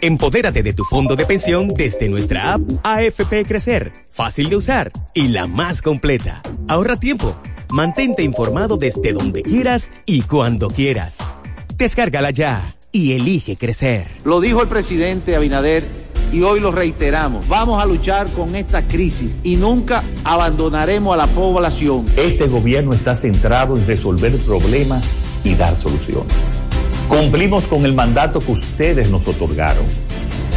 Empodérate 0.00 0.62
de 0.62 0.72
tu 0.72 0.84
fondo 0.84 1.16
de 1.16 1.26
pensión 1.26 1.68
desde 1.68 2.08
nuestra 2.08 2.54
app 2.54 2.60
AFP 2.84 3.44
Crecer, 3.44 3.92
fácil 4.10 4.48
de 4.48 4.56
usar 4.56 4.92
y 5.12 5.28
la 5.28 5.48
más 5.48 5.82
completa. 5.82 6.40
Ahorra 6.68 7.00
tiempo, 7.00 7.34
mantente 7.70 8.22
informado 8.22 8.76
desde 8.76 9.12
donde 9.12 9.42
quieras 9.42 9.90
y 10.06 10.22
cuando 10.22 10.68
quieras. 10.68 11.18
Descárgala 11.76 12.30
ya 12.30 12.76
y 12.92 13.14
elige 13.14 13.56
crecer. 13.56 14.08
Lo 14.24 14.40
dijo 14.40 14.62
el 14.62 14.68
presidente 14.68 15.34
Abinader 15.34 15.82
y 16.32 16.42
hoy 16.42 16.60
lo 16.60 16.70
reiteramos. 16.70 17.48
Vamos 17.48 17.82
a 17.82 17.86
luchar 17.86 18.30
con 18.30 18.54
esta 18.54 18.86
crisis 18.86 19.34
y 19.42 19.56
nunca 19.56 20.04
abandonaremos 20.22 21.12
a 21.12 21.16
la 21.16 21.26
población. 21.26 22.04
Este 22.16 22.46
gobierno 22.46 22.92
está 22.92 23.16
centrado 23.16 23.76
en 23.76 23.84
resolver 23.84 24.36
problemas 24.38 25.02
y 25.42 25.56
dar 25.56 25.76
soluciones. 25.76 26.32
Cumplimos 27.08 27.66
con 27.66 27.86
el 27.86 27.94
mandato 27.94 28.38
que 28.38 28.52
ustedes 28.52 29.10
nos 29.10 29.26
otorgaron. 29.26 29.84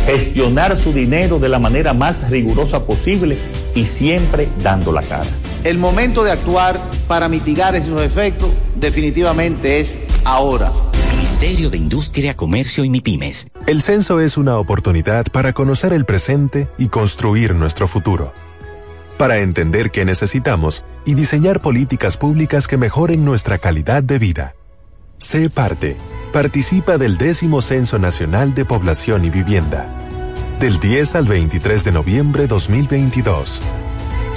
Gestionar 0.06 0.78
su 0.78 0.92
dinero 0.92 1.40
de 1.40 1.48
la 1.48 1.60
manera 1.60 1.94
más 1.94 2.30
rigurosa 2.30 2.86
posible 2.86 3.38
y 3.74 3.86
siempre 3.86 4.50
dando 4.62 4.92
la 4.92 5.02
cara. 5.02 5.30
El 5.64 5.78
momento 5.78 6.24
de 6.26 6.32
actuar 6.32 6.78
para 7.08 7.30
mitigar 7.30 7.76
esos 7.76 8.02
efectos 8.02 8.50
definitivamente 8.76 9.80
es 9.80 9.98
ahora. 10.26 10.72
Ministerio 11.16 11.70
de 11.70 11.78
Industria, 11.78 12.36
Comercio 12.36 12.84
y 12.84 12.90
MIPIMES. 12.90 13.48
El 13.66 13.82
censo 13.82 14.20
es 14.20 14.38
una 14.38 14.58
oportunidad 14.58 15.28
para 15.32 15.54
conocer 15.54 15.94
el 15.94 16.04
presente 16.04 16.68
y 16.78 16.90
construir 16.90 17.56
nuestro 17.56 17.88
futuro. 17.88 18.34
Para 19.18 19.40
entender 19.40 19.92
qué 19.92 20.04
necesitamos 20.04 20.84
y 21.06 21.14
diseñar 21.14 21.62
políticas 21.62 22.18
públicas 22.18 22.68
que 22.68 22.78
mejoren 22.78 23.24
nuestra 23.24 23.58
calidad 23.60 24.04
de 24.04 24.20
vida. 24.20 24.56
Sé 25.22 25.52
parte 25.52 25.98
participa 26.34 26.98
del 26.98 27.20
décimo 27.20 27.62
Censo 27.62 28.00
Nacional 28.00 28.56
de 28.56 28.66
Población 28.66 29.24
y 29.24 29.30
Vivienda. 29.30 29.86
Del 30.60 30.80
10 30.80 31.14
al 31.14 31.28
23 31.28 31.84
de 31.84 31.92
noviembre 31.92 32.48
2022. 32.48 33.62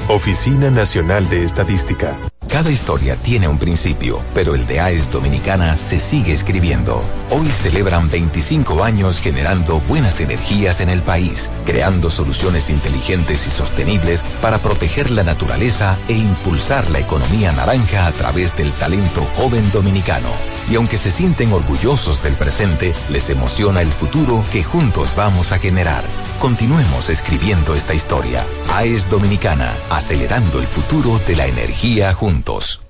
Oficina 0.09 0.71
Nacional 0.71 1.27
de 1.31 1.43
Estadística. 1.43 2.15
Cada 2.49 2.71
historia 2.71 3.17
tiene 3.17 3.49
un 3.49 3.59
principio, 3.59 4.21
pero 4.35 4.55
el 4.55 4.67
de 4.67 4.81
AES 4.81 5.11
Dominicana 5.11 5.79
se 5.79 5.99
sigue 5.99 6.35
escribiendo. 6.35 7.03
Hoy 7.31 7.49
celebran 7.49 8.11
25 8.11 8.85
años 8.85 9.19
generando 9.21 9.81
buenas 9.81 10.21
energías 10.21 10.81
en 10.81 10.91
el 10.91 11.01
país, 11.01 11.51
creando 11.65 12.11
soluciones 12.11 12.69
inteligentes 12.69 13.47
y 13.47 13.51
sostenibles 13.51 14.23
para 14.43 14.59
proteger 14.59 15.11
la 15.11 15.25
naturaleza 15.25 15.97
e 16.09 16.13
impulsar 16.13 16.91
la 16.91 17.01
economía 17.01 17.53
naranja 17.53 18.07
a 18.07 18.13
través 18.13 18.55
del 18.57 18.71
talento 18.73 19.23
joven 19.37 19.69
dominicano. 19.73 20.29
Y 20.71 20.77
aunque 20.77 20.97
se 20.99 21.11
sienten 21.11 21.53
orgullosos 21.53 22.23
del 22.23 22.35
presente, 22.35 22.93
les 23.11 23.29
emociona 23.31 23.83
el 23.83 23.93
futuro 23.93 24.43
que 24.53 24.63
juntos 24.63 25.15
vamos 25.15 25.53
a 25.53 25.59
generar. 25.59 26.05
Continuemos 26.41 27.11
escribiendo 27.11 27.75
esta 27.75 27.95
historia. 27.95 28.45
AES 28.73 29.11
Dominicana, 29.11 29.75
acelerando 29.91 30.61
el 30.61 30.67
futuro 30.67 31.21
de 31.27 31.37
la 31.37 31.47
energía 31.47 32.15
juntos. 32.15 32.81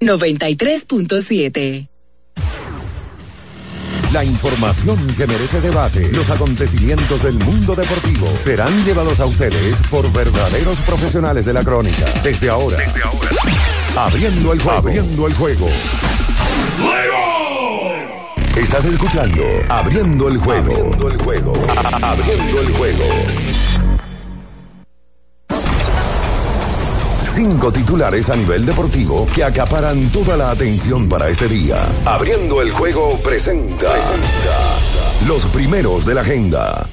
93.7 0.00 1.90
la 4.12 4.24
información 4.24 4.98
que 5.16 5.24
merece 5.24 5.60
debate, 5.60 6.10
los 6.12 6.28
acontecimientos 6.30 7.22
del 7.22 7.34
mundo 7.34 7.76
deportivo 7.76 8.26
serán 8.36 8.84
llevados 8.84 9.20
a 9.20 9.26
ustedes 9.26 9.80
por 9.88 10.12
verdaderos 10.12 10.80
profesionales 10.80 11.44
de 11.44 11.52
la 11.52 11.62
crónica. 11.62 12.06
Desde 12.24 12.50
ahora, 12.50 12.76
Desde 12.76 13.04
ahora. 13.04 13.28
abriendo 13.96 14.52
el 14.52 14.60
juego. 14.60 14.78
Abriendo 14.78 15.26
el 15.28 15.34
juego. 15.34 15.68
Estás 18.56 18.84
escuchando 18.84 19.42
Abriendo 19.68 20.28
el 20.28 20.38
juego. 20.38 20.72
Abriendo 20.72 21.08
el 21.08 21.22
juego. 21.22 21.52
Abriendo 22.02 22.60
el 22.60 22.72
juego. 22.76 23.04
Cinco 27.34 27.72
titulares 27.72 28.28
a 28.28 28.36
nivel 28.36 28.66
deportivo 28.66 29.26
que 29.34 29.44
acaparan 29.44 30.10
toda 30.10 30.36
la 30.36 30.50
atención 30.50 31.08
para 31.08 31.28
este 31.30 31.48
día. 31.48 31.76
Abriendo 32.04 32.60
el 32.60 32.70
juego 32.70 33.18
presenta, 33.24 33.92
presenta 33.92 35.26
los 35.26 35.44
primeros 35.46 36.04
de 36.04 36.14
la 36.14 36.20
agenda. 36.20 36.88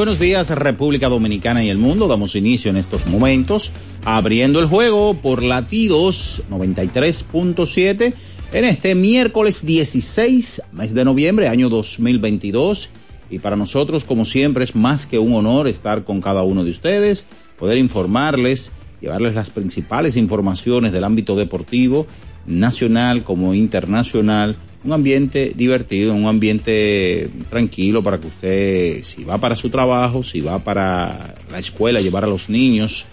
Buenos 0.00 0.18
días 0.18 0.48
República 0.48 1.10
Dominicana 1.10 1.62
y 1.62 1.68
el 1.68 1.76
mundo. 1.76 2.08
Damos 2.08 2.34
inicio 2.34 2.70
en 2.70 2.78
estos 2.78 3.04
momentos 3.04 3.70
abriendo 4.02 4.58
el 4.58 4.64
juego 4.64 5.12
por 5.12 5.42
latidos 5.42 6.42
93.7 6.50 8.14
en 8.54 8.64
este 8.64 8.94
miércoles 8.94 9.66
16, 9.66 10.62
mes 10.72 10.94
de 10.94 11.04
noviembre, 11.04 11.48
año 11.48 11.68
2022. 11.68 12.88
Y 13.28 13.40
para 13.40 13.56
nosotros, 13.56 14.06
como 14.06 14.24
siempre, 14.24 14.64
es 14.64 14.74
más 14.74 15.06
que 15.06 15.18
un 15.18 15.34
honor 15.34 15.68
estar 15.68 16.02
con 16.04 16.22
cada 16.22 16.44
uno 16.44 16.64
de 16.64 16.70
ustedes, 16.70 17.26
poder 17.58 17.76
informarles, 17.76 18.72
llevarles 19.02 19.34
las 19.34 19.50
principales 19.50 20.16
informaciones 20.16 20.92
del 20.92 21.04
ámbito 21.04 21.36
deportivo, 21.36 22.06
nacional 22.46 23.22
como 23.22 23.52
internacional 23.52 24.56
un 24.82 24.92
ambiente 24.92 25.52
divertido, 25.54 26.14
un 26.14 26.26
ambiente 26.26 27.28
tranquilo 27.48 28.02
para 28.02 28.18
que 28.18 28.26
usted, 28.26 29.04
si 29.04 29.24
va 29.24 29.38
para 29.38 29.56
su 29.56 29.68
trabajo, 29.68 30.22
si 30.22 30.40
va 30.40 30.58
para 30.58 31.34
la 31.50 31.58
escuela, 31.58 32.00
llevar 32.00 32.24
a 32.24 32.28
los 32.28 32.48
niños, 32.48 33.06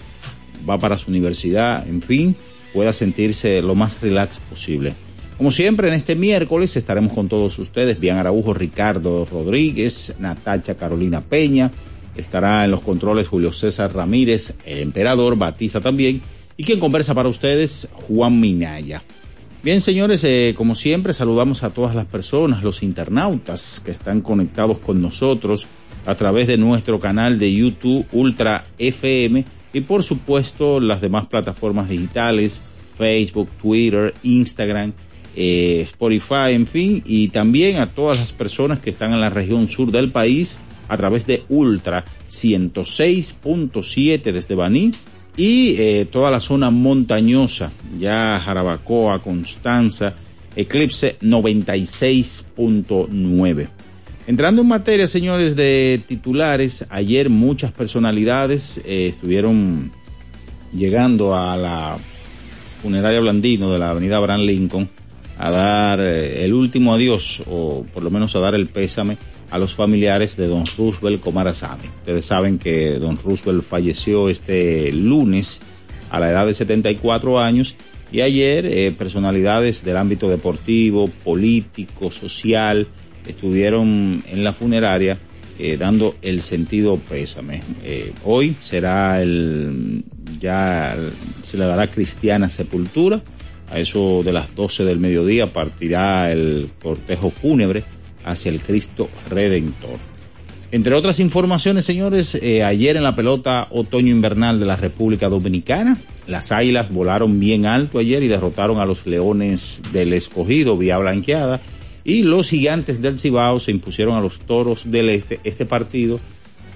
va 0.68 0.78
para 0.80 0.98
su 0.98 1.12
universidad, 1.12 1.88
en 1.88 2.02
fin, 2.02 2.36
pueda 2.74 2.94
sentirse 2.94 3.62
lo 3.62 3.76
más 3.76 4.00
relax 4.02 4.40
posible. 4.40 4.94
Como 5.38 5.52
siempre, 5.52 5.88
en 5.88 5.94
este 5.94 6.16
miércoles 6.16 6.76
estaremos 6.78 7.14
con 7.14 7.28
todos 7.28 7.60
ustedes, 7.60 8.00
Bian 8.00 8.18
Araujo, 8.18 8.54
Ricardo 8.54 9.26
Rodríguez, 9.26 10.16
Natacha 10.20 10.76
Carolina 10.76 11.22
Peña, 11.22 11.72
estará 12.16 12.66
en 12.66 12.72
los 12.72 12.82
controles 12.82 13.28
Julio 13.28 13.54
César 13.54 13.94
Ramírez, 13.94 14.56
el 14.66 14.80
emperador, 14.80 15.38
Batista 15.38 15.82
también, 15.82 16.22
Y 16.60 16.64
quien 16.64 16.80
conversa 16.80 17.14
para 17.14 17.30
ustedes, 17.30 17.88
Juan 17.94 18.40
Minaya. 18.40 19.04
Bien, 19.64 19.82
señores, 19.82 20.24
eh, 20.24 20.54
como 20.56 20.76
siempre, 20.76 21.14
saludamos 21.14 21.64
a 21.64 21.72
todas 21.72 21.96
las 21.96 22.06
personas, 22.06 22.64
los 22.64 22.84
internautas 22.84 23.82
que 23.84 23.90
están 23.92 24.22
conectados 24.22 24.80
con 24.80 25.02
nosotros 25.02 25.68
a 26.06 26.14
través 26.16 26.48
de 26.48 26.58
nuestro 26.58 27.00
canal 27.00 27.40
de 27.40 27.54
YouTube 27.54 28.06
Ultra 28.12 28.66
FM 28.78 29.46
y 29.74 29.82
por 29.82 30.04
supuesto 30.04 30.80
las 30.80 31.02
demás 31.02 31.26
plataformas 31.26 31.90
digitales, 31.90 32.62
Facebook, 32.98 33.50
Twitter, 33.62 34.14
Instagram, 34.24 34.94
eh, 35.36 35.82
Spotify, 35.82 36.54
en 36.54 36.68
fin, 36.68 37.04
y 37.06 37.28
también 37.30 37.78
a 37.78 37.92
todas 37.92 38.20
las 38.20 38.32
personas 38.32 38.80
que 38.80 38.92
están 38.92 39.12
en 39.12 39.22
la 39.22 39.32
región 39.32 39.68
sur 39.68 39.92
del 39.92 40.12
país 40.12 40.60
a 40.88 40.98
través 40.98 41.26
de 41.28 41.44
Ultra 41.50 42.06
106.7 42.30 44.32
desde 44.32 44.56
Baní 44.56 44.92
y 45.38 45.76
eh, 45.80 46.06
toda 46.12 46.30
la 46.32 46.40
zona 46.40 46.72
montañosa, 46.72 47.72
ya 47.98 48.42
Jarabacoa, 48.44 49.22
Constanza, 49.22 50.16
Eclipse 50.56 51.18
96.9. 51.22 53.70
Entrando 54.26 54.64
en 54.64 54.68
materia, 54.68 55.06
señores, 55.08 55.56
de 55.56 56.02
titulares, 56.06 56.88
ayer 56.90 57.30
muchas 57.30 57.72
personalidades 57.72 58.82
eh, 58.84 59.08
estuvieron 59.08 59.92
llegando 60.74 61.36
a 61.36 61.56
la 61.56 61.98
funeraria 62.82 63.20
Blandino 63.20 63.72
de 63.72 63.78
la 63.80 63.92
avenida 63.92 64.18
Abraham 64.18 64.42
Lincoln 64.42 64.90
a 65.38 65.52
dar 65.52 66.00
eh, 66.00 66.44
el 66.44 66.54
último 66.54 66.96
adiós, 66.96 67.44
o 67.48 67.86
por 67.94 68.04
lo 68.04 68.10
menos 68.10 68.36
a 68.36 68.40
dar 68.40 68.56
el 68.56 68.66
pésame 68.68 69.18
a 69.50 69.58
los 69.58 69.74
familiares 69.74 70.36
de 70.38 70.48
don 70.48 70.66
Roosevelt 70.78 71.22
Comarazami. 71.22 71.88
Ustedes 72.00 72.26
saben 72.26 72.60
que 72.60 73.00
don 73.00 73.18
Roosevelt 73.18 73.64
falleció 73.64 74.30
este 74.30 74.92
lunes 74.92 75.62
a 76.10 76.20
la 76.20 76.30
edad 76.30 76.46
de 76.46 76.54
74 76.54 77.40
años 77.40 77.76
y 78.12 78.22
ayer 78.22 78.66
eh, 78.66 78.92
personalidades 78.98 79.84
del 79.84 79.98
ámbito 79.98 80.30
deportivo, 80.30 81.10
político, 81.24 82.12
social, 82.12 82.88
estuvieron 83.26 84.24
en 84.28 84.44
la 84.44 84.54
funeraria 84.54 85.18
eh, 85.60 85.76
dando 85.78 86.16
el 86.22 86.42
sentido 86.42 86.98
pésame. 86.98 87.62
Eh, 87.84 88.14
hoy 88.24 88.56
será 88.60 89.22
el, 89.22 90.04
ya 90.40 90.96
se 91.42 91.58
le 91.58 91.66
dará 91.66 91.88
cristiana 91.88 92.50
sepultura. 92.50 93.22
A 93.70 93.80
eso 93.80 94.22
de 94.24 94.32
las 94.32 94.56
12 94.56 94.86
del 94.86 95.00
mediodía 95.00 95.52
partirá 95.52 96.32
el 96.32 96.70
cortejo 96.82 97.30
fúnebre 97.30 97.84
hacia 98.28 98.52
el 98.52 98.62
Cristo 98.62 99.10
Redentor. 99.30 99.98
Entre 100.70 100.94
otras 100.94 101.20
informaciones, 101.22 101.86
señores, 101.86 102.36
eh, 102.36 102.64
ayer 102.64 102.98
en 102.98 103.04
la 103.04 103.16
pelota 103.16 103.68
otoño-invernal 103.72 104.60
de 104.60 104.66
la 104.66 104.76
República 104.76 105.30
Dominicana, 105.30 105.98
las 106.28 106.52
águilas 106.52 106.92
volaron 106.92 107.40
bien 107.40 107.66
alto 107.66 108.00
ayer 108.00 108.22
y 108.22 108.28
derrotaron 108.28 108.80
a 108.80 108.86
los 108.86 109.08
leones 109.08 109.82
del 109.94 110.12
escogido 110.12 110.78
vía 110.78 110.98
blanqueada 110.98 111.62
y 112.04 112.24
los 112.24 112.50
gigantes 112.50 113.02
del 113.02 113.18
Cibao 113.18 113.60
se 113.62 113.72
impusieron 113.72 114.18
a 114.18 114.22
los 114.22 114.42
toros 114.42 114.92
del 114.92 115.10
este. 115.10 115.40
Este 115.46 115.66
partido 115.66 116.20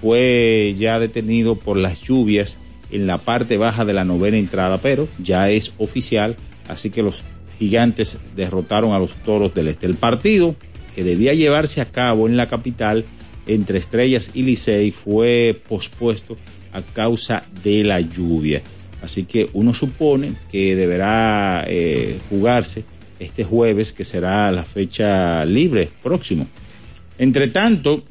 fue 0.00 0.74
ya 0.78 0.98
detenido 0.98 1.56
por 1.56 1.76
las 1.76 2.00
lluvias 2.00 2.56
en 2.90 3.06
la 3.06 3.18
parte 3.18 3.58
baja 3.58 3.84
de 3.84 3.92
la 3.92 4.04
novena 4.04 4.38
entrada, 4.38 4.80
pero 4.80 5.06
ya 5.18 5.50
es 5.50 5.74
oficial, 5.76 6.36
así 6.68 6.88
que 6.88 7.02
los 7.02 7.24
gigantes 7.58 8.18
derrotaron 8.34 8.92
a 8.92 8.98
los 8.98 9.16
toros 9.16 9.54
del 9.54 9.68
este. 9.68 9.84
El 9.84 9.96
partido 9.96 10.56
que 10.94 11.04
debía 11.04 11.34
llevarse 11.34 11.80
a 11.80 11.90
cabo 11.90 12.28
en 12.28 12.36
la 12.36 12.48
capital 12.48 13.04
entre 13.46 13.78
Estrellas 13.78 14.30
y 14.34 14.42
Licey 14.42 14.90
fue 14.92 15.60
pospuesto 15.68 16.36
a 16.72 16.82
causa 16.82 17.44
de 17.62 17.84
la 17.84 18.00
lluvia. 18.00 18.62
Así 19.02 19.24
que 19.24 19.50
uno 19.52 19.74
supone 19.74 20.34
que 20.50 20.76
deberá 20.76 21.64
eh, 21.66 22.20
jugarse 22.30 22.84
este 23.18 23.44
jueves, 23.44 23.92
que 23.92 24.04
será 24.04 24.50
la 24.52 24.64
fecha 24.64 25.44
libre 25.44 25.90
próximo. 26.02 26.46
Entre 27.18 27.48
tanto, 27.48 28.04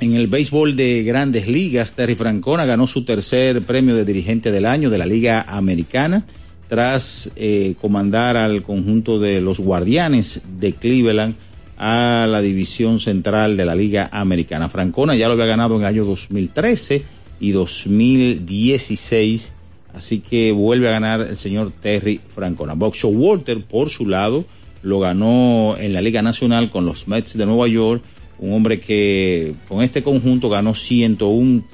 en 0.00 0.14
el 0.14 0.26
béisbol 0.26 0.74
de 0.76 1.04
grandes 1.04 1.46
ligas, 1.46 1.94
Terry 1.94 2.16
Francona 2.16 2.66
ganó 2.66 2.86
su 2.86 3.04
tercer 3.04 3.62
premio 3.62 3.94
de 3.94 4.04
dirigente 4.04 4.50
del 4.50 4.66
año 4.66 4.90
de 4.90 4.98
la 4.98 5.06
Liga 5.06 5.42
Americana 5.42 6.26
tras 6.68 7.30
eh, 7.36 7.74
comandar 7.80 8.36
al 8.36 8.62
conjunto 8.62 9.18
de 9.20 9.40
los 9.40 9.60
Guardianes 9.60 10.42
de 10.58 10.72
Cleveland 10.72 11.36
a 11.84 12.28
la 12.28 12.40
división 12.40 13.00
central 13.00 13.56
de 13.56 13.64
la 13.64 13.74
Liga 13.74 14.08
Americana. 14.12 14.68
Francona 14.68 15.16
ya 15.16 15.26
lo 15.26 15.34
había 15.34 15.46
ganado 15.46 15.74
en 15.74 15.82
el 15.82 15.88
año 15.88 16.04
2013 16.04 17.02
y 17.40 17.50
2016 17.50 19.56
Así 19.94 20.20
que 20.20 20.52
vuelve 20.52 20.88
a 20.88 20.92
ganar 20.92 21.20
el 21.20 21.36
señor 21.36 21.72
Terry 21.80 22.20
Francona. 22.34 22.74
Boxo 22.74 23.08
Walter, 23.08 23.62
por 23.62 23.90
su 23.90 24.06
lado, 24.06 24.44
lo 24.82 25.00
ganó 25.00 25.76
en 25.78 25.92
la 25.92 26.00
Liga 26.00 26.22
Nacional 26.22 26.70
con 26.70 26.86
los 26.86 27.08
Mets 27.08 27.36
de 27.36 27.46
Nueva 27.46 27.68
York. 27.68 28.02
Un 28.38 28.54
hombre 28.54 28.80
que 28.80 29.54
con 29.68 29.82
este 29.82 30.02
conjunto 30.02 30.48
ganó 30.48 30.74
101, 30.74 31.64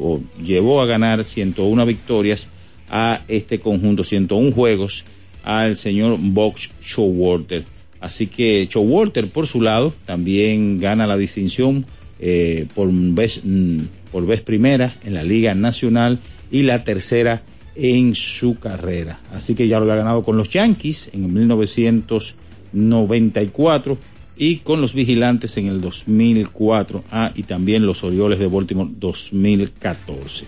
o 0.00 0.20
llevó 0.42 0.82
a 0.82 0.86
ganar 0.86 1.24
101 1.24 1.86
victorias 1.86 2.50
a 2.90 3.22
este 3.28 3.60
conjunto, 3.60 4.04
101 4.04 4.52
juegos 4.52 5.04
al 5.44 5.76
señor 5.76 6.18
Box 6.18 6.70
Showalter. 6.82 7.64
Así 8.04 8.26
que 8.26 8.68
Showalter, 8.70 9.30
por 9.30 9.46
su 9.46 9.62
lado, 9.62 9.94
también 10.04 10.78
gana 10.78 11.06
la 11.06 11.16
distinción 11.16 11.86
eh, 12.20 12.66
por, 12.74 12.90
vez, 12.92 13.40
mm, 13.42 13.78
por 14.12 14.26
vez 14.26 14.42
primera 14.42 14.94
en 15.06 15.14
la 15.14 15.22
Liga 15.22 15.54
Nacional 15.54 16.18
y 16.50 16.64
la 16.64 16.84
tercera 16.84 17.42
en 17.74 18.14
su 18.14 18.58
carrera. 18.58 19.20
Así 19.32 19.54
que 19.54 19.68
ya 19.68 19.78
lo 19.78 19.84
había 19.84 19.96
ganado 19.96 20.22
con 20.22 20.36
los 20.36 20.50
Yankees 20.50 21.12
en 21.14 21.32
1994 21.32 23.96
y 24.36 24.56
con 24.56 24.82
los 24.82 24.92
Vigilantes 24.92 25.56
en 25.56 25.68
el 25.68 25.80
2004 25.80 27.04
ah, 27.10 27.32
y 27.34 27.44
también 27.44 27.86
los 27.86 28.04
Orioles 28.04 28.38
de 28.38 28.48
Baltimore 28.48 28.90
2014. 28.98 30.44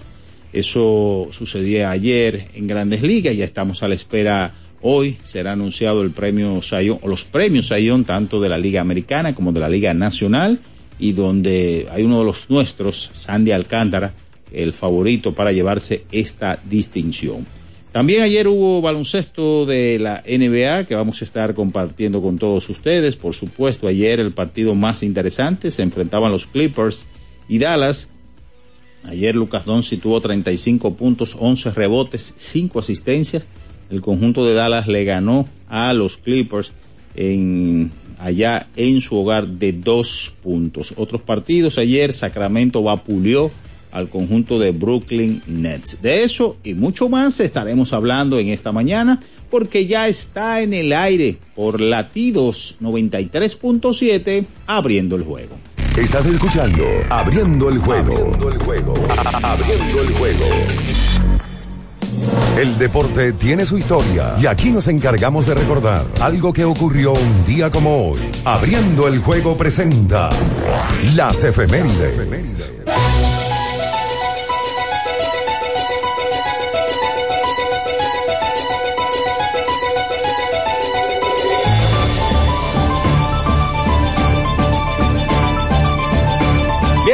Eso 0.52 1.28
sucedía 1.30 1.90
ayer 1.90 2.48
en 2.54 2.66
Grandes 2.66 3.00
Ligas, 3.00 3.34
ya 3.34 3.46
estamos 3.46 3.82
a 3.82 3.88
la 3.88 3.94
espera. 3.94 4.52
Hoy 4.82 5.18
será 5.24 5.52
anunciado 5.52 6.02
el 6.02 6.10
premio 6.10 6.60
Sayón 6.62 6.98
o 7.02 7.08
los 7.08 7.24
premios 7.24 7.68
Sayón 7.68 8.04
tanto 8.04 8.40
de 8.40 8.48
la 8.48 8.58
Liga 8.58 8.80
Americana 8.80 9.34
como 9.34 9.52
de 9.52 9.60
la 9.60 9.68
Liga 9.68 9.94
Nacional 9.94 10.60
y 10.98 11.12
donde 11.12 11.88
hay 11.90 12.02
uno 12.02 12.20
de 12.20 12.24
los 12.24 12.50
nuestros, 12.50 13.10
Sandy 13.12 13.52
Alcántara, 13.52 14.14
el 14.52 14.72
favorito 14.72 15.34
para 15.34 15.52
llevarse 15.52 16.04
esta 16.12 16.58
distinción. 16.64 17.46
También 17.92 18.20
ayer 18.20 18.46
hubo 18.46 18.82
baloncesto 18.82 19.64
de 19.64 19.98
la 19.98 20.22
NBA 20.26 20.84
que 20.84 20.94
vamos 20.94 21.22
a 21.22 21.24
estar 21.24 21.54
compartiendo 21.54 22.20
con 22.20 22.36
todos 22.36 22.68
ustedes. 22.68 23.16
Por 23.16 23.34
supuesto, 23.34 23.88
ayer 23.88 24.20
el 24.20 24.32
partido 24.32 24.74
más 24.74 25.02
interesante 25.02 25.70
se 25.70 25.82
enfrentaban 25.82 26.30
los 26.30 26.46
Clippers 26.46 27.06
y 27.48 27.58
Dallas. 27.58 28.10
Ayer 29.04 29.34
Lucas 29.34 29.64
Doncic 29.64 30.02
tuvo 30.02 30.20
35 30.20 30.94
puntos, 30.94 31.36
11 31.38 31.70
rebotes, 31.70 32.34
5 32.36 32.80
asistencias. 32.80 33.48
El 33.90 34.02
conjunto 34.02 34.44
de 34.44 34.54
Dallas 34.54 34.88
le 34.88 35.04
ganó 35.04 35.48
a 35.68 35.92
los 35.92 36.16
Clippers 36.16 36.72
en, 37.14 37.92
allá 38.18 38.66
en 38.76 39.00
su 39.00 39.16
hogar 39.16 39.46
de 39.46 39.72
dos 39.72 40.34
puntos. 40.42 40.94
Otros 40.96 41.22
partidos 41.22 41.78
ayer 41.78 42.12
Sacramento 42.12 42.82
vapuleó 42.82 43.50
al 43.92 44.08
conjunto 44.08 44.58
de 44.58 44.72
Brooklyn 44.72 45.42
Nets. 45.46 46.02
De 46.02 46.22
eso 46.22 46.58
y 46.62 46.74
mucho 46.74 47.08
más 47.08 47.40
estaremos 47.40 47.92
hablando 47.92 48.38
en 48.38 48.48
esta 48.48 48.72
mañana 48.72 49.20
porque 49.50 49.86
ya 49.86 50.08
está 50.08 50.60
en 50.60 50.74
el 50.74 50.92
aire 50.92 51.38
por 51.54 51.80
latidos 51.80 52.76
93.7 52.82 54.44
abriendo 54.66 55.16
el 55.16 55.22
juego. 55.22 55.56
Estás 55.96 56.26
escuchando 56.26 56.84
Abriendo 57.08 57.70
el 57.70 57.78
juego. 57.78 58.12
Abriendo 58.12 58.48
el 58.50 58.58
juego. 58.58 58.94
Abriendo 59.42 60.02
el 60.02 60.12
juego. 60.12 60.44
El 62.58 62.78
deporte 62.78 63.32
tiene 63.32 63.66
su 63.66 63.76
historia 63.78 64.34
y 64.40 64.46
aquí 64.46 64.70
nos 64.70 64.88
encargamos 64.88 65.46
de 65.46 65.54
recordar 65.54 66.04
algo 66.20 66.52
que 66.52 66.64
ocurrió 66.64 67.12
un 67.12 67.44
día 67.44 67.70
como 67.70 68.10
hoy. 68.10 68.20
Abriendo 68.44 69.08
el 69.08 69.18
juego 69.18 69.56
presenta 69.56 70.30
las 71.14 71.44
efemérides. 71.44 72.80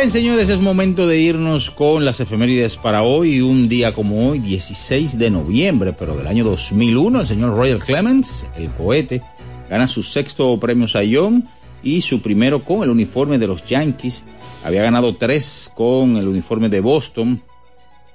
Señores, 0.08 0.48
es 0.50 0.60
momento 0.60 1.06
de 1.06 1.20
irnos 1.20 1.70
con 1.70 2.04
las 2.04 2.20
efemérides 2.20 2.76
para 2.76 3.02
hoy. 3.02 3.40
Un 3.40 3.68
día 3.68 3.94
como 3.94 4.28
hoy, 4.28 4.40
16 4.40 5.16
de 5.16 5.30
noviembre, 5.30 5.92
pero 5.92 6.16
del 6.16 6.26
año 6.26 6.44
2001, 6.44 7.20
el 7.20 7.26
señor 7.26 7.56
Royal 7.56 7.78
Clemens, 7.78 8.46
el 8.56 8.68
cohete, 8.70 9.22
gana 9.70 9.86
su 9.86 10.02
sexto 10.02 10.58
premio 10.60 10.86
Sayón 10.88 11.48
y 11.82 12.02
su 12.02 12.20
primero 12.20 12.62
con 12.64 12.82
el 12.82 12.90
uniforme 12.90 13.38
de 13.38 13.46
los 13.46 13.64
Yankees. 13.64 14.24
Había 14.64 14.82
ganado 14.82 15.14
tres 15.14 15.70
con 15.74 16.16
el 16.16 16.28
uniforme 16.28 16.68
de 16.68 16.80
Boston 16.80 17.42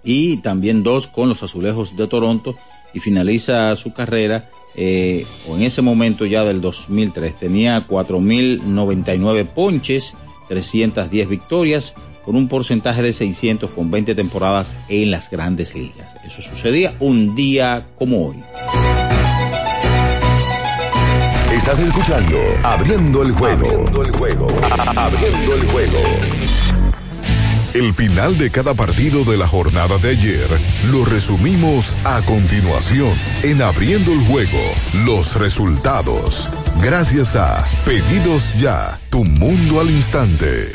y 0.03 0.37
también 0.37 0.83
dos 0.83 1.07
con 1.07 1.29
los 1.29 1.41
Azulejos 1.41 1.95
de 1.95 2.05
Toronto 2.07 2.57
y 2.93 2.99
finaliza 2.99 3.75
su 3.75 3.93
carrera 3.93 4.49
eh, 4.75 5.25
en 5.47 5.63
ese 5.63 5.81
momento 5.81 6.25
ya 6.25 6.43
del 6.43 6.61
2003. 6.61 7.39
Tenía 7.39 7.87
4.099 7.87 9.47
ponches, 9.47 10.15
310 10.47 11.29
victorias, 11.29 11.95
con 12.25 12.35
un 12.35 12.47
porcentaje 12.47 13.01
de 13.01 13.13
600 13.13 13.71
con 13.71 13.89
20 13.89 14.13
temporadas 14.13 14.77
en 14.89 15.11
las 15.11 15.31
grandes 15.31 15.75
ligas. 15.75 16.17
Eso 16.25 16.41
sucedía 16.41 16.95
un 16.99 17.35
día 17.35 17.87
como 17.97 18.27
hoy. 18.27 18.43
Estás 21.53 21.79
escuchando 21.79 22.37
Abriendo 22.63 23.23
el 23.23 23.31
juego. 23.31 23.65
Abriendo 23.65 24.01
el 24.01 24.11
juego. 24.11 24.47
Abriendo 24.95 25.55
el 25.55 25.67
juego. 25.67 25.99
El 27.73 27.93
final 27.93 28.37
de 28.37 28.49
cada 28.49 28.73
partido 28.73 29.23
de 29.23 29.37
la 29.37 29.47
jornada 29.47 29.97
de 29.97 30.09
ayer 30.09 30.47
lo 30.91 31.05
resumimos 31.05 31.93
a 32.05 32.21
continuación 32.23 33.11
en 33.43 33.61
Abriendo 33.61 34.11
el 34.11 34.25
juego. 34.25 34.59
Los 35.05 35.35
resultados. 35.35 36.49
Gracias 36.81 37.35
a 37.35 37.65
Pedidos 37.83 38.53
Ya, 38.59 38.99
tu 39.09 39.25
mundo 39.25 39.79
al 39.81 39.89
instante. 39.89 40.69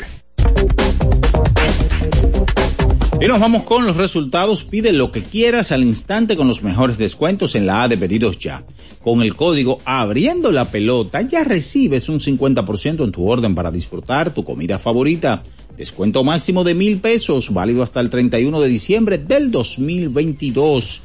Y 3.21 3.25
nos 3.25 3.39
vamos 3.39 3.63
con 3.63 3.85
los 3.85 3.95
resultados. 3.95 4.65
Pide 4.65 4.91
lo 4.91 5.11
que 5.11 5.23
quieras 5.23 5.71
al 5.71 5.81
instante 5.81 6.35
con 6.35 6.47
los 6.47 6.61
mejores 6.61 6.97
descuentos 6.97 7.55
en 7.55 7.65
la 7.65 7.83
A 7.83 7.87
de 7.87 7.97
pedidos 7.97 8.37
ya. 8.37 8.65
Con 9.01 9.21
el 9.21 9.35
código 9.35 9.79
abriendo 9.85 10.51
la 10.51 10.65
pelota 10.65 11.21
ya 11.21 11.45
recibes 11.45 12.09
un 12.09 12.19
50% 12.19 13.03
en 13.03 13.11
tu 13.11 13.29
orden 13.29 13.55
para 13.55 13.71
disfrutar 13.71 14.33
tu 14.33 14.43
comida 14.43 14.79
favorita. 14.79 15.41
Descuento 15.77 16.23
máximo 16.25 16.65
de 16.65 16.75
mil 16.75 16.99
pesos, 16.99 17.53
válido 17.53 17.81
hasta 17.81 18.01
el 18.01 18.09
31 18.09 18.59
de 18.59 18.67
diciembre 18.67 19.17
del 19.17 19.51
2022. 19.51 21.01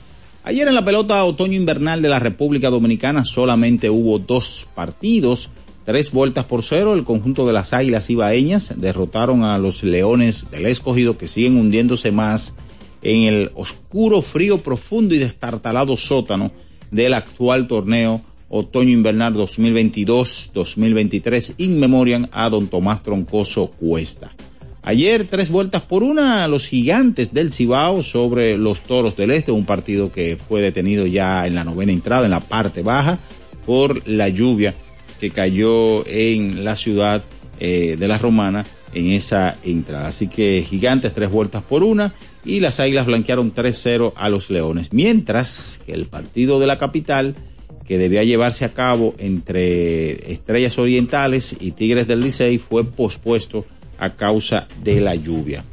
Ayer 0.49 0.67
en 0.67 0.75
la 0.75 0.83
pelota 0.83 1.23
otoño-invernal 1.25 2.01
de 2.01 2.09
la 2.09 2.21
República 2.21 2.71
Dominicana 2.71 3.27
solamente 3.27 3.91
hubo 3.91 4.19
dos 4.19 4.67
partidos 4.75 5.51
Tres 5.85 6.11
vueltas 6.11 6.47
por 6.47 6.63
cero, 6.63 6.95
el 6.95 7.05
conjunto 7.05 7.47
de 7.47 7.53
las 7.53 7.75
Águilas 7.75 8.09
Ibaeñas 8.09 8.73
derrotaron 8.77 9.43
a 9.43 9.59
los 9.59 9.83
Leones 9.83 10.51
del 10.51 10.65
Escogido 10.65 11.19
que 11.19 11.29
siguen 11.29 11.57
hundiéndose 11.57 12.13
más 12.13 12.57
en 13.03 13.25
el 13.25 13.51
oscuro, 13.55 14.23
frío, 14.23 14.57
profundo 14.59 15.15
y 15.15 15.19
destartalado 15.19 15.99
sótano 15.99 16.51
del 16.91 17.13
actual 17.13 17.69
torneo 17.69 18.23
Otoño 18.49 18.91
Invernal 18.91 19.35
2022-2023 19.35 21.57
in 21.59 21.79
memoriam 21.79 22.27
a 22.33 22.49
don 22.49 22.69
Tomás 22.69 23.03
Troncoso 23.03 23.71
Cuesta. 23.71 24.35
Ayer 24.83 25.25
tres 25.25 25.51
vueltas 25.51 25.83
por 25.83 26.03
una 26.03 26.47
los 26.49 26.67
gigantes 26.67 27.35
del 27.35 27.53
Cibao 27.53 28.03
sobre 28.03 28.57
los 28.57 28.81
Toros 28.83 29.17
del 29.17 29.33
Este, 29.33 29.53
un 29.53 29.67
partido 29.67 30.11
que 30.13 30.37
fue 30.37 30.63
detenido 30.63 31.07
ya 31.07 31.47
en 31.47 31.55
la 31.55 31.65
novena 31.65 31.93
entrada, 31.93 32.25
en 32.25 32.31
la 32.31 32.41
parte 32.41 32.83
baja, 32.83 33.19
por 33.67 34.07
la 34.09 34.29
lluvia 34.29 34.75
que 35.21 35.31
cayó 35.31 36.07
en 36.07 36.65
la 36.65 36.77
ciudad 36.77 37.23
eh, 37.61 37.97
de 37.99 38.09
la 38.09 38.19
Romana 38.19 38.65
en 38.95 39.11
esa 39.11 39.57
entrada. 39.65 40.09
Así 40.09 40.29
que 40.29 40.65
Gigantes 40.67 41.13
tres 41.13 41.31
vueltas 41.31 41.63
por 41.63 41.83
una 41.83 42.13
y 42.45 42.61
las 42.61 42.81
Águilas 42.81 43.07
blanquearon 43.07 43.55
3-0 43.55 44.13
a 44.17 44.29
los 44.29 44.49
Leones. 44.49 44.93
Mientras 44.93 45.81
que 45.85 45.93
el 45.93 46.07
partido 46.07 46.61
de 46.61 46.67
la 46.67 46.79
capital, 46.79 47.35
que 47.85 47.99
debía 47.99 48.25
llevarse 48.25 48.65
a 48.65 48.73
cabo 48.73 49.15
entre 49.19 50.33
Estrellas 50.33 50.79
Orientales 50.79 51.57
y 51.61 51.73
Tigres 51.73 52.07
del 52.07 52.23
Licey, 52.23 52.59
fue 52.59 52.85
pospuesto 52.85 53.67
a 53.99 54.11
causa 54.11 54.69
de 54.83 55.01
la 55.01 55.15
lluvia. 55.15 55.65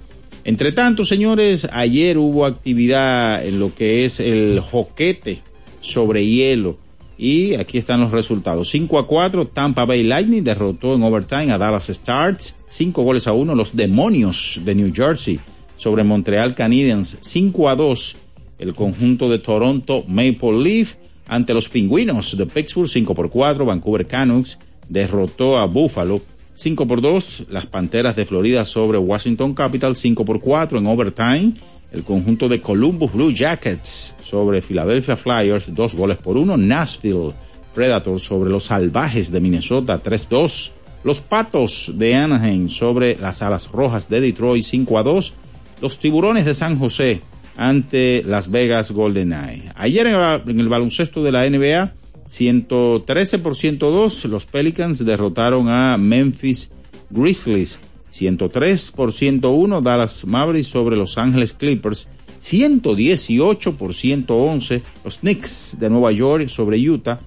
Entre 0.43 0.71
tanto, 0.71 1.03
señores, 1.05 1.67
ayer 1.71 2.17
hubo 2.17 2.45
actividad 2.45 3.45
en 3.45 3.59
lo 3.59 3.73
que 3.73 4.05
es 4.05 4.19
el 4.19 4.59
joquete 4.59 5.41
sobre 5.81 6.25
hielo 6.25 6.77
y 7.17 7.55
aquí 7.55 7.77
están 7.77 8.01
los 8.01 8.11
resultados. 8.11 8.69
5 8.69 8.99
a 8.99 9.07
4, 9.07 9.47
Tampa 9.47 9.85
Bay 9.85 10.03
Lightning 10.03 10.43
derrotó 10.43 10.95
en 10.95 11.03
overtime 11.03 11.51
a 11.51 11.57
Dallas 11.57 11.89
Stars. 11.89 12.55
5 12.67 13.03
goles 13.03 13.27
a 13.27 13.33
1, 13.33 13.55
los 13.55 13.75
Demonios 13.75 14.61
de 14.63 14.75
New 14.75 14.91
Jersey 14.93 15.39
sobre 15.77 16.03
Montreal 16.03 16.55
Canadiens. 16.55 17.17
5 17.21 17.69
a 17.69 17.75
2, 17.75 18.17
el 18.59 18.73
conjunto 18.73 19.29
de 19.29 19.39
Toronto 19.39 20.03
Maple 20.07 20.61
Leaf 20.61 20.95
ante 21.27 21.53
los 21.53 21.69
Pingüinos 21.69 22.37
de 22.37 22.45
Pittsburgh. 22.45 22.89
5 22.89 23.13
por 23.15 23.29
4, 23.29 23.65
Vancouver 23.65 24.05
Canucks 24.05 24.59
derrotó 24.89 25.57
a 25.57 25.65
Buffalo. 25.65 26.21
5 26.55 26.87
por 26.87 27.01
2, 27.01 27.47
las 27.49 27.65
Panteras 27.65 28.15
de 28.15 28.25
Florida 28.25 28.65
sobre 28.65 28.97
Washington 28.97 29.53
Capital. 29.53 29.95
5 29.95 30.25
por 30.25 30.41
4 30.41 30.79
en 30.79 30.87
overtime 30.87 31.53
el 31.91 32.03
conjunto 32.03 32.49
de 32.49 32.59
Columbus 32.61 33.13
Blue 33.13 33.31
Jackets 33.31 34.15
sobre 34.21 34.61
Philadelphia 34.61 35.15
Flyers, 35.15 35.73
dos 35.73 35.95
goles 35.95 36.17
por 36.17 36.35
uno. 36.35 36.57
Nashville 36.57 37.33
Predators 37.73 38.23
sobre 38.23 38.49
los 38.49 38.65
Salvajes 38.65 39.31
de 39.31 39.39
Minnesota, 39.39 40.01
3-2. 40.01 40.71
Los 41.03 41.21
Patos 41.21 41.93
de 41.95 42.15
Anaheim 42.15 42.67
sobre 42.67 43.15
las 43.17 43.41
Alas 43.41 43.69
Rojas 43.71 44.09
de 44.09 44.19
Detroit, 44.21 44.63
5 44.63 44.99
a 44.99 45.03
2. 45.03 45.33
Los 45.81 45.99
Tiburones 45.99 46.45
de 46.45 46.53
San 46.53 46.79
José 46.79 47.21
ante 47.57 48.23
Las 48.25 48.51
Vegas 48.51 48.91
Golden 48.91 49.31
Eye. 49.31 49.71
Ayer 49.75 50.07
en 50.07 50.59
el 50.59 50.69
baloncesto 50.69 51.23
de 51.23 51.31
la 51.31 51.49
NBA, 51.49 51.93
113 52.27 53.39
por 53.39 53.55
102, 53.55 54.25
los 54.25 54.45
Pelicans 54.45 55.05
derrotaron 55.05 55.69
a 55.69 55.97
Memphis 55.97 56.71
Grizzlies. 57.09 57.79
103 58.09 58.91
por 58.91 59.11
101 59.11 59.81
Dallas 59.81 60.25
Mavericks 60.25 60.67
sobre 60.67 60.95
Los 60.95 61.17
Ángeles 61.17 61.53
Clippers, 61.53 62.07
118 62.39 63.77
por 63.77 63.93
111 63.93 64.81
los 65.03 65.17
Knicks 65.19 65.77
de 65.79 65.89
Nueva 65.89 66.13
York 66.13 66.47
sobre 66.47 66.77
Utah, 66.77 67.19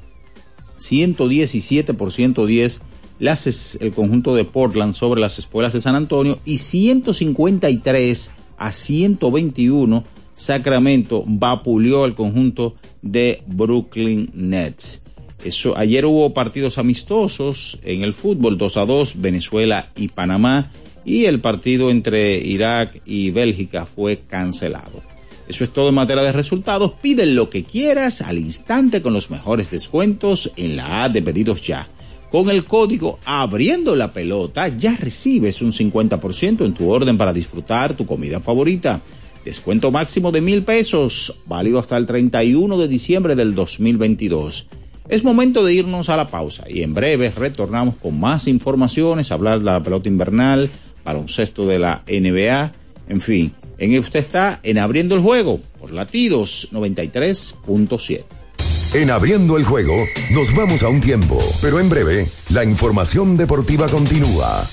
117 0.78 1.93
por 1.93 2.11
110 2.11 2.81
las, 3.19 3.76
el 3.81 3.93
conjunto 3.93 4.35
de 4.35 4.45
Portland 4.45 4.95
sobre 4.95 5.21
las 5.21 5.38
escuelas 5.38 5.73
de 5.73 5.81
San 5.81 5.95
Antonio. 5.95 6.38
y 6.45 6.59
153 6.59 8.31
a 8.57 8.73
121 8.73 10.05
Sacramento 10.38 11.25
vapuleó 11.26 12.04
al 12.04 12.14
conjunto 12.14 12.76
de 13.02 13.42
Brooklyn 13.47 14.30
Nets. 14.35 15.02
Eso, 15.45 15.76
ayer 15.76 16.07
hubo 16.07 16.33
partidos 16.33 16.78
amistosos 16.78 17.80
en 17.83 18.02
el 18.02 18.14
fútbol, 18.14 18.57
2 18.57 18.76
a 18.76 18.87
2, 18.87 19.21
Venezuela 19.21 19.90
y 19.97 20.09
Panamá, 20.09 20.71
y 21.04 21.25
el 21.25 21.40
partido 21.40 21.90
entre 21.90 22.38
Irak 22.38 23.02
y 23.04 23.30
Bélgica 23.30 23.85
fue 23.85 24.21
cancelado. 24.28 25.02
Eso 25.49 25.64
es 25.64 25.71
todo 25.71 25.88
en 25.88 25.97
materia 25.97 26.23
de 26.23 26.33
resultados. 26.33 26.92
Pide 27.00 27.26
lo 27.26 27.50
que 27.50 27.64
quieras 27.64 28.21
al 28.21 28.38
instante 28.38 29.02
con 29.02 29.14
los 29.14 29.30
mejores 29.30 29.71
descuentos 29.71 30.52
en 30.57 30.76
la 30.76 31.04
A 31.04 31.09
de 31.09 31.23
pedidos 31.23 31.62
ya. 31.62 31.88
Con 32.30 32.50
el 32.50 32.64
código 32.64 33.18
abriendo 33.25 33.97
la 33.97 34.12
pelota 34.12 34.68
ya 34.68 34.95
recibes 34.97 35.62
un 35.62 35.73
50% 35.73 36.64
en 36.64 36.75
tu 36.75 36.90
orden 36.90 37.16
para 37.16 37.33
disfrutar 37.33 37.97
tu 37.97 38.04
comida 38.04 38.40
favorita. 38.40 39.00
Descuento 39.49 39.90
máximo 39.90 40.31
de 40.31 40.43
mil 40.43 40.62
pesos, 40.62 41.38
válido 41.47 41.78
hasta 41.78 41.97
el 41.97 42.05
31 42.05 42.76
de 42.76 42.87
diciembre 42.87 43.35
del 43.35 43.55
2022. 43.55 44.67
Es 45.09 45.25
momento 45.25 45.64
de 45.64 45.73
irnos 45.73 46.11
a 46.11 46.19
la 46.19 46.28
pausa 46.28 46.64
y 46.69 46.83
en 46.83 46.93
breve 46.93 47.33
retornamos 47.35 47.97
con 47.97 48.21
más 48.21 48.47
informaciones, 48.47 49.33
hablar 49.33 49.61
de 49.61 49.64
la 49.64 49.83
pelota 49.83 50.07
invernal, 50.07 50.69
baloncesto 51.02 51.67
de 51.67 51.78
la 51.78 52.02
NBA, 52.07 52.73
en 53.09 53.21
fin. 53.23 53.52
En 53.78 53.99
usted 53.99 54.21
está 54.21 54.61
en 54.64 54.76
Abriendo 54.76 55.14
el 55.14 55.23
Juego 55.23 55.62
por 55.81 55.93
latidos 55.93 56.69
93.7. 56.73 58.25
En 58.93 59.11
Abriendo 59.11 59.57
el 59.57 59.64
Juego 59.64 59.95
nos 60.31 60.55
vamos 60.55 60.83
a 60.83 60.88
un 60.88 61.00
tiempo, 61.00 61.43
pero 61.62 61.81
en 61.81 61.88
breve 61.88 62.28
la 62.50 62.64
información 62.64 63.38
deportiva 63.38 63.88
continúa. 63.88 64.69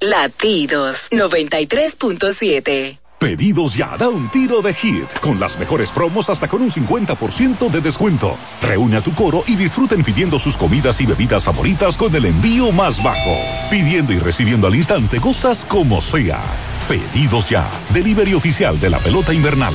Latidos 0.00 1.08
93.7 1.10 2.98
Pedidos 3.18 3.74
ya, 3.74 3.96
da 3.96 4.10
un 4.10 4.30
tiro 4.30 4.60
de 4.60 4.74
hit, 4.74 5.10
con 5.20 5.40
las 5.40 5.58
mejores 5.58 5.90
promos 5.90 6.28
hasta 6.28 6.48
con 6.48 6.60
un 6.60 6.68
50% 6.68 7.70
de 7.70 7.80
descuento. 7.80 8.36
Reúne 8.60 8.98
a 8.98 9.00
tu 9.00 9.14
coro 9.14 9.42
y 9.46 9.56
disfruten 9.56 10.04
pidiendo 10.04 10.38
sus 10.38 10.58
comidas 10.58 11.00
y 11.00 11.06
bebidas 11.06 11.44
favoritas 11.44 11.96
con 11.96 12.14
el 12.14 12.26
envío 12.26 12.72
más 12.72 13.02
bajo. 13.02 13.38
Pidiendo 13.70 14.12
y 14.12 14.18
recibiendo 14.18 14.66
al 14.66 14.74
instante 14.74 15.18
cosas 15.18 15.64
como 15.64 16.02
sea. 16.02 16.42
Pedidos 16.88 17.48
ya, 17.48 17.66
delivery 17.94 18.34
oficial 18.34 18.78
de 18.78 18.90
la 18.90 18.98
pelota 18.98 19.32
invernal. 19.32 19.72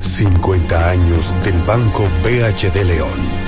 50 0.00 0.88
años 0.88 1.34
del 1.44 1.60
Banco 1.64 2.08
BHD 2.24 2.82
León. 2.84 3.47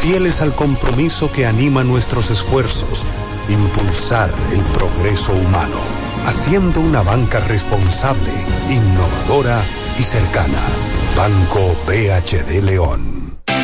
fieles 0.00 0.40
al 0.40 0.54
compromiso 0.54 1.30
que 1.32 1.46
anima 1.46 1.84
nuestros 1.84 2.30
esfuerzos, 2.30 3.04
impulsar 3.48 4.30
el 4.52 4.60
progreso 4.76 5.32
humano, 5.32 5.80
haciendo 6.26 6.80
una 6.80 7.02
banca 7.02 7.40
responsable, 7.40 8.32
innovadora 8.68 9.62
y 9.98 10.02
cercana. 10.02 10.60
Banco 11.16 11.76
BHD 11.86 12.62
León. 12.62 13.14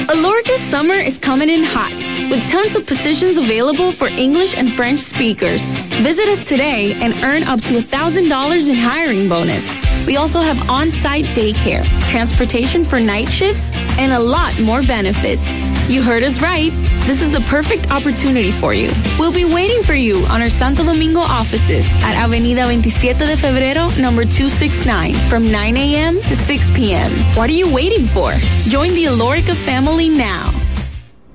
Alorca's 0.08 0.60
summer 0.70 0.98
is 0.98 1.18
coming 1.18 1.48
in 1.48 1.62
hot, 1.62 1.92
with 2.30 2.42
tons 2.50 2.74
of 2.74 2.86
positions 2.86 3.36
available 3.36 3.92
for 3.92 4.08
English 4.08 4.56
and 4.58 4.68
French 4.72 5.00
speakers. 5.00 5.62
Visit 6.02 6.28
us 6.28 6.44
today 6.46 6.94
and 7.00 7.14
earn 7.22 7.44
up 7.44 7.60
to 7.62 7.74
$1,000 7.74 8.68
in 8.68 8.74
hiring 8.74 9.28
bonus. 9.28 9.64
We 10.06 10.16
also 10.16 10.40
have 10.40 10.68
on-site 10.68 11.26
daycare, 11.36 11.84
transportation 12.10 12.84
for 12.84 12.98
night 12.98 13.28
shifts, 13.28 13.70
and 13.98 14.12
a 14.12 14.18
lot 14.18 14.58
more 14.60 14.82
benefits. 14.82 15.69
You 15.90 16.04
heard 16.04 16.22
us 16.22 16.40
right. 16.40 16.70
This 17.08 17.20
is 17.20 17.32
the 17.32 17.40
perfect 17.50 17.90
opportunity 17.90 18.52
for 18.52 18.72
you. 18.72 18.90
We'll 19.18 19.32
be 19.32 19.44
waiting 19.44 19.82
for 19.82 19.94
you 19.94 20.18
on 20.30 20.40
our 20.40 20.48
Santo 20.48 20.84
Domingo 20.84 21.18
offices 21.18 21.84
at 22.04 22.14
Avenida 22.14 22.62
27 22.62 23.26
de 23.26 23.36
Febrero, 23.36 23.90
number 23.98 24.24
269, 24.24 25.14
from 25.28 25.50
9 25.50 25.76
a.m. 25.76 26.22
to 26.22 26.36
6 26.36 26.70
p.m. 26.76 27.10
What 27.34 27.50
are 27.50 27.58
you 27.58 27.66
waiting 27.74 28.06
for? 28.06 28.30
Join 28.70 28.92
the 28.94 29.06
Alorica 29.06 29.52
family 29.52 30.08
now. 30.08 30.52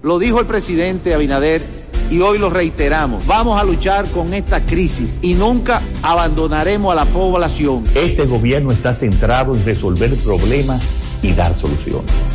Lo 0.01 0.19
dijo 0.19 0.39
el 0.39 0.45
presidente 0.45 1.13
Abinader 1.13 1.61
y 2.09 2.21
hoy 2.21 2.37
lo 2.37 2.49
reiteramos. 2.49 3.27
Vamos 3.27 3.59
a 3.59 3.65
luchar 3.65 4.09
con 4.11 4.33
esta 4.33 4.65
crisis 4.65 5.13
y 5.21 5.33
nunca 5.33 5.81
abandonaremos 6.01 6.93
a 6.93 6.95
la 6.95 7.05
población. 7.05 7.83
Este 7.93 8.25
gobierno 8.25 8.71
está 8.71 8.93
centrado 8.93 9.53
en 9.53 9.65
resolver 9.65 10.15
problemas 10.15 10.81
y 11.21 11.33
dar 11.33 11.53
soluciones. 11.53 12.34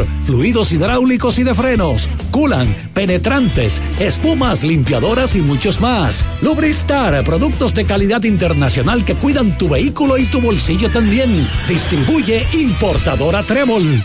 fluidos 0.25 0.71
hidráulicos 0.71 1.39
y 1.39 1.43
de 1.43 1.53
frenos, 1.53 2.09
culan, 2.31 2.75
penetrantes, 2.93 3.81
espumas, 3.99 4.63
limpiadoras 4.63 5.35
y 5.35 5.41
muchos 5.41 5.79
más. 5.79 6.23
Lubristar, 6.41 7.23
productos 7.23 7.73
de 7.73 7.85
calidad 7.85 8.23
internacional 8.23 9.05
que 9.05 9.15
cuidan 9.15 9.57
tu 9.57 9.69
vehículo 9.69 10.17
y 10.17 10.25
tu 10.25 10.41
bolsillo 10.41 10.91
también. 10.91 11.47
Distribuye 11.67 12.45
importadora 12.53 13.43
Trébol. 13.43 14.03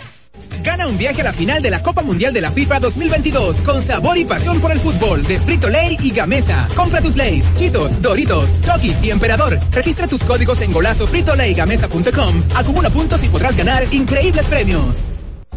Gana 0.63 0.87
un 0.87 0.97
viaje 0.97 1.21
a 1.21 1.25
la 1.25 1.33
final 1.33 1.61
de 1.61 1.69
la 1.69 1.81
Copa 1.81 2.01
Mundial 2.01 2.33
de 2.33 2.41
la 2.41 2.51
FIFA 2.51 2.79
2022 2.79 3.59
con 3.59 3.81
sabor 3.81 4.17
y 4.17 4.25
pasión 4.25 4.59
por 4.59 4.71
el 4.71 4.79
fútbol 4.79 5.23
de 5.23 5.39
Frito 5.39 5.69
Lay 5.69 5.97
y 6.01 6.11
Gamesa. 6.11 6.67
Compra 6.75 7.01
tus 7.01 7.15
Lays, 7.15 7.43
Chitos, 7.55 8.01
Doritos, 8.01 8.49
Chokis 8.61 8.97
y 9.03 9.11
Emperador. 9.11 9.59
Registra 9.71 10.07
tus 10.07 10.23
códigos 10.23 10.61
en 10.61 10.71
golazo 10.71 11.07
fritolaygamesa.com. 11.07 12.43
Acumula 12.55 12.89
puntos 12.89 13.23
y 13.23 13.29
podrás 13.29 13.55
ganar 13.55 13.83
increíbles 13.91 14.45
premios. 14.45 15.03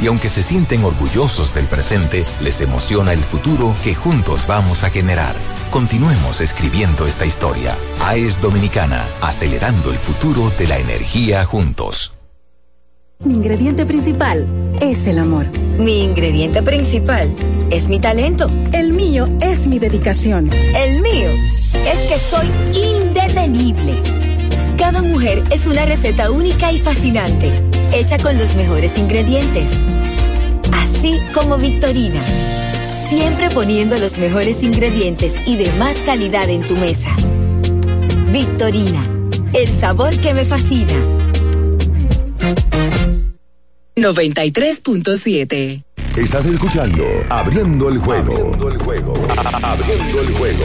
Y 0.00 0.06
aunque 0.06 0.28
se 0.28 0.42
sienten 0.42 0.84
orgullosos 0.84 1.54
del 1.54 1.66
presente, 1.66 2.24
les 2.40 2.60
emociona 2.60 3.12
el 3.12 3.20
futuro 3.20 3.74
que 3.82 3.94
juntos 3.94 4.46
vamos 4.46 4.84
a 4.84 4.90
generar. 4.90 5.34
Continuemos 5.70 6.40
escribiendo 6.40 7.06
esta 7.06 7.26
historia. 7.26 7.76
AES 8.00 8.40
Dominicana, 8.40 9.06
acelerando 9.20 9.90
el 9.90 9.98
futuro 9.98 10.50
de 10.58 10.68
la 10.68 10.78
energía 10.78 11.44
juntos. 11.44 12.12
Mi 13.24 13.34
ingrediente 13.34 13.84
principal 13.84 14.46
es 14.80 15.08
el 15.08 15.18
amor. 15.18 15.46
Mi 15.78 16.04
ingrediente 16.04 16.62
principal 16.62 17.34
es 17.70 17.88
mi 17.88 17.98
talento. 17.98 18.48
El 18.72 18.92
mío 18.92 19.26
es 19.40 19.66
mi 19.66 19.80
dedicación. 19.80 20.50
El 20.52 21.02
mío 21.02 21.28
es 21.72 21.98
que 22.08 22.18
soy 22.18 22.46
indetenible. 22.72 24.00
Cada 24.78 25.02
mujer 25.02 25.42
es 25.50 25.66
una 25.66 25.84
receta 25.84 26.30
única 26.30 26.70
y 26.70 26.78
fascinante, 26.78 27.50
hecha 27.92 28.18
con 28.18 28.38
los 28.38 28.54
mejores 28.54 28.96
ingredientes. 28.98 29.68
Así 30.72 31.18
como 31.34 31.56
Victorina 31.56 32.22
siempre 33.08 33.48
poniendo 33.50 33.96
los 33.98 34.18
mejores 34.18 34.62
ingredientes 34.62 35.32
y 35.46 35.56
de 35.56 35.72
más 35.72 35.96
calidad 36.04 36.48
en 36.48 36.62
tu 36.62 36.76
mesa. 36.76 37.14
Victorina, 38.30 39.02
el 39.54 39.68
sabor 39.80 40.14
que 40.18 40.34
me 40.34 40.44
fascina. 40.44 40.94
93.7 43.96 45.82
Estás 46.16 46.46
escuchando 46.46 47.04
Abriendo 47.30 47.88
el 47.88 47.98
juego. 47.98 48.32
Abriendo 48.32 48.68
el 48.68 48.78
juego. 48.78 49.12
Abriendo 49.62 50.20
el 50.20 50.32
juego. 50.34 50.64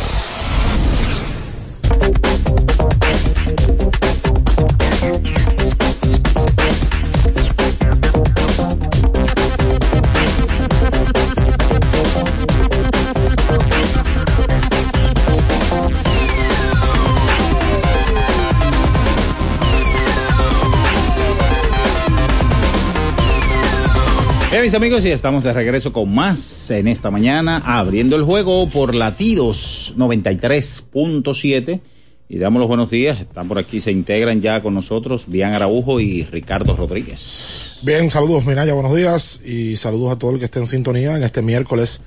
Bien, 24.61 24.69
mis 24.69 24.75
amigos, 24.75 25.03
y 25.05 25.09
estamos 25.09 25.43
de 25.43 25.53
regreso 25.53 25.91
con 25.91 26.13
más 26.13 26.69
en 26.69 26.87
esta 26.87 27.09
mañana, 27.09 27.63
abriendo 27.65 28.15
el 28.15 28.21
juego 28.21 28.69
por 28.69 28.93
latidos 28.93 29.95
93.7. 29.97 31.81
Y 32.29 32.37
damos 32.37 32.59
los 32.59 32.67
buenos 32.67 32.91
días. 32.91 33.19
Están 33.21 33.47
por 33.47 33.57
aquí, 33.57 33.79
se 33.79 33.91
integran 33.91 34.39
ya 34.39 34.61
con 34.61 34.75
nosotros 34.75 35.25
Bian 35.27 35.55
Araujo 35.55 35.99
y 35.99 36.25
Ricardo 36.25 36.75
Rodríguez. 36.75 37.79
Bien, 37.87 38.11
saludos 38.11 38.45
Minaya, 38.45 38.75
buenos 38.75 38.95
días 38.95 39.41
y 39.43 39.77
saludos 39.77 40.11
a 40.11 40.19
todo 40.19 40.29
el 40.29 40.37
que 40.37 40.45
esté 40.45 40.59
en 40.59 40.67
sintonía 40.67 41.17
en 41.17 41.23
este 41.23 41.41
miércoles 41.41 42.01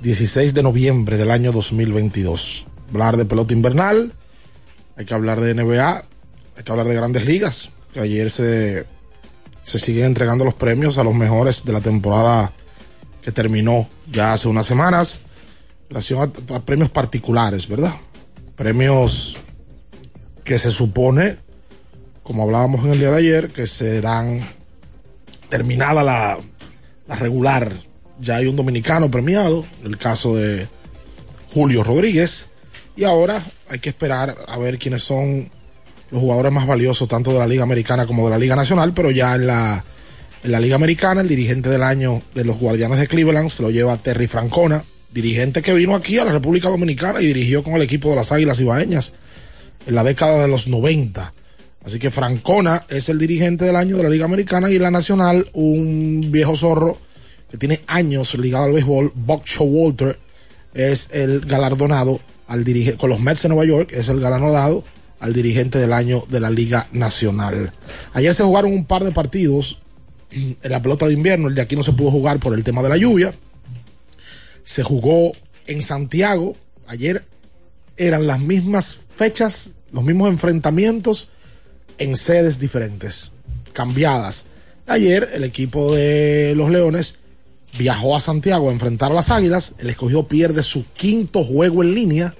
16 0.00 0.54
de 0.54 0.62
noviembre 0.62 1.18
del 1.18 1.30
año 1.30 1.52
2022. 1.52 2.68
Hablar 2.88 3.18
de 3.18 3.26
pelota 3.26 3.52
invernal, 3.52 4.14
hay 4.96 5.04
que 5.04 5.12
hablar 5.12 5.42
de 5.42 5.52
NBA, 5.52 6.04
hay 6.56 6.64
que 6.64 6.72
hablar 6.72 6.86
de 6.86 6.94
grandes 6.94 7.26
ligas, 7.26 7.68
que 7.92 8.00
ayer 8.00 8.30
se 8.30 8.86
se 9.62 9.78
siguen 9.78 10.06
entregando 10.06 10.44
los 10.44 10.54
premios 10.54 10.98
a 10.98 11.04
los 11.04 11.14
mejores 11.14 11.64
de 11.64 11.72
la 11.72 11.80
temporada 11.80 12.52
que 13.22 13.32
terminó 13.32 13.88
ya 14.10 14.32
hace 14.32 14.48
unas 14.48 14.66
semanas, 14.66 15.20
relación 15.88 16.32
a, 16.52 16.60
premios 16.60 16.90
particulares, 16.90 17.68
¿verdad? 17.68 17.94
Premios 18.56 19.36
que 20.44 20.58
se 20.58 20.70
supone 20.70 21.36
como 22.30 22.44
hablábamos 22.44 22.84
en 22.84 22.92
el 22.92 22.98
día 23.00 23.10
de 23.10 23.18
ayer, 23.18 23.48
que 23.50 23.66
serán 23.66 24.40
terminada 25.48 26.04
la, 26.04 26.38
la 27.08 27.16
regular. 27.16 27.72
Ya 28.20 28.36
hay 28.36 28.46
un 28.46 28.54
dominicano 28.54 29.10
premiado, 29.10 29.64
el 29.84 29.98
caso 29.98 30.36
de 30.36 30.68
Julio 31.52 31.82
Rodríguez. 31.82 32.50
Y 32.94 33.02
ahora 33.02 33.42
hay 33.68 33.80
que 33.80 33.88
esperar 33.88 34.36
a 34.46 34.58
ver 34.58 34.78
quiénes 34.78 35.02
son 35.02 35.50
los 36.10 36.20
jugadores 36.20 36.52
más 36.52 36.66
valiosos, 36.66 37.08
tanto 37.08 37.32
de 37.32 37.38
la 37.38 37.46
Liga 37.46 37.62
Americana 37.62 38.06
como 38.06 38.24
de 38.24 38.30
la 38.30 38.38
Liga 38.38 38.56
Nacional, 38.56 38.92
pero 38.94 39.10
ya 39.10 39.34
en 39.34 39.46
la, 39.46 39.84
en 40.42 40.52
la 40.52 40.60
Liga 40.60 40.76
Americana, 40.76 41.20
el 41.20 41.28
dirigente 41.28 41.68
del 41.68 41.82
año 41.82 42.22
de 42.34 42.44
los 42.44 42.58
Guardianes 42.58 42.98
de 42.98 43.06
Cleveland 43.06 43.50
se 43.50 43.62
lo 43.62 43.70
lleva 43.70 43.96
Terry 43.96 44.26
Francona, 44.26 44.82
dirigente 45.12 45.62
que 45.62 45.74
vino 45.74 45.94
aquí 45.94 46.18
a 46.18 46.24
la 46.24 46.32
República 46.32 46.68
Dominicana 46.68 47.20
y 47.20 47.26
dirigió 47.26 47.62
con 47.62 47.74
el 47.74 47.82
equipo 47.82 48.10
de 48.10 48.16
las 48.16 48.32
Águilas 48.32 48.60
Ibaeñas 48.60 49.12
en 49.86 49.94
la 49.94 50.04
década 50.04 50.42
de 50.42 50.48
los 50.48 50.68
90. 50.68 51.32
Así 51.84 51.98
que 51.98 52.10
Francona 52.10 52.84
es 52.88 53.08
el 53.08 53.18
dirigente 53.18 53.64
del 53.64 53.76
año 53.76 53.96
de 53.96 54.02
la 54.02 54.08
Liga 54.08 54.26
Americana 54.26 54.70
y 54.70 54.78
la 54.78 54.90
Nacional, 54.90 55.48
un 55.54 56.28
viejo 56.30 56.54
zorro 56.54 56.98
que 57.50 57.56
tiene 57.56 57.80
años 57.86 58.34
ligado 58.34 58.64
al 58.64 58.72
béisbol, 58.72 59.12
Buck 59.14 59.44
Showalter, 59.44 60.18
es 60.74 61.10
el 61.12 61.40
galardonado 61.40 62.20
al 62.46 62.64
dirige 62.64 62.96
con 62.96 63.10
los 63.10 63.20
Mets 63.20 63.42
de 63.42 63.48
Nueva 63.48 63.64
York, 63.64 63.92
es 63.92 64.08
el 64.08 64.20
galardonado 64.20 64.84
al 65.20 65.32
dirigente 65.32 65.78
del 65.78 65.92
año 65.92 66.24
de 66.28 66.40
la 66.40 66.50
Liga 66.50 66.88
Nacional. 66.92 67.72
Ayer 68.14 68.34
se 68.34 68.42
jugaron 68.42 68.72
un 68.72 68.84
par 68.84 69.04
de 69.04 69.12
partidos 69.12 69.80
en 70.30 70.56
la 70.62 70.82
pelota 70.82 71.06
de 71.06 71.12
invierno, 71.12 71.48
el 71.48 71.54
de 71.54 71.62
aquí 71.62 71.76
no 71.76 71.82
se 71.82 71.92
pudo 71.92 72.10
jugar 72.10 72.38
por 72.40 72.54
el 72.54 72.64
tema 72.64 72.82
de 72.82 72.88
la 72.88 72.96
lluvia. 72.96 73.32
Se 74.64 74.82
jugó 74.82 75.32
en 75.66 75.82
Santiago, 75.82 76.56
ayer 76.86 77.24
eran 77.96 78.26
las 78.26 78.40
mismas 78.40 79.00
fechas, 79.14 79.74
los 79.92 80.04
mismos 80.04 80.30
enfrentamientos 80.30 81.28
en 81.98 82.16
sedes 82.16 82.58
diferentes, 82.58 83.30
cambiadas. 83.72 84.44
Ayer 84.86 85.28
el 85.34 85.44
equipo 85.44 85.94
de 85.94 86.54
los 86.56 86.70
Leones 86.70 87.16
viajó 87.78 88.16
a 88.16 88.20
Santiago 88.20 88.68
a 88.68 88.72
enfrentar 88.72 89.12
a 89.12 89.14
las 89.14 89.30
Águilas. 89.30 89.74
El 89.78 89.90
escogido 89.90 90.26
pierde 90.26 90.62
su 90.62 90.84
quinto 90.94 91.44
juego 91.44 91.82
en 91.82 91.94
línea. 91.94 92.34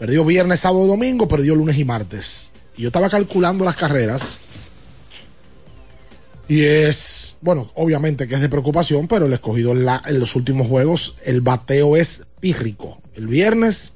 Perdió 0.00 0.24
viernes, 0.24 0.60
sábado 0.60 0.86
domingo, 0.86 1.28
perdió 1.28 1.54
lunes 1.54 1.76
y 1.76 1.84
martes. 1.84 2.50
Y 2.74 2.82
yo 2.82 2.88
estaba 2.88 3.10
calculando 3.10 3.66
las 3.66 3.76
carreras. 3.76 4.40
Y 6.48 6.62
es, 6.62 7.36
bueno, 7.42 7.70
obviamente 7.74 8.26
que 8.26 8.34
es 8.34 8.40
de 8.40 8.48
preocupación, 8.48 9.06
pero 9.06 9.26
el 9.26 9.32
escogido 9.34 9.72
en, 9.72 9.84
la, 9.84 10.02
en 10.06 10.18
los 10.18 10.34
últimos 10.36 10.68
juegos, 10.68 11.16
el 11.26 11.42
bateo 11.42 11.98
es 11.98 12.24
pírrico. 12.40 13.02
El 13.14 13.26
viernes 13.26 13.92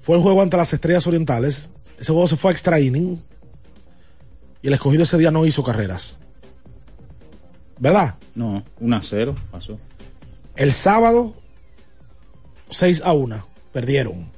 fue 0.00 0.16
el 0.16 0.22
juego 0.22 0.40
ante 0.40 0.56
las 0.56 0.72
Estrellas 0.72 1.04
Orientales. 1.08 1.70
Ese 1.98 2.12
juego 2.12 2.28
se 2.28 2.36
fue 2.36 2.52
a 2.52 2.52
extra 2.52 2.78
inning. 2.78 3.20
Y 4.62 4.68
el 4.68 4.74
escogido 4.74 5.02
ese 5.02 5.18
día 5.18 5.32
no 5.32 5.44
hizo 5.46 5.64
carreras. 5.64 6.16
¿Verdad? 7.80 8.14
No, 8.36 8.64
1 8.78 8.96
a 8.96 9.02
0 9.02 9.34
pasó. 9.50 9.80
El 10.54 10.70
sábado, 10.70 11.34
6 12.68 13.02
a 13.04 13.14
1, 13.14 13.48
perdieron. 13.72 14.30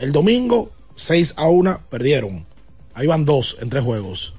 El 0.00 0.12
domingo, 0.12 0.72
6 0.94 1.34
a 1.36 1.46
1, 1.46 1.82
perdieron. 1.90 2.46
Ahí 2.94 3.06
van 3.06 3.26
dos 3.26 3.58
en 3.60 3.68
tres 3.68 3.84
juegos. 3.84 4.34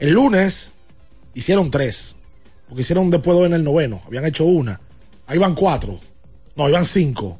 El 0.00 0.10
lunes, 0.10 0.72
hicieron 1.34 1.70
tres. 1.70 2.16
Porque 2.68 2.82
hicieron 2.82 3.08
después 3.08 3.36
dos 3.36 3.46
en 3.46 3.54
el 3.54 3.62
noveno. 3.62 4.02
Habían 4.06 4.26
hecho 4.26 4.44
una. 4.44 4.80
Ahí 5.26 5.38
van 5.38 5.54
cuatro. 5.54 6.00
No, 6.56 6.66
ahí 6.66 6.72
van 6.72 6.84
cinco. 6.84 7.38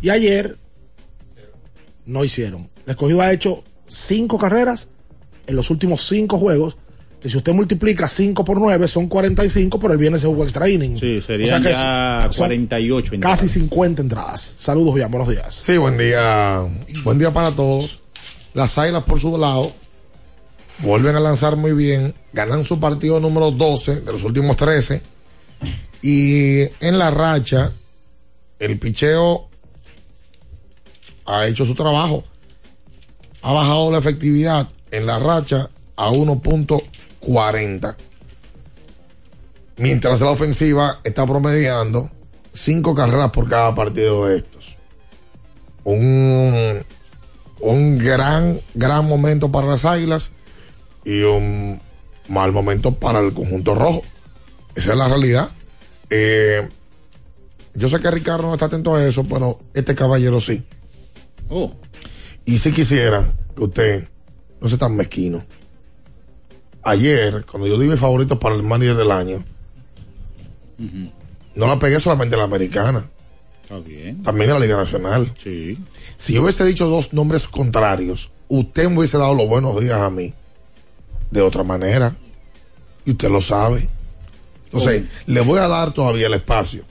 Y 0.00 0.10
ayer, 0.10 0.56
no 2.06 2.22
hicieron. 2.22 2.70
El 2.86 2.92
escogido 2.92 3.20
ha 3.20 3.32
hecho 3.32 3.64
cinco 3.88 4.38
carreras 4.38 4.90
en 5.48 5.56
los 5.56 5.70
últimos 5.70 6.06
cinco 6.06 6.38
juegos. 6.38 6.76
Que 7.20 7.28
si 7.28 7.36
usted 7.36 7.52
multiplica 7.52 8.06
5 8.06 8.44
por 8.44 8.58
9 8.60 8.86
son 8.86 9.08
45, 9.08 9.78
pero 9.80 9.92
el 9.92 9.98
viernes 9.98 10.20
se 10.20 10.28
jugó 10.28 10.44
extra 10.44 10.68
inning. 10.68 10.96
Sí, 10.96 11.20
serían 11.20 11.62
que 11.62 11.70
ya 11.70 12.28
son 12.30 12.46
48 12.46 13.14
entradas. 13.14 13.40
Casi 13.40 13.52
50 13.52 14.02
entradas. 14.02 14.54
Saludos, 14.56 14.94
bien, 14.94 15.10
buenos 15.10 15.28
días. 15.28 15.54
Sí, 15.54 15.76
buen 15.78 15.98
día. 15.98 16.62
Buen 17.02 17.18
día 17.18 17.32
para 17.32 17.50
todos. 17.50 17.98
Las 18.54 18.78
Águilas 18.78 19.02
por 19.02 19.18
su 19.18 19.36
lado 19.36 19.72
vuelven 20.78 21.16
a 21.16 21.20
lanzar 21.20 21.56
muy 21.56 21.72
bien. 21.72 22.14
Ganan 22.32 22.64
su 22.64 22.78
partido 22.78 23.18
número 23.18 23.50
12 23.50 24.02
de 24.02 24.12
los 24.12 24.22
últimos 24.22 24.56
13. 24.56 25.02
Y 26.02 26.60
en 26.80 26.98
la 26.98 27.10
racha, 27.10 27.72
el 28.60 28.78
picheo 28.78 29.48
ha 31.26 31.46
hecho 31.46 31.66
su 31.66 31.74
trabajo. 31.74 32.22
Ha 33.42 33.52
bajado 33.52 33.90
la 33.90 33.98
efectividad 33.98 34.68
en 34.92 35.06
la 35.06 35.18
racha 35.18 35.68
a 35.96 36.10
1.40. 37.28 37.96
Mientras 39.76 40.20
la 40.20 40.30
ofensiva 40.30 41.00
está 41.04 41.26
promediando 41.26 42.10
5 42.52 42.94
carreras 42.94 43.30
por 43.30 43.48
cada 43.48 43.74
partido 43.74 44.26
de 44.26 44.38
estos. 44.38 44.76
Un, 45.84 46.82
un 47.60 47.98
gran, 47.98 48.60
gran 48.74 49.06
momento 49.06 49.52
para 49.52 49.68
las 49.68 49.84
Águilas 49.84 50.32
y 51.04 51.22
un 51.22 51.80
mal 52.28 52.52
momento 52.52 52.94
para 52.94 53.20
el 53.20 53.32
conjunto 53.32 53.74
rojo. 53.74 54.02
Esa 54.74 54.92
es 54.92 54.98
la 54.98 55.08
realidad. 55.08 55.50
Eh, 56.10 56.68
yo 57.74 57.88
sé 57.88 58.00
que 58.00 58.10
Ricardo 58.10 58.48
no 58.48 58.54
está 58.54 58.66
atento 58.66 58.94
a 58.94 59.06
eso, 59.06 59.24
pero 59.24 59.60
este 59.74 59.94
caballero 59.94 60.40
sí. 60.40 60.64
Oh. 61.48 61.72
Y 62.44 62.58
si 62.58 62.72
quisiera 62.72 63.32
que 63.54 63.62
usted 63.62 64.08
no 64.60 64.68
sea 64.68 64.78
tan 64.78 64.96
mezquino. 64.96 65.44
Ayer, 66.88 67.44
cuando 67.44 67.68
yo 67.68 67.78
di 67.78 67.86
mis 67.86 68.00
favoritos 68.00 68.38
para 68.38 68.54
el 68.54 68.62
manager 68.62 68.96
del 68.96 69.10
año, 69.10 69.44
no 71.54 71.66
la 71.66 71.78
pegué 71.78 72.00
solamente 72.00 72.34
a 72.34 72.38
la 72.38 72.44
americana, 72.44 73.04
Está 73.62 73.78
bien. 73.78 74.22
también 74.22 74.50
a 74.50 74.54
la 74.54 74.60
Liga 74.60 74.76
Nacional. 74.76 75.30
Sí. 75.36 75.78
Si 76.16 76.32
yo 76.34 76.42
hubiese 76.42 76.64
dicho 76.64 76.86
dos 76.86 77.12
nombres 77.12 77.46
contrarios, 77.48 78.30
usted 78.48 78.88
me 78.88 78.98
hubiese 78.98 79.18
dado 79.18 79.34
los 79.34 79.46
buenos 79.48 79.78
días 79.80 80.00
a 80.00 80.08
mí 80.08 80.32
de 81.30 81.42
otra 81.42 81.62
manera. 81.62 82.16
Y 83.04 83.10
usted 83.12 83.28
lo 83.30 83.40
sabe. 83.40 83.88
Entonces, 84.66 85.04
le 85.26 85.40
voy 85.40 85.58
a 85.58 85.68
dar 85.68 85.92
todavía 85.92 86.26
el 86.26 86.34
espacio 86.34 86.84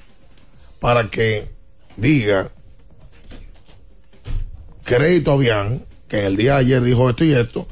para 0.80 1.08
que 1.08 1.50
diga 1.96 2.50
crédito 4.84 5.32
a 5.32 5.38
Bian, 5.38 5.84
que 6.08 6.20
en 6.20 6.26
el 6.26 6.38
día 6.38 6.54
de 6.56 6.60
ayer 6.60 6.84
dijo 6.84 7.10
esto 7.10 7.24
y 7.24 7.34
esto, 7.34 7.68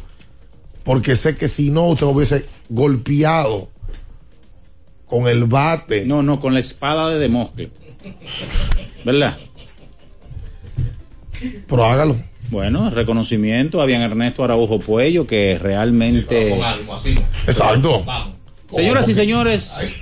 porque 0.85 1.15
sé 1.15 1.35
que 1.35 1.49
si 1.49 1.71
no, 1.71 1.87
usted 1.87 2.05
me 2.05 2.13
hubiese 2.13 2.45
golpeado 2.69 3.69
con 5.07 5.27
el 5.27 5.45
bate. 5.45 6.05
No, 6.05 6.23
no, 6.23 6.39
con 6.39 6.53
la 6.53 6.59
espada 6.59 7.09
de 7.09 7.19
Demóstenes. 7.19 7.71
¿Verdad? 9.03 9.35
Pero 11.67 11.85
hágalo. 11.85 12.15
Bueno, 12.51 12.91
reconocimiento 12.91 13.81
a 13.81 13.85
Bian 13.85 14.03
Ernesto 14.03 14.43
Araujo 14.43 14.79
Puello, 14.79 15.25
que 15.25 15.57
realmente. 15.57 16.55
Exacto. 17.47 18.05
Señoras 18.71 19.09
y 19.09 19.15
señores, 19.15 19.95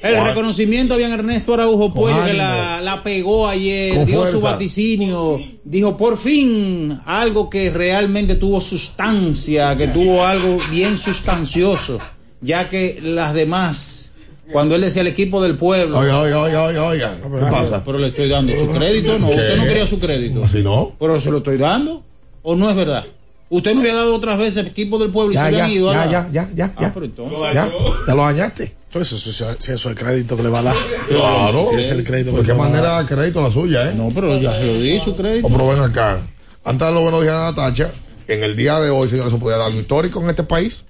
el 0.00 0.14
Con- 0.16 0.26
reconocimiento 0.26 0.94
a 0.94 0.96
Bian 0.96 1.12
Ernesto 1.12 1.54
Araujo 1.54 1.92
Puello, 1.92 2.24
que 2.24 2.34
la, 2.34 2.80
la 2.80 3.02
pegó 3.02 3.48
ayer, 3.48 3.96
Con 3.96 4.06
dio 4.06 4.26
su 4.26 4.40
vaticinio, 4.40 5.40
dijo 5.64 5.96
por 5.96 6.16
fin 6.18 7.00
algo 7.04 7.50
que 7.50 7.70
realmente 7.70 8.36
tuvo 8.36 8.60
sustancia, 8.60 9.76
que 9.76 9.88
tuvo 9.88 10.24
algo 10.24 10.58
bien 10.70 10.96
sustancioso, 10.96 11.98
ya 12.40 12.68
que 12.68 12.98
las 13.02 13.34
demás, 13.34 14.14
cuando 14.52 14.74
él 14.76 14.82
decía 14.82 15.02
el 15.02 15.08
equipo 15.08 15.42
del 15.42 15.56
pueblo. 15.56 15.98
Oiga, 15.98 16.18
oiga, 16.20 16.40
oiga, 16.42 16.62
oiga, 16.64 16.84
oiga. 16.84 17.16
¿Qué 17.20 17.46
pasa? 17.50 17.82
Pero 17.84 17.98
le 17.98 18.08
estoy 18.08 18.28
dando 18.28 18.56
su 18.56 18.68
crédito, 18.70 19.18
no, 19.18 19.28
¿Qué? 19.28 19.34
usted 19.34 19.56
no 19.56 19.64
quería 19.66 19.86
su 19.86 19.98
crédito. 19.98 20.44
¿Así 20.44 20.62
no? 20.62 20.92
Pero 20.98 21.20
se 21.20 21.30
lo 21.30 21.38
estoy 21.38 21.58
dando, 21.58 22.04
o 22.42 22.54
no 22.56 22.70
es 22.70 22.76
verdad. 22.76 23.04
Usted 23.50 23.74
me 23.74 23.80
había 23.80 23.94
dado 23.94 24.14
otras 24.14 24.36
veces 24.38 24.66
equipo 24.66 24.98
del 24.98 25.10
pueblo 25.10 25.32
y 25.32 25.34
Ya, 25.36 25.46
se 25.46 25.52
ya, 25.52 25.64
habían 25.64 25.70
ido. 25.78 25.92
ya, 25.92 25.98
¿verdad? 26.06 26.28
ya, 26.32 26.44
ya, 26.46 26.50
ya, 26.54 26.72
Ah, 26.76 26.80
ya. 26.82 26.94
pero 26.94 27.06
entonces. 27.06 27.38
Ya, 27.54 27.68
ya 28.06 28.14
lo 28.14 28.22
dañaste. 28.22 28.76
Entonces, 28.90 29.20
si 29.20 29.30
eso, 29.30 29.54
si 29.58 29.72
eso 29.72 29.90
es 29.90 29.96
el 29.98 30.02
crédito 30.02 30.36
que 30.36 30.42
le 30.42 30.48
va 30.48 30.60
a 30.60 30.62
dar. 30.62 30.76
Claro. 31.08 31.66
Si 31.70 31.76
es 31.76 31.90
el 31.90 32.04
crédito 32.04 32.30
¿Por 32.30 32.40
que 32.40 32.46
qué 32.46 32.52
le 32.52 32.58
va 32.58 32.64
a 32.66 32.68
manera 32.68 32.86
dar. 32.88 33.04
de 33.04 33.10
dar 33.10 33.18
crédito 33.18 33.42
la 33.42 33.50
suya, 33.50 33.90
eh? 33.90 33.94
No, 33.94 34.10
pero 34.14 34.38
ya 34.38 34.54
se 34.54 34.66
lo 34.66 34.74
di 34.80 34.98
su 34.98 35.14
crédito. 35.14 35.46
O 35.46 35.50
pero 35.50 35.68
ven 35.68 35.80
acá. 35.80 36.20
Antes 36.64 36.88
de 36.88 36.94
los 36.94 37.02
buenos 37.02 37.22
días 37.22 37.34
de 37.34 37.40
Natacha, 37.40 37.92
en 38.26 38.42
el 38.44 38.56
día 38.56 38.80
de 38.80 38.90
hoy, 38.90 39.08
señores, 39.08 39.32
se 39.32 39.38
podía 39.38 39.56
dar 39.58 39.66
algo 39.66 39.78
histórico 39.80 40.20
en 40.22 40.30
este 40.30 40.42
país. 40.42 40.86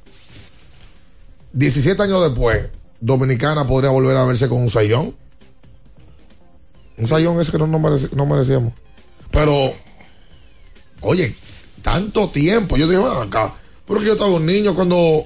17 1.52 2.00
años 2.02 2.22
después, 2.22 2.66
Dominicana 3.00 3.66
podría 3.66 3.90
volver 3.90 4.16
a 4.16 4.24
verse 4.24 4.48
con 4.48 4.58
un 4.62 4.70
sayón. 4.70 5.14
Un 6.96 7.06
sayón 7.08 7.40
ese 7.40 7.52
que 7.52 7.58
no, 7.58 7.66
no, 7.66 7.78
merece- 7.78 8.10
no 8.14 8.26
merecíamos. 8.26 8.72
Pero, 9.30 9.72
oye, 11.00 11.34
tanto 11.82 12.28
tiempo. 12.28 12.76
Yo 12.76 12.88
dije, 12.88 13.02
"Ven 13.02 13.28
acá. 13.28 13.54
Pero 13.86 14.00
que 14.00 14.06
yo 14.06 14.12
estaba 14.14 14.30
un 14.32 14.46
niño 14.46 14.74
cuando. 14.74 15.24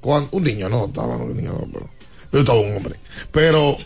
cuando 0.00 0.28
un 0.32 0.42
niño, 0.44 0.68
no, 0.68 0.86
estaba 0.86 1.16
un 1.16 1.36
niño, 1.36 1.52
no, 1.52 1.66
pero. 1.72 1.88
Yo 2.32 2.40
estaba 2.40 2.60
un 2.60 2.76
hombre. 2.76 2.94
Pero, 3.32 3.76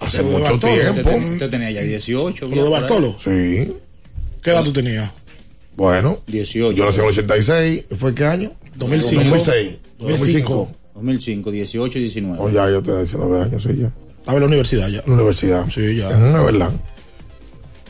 hace 0.00 0.18
Pero 0.18 0.30
mucho 0.30 0.42
Bartolo, 0.52 0.72
tiempo. 0.72 0.90
Usted, 1.00 1.04
ten- 1.04 1.32
usted 1.32 1.50
tenía 1.50 1.70
ya 1.70 1.82
18. 1.82 2.48
¿Lo 2.48 2.64
de 2.64 2.70
Bartolo? 2.70 3.16
Sí. 3.18 3.72
¿Qué 4.42 4.50
edad 4.50 4.62
tú 4.64 4.72
tenías? 4.72 5.10
Bueno, 5.76 6.20
18. 6.26 6.76
yo 6.76 6.84
nací 6.86 6.98
en 6.98 7.04
el 7.04 7.10
86. 7.10 7.84
¿Fue 7.98 8.14
qué 8.14 8.24
año? 8.24 8.52
2005. 8.76 9.22
2006. 9.24 9.76
2005. 9.98 10.68
2005, 10.94 11.50
18 11.50 11.98
y 11.98 12.02
19. 12.02 12.38
Oh, 12.40 12.48
ya, 12.48 12.70
yo 12.70 12.82
tenía 12.82 13.00
19 13.00 13.42
años, 13.42 13.62
sí, 13.62 13.68
ya. 13.78 13.90
Estaba 14.18 14.36
en 14.36 14.40
la 14.40 14.46
universidad 14.46 14.88
ya. 14.88 14.98
En 15.00 15.10
la 15.10 15.14
universidad. 15.14 15.68
Sí, 15.68 15.96
ya. 15.96 16.10
En 16.10 16.22
una 16.22 16.42
verdad. 16.42 16.70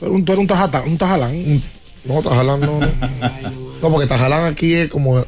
Eres 0.01 0.11
un, 0.12 0.25
tú 0.25 0.33
eres 0.33 0.41
un, 0.41 0.47
tajata, 0.47 0.83
un 0.83 0.99
tajalán. 0.99 1.62
No, 2.05 2.23
Tajalán 2.23 2.61
no. 2.61 2.81
no. 2.81 2.87
No, 3.83 3.91
porque 3.93 4.07
Tajalán 4.07 4.45
aquí 4.53 4.73
es 4.75 4.89
como 4.91 5.25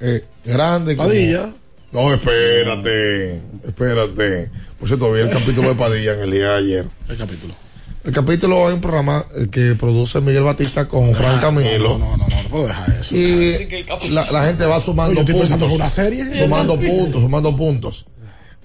eh, 0.00 0.24
grande. 0.44 0.96
como- 0.96 1.08
Padilla. 1.08 1.52
No, 1.92 2.12
espérate. 2.12 3.40
Espérate. 3.66 4.50
Por 4.78 4.88
cierto, 4.88 5.12
vi 5.12 5.20
el 5.20 5.30
capítulo 5.30 5.70
de 5.70 5.74
Padilla 5.74 6.14
en 6.14 6.20
el 6.20 6.30
día 6.30 6.50
de 6.52 6.56
ayer. 6.58 6.86
El 7.08 7.16
capítulo. 7.16 7.54
El 8.02 8.12
capítulo 8.14 8.68
es 8.68 8.74
un 8.74 8.80
programa 8.80 9.26
eh, 9.36 9.48
que 9.50 9.74
produce 9.74 10.20
Miguel 10.20 10.42
Batista 10.44 10.88
con 10.88 11.14
Fran 11.14 11.38
Camilo. 11.40 11.98
No, 11.98 12.16
no, 12.16 12.16
no, 12.16 12.28
no, 12.28 12.42
no 12.42 12.48
puedo 12.48 12.66
dejar 12.66 12.90
eso. 12.98 13.14
Y 13.14 13.68
la, 14.10 14.30
la 14.30 14.46
gente 14.46 14.64
va 14.64 14.80
sumando 14.80 15.22
puntos. 15.24 15.72
una 15.72 15.88
serie. 15.88 16.24
Sumando 16.38 16.76
puntos, 16.76 17.20
sumando 17.20 17.54
puntos. 17.56 18.06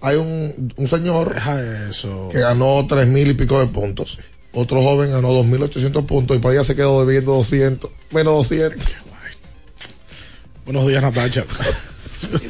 Hay 0.01 0.17
un, 0.17 0.71
un 0.77 0.88
señor 0.88 1.33
Deja 1.33 1.89
eso. 1.89 2.29
que 2.31 2.39
ganó 2.39 2.85
tres 2.88 3.07
mil 3.07 3.27
y 3.29 3.33
pico 3.33 3.59
de 3.59 3.67
puntos. 3.67 4.19
Otro 4.53 4.81
joven 4.81 5.11
ganó 5.11 5.33
dos 5.33 5.45
mil 5.45 5.61
ochocientos 5.63 6.05
puntos 6.05 6.38
y 6.38 6.39
Padilla 6.39 6.63
se 6.63 6.75
quedó 6.75 7.03
debiendo 7.05 7.33
200. 7.33 7.91
Menos 8.11 8.33
200. 8.35 8.88
Buenos 10.63 10.88
días, 10.88 11.01
Natacha. 11.01 11.43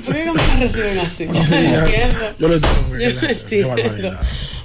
¿Por 0.06 0.16
qué 0.16 0.26
no 0.26 0.34
me 0.34 0.44
reciben 0.60 1.00
así? 1.04 1.26
Yo 1.26 1.34
no 1.34 1.56
entiendo. 1.58 2.20
Yo 2.40 2.48
lo 2.48 2.54
entiendo. 2.56 3.00
Yo 3.00 3.14
no 3.14 3.20
Qué 3.22 3.32
entiendo. 3.32 3.68
barbaridad. 3.70 4.20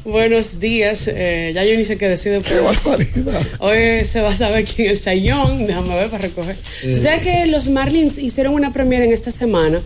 Buenos 0.04 0.60
días. 0.60 1.08
eh, 1.08 1.52
ya 1.54 1.64
yo 1.64 1.76
ni 1.76 1.84
sé 1.84 1.96
qué 1.96 2.08
decir. 2.08 2.40
Qué 2.42 2.60
barbaridad. 2.60 3.42
Hoy 3.58 4.04
se 4.04 4.20
va 4.20 4.30
a 4.30 4.34
saber 4.34 4.64
quién 4.64 4.90
es 4.92 5.02
Sayón. 5.02 5.66
Déjame 5.66 5.94
ver 5.94 6.08
para 6.10 6.22
recoger. 6.22 6.56
Eh. 6.82 6.92
¿Tú 6.94 7.00
sabes 7.00 7.22
que 7.22 7.46
los 7.46 7.68
Marlins 7.68 8.18
hicieron 8.18 8.54
una 8.54 8.72
premiere 8.72 9.04
en 9.04 9.12
esta 9.12 9.30
semana 9.30 9.80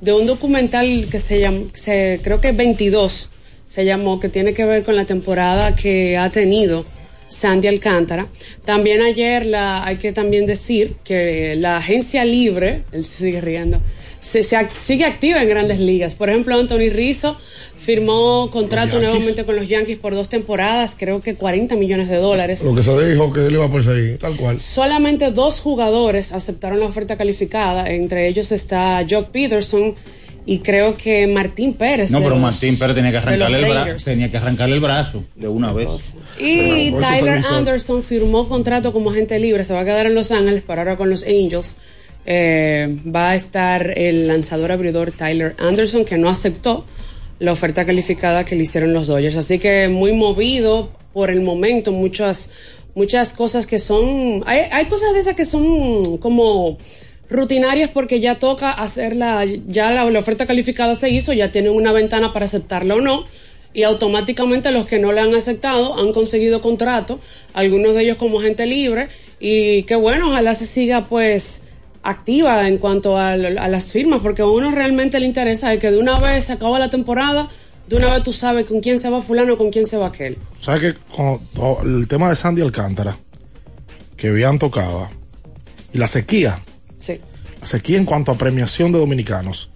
de 0.00 0.12
un 0.12 0.26
documental 0.26 1.06
que 1.10 1.18
se 1.20 1.38
llama, 1.40 1.60
se, 1.74 2.18
creo 2.24 2.40
que 2.40 2.50
22 2.52 3.30
se 3.68 3.84
llamó, 3.84 4.18
que 4.20 4.28
tiene 4.28 4.52
que 4.52 4.64
ver 4.64 4.82
con 4.82 4.96
la 4.96 5.04
temporada 5.04 5.74
que 5.76 6.18
ha 6.18 6.28
tenido 6.28 6.84
Sandy 7.28 7.68
Alcántara. 7.68 8.26
También 8.64 9.00
ayer 9.00 9.46
la, 9.46 9.84
hay 9.84 9.96
que 9.96 10.12
también 10.12 10.44
decir 10.44 10.96
que 11.04 11.54
la 11.56 11.76
agencia 11.76 12.24
libre, 12.24 12.82
él 12.92 13.04
se 13.04 13.18
sigue 13.26 13.40
riendo, 13.40 13.80
se, 14.22 14.42
se 14.42 14.56
sigue 14.80 15.04
activa 15.04 15.42
en 15.42 15.48
grandes 15.48 15.78
ligas. 15.80 16.14
Por 16.14 16.30
ejemplo, 16.30 16.54
Anthony 16.54 16.88
Rizzo 16.90 17.36
firmó 17.76 18.48
contrato 18.50 18.98
nuevamente 19.00 19.44
con 19.44 19.56
los 19.56 19.68
Yankees 19.68 19.98
por 19.98 20.14
dos 20.14 20.28
temporadas, 20.28 20.96
creo 20.98 21.20
que 21.20 21.34
40 21.34 21.74
millones 21.76 22.08
de 22.08 22.16
dólares. 22.16 22.64
Lo 22.64 22.74
que 22.74 22.82
se 22.82 23.10
dijo 23.10 23.32
que 23.32 23.46
él 23.46 23.52
iba 23.54 23.66
a 23.66 23.70
perseguir, 23.72 24.18
tal 24.18 24.36
cual. 24.36 24.58
Solamente 24.60 25.30
dos 25.32 25.60
jugadores 25.60 26.32
aceptaron 26.32 26.80
la 26.80 26.86
oferta 26.86 27.16
calificada, 27.16 27.90
entre 27.90 28.28
ellos 28.28 28.52
está 28.52 29.04
Jock 29.08 29.28
Peterson 29.30 29.94
y 30.46 30.58
creo 30.58 30.96
que 30.96 31.26
Martín 31.26 31.74
Pérez. 31.74 32.10
No, 32.10 32.18
pero 32.18 32.30
los- 32.30 32.40
Martín 32.40 32.78
Pérez 32.78 32.94
tenía 32.94 33.10
que 33.10 33.16
arrancarle 33.18 33.58
el, 33.58 33.64
bra- 33.64 33.74
Raiders. 33.84 34.04
tenía 34.04 34.30
que 34.30 34.36
arrancarle 34.36 34.74
el 34.76 34.80
brazo 34.80 35.24
de 35.36 35.48
una 35.48 35.72
vez. 35.72 36.14
Y 36.38 36.92
Tyler. 36.92 37.40
Anderson 37.50 38.02
firmó 38.02 38.48
contrato 38.48 38.92
como 38.92 39.10
agente 39.10 39.38
libre, 39.38 39.64
se 39.64 39.72
va 39.74 39.80
a 39.80 39.84
quedar 39.84 40.06
en 40.06 40.14
Los 40.14 40.30
Ángeles, 40.32 40.62
pero 40.66 40.80
ahora 40.80 40.96
con 40.96 41.10
los 41.10 41.24
Angels. 41.24 41.76
Eh, 42.24 42.98
va 43.04 43.30
a 43.30 43.34
estar 43.34 43.98
el 43.98 44.28
lanzador 44.28 44.72
abridor 44.72 45.12
Tyler 45.12 45.56
Anderson, 45.58 46.04
que 46.04 46.18
no 46.18 46.28
aceptó 46.28 46.84
la 47.38 47.52
oferta 47.52 47.84
calificada 47.84 48.44
que 48.44 48.54
le 48.54 48.62
hicieron 48.62 48.92
los 48.92 49.06
Dodgers. 49.06 49.36
Así 49.36 49.58
que 49.58 49.88
muy 49.88 50.12
movido 50.12 50.90
por 51.12 51.30
el 51.30 51.40
momento, 51.40 51.90
muchas, 51.90 52.50
muchas 52.94 53.32
cosas 53.32 53.66
que 53.66 53.78
son. 53.78 54.42
Hay, 54.46 54.60
hay 54.70 54.86
cosas 54.86 55.12
de 55.14 55.20
esas 55.20 55.34
que 55.34 55.44
son 55.44 56.18
como 56.18 56.78
rutinarias 57.28 57.90
porque 57.90 58.20
ya 58.20 58.38
toca 58.38 58.70
hacerla, 58.70 59.44
ya 59.66 59.90
la, 59.90 60.08
la 60.08 60.18
oferta 60.18 60.46
calificada 60.46 60.94
se 60.94 61.10
hizo, 61.10 61.32
ya 61.32 61.50
tienen 61.50 61.72
una 61.72 61.92
ventana 61.92 62.32
para 62.32 62.44
aceptarla 62.44 62.94
o 62.94 63.00
no 63.00 63.24
y 63.74 63.84
automáticamente 63.84 64.70
los 64.70 64.86
que 64.86 64.98
no 64.98 65.12
la 65.12 65.22
han 65.22 65.34
aceptado 65.34 65.98
han 65.98 66.12
conseguido 66.12 66.60
contrato, 66.60 67.20
algunos 67.54 67.94
de 67.94 68.02
ellos 68.02 68.16
como 68.18 68.38
gente 68.40 68.66
libre 68.66 69.08
y 69.40 69.84
qué 69.84 69.96
bueno, 69.96 70.28
ojalá 70.28 70.54
se 70.54 70.66
siga 70.66 71.06
pues 71.06 71.62
activa 72.02 72.68
en 72.68 72.78
cuanto 72.78 73.16
a, 73.16 73.32
a 73.32 73.36
las 73.36 73.92
firmas 73.92 74.20
porque 74.22 74.42
a 74.42 74.46
uno 74.46 74.70
realmente 74.72 75.20
le 75.20 75.26
interesa 75.26 75.76
que 75.78 75.90
de 75.90 75.98
una 75.98 76.18
vez 76.18 76.46
se 76.46 76.52
acaba 76.52 76.78
la 76.78 76.90
temporada, 76.90 77.48
de 77.88 77.96
una 77.96 78.12
vez 78.14 78.24
tú 78.24 78.32
sabes 78.32 78.66
con 78.66 78.80
quién 78.80 78.98
se 78.98 79.08
va 79.10 79.20
fulano, 79.20 79.56
con 79.56 79.70
quién 79.70 79.86
se 79.86 79.96
va 79.96 80.08
aquel. 80.08 80.36
¿Sabes 80.60 80.80
que 80.80 80.94
con 81.14 81.38
todo 81.54 81.82
el 81.84 82.08
tema 82.08 82.28
de 82.28 82.36
Sandy 82.36 82.62
Alcántara, 82.62 83.16
que 84.16 84.30
bien 84.32 84.58
tocaba, 84.58 85.10
y 85.92 85.98
la 85.98 86.06
sequía, 86.06 86.58
Sí. 86.98 87.20
la 87.60 87.66
sequía 87.66 87.98
en 87.98 88.04
cuanto 88.04 88.32
a 88.32 88.34
premiación 88.36 88.92
de 88.92 88.98
dominicanos, 88.98 89.70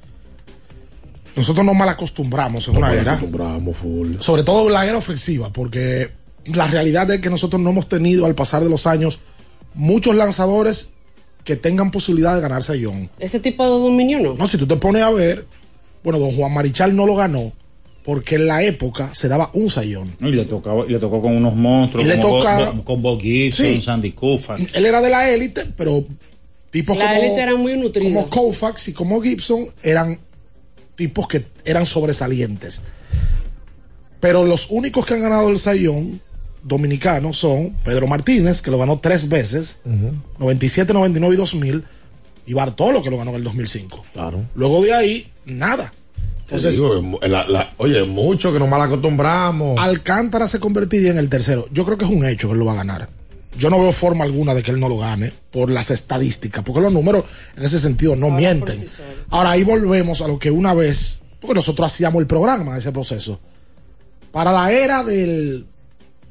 nosotros 1.36 1.64
nos 1.66 1.74
mal 1.76 1.88
acostumbramos 1.88 2.66
en 2.68 2.76
una 2.78 2.92
era, 2.92 3.12
acostumbramos 3.12 3.76
full. 3.76 4.14
sobre 4.20 4.42
todo 4.42 4.68
en 4.68 4.72
la 4.72 4.86
era 4.86 4.96
ofensiva, 4.96 5.52
porque 5.52 6.10
la 6.46 6.66
realidad 6.66 7.10
es 7.10 7.20
que 7.20 7.28
nosotros 7.28 7.60
no 7.60 7.70
hemos 7.70 7.88
tenido 7.88 8.24
al 8.24 8.34
pasar 8.34 8.62
de 8.64 8.70
los 8.70 8.86
años 8.86 9.20
muchos 9.74 10.14
lanzadores 10.14 10.90
que 11.46 11.56
tengan 11.56 11.90
posibilidad 11.90 12.34
de 12.34 12.42
ganarse 12.42 12.72
a 12.72 12.76
Young. 12.76 13.08
Ese 13.18 13.40
tipo 13.40 13.64
de 13.64 13.70
dominio 13.70 14.20
no. 14.20 14.34
No, 14.34 14.46
si 14.46 14.58
tú 14.58 14.66
te 14.66 14.76
pones 14.76 15.02
a 15.02 15.10
ver, 15.10 15.46
bueno, 16.04 16.18
don 16.18 16.32
Juan 16.32 16.52
Marichal 16.52 16.94
no 16.94 17.06
lo 17.06 17.14
ganó 17.16 17.52
porque 18.04 18.34
en 18.34 18.46
la 18.46 18.62
época 18.62 19.14
se 19.14 19.28
daba 19.28 19.50
un 19.54 19.70
sayón. 19.70 20.12
Y 20.20 20.32
le, 20.32 20.44
tocaba, 20.44 20.84
y 20.86 20.90
le 20.90 20.98
tocó 20.98 21.22
con 21.22 21.34
unos 21.36 21.54
monstruos, 21.56 22.04
Y 22.04 22.08
le 22.08 22.20
como 22.20 22.38
toca- 22.38 22.56
Bo- 22.66 22.72
Bo- 22.74 22.84
con 22.84 23.02
Bob 23.02 23.20
Gibson, 23.20 23.66
Sí. 23.66 23.80
Sandy 23.80 24.12
Koufax. 24.12 24.76
Él 24.76 24.86
era 24.86 25.00
de 25.00 25.08
la 25.10 25.28
élite, 25.30 25.64
pero 25.76 26.04
tipos 26.70 26.96
La 26.98 27.08
como, 27.08 27.20
élite 27.22 27.40
era 27.40 27.56
muy 27.56 27.76
nutrida. 27.76 28.04
como 28.12 28.28
Koufax 28.28 28.88
y 28.88 28.92
como 28.92 29.20
Gibson 29.22 29.66
eran 29.82 30.18
tipos 30.96 31.26
que 31.28 31.44
eran 31.64 31.86
sobresalientes. 31.86 32.82
Pero 34.20 34.44
los 34.44 34.70
únicos 34.70 35.04
que 35.06 35.14
han 35.14 35.20
ganado 35.20 35.48
el 35.48 35.58
sayón 35.58 36.20
dominicano 36.66 37.32
son 37.32 37.76
Pedro 37.84 38.06
Martínez, 38.06 38.60
que 38.62 38.70
lo 38.70 38.78
ganó 38.78 38.98
tres 38.98 39.28
veces, 39.28 39.78
97, 40.38 40.92
99 40.92 41.34
y 41.34 41.38
2000, 41.38 41.84
y 42.46 42.54
Bartolo, 42.54 43.02
que 43.02 43.10
lo 43.10 43.16
ganó 43.18 43.30
en 43.30 43.36
el 43.36 43.44
2005. 43.44 44.04
Claro. 44.12 44.44
Luego 44.54 44.82
de 44.82 44.92
ahí, 44.94 45.30
nada. 45.44 45.92
Entonces, 46.42 46.74
digo, 46.74 47.18
la- 47.22 47.46
la- 47.48 47.70
oye, 47.78 48.04
mucho 48.04 48.52
que 48.52 48.58
nos 48.60 48.68
mal 48.68 48.80
acostumbramos. 48.82 49.78
Alcántara 49.80 50.46
se 50.46 50.60
convertiría 50.60 51.10
en 51.10 51.18
el 51.18 51.28
tercero. 51.28 51.66
Yo 51.72 51.84
creo 51.84 51.98
que 51.98 52.04
es 52.04 52.10
un 52.10 52.24
hecho 52.24 52.46
que 52.48 52.52
él 52.52 52.60
lo 52.60 52.66
va 52.66 52.72
a 52.72 52.76
ganar. 52.76 53.08
Yo 53.58 53.68
no 53.70 53.80
veo 53.80 53.90
forma 53.90 54.22
alguna 54.24 54.54
de 54.54 54.62
que 54.62 54.70
él 54.70 54.78
no 54.78 54.88
lo 54.88 54.98
gane 54.98 55.32
por 55.50 55.70
las 55.70 55.90
estadísticas, 55.90 56.62
porque 56.62 56.80
los 56.82 56.92
números 56.92 57.24
en 57.56 57.64
ese 57.64 57.80
sentido 57.80 58.14
no 58.14 58.30
mienten. 58.30 58.76
Ahora 59.30 59.52
ahí 59.52 59.64
volvemos 59.64 60.20
a 60.20 60.28
lo 60.28 60.38
que 60.38 60.50
una 60.50 60.72
vez, 60.74 61.20
porque 61.40 61.54
nosotros 61.54 61.92
hacíamos 61.92 62.20
el 62.20 62.26
programa, 62.26 62.76
ese 62.76 62.92
proceso. 62.92 63.40
Para 64.30 64.52
la 64.52 64.70
era 64.70 65.02
del 65.02 65.66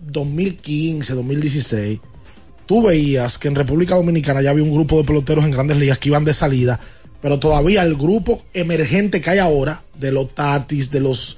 2015, 0.02 1.14
2016, 1.14 2.00
tú 2.66 2.82
veías 2.84 3.38
que 3.38 3.48
en 3.48 3.56
República 3.56 3.96
Dominicana 3.96 4.42
ya 4.42 4.50
había 4.52 4.64
un 4.64 4.74
grupo 4.74 4.98
de 4.98 5.04
peloteros 5.04 5.46
en 5.46 5.52
grandes 5.52 5.78
ligas 5.78 5.98
que 5.98 6.10
iban 6.10 6.26
de 6.26 6.34
salida, 6.34 6.80
pero 7.22 7.40
todavía 7.40 7.84
el 7.84 7.96
grupo 7.96 8.44
emergente 8.54 9.22
que 9.22 9.30
hay 9.32 9.40
ahora, 9.40 9.82
de 10.00 10.12
los 10.12 10.34
Tatis, 10.36 10.92
de 10.92 11.00
los 11.00 11.38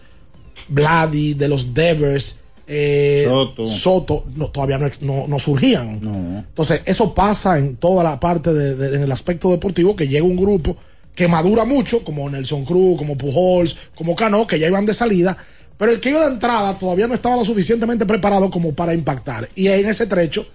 Vladi, 0.69 1.33
de 1.33 1.47
los 1.47 1.73
Devers, 1.73 2.39
eh, 2.67 3.23
Soto. 3.25 3.65
Soto, 3.67 4.25
no, 4.35 4.47
todavía 4.49 4.77
no, 4.77 4.89
no- 5.01 5.27
no 5.27 5.39
surgían. 5.39 6.01
Entonces, 6.49 6.81
eso 6.85 7.13
pasa 7.13 7.57
en 7.57 7.77
toda 7.77 8.03
la 8.03 8.19
parte, 8.19 8.53
de, 8.53 8.75
de- 8.75 8.95
en 8.97 9.03
el 9.03 9.11
aspecto 9.11 9.49
deportivo, 9.51 9.95
que 9.95 10.07
llega 10.07 10.25
un 10.25 10.35
grupo 10.35 10.75
que 11.15 11.27
madura 11.29 11.63
mucho, 11.65 12.03
como 12.03 12.29
Nelson 12.29 12.65
Cruz, 12.65 12.97
como 12.97 13.17
Pujols, 13.17 13.77
como 13.95 14.15
Cano, 14.15 14.45
que 14.45 14.59
ya 14.59 14.67
iban 14.67 14.85
de 14.85 14.93
salida, 14.93 15.37
pero 15.77 15.91
el 15.91 15.99
que 15.99 16.09
iba 16.09 16.21
de 16.21 16.33
entrada 16.33 16.77
todavía 16.77 17.07
no 17.07 17.13
estaba 17.13 17.35
lo 17.35 17.45
suficientemente 17.45 18.05
preparado 18.05 18.49
como 18.49 18.73
para 18.73 18.93
impactar. 18.93 19.47
Y 19.55 19.67
en 19.67 19.87
ese 19.87 20.07
trecho 20.07 20.45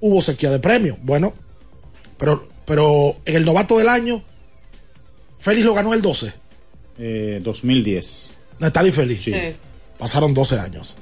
hubo 0.00 0.20
sequía 0.20 0.50
de 0.50 0.58
premio. 0.58 0.98
Bueno, 1.02 1.32
pero, 2.18 2.48
pero 2.64 3.16
en 3.24 3.36
el 3.36 3.44
novato 3.44 3.78
del 3.78 3.88
año, 3.88 4.22
Félix 5.38 5.64
lo 5.66 5.74
ganó 5.74 5.94
el 5.94 6.02
12. 6.02 6.32
Eh, 6.98 7.40
2010. 7.42 8.32
Natalie 8.58 8.92
Félix. 8.92 9.22
Sí. 9.24 9.34
Pasaron 9.98 10.34
12 10.34 10.58
años. 10.58 10.96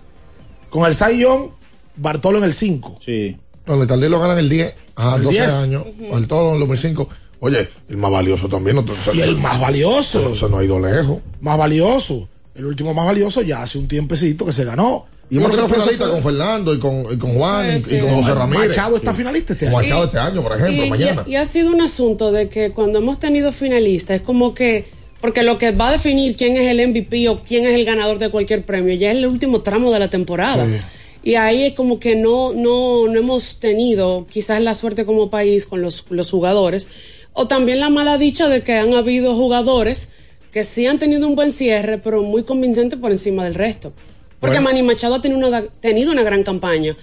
Con 0.71 0.91
el 0.91 0.97
Young, 1.19 1.51
Bartolo 1.97 2.39
en 2.39 2.45
el 2.45 2.53
5. 2.55 2.99
Sí. 3.05 3.37
No, 3.67 3.77
Letalí 3.77 4.09
lo 4.09 4.21
ganan 4.21 4.39
el 4.39 4.49
10, 4.49 4.75
a 4.97 5.17
El 5.17 5.23
12 5.23 5.37
10. 5.37 5.51
años. 5.55 5.87
Bartolo 6.11 6.49
en 6.51 6.55
el 6.55 6.61
2005. 6.61 7.09
Oye, 7.41 7.69
el 7.89 7.97
más 7.97 8.11
valioso 8.11 8.49
también. 8.49 8.77
No, 8.77 8.85
Y 9.13 9.21
el 9.21 9.37
más 9.37 9.61
valioso. 9.61 10.33
Eso 10.33 10.49
no 10.49 10.59
ha 10.59 10.65
ido 10.65 10.79
lejos. 10.81 11.19
Más 11.41 11.59
valioso. 11.59 12.29
El 12.55 12.67
último 12.67 12.95
más 12.95 13.07
valioso 13.07 13.43
ya 13.43 13.63
hace 13.63 13.79
un 13.79 13.89
tiempecito 13.89 14.45
que 14.47 14.53
se 14.53 14.65
ganó. 14.65 15.07
Y 15.31 15.39
hemos 15.39 15.51
tenido 15.51 15.69
finalistas 15.69 16.09
con 16.09 16.23
Fernando 16.23 16.75
y 16.75 16.79
con, 16.79 17.07
y 17.13 17.17
con 17.17 17.35
Juan 17.35 17.81
Sí, 17.81 17.97
y, 17.97 18.01
con 18.01 18.11
José 18.11 18.35
Ramírez. 18.35 18.69
Machado 18.69 18.97
está 18.97 19.15
finalista 19.15 19.53
este 19.55 19.67
año. 19.69 19.77
Machado 19.79 20.05
este 20.05 20.19
año, 20.19 20.43
por 20.43 20.57
ejemplo, 20.57 20.85
y, 20.85 20.91
mañana. 20.91 21.25
y- 21.27 21.33
y 21.33 21.37
ha 21.37 21.45
sido 21.47 21.71
un 21.73 21.81
asunto 21.81 22.31
de 22.31 22.49
que 22.49 22.71
cuando 22.73 22.99
hemos 22.99 23.19
tenido 23.19 23.51
finalistas 23.51 24.17
es 24.17 24.23
como 24.23 24.53
que, 24.55 24.85
porque 25.21 25.43
lo 25.43 25.57
que 25.59 25.73
va 25.73 25.89
a 25.89 25.93
definir 25.93 26.37
quién 26.37 26.57
es 26.57 26.69
el 26.69 26.79
MVP 26.81 27.29
o 27.31 27.41
quién 27.43 27.65
es 27.65 27.75
el 27.75 27.85
ganador 27.87 28.19
de 28.19 28.29
cualquier 28.29 28.65
premio 28.67 28.95
ya 28.95 29.11
es 29.11 29.17
el 29.17 29.27
último 29.27 29.63
tramo 29.63 29.91
de 29.91 29.99
la 29.99 30.09
temporada. 30.11 30.67
Sí. 30.67 31.31
Y 31.31 31.35
ahí 31.37 31.63
es 31.65 31.75
como 31.75 31.99
que 31.99 32.17
no, 32.17 32.53
no, 32.53 33.09
no 33.09 33.19
hemos 33.19 33.59
tenido 33.59 34.27
quizás 34.31 34.61
la 34.61 34.75
suerte 34.75 35.07
como 35.07 35.31
país 35.31 35.65
con 35.67 35.81
los, 35.81 36.05
los 36.11 36.31
jugadores, 36.31 36.89
o 37.33 37.49
también 37.49 37.81
la 37.81 37.89
mala 37.89 38.19
dicha 38.19 38.47
de 38.49 38.63
que 38.63 38.75
han 38.75 38.93
habido 38.93 39.35
jugadores 39.35 40.11
que 40.55 40.63
sí 40.63 40.87
han 40.87 41.01
tenido 41.01 41.27
un 41.27 41.35
buen 41.35 41.51
cierre, 41.51 41.99
pero 41.99 42.23
muy 42.23 42.45
convincente 42.45 42.97
por 42.97 43.11
encima 43.11 43.43
del 43.43 43.55
resto. 43.55 43.93
Porque 44.39 44.59
Bueno. 44.61 44.71
Manny 44.71 44.85
Machado 44.85 45.17
ha 45.17 45.21
tenido 45.21 45.49
una, 45.49 45.63
tenido 45.63 46.13
una 46.13 46.23
gran 46.23 46.45
campaña, 46.45 46.97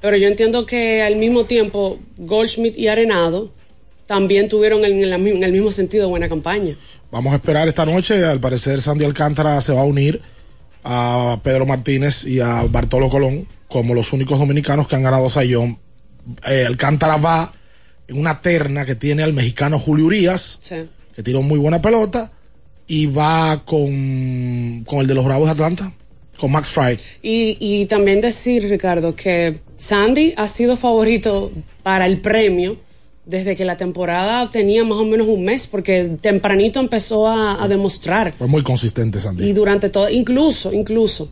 pero 0.00 0.16
yo 0.16 0.28
entiendo 0.28 0.64
que 0.66 1.02
al 1.02 1.16
mismo 1.16 1.44
tiempo 1.44 1.98
Goldschmidt 2.16 2.78
y 2.78 2.86
Arenado 2.86 3.50
también 4.06 4.48
tuvieron 4.48 4.84
en, 4.84 5.02
el 5.42 5.52
mismo 5.52 5.72
sentido 5.72 6.08
buena 6.10 6.28
campaña. 6.28 6.76
Vamos 7.10 7.32
a 7.32 7.36
esperar 7.36 7.66
esta 7.66 7.84
noche. 7.84 8.24
Al 8.24 8.38
parecer, 8.38 8.80
Sandy 8.80 9.04
Alcántara 9.04 9.60
se 9.60 9.72
va 9.72 9.80
a 9.80 9.84
unir 9.84 10.22
a 10.84 11.40
Pedro 11.42 11.66
Martínez 11.66 12.24
y 12.24 12.38
a 12.38 12.62
Bartolo 12.70 13.08
Colón 13.08 13.48
como 13.66 13.94
los 13.94 14.12
únicos 14.12 14.38
dominicanos 14.38 14.86
que 14.86 14.94
han 14.94 15.02
ganado 15.02 15.28
Sayón. 15.28 15.76
Eh, 16.48 16.66
Alcántara 16.68 17.16
va 17.16 17.52
en 18.06 18.16
una 18.16 18.40
terna 18.40 18.84
que 18.84 18.94
tiene 18.94 19.24
al 19.24 19.32
mexicano 19.32 19.80
Julio 19.80 20.06
Urias, 20.06 20.60
Sí. 20.62 20.76
que 21.16 21.22
tiró 21.24 21.42
muy 21.42 21.58
buena 21.58 21.82
pelota, 21.82 22.30
y 22.92 23.06
va 23.06 23.62
con, 23.64 24.84
con 24.86 25.00
el 25.00 25.06
de 25.06 25.14
los 25.14 25.24
Bravos 25.24 25.46
de 25.46 25.52
Atlanta, 25.52 25.90
con 26.36 26.52
Max 26.52 26.68
Fry. 26.68 26.98
Y, 27.22 27.56
y 27.58 27.86
también 27.86 28.20
decir, 28.20 28.68
Ricardo, 28.68 29.16
que 29.16 29.60
Sandy 29.78 30.34
ha 30.36 30.46
sido 30.46 30.76
favorito 30.76 31.52
para 31.82 32.06
el 32.06 32.20
premio 32.20 32.76
desde 33.24 33.56
que 33.56 33.64
la 33.64 33.78
temporada 33.78 34.50
tenía 34.50 34.84
más 34.84 34.98
o 34.98 35.06
menos 35.06 35.26
un 35.26 35.42
mes, 35.42 35.66
porque 35.66 36.18
tempranito 36.20 36.80
empezó 36.80 37.26
a, 37.26 37.64
a 37.64 37.66
demostrar. 37.66 38.34
Fue 38.34 38.46
muy 38.46 38.62
consistente, 38.62 39.22
Sandy. 39.22 39.48
Y 39.48 39.54
durante 39.54 39.88
todo, 39.88 40.10
incluso, 40.10 40.70
incluso, 40.70 41.30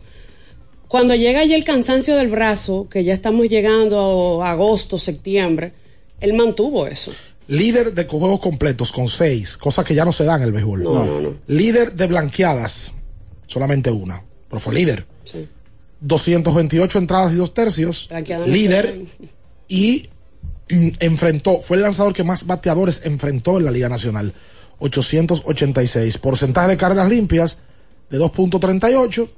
cuando 0.87 1.13
llega 1.13 1.45
ya 1.45 1.55
el 1.55 1.63
cansancio 1.63 2.15
del 2.15 2.29
brazo, 2.29 2.87
que 2.89 3.03
ya 3.03 3.13
estamos 3.13 3.47
llegando 3.49 4.41
a 4.41 4.49
agosto, 4.49 4.97
septiembre, 4.97 5.73
él 6.21 6.33
mantuvo 6.33 6.87
eso. 6.87 7.11
Líder 7.51 7.93
de 7.93 8.05
juegos 8.05 8.39
completos 8.39 8.93
con 8.93 9.09
seis, 9.09 9.57
cosas 9.57 9.83
que 9.83 9.93
ya 9.93 10.05
no 10.05 10.13
se 10.13 10.23
dan 10.23 10.41
en 10.41 10.47
el 10.47 10.53
béisbol. 10.53 10.83
No, 10.83 11.03
no, 11.03 11.19
no. 11.19 11.35
Líder 11.47 11.93
de 11.93 12.07
blanqueadas, 12.07 12.93
solamente 13.45 13.91
una, 13.91 14.23
pero 14.49 14.61
fue 14.61 14.73
líder. 14.73 15.05
Sí. 15.25 15.49
228 15.99 16.97
entradas 16.97 17.33
y 17.33 17.35
dos 17.35 17.53
tercios. 17.53 18.07
Blanqueada 18.09 18.45
no 18.45 18.53
líder. 18.53 19.01
Y 19.67 20.09
mm, 20.69 20.89
enfrentó, 20.99 21.59
fue 21.59 21.77
el 21.77 21.83
lanzador 21.83 22.13
que 22.13 22.25
más 22.25 22.45
bateadores 22.45 23.05
enfrentó 23.05 23.57
en 23.57 23.65
la 23.65 23.71
Liga 23.71 23.87
Nacional. 23.87 24.33
886. 24.79 26.17
Porcentaje 26.17 26.69
de 26.69 26.77
carreras 26.77 27.09
limpias 27.09 27.57
de 28.09 28.17
2.38. 28.17 29.29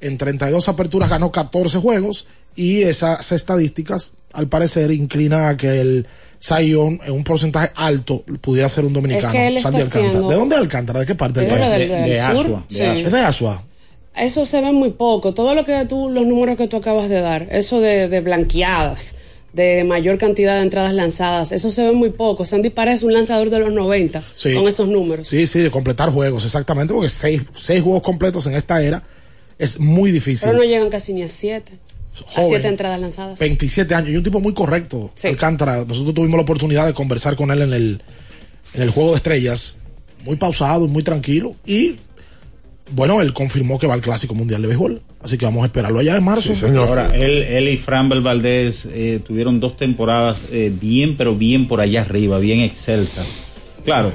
En 0.00 0.18
32 0.18 0.68
aperturas 0.68 1.08
ganó 1.08 1.32
14 1.32 1.78
juegos. 1.78 2.26
Y 2.56 2.82
esas 2.82 3.32
estadísticas, 3.32 4.12
al 4.32 4.48
parecer, 4.48 4.90
inclina 4.90 5.48
a 5.48 5.56
que 5.56 5.80
el 5.80 6.06
Zion 6.42 7.00
en 7.04 7.12
un 7.12 7.24
porcentaje 7.24 7.72
alto 7.74 8.22
pudiera 8.40 8.68
ser 8.68 8.84
un 8.84 8.92
dominicano. 8.92 9.28
Es 9.28 9.32
que 9.32 9.46
él 9.46 9.56
está 9.56 9.72
Sandy 9.72 9.82
Alcántara. 9.86 10.28
¿De 10.28 10.34
dónde 10.34 10.54
es 10.56 10.60
Alcántara? 10.60 11.00
¿De 11.00 11.06
qué 11.06 11.14
parte 11.14 11.40
del 11.40 11.48
país? 11.50 11.78
De- 11.78 11.86
de. 11.88 12.20
Asua, 12.20 12.64
de 12.68 12.74
Sí. 12.76 12.82
Asua. 12.82 13.06
Es 13.06 13.12
de 13.12 13.20
Asua. 13.20 13.62
Eso 14.16 14.46
se 14.46 14.60
ve 14.60 14.70
muy 14.72 14.90
poco. 14.90 15.34
Todo 15.34 15.54
lo 15.54 15.64
que 15.64 15.84
tú, 15.86 16.08
los 16.08 16.24
números 16.26 16.56
que 16.56 16.68
tú 16.68 16.76
acabas 16.76 17.08
de 17.08 17.20
dar, 17.20 17.48
eso 17.50 17.80
de, 17.80 18.08
de 18.08 18.20
blanqueadas, 18.20 19.16
de 19.52 19.82
mayor 19.84 20.18
cantidad 20.18 20.56
de 20.56 20.62
entradas 20.62 20.92
lanzadas, 20.94 21.50
eso 21.50 21.70
se 21.70 21.82
ve 21.82 21.92
muy 21.92 22.10
poco. 22.10 22.44
Sandy 22.46 22.70
parece 22.70 23.06
un 23.06 23.12
lanzador 23.12 23.50
de 23.50 23.58
los 23.60 23.72
90 23.72 24.22
Sí. 24.36 24.54
con 24.54 24.68
esos 24.68 24.86
números. 24.88 25.26
Sí, 25.28 25.46
sí, 25.48 25.60
de 25.60 25.70
completar 25.70 26.10
juegos, 26.10 26.44
exactamente, 26.44 26.92
porque 26.94 27.08
seis, 27.08 27.42
seis 27.52 27.82
juegos 27.82 28.02
completos 28.02 28.46
en 28.46 28.54
esta 28.54 28.80
era 28.82 29.02
es 29.58 29.80
muy 29.80 30.10
difícil. 30.12 30.48
Pero 30.48 30.58
no 30.58 30.64
llegan 30.64 30.90
casi 30.90 31.12
ni 31.12 31.22
a 31.22 31.28
siete. 31.28 31.72
A 32.22 32.30
Joven. 32.30 32.48
siete 32.48 32.68
entradas 32.68 33.00
lanzadas. 33.00 33.38
27 33.38 33.94
años 33.94 34.10
y 34.10 34.16
un 34.16 34.22
tipo 34.22 34.40
muy 34.40 34.54
correcto, 34.54 35.12
Alcántara. 35.24 35.84
Nosotros 35.84 36.14
tuvimos 36.14 36.36
la 36.36 36.42
oportunidad 36.42 36.86
de 36.86 36.94
conversar 36.94 37.36
con 37.36 37.50
él 37.50 37.62
en 37.62 37.72
el, 37.72 38.00
en 38.74 38.82
el 38.82 38.90
Juego 38.90 39.10
de 39.10 39.16
Estrellas, 39.16 39.76
muy 40.24 40.36
pausado, 40.36 40.86
muy 40.88 41.02
tranquilo 41.02 41.54
y 41.66 41.96
bueno, 42.90 43.20
él 43.22 43.32
confirmó 43.32 43.78
que 43.78 43.86
va 43.86 43.94
al 43.94 44.02
Clásico 44.02 44.34
Mundial 44.34 44.60
de 44.62 44.68
Béisbol, 44.68 45.00
así 45.20 45.38
que 45.38 45.46
vamos 45.46 45.62
a 45.62 45.66
esperarlo 45.66 46.00
allá 46.00 46.16
en 46.16 46.24
marzo. 46.24 46.52
Ahora, 46.78 47.10
él, 47.14 47.42
él 47.42 47.68
y 47.68 47.78
Framber 47.78 48.20
Valdés 48.20 48.86
eh, 48.92 49.20
tuvieron 49.24 49.58
dos 49.58 49.76
temporadas 49.76 50.44
eh, 50.52 50.70
bien, 50.78 51.16
pero 51.16 51.34
bien 51.34 51.66
por 51.66 51.80
allá 51.80 52.02
arriba, 52.02 52.38
bien 52.38 52.60
excelsas. 52.60 53.46
Claro, 53.84 54.12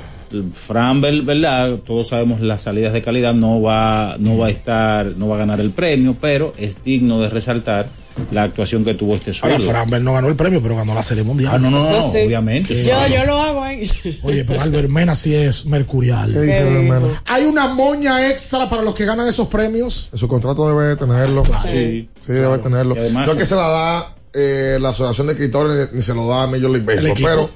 Framber, 0.54 1.22
¿verdad? 1.24 1.80
Todos 1.86 2.10
sabemos 2.10 2.42
las 2.42 2.64
salidas 2.64 2.94
de 2.94 3.02
calidad, 3.02 3.34
no 3.34 3.62
va, 3.62 4.16
no 4.20 4.38
va 4.38 4.48
a 4.48 4.50
estar, 4.50 5.06
no 5.18 5.28
va 5.28 5.36
a 5.36 5.40
ganar 5.40 5.60
el 5.60 5.72
premio, 5.72 6.16
pero 6.20 6.54
es 6.58 6.84
digno 6.84 7.20
de 7.22 7.30
resaltar 7.30 7.88
la 8.32 8.44
actuación 8.44 8.84
que 8.84 8.94
tuvo 8.96 9.16
este 9.16 9.32
Ahora, 9.42 9.56
suelo. 9.56 9.72
Framber 9.72 10.02
no 10.02 10.14
ganó 10.14 10.28
el 10.28 10.36
premio, 10.36 10.62
pero 10.62 10.76
ganó 10.76 10.94
la 10.94 11.04
Serie 11.04 11.24
Mundial. 11.24 11.54
Ah, 11.56 11.60
no, 11.60 11.70
no, 11.72 11.80
no, 11.80 12.12
sí. 12.12 12.18
obviamente. 12.26 12.84
Yo, 12.84 13.08
yo 13.08 13.24
lo 13.26 13.42
hago 13.42 13.64
ahí. 13.64 13.90
Oye, 14.24 14.44
pero 14.44 14.62
Albert 14.62 14.90
Mena 14.90 15.16
sí 15.16 15.34
es 15.34 15.66
mercurial. 15.66 16.34
¿Qué 16.34 16.42
dice 16.42 16.60
Albert 16.60 16.84
Mena? 16.84 17.24
Hay 17.26 17.46
una 17.46 17.68
moña 17.68 18.30
extra 18.30 18.68
para 18.68 18.82
los 18.82 18.94
que 18.94 19.06
ganan 19.06 19.28
esos 19.28 19.48
premios. 19.48 20.10
En 20.12 20.20
su 20.20 20.28
contrato 20.28 20.68
debe 20.68 20.96
tenerlo. 20.96 21.44
Sí. 21.68 22.10
Sí, 22.26 22.34
debe 22.34 22.58
tenerlo. 22.58 22.96
Además- 22.98 23.26
no 23.26 23.32
es 23.34 23.38
que 23.40 23.46
se 23.46 23.56
la 23.56 23.68
da 23.68 24.16
eh, 24.34 24.78
la 24.82 24.90
Asociación 24.90 25.28
de 25.28 25.34
Escritores 25.34 25.90
ni 25.94 26.02
se 26.02 26.14
lo 26.14 26.28
da 26.28 26.44
a 26.44 26.48
Major 26.48 26.70
League 26.70 26.86
Baseball, 26.86 27.08
equipo. 27.12 27.28
pero 27.30 27.50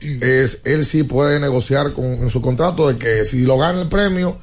es, 0.00 0.60
él 0.64 0.84
sí 0.84 1.02
puede 1.02 1.40
negociar 1.40 1.92
con, 1.92 2.04
en 2.04 2.30
su 2.30 2.40
contrato 2.40 2.88
de 2.88 2.96
que 2.96 3.24
si 3.24 3.42
lo 3.42 3.58
gana 3.58 3.82
el 3.82 3.88
premio, 3.88 4.38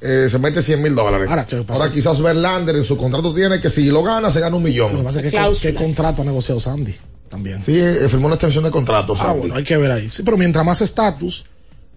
eh, 0.00 0.26
se 0.30 0.38
mete 0.38 0.62
100 0.62 0.82
mil 0.82 0.94
dólares. 0.94 1.28
Ahora, 1.30 1.46
¿qué 1.46 1.56
pasa? 1.62 1.82
Ahora 1.84 1.94
quizás 1.94 2.20
Verlander 2.20 2.76
en 2.76 2.84
su 2.84 2.96
contrato 2.96 3.32
tiene 3.34 3.60
que 3.60 3.70
si 3.70 3.86
lo 3.90 4.02
gana 4.02 4.30
se 4.30 4.40
gana 4.40 4.56
un 4.56 4.62
Lo 4.62 4.66
que 4.66 4.72
millón. 4.72 5.04
pasa 5.04 5.20
es 5.20 5.30
que 5.32 5.68
qué, 5.72 5.74
contrato 5.74 6.22
ha 6.22 6.24
negociado 6.24 6.60
Sandy 6.60 6.94
también. 7.28 7.62
Sí, 7.62 7.78
eh, 7.78 8.08
firmó 8.08 8.26
una 8.26 8.34
extensión 8.34 8.64
de 8.64 8.70
contrato. 8.70 9.14
Ah, 9.14 9.26
Sandy. 9.26 9.38
bueno, 9.40 9.54
hay 9.54 9.64
que 9.64 9.76
ver 9.76 9.90
ahí. 9.92 10.10
Sí, 10.10 10.22
pero 10.22 10.36
mientras 10.36 10.64
más 10.64 10.80
estatus, 10.80 11.46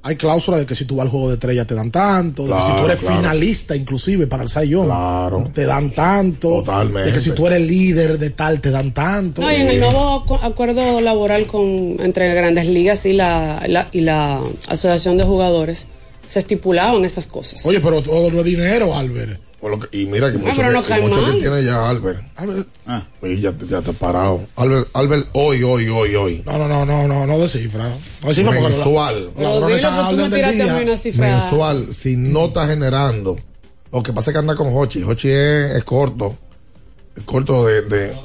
hay 0.08 0.16
cláusula 0.18 0.58
de 0.58 0.68
que 0.68 0.76
si 0.76 0.86
tú 0.86 0.98
vas 0.98 1.06
al 1.06 1.10
juego 1.10 1.30
de 1.30 1.34
estrella 1.34 1.66
te 1.66 1.74
dan 1.74 1.90
tanto, 1.90 2.46
de 2.46 2.54
que 2.54 2.60
si 2.60 2.72
tú 2.80 2.86
eres 2.86 3.00
claro. 3.00 3.16
finalista 3.18 3.76
inclusive 3.76 4.28
para 4.28 4.44
el 4.44 4.50
Sayón, 4.50 4.86
Claro. 4.86 5.50
te 5.52 5.66
dan 5.66 5.90
tanto, 5.90 6.50
Totalmente. 6.60 7.10
de 7.10 7.14
que 7.14 7.20
si 7.20 7.32
tú 7.32 7.48
eres 7.48 7.62
líder 7.62 8.20
de 8.20 8.30
tal 8.30 8.62
te 8.62 8.70
dan 8.70 8.94
tanto. 8.94 9.42
No, 9.42 9.52
y 9.52 9.56
en 9.56 9.68
el 9.68 9.80
nuevo 9.80 10.24
acu- 10.24 10.40
acuerdo 10.44 11.02
laboral 11.02 11.48
con, 11.48 11.98
entre 12.00 12.34
Grandes 12.36 12.68
Ligas 12.68 13.06
y 13.08 13.14
la, 13.14 13.64
la- 13.68 13.88
y 13.92 14.02
la 14.02 14.42
Asociación 14.68 15.18
de 15.18 15.24
Jugadores 15.24 15.88
se 16.28 16.38
estipulaban 16.40 17.04
esas 17.06 17.26
cosas. 17.28 17.66
Oye, 17.66 17.80
pero 17.80 18.02
todo 18.02 18.30
no 18.32 18.40
es 18.40 18.46
dinero, 18.46 18.96
Albert. 18.96 19.40
Por 19.60 19.72
lo 19.72 19.80
que- 19.80 19.98
y 19.98 20.06
mira 20.06 20.32
que 20.32 20.38
mucho, 20.38 20.54
pero 20.58 20.72
no 20.72 20.84
que, 20.84 21.00
mucho 21.00 21.26
que 21.26 21.40
tiene 21.40 21.64
ya 21.64 21.90
Albert. 21.90 22.20
Albert. 22.36 22.68
Ah, 22.86 23.02
Y 23.24 23.40
ya, 23.42 23.54
ya 23.68 23.82
te 23.82 23.94
parado. 23.94 24.42
Albert, 24.56 24.90
Albert, 24.94 25.28
hoy, 25.34 25.64
hoy, 25.64 25.88
hoy, 25.90 26.16
hoy. 26.16 26.44
No, 26.46 26.58
no, 26.58 26.68
no, 26.68 26.86
no, 26.86 27.08
no, 27.08 27.26
no 27.26 27.40
descifra. 27.40 27.88
No 28.22 28.28
descifra 28.28 28.52
Mensual. 28.52 29.32
mensual, 31.18 31.94
si 31.94 32.16
no 32.18 32.46
está 32.46 32.68
generando. 32.68 33.38
Lo 33.92 34.04
que 34.04 34.14
pasa 34.14 34.32
es 34.32 34.34
que 34.34 34.40
anda 34.40 34.56
con 34.56 34.68
Hochi. 34.76 35.04
Hochi 35.04 35.30
es, 35.30 35.72
es 35.78 35.84
corto. 35.84 36.36
Es 37.16 37.24
corto 37.24 37.66
de. 37.66 37.82
de- 37.84 38.16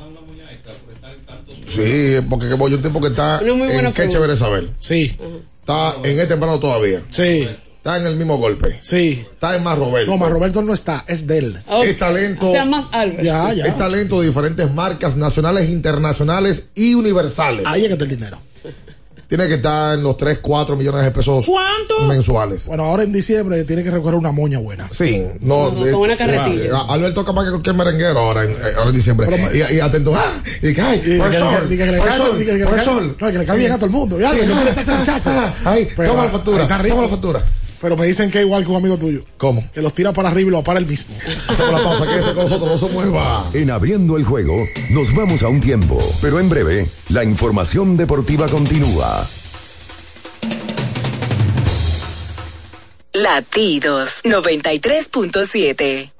Sí, 1.66 2.16
porque 2.28 2.48
que 2.48 2.54
voy 2.54 2.74
un 2.74 2.82
tipo 2.82 3.00
que 3.00 3.08
está 3.08 3.38
buena 3.40 3.88
en 3.88 3.92
qué 3.92 4.08
chévere 4.08 4.36
saber. 4.36 4.70
Sí, 4.80 5.16
Está 5.60 5.94
en 6.02 6.10
este 6.10 6.26
temprano 6.26 6.58
todavía. 6.58 7.00
sí, 7.10 7.48
Está 7.80 7.96
en 7.96 8.06
el 8.06 8.16
mismo 8.16 8.36
golpe. 8.36 8.78
sí. 8.82 9.24
Está 9.32 9.56
en 9.56 9.62
más 9.64 9.78
Roberto. 9.78 10.10
No, 10.10 10.18
más 10.18 10.30
Roberto 10.30 10.60
no 10.60 10.74
está, 10.74 11.02
es 11.08 11.26
de 11.26 11.38
él. 11.38 11.58
Oh, 11.66 11.82
es 11.82 11.96
talento. 11.96 12.50
O 12.50 12.52
sea, 12.52 12.66
más 12.66 12.84
Albert. 12.92 13.22
Ya, 13.22 13.54
ya. 13.54 13.64
Es 13.64 13.76
talento 13.78 14.20
de 14.20 14.26
diferentes 14.28 14.70
marcas 14.70 15.16
nacionales, 15.16 15.70
internacionales 15.70 16.66
y 16.74 16.92
universales. 16.94 17.64
Ahí 17.66 17.82
es 17.82 17.86
que 17.88 17.92
está 17.94 18.04
el 18.04 18.10
dinero. 18.10 18.36
Tiene 19.28 19.46
que 19.46 19.54
estar 19.54 19.94
en 19.96 20.02
los 20.02 20.16
3, 20.16 20.40
4 20.42 20.76
millones 20.76 21.04
de 21.04 21.10
pesos 21.12 21.46
mensuales. 22.08 22.66
Bueno, 22.66 22.84
ahora 22.84 23.04
en 23.04 23.12
diciembre 23.12 23.62
tiene 23.64 23.82
que 23.84 23.90
recoger 23.90 24.16
una 24.16 24.32
moña 24.32 24.58
buena. 24.58 24.88
Sí, 24.90 25.22
no, 25.40 25.70
No, 25.70 25.84
de- 25.84 25.92
con 25.92 26.00
una 26.02 26.16
carretilla. 26.16 26.64
eh, 26.64 26.70
Alberto 26.88 27.24
capaz 27.24 27.44
que 27.44 27.50
cualquier 27.50 27.76
merenguero 27.76 28.18
ahora 28.18 28.42
en, 28.44 28.50
eh, 28.50 28.54
ahora 28.76 28.90
en 28.90 28.96
diciembre. 28.96 29.28
y, 29.54 29.76
y 29.76 29.80
atento, 29.80 30.12
ah, 30.16 30.32
y 30.60 30.74
que, 30.74 30.80
ay, 30.82 31.00
Y 31.06 31.18
por 31.18 31.32
sol, 31.32 31.68
que- 31.68 31.76
le 31.76 31.86
por 31.86 31.94
el 31.94 32.02
cae- 32.02 32.16
sol, 32.18 32.36
que- 32.38 32.44
le 32.52 32.64
cae-. 32.64 32.86
No, 33.20 33.30
que 33.32 33.38
le 33.38 33.44
cae 33.46 33.56
bien 33.58 33.72
a 33.72 33.76
todo 33.76 33.86
el 33.86 33.92
mundo. 33.92 34.18
Ya, 34.20 34.32
que 34.32 34.44
no 34.46 34.54
sin 34.82 35.04
chazo. 35.04 35.30
Ah, 35.30 35.54
Ahí, 35.64 35.88
Pero, 35.96 36.10
toma 36.10 36.24
la 36.24 36.30
factura, 36.30 36.62
está 36.64 36.82
toma 36.82 37.02
la 37.02 37.08
factura. 37.08 37.42
Pero 37.80 37.96
me 37.96 38.06
dicen 38.06 38.30
que 38.30 38.38
es 38.38 38.44
igual 38.44 38.64
que 38.64 38.70
un 38.70 38.76
amigo 38.76 38.98
tuyo. 38.98 39.22
¿Cómo? 39.38 39.68
Que 39.72 39.80
los 39.80 39.94
tira 39.94 40.12
para 40.12 40.28
arriba 40.28 40.48
y 40.48 40.52
lo 40.52 40.62
para 40.62 40.78
el 40.78 40.86
mismo. 40.86 41.14
Hacemos 41.48 41.72
la 41.72 41.82
pausa, 41.82 42.06
quédese 42.06 42.34
con 42.34 42.44
nosotros, 42.44 42.70
no 42.70 42.88
se 42.88 42.92
mueva. 42.92 43.50
En 43.54 43.70
abriendo 43.70 44.16
el 44.16 44.24
juego, 44.24 44.66
nos 44.90 45.14
vamos 45.14 45.42
a 45.42 45.48
un 45.48 45.60
tiempo, 45.60 45.98
pero 46.20 46.38
en 46.38 46.48
breve, 46.48 46.88
la 47.08 47.24
información 47.24 47.96
deportiva 47.96 48.48
continúa. 48.48 49.26
Latidos 53.12 54.20
93.7. 54.24 56.19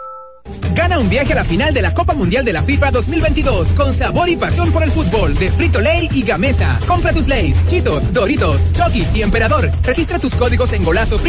Gana 0.73 0.99
un 0.99 1.09
viaje 1.09 1.33
a 1.33 1.37
la 1.37 1.43
final 1.43 1.73
de 1.73 1.81
la 1.81 1.93
Copa 1.93 2.13
Mundial 2.13 2.45
de 2.45 2.53
la 2.53 2.63
FIFA 2.63 2.91
2022 2.91 3.69
con 3.69 3.93
sabor 3.93 4.29
y 4.29 4.35
pasión 4.35 4.71
por 4.71 4.83
el 4.83 4.91
fútbol 4.91 5.33
de 5.35 5.51
Frito 5.51 5.81
Lay 5.81 6.09
y 6.13 6.23
Gamesa. 6.23 6.79
Compra 6.87 7.13
tus 7.13 7.27
Lays, 7.27 7.55
Chitos, 7.67 8.13
Doritos, 8.13 8.61
Chokis 8.73 9.07
y 9.13 9.21
Emperador. 9.21 9.69
Registra 9.83 10.19
tus 10.19 10.33
códigos 10.35 10.71
en 10.73 10.83
golazo. 10.83 11.19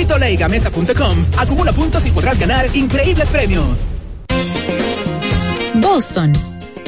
Acumula 1.38 1.72
puntos 1.72 2.06
y 2.06 2.10
podrás 2.10 2.38
ganar 2.38 2.68
increíbles 2.74 3.28
premios. 3.28 3.86
Boston, 5.74 6.32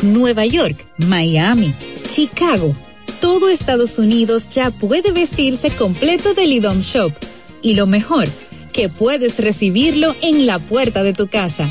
Nueva 0.03 0.47
York, 0.47 0.85
Miami, 0.99 1.74
Chicago. 2.07 2.74
Todo 3.20 3.49
Estados 3.49 3.99
Unidos 3.99 4.49
ya 4.51 4.70
puede 4.70 5.12
vestirse 5.12 5.70
completo 5.70 6.35
del 6.35 6.53
IDOM 6.53 6.80
Shop. 6.80 7.12
Y 7.62 7.74
lo 7.74 7.87
mejor, 7.87 8.28
que 8.72 8.89
puedes 8.89 9.39
recibirlo 9.39 10.14
en 10.20 10.47
la 10.47 10.59
puerta 10.59 11.03
de 11.03 11.14
tu 11.14 11.28
casa. 11.28 11.70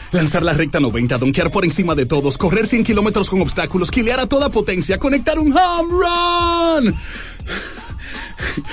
lanzar 0.11 0.43
la 0.43 0.53
recta 0.53 0.79
90, 0.79 1.17
donkear 1.17 1.51
por 1.51 1.65
encima 1.65 1.95
de 1.95 2.05
todos, 2.05 2.37
correr 2.37 2.67
100 2.67 2.83
kilómetros 2.83 3.29
con 3.29 3.41
obstáculos, 3.41 3.91
quilear 3.91 4.19
a 4.19 4.27
toda 4.27 4.49
potencia, 4.49 4.97
conectar 4.97 5.39
un 5.39 5.55
home 5.55 5.89
run. 5.91 6.95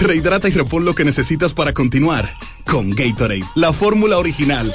Rehidrata 0.00 0.48
y 0.48 0.52
repon 0.52 0.84
lo 0.84 0.94
que 0.94 1.04
necesitas 1.04 1.52
para 1.52 1.72
continuar 1.72 2.28
con 2.64 2.90
Gatorade, 2.90 3.44
la 3.54 3.72
fórmula 3.72 4.18
original. 4.18 4.74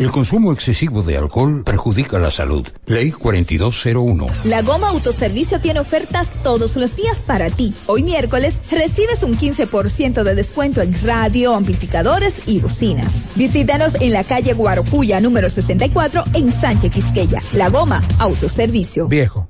El 0.00 0.10
consumo 0.10 0.54
excesivo 0.54 1.02
de 1.02 1.18
alcohol 1.18 1.62
perjudica 1.62 2.18
la 2.18 2.30
salud. 2.30 2.66
Ley 2.86 3.12
4201. 3.12 4.28
La 4.44 4.62
Goma 4.62 4.88
Autoservicio 4.88 5.60
tiene 5.60 5.78
ofertas 5.80 6.30
todos 6.42 6.76
los 6.76 6.96
días 6.96 7.18
para 7.18 7.50
ti. 7.50 7.74
Hoy 7.84 8.02
miércoles 8.02 8.54
recibes 8.70 9.22
un 9.22 9.36
15% 9.36 10.22
de 10.22 10.34
descuento 10.34 10.80
en 10.80 10.98
radio, 11.02 11.54
amplificadores 11.54 12.48
y 12.48 12.60
bocinas. 12.60 13.36
Visítanos 13.36 13.94
en 14.00 14.14
la 14.14 14.24
calle 14.24 14.54
Guarocuya 14.54 15.20
número 15.20 15.50
64 15.50 16.24
en 16.32 16.50
Sánchez 16.50 16.92
Quisqueya. 16.92 17.42
La 17.52 17.68
Goma 17.68 18.02
Autoservicio. 18.18 19.06
Viejo. 19.06 19.49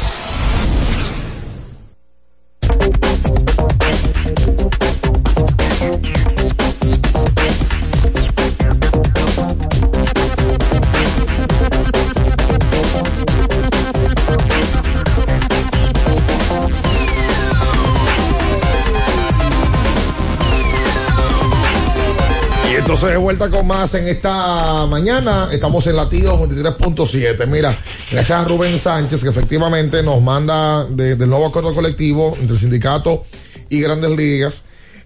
Entonces, 23.01 23.17
de 23.17 23.23
vuelta 23.23 23.49
con 23.49 23.65
más 23.65 23.95
en 23.95 24.07
esta 24.07 24.85
mañana. 24.85 25.49
Estamos 25.51 25.87
en 25.87 25.95
latido 25.95 26.37
23.7. 26.47 27.47
Mira, 27.47 27.75
gracias 28.11 28.39
a 28.39 28.43
Rubén 28.43 28.77
Sánchez, 28.77 29.23
que 29.23 29.29
efectivamente 29.29 30.03
nos 30.03 30.21
manda 30.21 30.85
de, 30.85 31.15
del 31.15 31.27
nuevo 31.27 31.47
acuerdo 31.47 31.73
colectivo 31.73 32.37
entre 32.39 32.55
sindicato 32.55 33.23
y 33.69 33.81
Grandes 33.81 34.11
Ligas. 34.11 34.61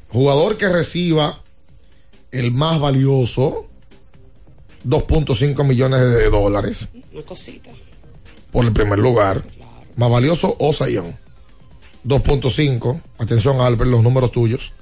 Jugador 0.10 0.58
que 0.58 0.68
reciba 0.68 1.41
el 2.34 2.52
más 2.52 2.82
valioso, 2.82 3.66
2.5 4.86 5.64
millones 5.64 6.02
de 6.02 6.30
dólares 6.30 6.89
Una 7.14 7.24
cosita. 7.24 7.72
por 8.52 8.66
el 8.66 8.74
primer 8.74 9.00
lugar. 9.00 9.41
Más 9.96 10.12
valioso 10.12 10.54
o 10.60 10.74
Sayón. 10.74 11.16
2.5. 12.06 13.02
Atención, 13.20 13.62
Albert, 13.62 13.89
los 13.89 14.04
números 14.04 14.34
tuyos. 14.34 14.74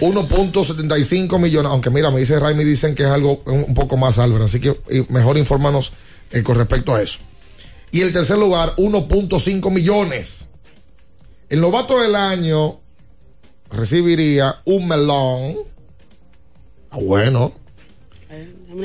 1.75 0.00 1.38
millones, 1.38 1.70
aunque 1.70 1.90
mira, 1.90 2.10
me 2.10 2.20
dice 2.20 2.38
Raimi, 2.38 2.64
dicen 2.64 2.94
que 2.94 3.02
es 3.02 3.08
algo 3.08 3.42
un, 3.46 3.74
poco 3.74 3.96
más, 3.96 4.18
Albert, 4.18 4.44
así 4.44 4.60
que 4.60 4.80
eh, 4.88 5.04
mejor 5.08 5.38
infórmanos 5.38 5.92
eh, 6.30 6.42
con 6.42 6.56
respecto 6.56 6.94
a 6.94 7.02
eso. 7.02 7.18
Y 7.90 8.00
el 8.00 8.12
tercer 8.12 8.38
lugar, 8.38 8.74
1.5 8.76 9.70
millones. 9.70 10.48
El 11.48 11.60
novato 11.60 12.00
del 12.00 12.16
año 12.16 12.80
recibiría 13.70 14.62
un 14.64 14.88
melón. 14.88 15.56
Ah, 16.90 16.98
bueno. 17.00 17.52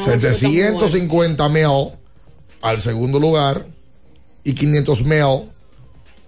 750 0.05 1.47
mil 1.49 1.91
al 2.61 2.82
segundo 2.82 3.20
lugar 3.20 3.65
y 4.43 4.53
500 4.53 5.03
mil 5.03 5.49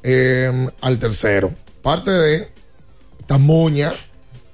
eh, 0.04 0.68
al 0.80 1.00
tercero. 1.00 1.54
Parte 1.82 2.12
de 2.12 2.48
esta 3.20 3.38
muña 3.38 3.92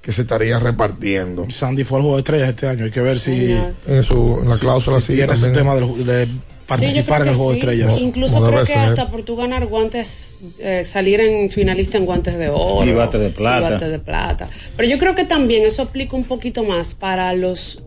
que 0.06 0.12
se 0.12 0.22
estaría 0.22 0.60
repartiendo. 0.60 1.46
Sandy 1.50 1.82
fue 1.82 1.98
al 1.98 2.02
juego 2.02 2.16
de 2.16 2.20
estrellas 2.20 2.48
este 2.50 2.68
año. 2.68 2.84
Hay 2.84 2.92
que 2.92 3.00
ver 3.00 3.18
si. 3.18 3.50
En, 3.88 4.04
su, 4.04 4.38
en 4.40 4.48
la 4.48 4.56
cláusula 4.56 5.00
si 5.00 5.06
sí, 5.08 5.14
tiene 5.16 5.32
ese 5.32 5.50
tema 5.50 5.74
del 5.74 6.06
de, 6.06 6.28
participar 6.64 7.22
en 7.22 7.28
el 7.28 7.34
juego 7.34 7.50
de 7.50 7.58
estrellas. 7.58 7.98
Incluso 7.98 8.40
creo 8.46 8.60
que 8.60 8.66
ser. 8.66 8.78
hasta 8.78 9.08
por 9.10 9.24
tu 9.24 9.34
ganar 9.34 9.66
guantes, 9.66 10.38
eh, 10.60 10.84
salir 10.84 11.18
en 11.18 11.50
finalista 11.50 11.98
en 11.98 12.06
guantes 12.06 12.38
de 12.38 12.48
oro. 12.48 12.84
Y 12.88 12.92
bate 12.92 13.18
de 13.18 13.30
plata. 13.30 13.68
y 13.68 13.72
bate 13.72 13.88
de 13.88 13.98
plata. 13.98 14.48
Pero 14.76 14.88
yo 14.88 14.96
creo 14.96 15.16
que 15.16 15.24
también 15.24 15.64
eso 15.64 15.82
aplica 15.82 16.14
un 16.14 16.22
poquito 16.22 16.62
más 16.62 16.94
para 16.94 17.32
los 17.32 17.82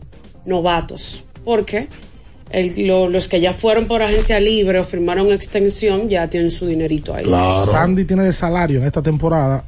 novatos. 0.45 1.23
Porque 1.45 1.87
el- 2.51 2.85
lo- 2.85 3.07
los 3.07 3.29
que 3.29 3.39
ya 3.39 3.53
fueron 3.53 3.85
por 3.85 4.01
agencia 4.01 4.41
libre 4.41 4.77
o 4.79 4.83
firmaron 4.83 5.31
extensión 5.31 6.09
ya 6.09 6.27
tienen 6.29 6.51
su 6.51 6.65
dinerito 6.67 7.13
ahí. 7.15 7.25
Sandy 7.71 8.03
tiene 8.03 8.23
de 8.23 8.33
salario 8.33 8.79
en 8.81 8.85
esta 8.87 9.01
temporada 9.01 9.63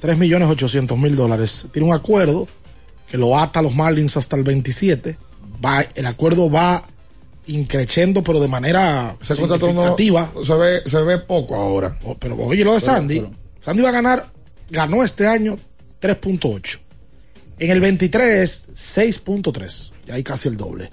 3 0.00 0.18
millones 0.18 0.48
800 0.48 0.96
mil 0.98 1.16
dólares. 1.16 1.66
Tiene 1.72 1.88
un 1.88 1.94
acuerdo 1.94 2.46
que 3.10 3.16
lo 3.18 3.38
ata 3.38 3.60
a 3.60 3.62
los 3.62 3.74
Marlins 3.74 4.16
hasta 4.16 4.36
el 4.36 4.42
27. 4.44 5.16
Va, 5.64 5.84
el 5.94 6.06
acuerdo 6.06 6.50
va 6.50 6.84
increciendo, 7.46 8.22
pero 8.22 8.40
de 8.40 8.48
manera 8.48 9.16
no- 9.18 9.34
significativa. 9.34 10.30
se, 10.44 10.54
ve, 10.54 10.82
se 10.84 11.02
ve 11.02 11.18
poco 11.18 11.54
ahora. 11.56 11.98
Oh, 12.04 12.14
Pero 12.18 12.36
oye, 12.36 12.64
lo 12.64 12.74
de 12.74 12.80
Sandy. 12.80 13.26
Sandy 13.58 13.82
va 13.82 13.88
a 13.88 13.92
ganar, 13.92 14.26
ganó 14.70 15.02
este 15.02 15.26
año 15.26 15.58
3.8. 16.00 16.78
En 17.58 17.70
el 17.70 17.80
23, 17.80 18.68
6.3. 18.74 19.92
Y 20.06 20.10
ahí 20.12 20.22
casi 20.22 20.48
el 20.48 20.56
doble. 20.56 20.90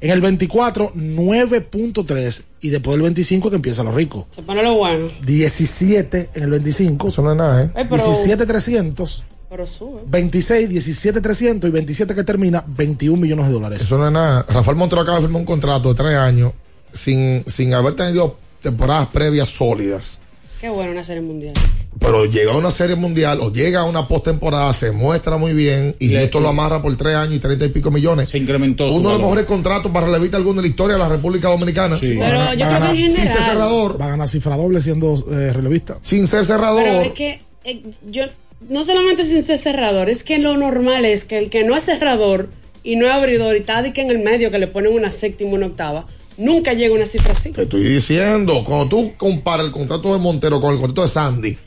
En 0.00 0.10
el 0.10 0.20
24, 0.20 0.92
9.3. 0.94 2.42
Y 2.60 2.68
después 2.70 2.94
del 2.94 3.02
25 3.02 3.50
que 3.50 3.56
empieza 3.56 3.82
lo 3.82 3.92
rico. 3.92 4.26
Se 4.30 4.42
pone 4.42 4.62
lo 4.62 4.74
bueno. 4.74 5.06
17 5.24 6.30
en 6.34 6.42
el 6.42 6.50
25. 6.50 7.08
Eso 7.08 7.22
no 7.22 7.32
es 7.32 7.38
nada, 7.38 7.64
¿eh? 7.64 7.70
Eh, 7.76 7.86
pero- 7.88 8.04
17,300. 8.04 9.24
Pero 9.48 9.64
sube. 9.64 10.00
26, 10.06 10.68
17,300 10.68 11.68
y 11.68 11.72
27 11.72 12.14
que 12.14 12.24
termina, 12.24 12.64
21 12.66 13.20
millones 13.20 13.46
de 13.46 13.52
dólares. 13.52 13.80
Eso 13.82 13.96
no 13.96 14.06
es 14.06 14.12
nada. 14.12 14.44
Rafael 14.48 14.76
Montero 14.76 15.00
acaba 15.02 15.18
de 15.18 15.22
firmar 15.22 15.40
un 15.40 15.46
contrato 15.46 15.88
de 15.90 15.94
tres 15.94 16.14
años 16.16 16.52
sin, 16.92 17.44
sin 17.46 17.72
haber 17.72 17.94
tenido 17.94 18.36
temporadas 18.60 19.06
previas 19.08 19.48
sólidas. 19.48 20.18
Qué 20.66 20.70
bueno 20.72 20.90
una 20.90 21.04
serie 21.04 21.22
mundial. 21.22 21.54
Pero 22.00 22.24
llega 22.24 22.52
a 22.52 22.56
una 22.56 22.72
serie 22.72 22.96
mundial 22.96 23.38
o 23.40 23.52
llega 23.52 23.82
a 23.82 23.84
una 23.84 24.08
postemporada, 24.08 24.72
se 24.72 24.90
muestra 24.90 25.36
muy 25.36 25.52
bien 25.52 25.94
y 26.00 26.08
Le- 26.08 26.24
esto 26.24 26.40
lo 26.40 26.48
amarra 26.48 26.82
por 26.82 26.96
tres 26.96 27.14
años 27.14 27.36
y 27.36 27.38
treinta 27.38 27.64
y 27.66 27.68
pico 27.68 27.92
millones. 27.92 28.30
Se 28.30 28.38
incrementó 28.38 28.90
su 28.90 28.96
Uno 28.96 29.10
de 29.10 29.14
los 29.14 29.22
mejores 29.22 29.44
contratos 29.44 29.92
para 29.92 30.06
relevista 30.06 30.36
alguno 30.38 30.56
de 30.56 30.62
la 30.62 30.68
historia 30.68 30.96
de 30.96 31.02
la 31.04 31.08
República 31.08 31.48
Dominicana. 31.50 31.96
Sí. 31.96 32.16
Pero 32.18 32.52
yo 32.54 32.66
creo 32.66 32.80
que 32.92 33.04
en 33.04 33.10
Sin 33.12 33.26
ser 33.28 33.42
cerrador, 33.42 34.00
Va 34.00 34.06
a 34.06 34.08
ganar 34.08 34.28
cifra 34.28 34.56
doble 34.56 34.80
siendo 34.80 35.14
eh, 35.30 35.52
relevista. 35.52 35.98
sin 36.02 36.26
ser 36.26 36.44
cerrador. 36.44 36.82
Pero 36.82 37.00
es 37.02 37.12
que 37.12 37.40
eh, 37.64 37.82
yo 38.10 38.24
no 38.68 38.82
solamente 38.82 39.22
sin 39.24 39.44
ser 39.44 39.58
cerrador, 39.58 40.10
es 40.10 40.24
que 40.24 40.38
lo 40.38 40.56
normal 40.56 41.04
es 41.04 41.24
que 41.24 41.38
el 41.38 41.48
que 41.48 41.62
no 41.62 41.76
es 41.76 41.84
cerrador 41.84 42.48
y 42.82 42.96
no 42.96 43.06
es 43.06 43.12
abridor 43.12 43.54
y 43.54 43.60
está 43.60 43.84
que 43.92 44.00
en 44.00 44.10
el 44.10 44.18
medio 44.18 44.50
que 44.50 44.58
le 44.58 44.66
ponen 44.66 44.92
una 44.92 45.12
séptima, 45.12 45.52
una 45.52 45.66
octava, 45.66 46.06
nunca 46.36 46.72
llega 46.72 46.92
a 46.94 46.96
una 46.96 47.06
cifra 47.06 47.32
así. 47.32 47.50
Te 47.52 47.62
estoy 47.62 47.84
diciendo, 47.84 48.62
cuando 48.64 48.88
tú 48.88 49.12
comparas 49.16 49.66
el 49.66 49.72
contrato 49.72 50.12
de 50.12 50.18
Montero 50.18 50.60
con 50.60 50.72
el 50.74 50.78
contrato 50.80 51.02
de 51.02 51.08
Sandy, 51.08 51.58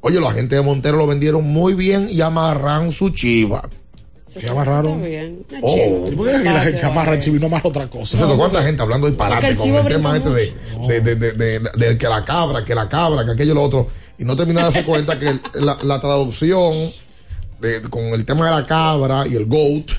oye, 0.00 0.20
los 0.20 0.30
agentes 0.30 0.58
de 0.58 0.64
Montero 0.64 0.96
lo 0.98 1.06
vendieron 1.06 1.44
muy 1.44 1.74
bien 1.74 2.08
y 2.10 2.20
amarran 2.20 2.92
su 2.92 3.10
chiva. 3.10 3.68
¿Qué 4.32 4.40
sí, 4.40 4.48
amarraron? 4.48 5.02
bien. 5.02 5.46
Oh. 5.62 5.72
chiva. 5.72 6.08
¿Y 6.08 6.16
por 6.16 6.26
qué 6.26 6.38
la 6.44 6.60
gente 6.64 6.84
amarra 6.84 7.14
el 7.14 7.20
chivo 7.22 7.36
y 7.36 7.38
no 7.40 7.46
amarra 7.46 7.68
otra 7.68 7.88
cosa? 7.88 8.18
¿Sabes 8.18 8.36
cuánta 8.36 8.62
gente 8.62 8.82
hablando 8.82 9.06
disparate 9.06 9.48
el 9.48 9.56
con 9.56 9.68
el 9.74 9.86
tema 9.88 10.16
este 10.16 10.30
de, 10.30 10.52
de, 10.88 11.00
de, 11.00 11.14
de- 11.14 11.32
de- 11.32 11.70
de 11.86 11.98
que 11.98 12.08
la 12.08 12.24
cabra, 12.24 12.64
que 12.64 12.74
la 12.74 12.88
cabra, 12.88 13.24
que 13.24 13.30
aquello 13.30 13.52
y 13.52 13.54
lo 13.54 13.62
otro? 13.62 13.88
Y 14.18 14.24
no 14.24 14.36
termina 14.36 14.60
de 14.60 14.64
darse 14.64 14.84
cuenta 14.84 15.18
que 15.18 15.28
el- 15.28 15.40
la, 15.54 15.78
la 15.82 16.00
traducción 16.00 16.74
de- 17.60 17.82
con 17.82 18.02
el 18.06 18.24
tema 18.26 18.46
de 18.50 18.56
la 18.60 18.66
cabra 18.66 19.26
y 19.28 19.36
el 19.36 19.46
goat, 19.46 19.92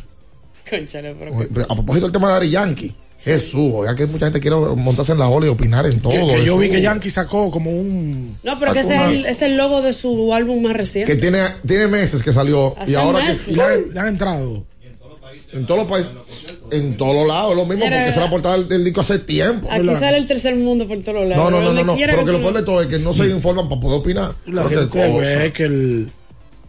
Cónchale, 0.69 1.15
pero- 1.15 1.63
a 1.63 1.73
propósito 1.75 2.05
del 2.07 2.11
tema 2.11 2.27
de 2.29 2.33
Ari 2.35 2.49
Yankee, 2.49 2.93
Jesús, 3.19 3.73
ya 3.85 3.95
que 3.95 4.05
mucha 4.05 4.27
gente 4.27 4.39
quiere 4.39 4.55
montarse 4.75 5.11
en 5.11 5.19
la 5.19 5.27
ola 5.27 5.47
y 5.47 5.49
opinar 5.49 5.85
en 5.87 5.99
todo. 5.99 6.11
Que, 6.11 6.35
que 6.35 6.45
yo 6.45 6.57
vi 6.57 6.69
que 6.69 6.81
Yankee 6.81 7.09
sacó 7.09 7.49
como 7.49 7.71
un. 7.71 8.37
No, 8.43 8.59
pero 8.59 8.73
que 8.73 8.79
ese 8.81 8.95
es 8.95 9.01
el, 9.09 9.25
es 9.25 9.41
el 9.41 9.57
logo 9.57 9.81
de 9.81 9.93
su 9.93 10.33
álbum 10.33 10.61
más 10.61 10.73
reciente. 10.73 11.13
que 11.13 11.19
tiene, 11.19 11.39
tiene 11.65 11.87
meses 11.87 12.21
que 12.21 12.31
salió 12.31 12.75
y 12.85 12.93
ahora 12.93 13.25
meses. 13.25 13.45
que 13.45 13.53
Le 13.53 13.61
han, 13.63 13.93
le 13.93 13.99
han 13.99 14.07
entrado. 14.09 14.65
en 15.51 15.65
todos 15.65 15.79
los 15.81 15.89
países, 15.89 16.11
en 16.71 16.97
todos 16.97 17.15
los 17.15 17.27
lados, 17.27 17.51
es 17.51 17.57
lo 17.57 17.65
mismo 17.65 17.85
porque 17.85 18.11
se 18.11 18.19
la 18.19 18.29
portada 18.29 18.57
del, 18.57 18.69
del 18.69 18.83
disco 18.83 19.01
hace 19.01 19.19
tiempo. 19.19 19.67
Aquí 19.71 19.95
sale 19.95 20.17
el 20.17 20.27
tercer 20.27 20.55
mundo 20.55 20.87
por 20.87 21.01
todos 21.01 21.27
lados. 21.27 21.37
No, 21.37 21.49
no, 21.49 21.61
no, 21.61 21.73
no, 21.73 21.83
no, 21.83 21.95
pero 21.95 22.25
que 22.25 22.31
lo 22.31 22.39
peor 22.39 22.53
de 22.53 22.63
todo 22.63 22.81
es 22.81 22.87
que 22.87 22.99
no 22.99 23.13
se 23.13 23.27
informan 23.27 23.67
para 23.67 23.81
poder 23.81 23.99
opinar. 23.99 24.35
La 24.45 24.67
gente 24.69 25.09
ve 25.09 25.51
que 25.53 25.63
el, 25.63 26.11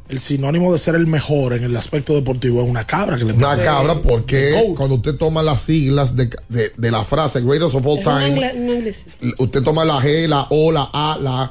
el 0.09 0.21
sinónimo 0.21 0.73
de 0.73 0.79
ser 0.79 0.95
el 0.95 1.07
mejor 1.07 1.53
en 1.53 1.65
el 1.65 1.77
aspecto 1.77 2.15
deportivo 2.15 2.63
es 2.63 2.69
una 2.69 2.87
cabra 2.87 3.19
que 3.19 3.25
le 3.25 3.33
Una 3.33 3.57
cabra 3.63 4.01
porque 4.01 4.73
cuando 4.77 4.97
usted 4.97 5.17
toma 5.17 5.43
las 5.43 5.63
siglas 5.63 6.17
de, 6.17 6.31
de, 6.49 6.73
de 6.77 6.91
la 6.91 7.05
frase 7.05 7.41
greatest 7.41 7.75
of 7.75 7.87
all 7.87 7.99
Es 7.99 8.05
time, 8.05 8.53
un 8.53 9.35
usted 9.39 9.63
toma 9.63 9.85
la 9.85 10.01
G, 10.01 10.27
la 10.27 10.47
O, 10.51 10.73
la 10.73 10.89
A, 10.93 11.19
la, 11.21 11.51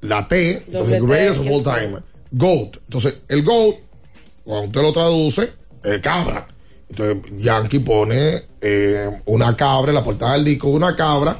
la 0.00 0.28
T, 0.28 0.64
Doble 0.66 0.96
entonces 0.96 1.00
T, 1.00 1.06
greatest 1.06 1.40
of 1.40 1.46
all 1.48 1.62
time, 1.62 1.98
GOAT. 2.32 2.76
Entonces, 2.84 3.18
el 3.28 3.42
GOAT, 3.42 3.76
cuando 4.44 4.66
usted 4.66 4.82
lo 4.82 4.92
traduce, 4.92 5.52
es 5.84 6.00
cabra. 6.00 6.48
Entonces, 6.88 7.32
Yankee 7.38 7.78
pone 7.78 8.42
eh, 8.60 9.10
una 9.26 9.56
cabra 9.56 9.90
en 9.90 9.94
la 9.94 10.04
portada 10.04 10.34
del 10.34 10.44
disco, 10.44 10.68
una 10.68 10.96
cabra, 10.96 11.36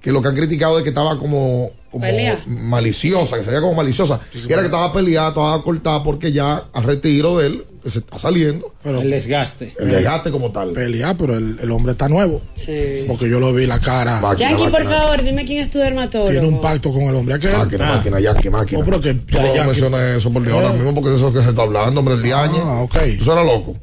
que 0.00 0.12
lo 0.12 0.22
que 0.22 0.28
han 0.28 0.36
criticado 0.36 0.78
es 0.78 0.82
que 0.82 0.90
estaba 0.90 1.18
como, 1.18 1.70
como 1.90 2.04
Pelea. 2.04 2.38
maliciosa, 2.46 3.36
que 3.36 3.42
se 3.44 3.48
veía 3.48 3.60
como 3.60 3.74
maliciosa. 3.74 4.20
y 4.34 4.52
era 4.52 4.60
que 4.60 4.66
estaba 4.66 4.92
peleada, 4.92 5.28
estaba 5.28 5.62
cortada 5.62 6.02
porque 6.02 6.32
ya 6.32 6.64
al 6.72 6.82
retiro 6.84 7.38
de 7.38 7.46
él, 7.46 7.64
que 7.82 7.90
se 7.90 8.00
está 8.00 8.18
saliendo, 8.18 8.74
Pero 8.82 9.00
El 9.00 9.08
desgaste. 9.10 9.72
el 9.78 9.88
desgaste 9.90 10.30
como 10.30 10.50
tal. 10.52 10.72
pelea, 10.72 11.14
pero 11.16 11.36
el, 11.38 11.58
el 11.62 11.70
hombre 11.70 11.92
está 11.92 12.08
nuevo. 12.08 12.42
Sí. 12.56 13.04
Porque 13.06 13.30
yo 13.30 13.40
lo 13.40 13.54
vi 13.54 13.66
la 13.66 13.78
cara. 13.80 14.20
Máquina, 14.20 14.50
Yankee, 14.50 14.64
por 14.64 14.72
máquina. 14.84 14.90
favor, 14.98 15.22
dime 15.24 15.44
quién 15.46 15.60
es 15.60 15.70
tu 15.70 15.78
dermatólogo. 15.78 16.30
Tiene 16.30 16.46
un 16.46 16.60
pacto 16.60 16.92
con 16.92 17.02
el 17.04 17.14
hombre. 17.14 17.36
Aquel. 17.36 17.56
Máquina, 17.56 17.86
máquina, 17.86 18.20
Yankee, 18.20 18.50
máquina. 18.50 18.78
No, 18.80 18.84
pero 18.84 19.00
que 19.00 19.14
Tú 19.14 19.38
no 19.38 19.54
Yankee- 19.54 19.66
menciones 19.66 20.00
eso 20.18 20.30
por 20.32 20.42
Dios 20.42 20.54
ahora 20.54 20.70
Eh. 20.70 20.76
mismo 20.76 20.94
porque 20.94 21.10
de 21.10 21.16
eso 21.16 21.28
es 21.28 21.34
que 21.34 21.42
se 21.42 21.48
está 21.50 21.62
hablando, 21.62 22.00
hombre, 22.00 22.14
el 22.16 22.22
día 22.22 22.42
año. 22.42 22.58
Ah, 22.64 22.80
ok. 22.82 22.96
Tú 23.18 23.24
suenas 23.24 23.46
loco. 23.46 23.76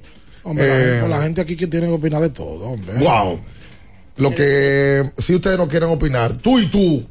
Hombre, 0.44 0.68
la, 0.68 0.76
Eh, 0.76 0.92
gente, 1.00 1.08
la 1.10 1.22
gente 1.24 1.42
aquí 1.42 1.56
que 1.56 1.66
tiene 1.68 1.88
que 1.88 1.94
opinar 1.94 2.22
de 2.22 2.30
todo, 2.30 2.66
hombre. 2.66 2.94
Wow. 3.00 3.40
Lo 4.18 4.34
que 4.36 5.10
si 5.18 5.36
ustedes 5.36 5.58
no 5.58 5.68
quieren 5.68 5.90
opinar, 5.90 6.38
tú 6.38 6.60
y 6.60 6.68
tú. 6.68 7.04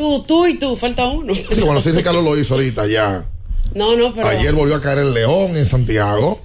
Tú, 0.00 0.22
tú 0.22 0.46
y 0.46 0.54
tú, 0.58 0.76
falta 0.76 1.06
uno. 1.08 1.34
Sí, 1.34 1.60
bueno, 1.60 1.78
sí, 1.82 1.92
Carlos 2.02 2.24
lo 2.24 2.34
hizo 2.38 2.54
ahorita 2.54 2.86
ya. 2.86 3.28
No, 3.74 3.94
no, 3.96 4.14
pero. 4.14 4.28
Ayer 4.28 4.54
volvió 4.54 4.76
a 4.76 4.80
caer 4.80 5.00
el 5.00 5.12
León 5.12 5.54
en 5.58 5.66
Santiago. 5.66 6.40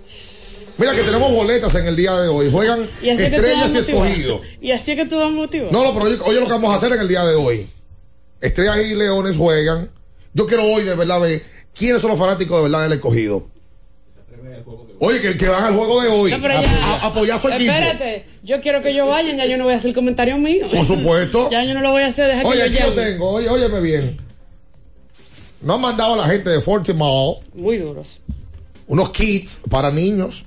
Mira 0.78 0.94
que 0.94 1.04
tenemos 1.04 1.32
boletas 1.32 1.74
en 1.76 1.86
el 1.86 1.96
día 1.96 2.20
de 2.20 2.28
hoy. 2.28 2.52
Juegan 2.52 2.86
y 3.02 3.08
estrellas 3.08 3.74
y 3.74 3.78
escogidos. 3.78 4.42
Y 4.60 4.72
así 4.72 4.92
es 4.92 4.98
que 4.98 5.06
tú 5.06 5.18
vas 5.18 5.32
motivado. 5.32 5.72
No, 5.72 5.86
no, 5.86 5.94
pero 5.94 6.08
oye, 6.08 6.18
oye 6.26 6.42
lo 6.42 6.48
que 6.48 6.52
vamos 6.52 6.74
a 6.74 6.76
hacer 6.76 6.92
en 6.92 7.00
el 7.00 7.08
día 7.08 7.24
de 7.24 7.36
hoy. 7.36 7.66
Estrellas 8.42 8.78
y 8.92 8.94
Leones 8.94 9.38
juegan. 9.38 9.90
Yo 10.34 10.46
quiero 10.48 10.66
hoy 10.66 10.84
de 10.84 10.96
verdad 10.96 11.22
ver 11.22 11.42
quiénes 11.74 12.02
son 12.02 12.10
los 12.10 12.20
fanáticos 12.20 12.58
de 12.58 12.64
verdad 12.64 12.84
del 12.84 12.92
escogido. 12.92 13.48
Oye, 15.06 15.22
que, 15.22 15.38
que 15.38 15.48
van 15.48 15.64
al 15.64 15.76
juego 15.76 16.02
de 16.02 16.10
hoy. 16.10 16.32
No, 16.32 16.48
a, 16.48 16.60
a- 16.60 17.06
apoyar 17.08 17.38
a 17.38 17.42
su 17.42 17.48
equipo. 17.50 17.72
Espérate, 17.72 18.26
yo 18.44 18.60
quiero 18.62 18.82
que 18.82 18.90
ellos 18.90 19.08
vayan, 19.08 19.38
ya 19.38 19.46
yo 19.46 19.58
no 19.58 19.64
voy 19.66 19.74
a 19.74 19.78
hacer 19.78 19.94
comentario 19.94 20.38
mío. 20.38 20.68
Por 20.74 20.86
supuesto. 20.86 21.48
ya 21.52 21.64
yo 21.64 21.74
no 21.74 21.82
lo 21.82 21.92
voy 21.92 22.04
a 22.04 22.08
hacer, 22.08 22.28
deja 22.28 22.48
Oye, 22.48 22.58
que 22.58 22.64
aquí 22.64 22.74
yo 22.80 22.88
lo 22.90 22.96
llame. 22.96 23.12
tengo. 23.12 23.30
Oye, 23.32 23.50
óyeme 23.50 23.82
bien. 23.82 24.18
No 25.62 25.76
han 25.76 25.82
mandado 25.82 26.14
a 26.14 26.18
la 26.18 26.26
gente 26.28 26.50
de 26.50 26.62
Fortimall 26.62 27.38
Muy 27.54 27.78
duros. 27.78 28.20
unos 28.88 29.10
kits 29.12 29.60
para 29.70 29.90
niños. 29.92 30.46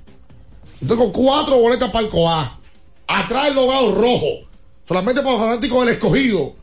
Yo 0.81 0.87
tengo 0.87 1.11
cuatro 1.11 1.57
boletas 1.59 1.91
para 1.91 2.05
el 2.05 2.11
COA. 2.11 2.59
Atrás 3.07 3.47
el 3.47 3.55
logado 3.55 3.93
rojo. 3.95 4.47
Solamente 4.87 5.21
para 5.21 5.33
los 5.35 5.41
fanáticos 5.45 5.85
del 5.85 5.95
escogido. 5.95 6.53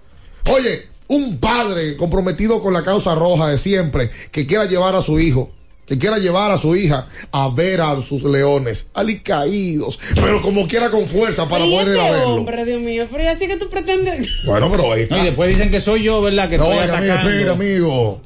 Oye, 0.50 0.88
un 1.08 1.38
padre 1.38 1.96
comprometido 1.96 2.62
con 2.62 2.72
la 2.72 2.82
causa 2.82 3.14
roja 3.14 3.48
de 3.48 3.58
siempre, 3.58 4.10
que 4.32 4.46
quiera 4.46 4.64
llevar 4.64 4.94
a 4.94 5.02
su 5.02 5.20
hijo, 5.20 5.50
que 5.86 5.96
quiera 5.98 6.18
llevar 6.18 6.50
a 6.50 6.58
su 6.58 6.74
hija 6.76 7.06
a 7.32 7.48
ver 7.48 7.80
a 7.80 8.00
sus 8.02 8.22
leones, 8.24 8.86
alicaídos, 8.94 9.98
pero 10.14 10.42
como 10.42 10.66
quiera 10.66 10.90
con 10.90 11.06
fuerza 11.06 11.48
para 11.48 11.64
¿Y 11.66 11.70
poder 11.70 11.88
ir 11.88 12.00
a 12.00 12.06
este 12.06 12.18
verlo. 12.18 12.34
hombre, 12.34 12.64
Dios 12.64 12.80
mío, 12.80 13.06
pero 13.10 13.22
¿y 13.22 13.26
así 13.28 13.46
que 13.46 13.56
tú 13.56 13.68
pretendes. 13.68 14.28
Bueno, 14.44 14.70
pero 14.70 14.92
ahí 14.92 15.02
está. 15.02 15.16
No, 15.16 15.22
y 15.22 15.26
después 15.26 15.48
dicen 15.48 15.70
que 15.70 15.80
soy 15.80 16.02
yo, 16.02 16.20
¿verdad? 16.20 16.48
Que 16.50 16.58
No, 16.58 16.64
estoy 16.64 16.78
oiga, 16.84 17.00
mira, 17.00 17.14
atacando. 17.14 17.38
mira, 17.38 17.52
amigo. 17.52 18.20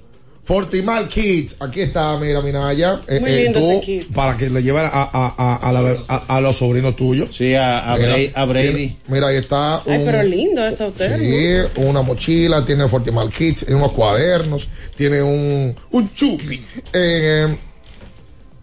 Fortimal 0.51 1.07
Kids, 1.07 1.55
aquí 1.61 1.81
está, 1.81 2.19
mira, 2.19 2.41
Minaya. 2.43 3.01
Eh, 3.07 3.21
Muy 3.21 3.31
eh, 3.31 3.43
lindo 3.45 3.61
tú, 3.61 3.71
ese 3.71 3.81
kit. 3.83 4.13
para 4.13 4.37
que 4.37 4.51
le 4.51 4.61
lleve 4.65 4.81
a, 4.81 4.89
a, 4.89 5.35
a, 5.39 5.57
a 5.69 5.73
la- 5.73 5.97
a- 6.09 6.37
a 6.37 6.41
los 6.41 6.57
sobrinos 6.57 6.97
tuyos. 6.97 7.29
Sí, 7.37 7.55
a, 7.55 7.93
a 7.93 7.97
Mira, 7.97 8.09
Brady. 8.09 8.33
a 8.35 8.45
Brady. 8.47 8.73
Mira, 8.73 8.97
mira, 9.07 9.27
ahí 9.29 9.37
está. 9.37 9.77
Ay, 9.87 9.99
un- 9.99 10.05
pero 10.05 10.23
lindo 10.25 10.67
ese 10.67 10.83
hotel. 10.83 11.21
Sí, 11.21 11.81
una 11.83 12.03
mochila, 12.03 12.67
tiene 12.67 12.89
Fortimal 12.89 13.31
Kids, 13.31 13.61
tiene 13.65 13.77
unos 13.81 13.93
cuadernos, 13.93 14.69
tiene 14.97 15.23
un, 15.23 15.73
un 15.93 16.13
chupi. 16.15 16.61
Eh, 16.95 17.57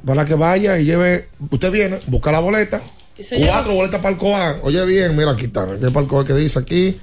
para 0.05 0.25
que 0.25 0.33
vaya 0.33 0.77
y 0.77 0.83
lleve, 0.83 1.29
usted 1.49 1.71
viene, 1.71 1.99
busca 2.07 2.33
la 2.33 2.39
boleta, 2.41 2.81
cuatro 3.47 3.75
boletas 3.75 4.01
para 4.01 4.09
el 4.13 4.17
Coan. 4.17 4.57
Oye 4.63 4.85
bien, 4.85 5.15
mira, 5.15 5.31
aquí 5.31 5.45
está, 5.45 5.65
¿qué 5.79 5.89
palco 5.89 6.25
que 6.25 6.33
dice 6.33 6.59
aquí? 6.59 6.99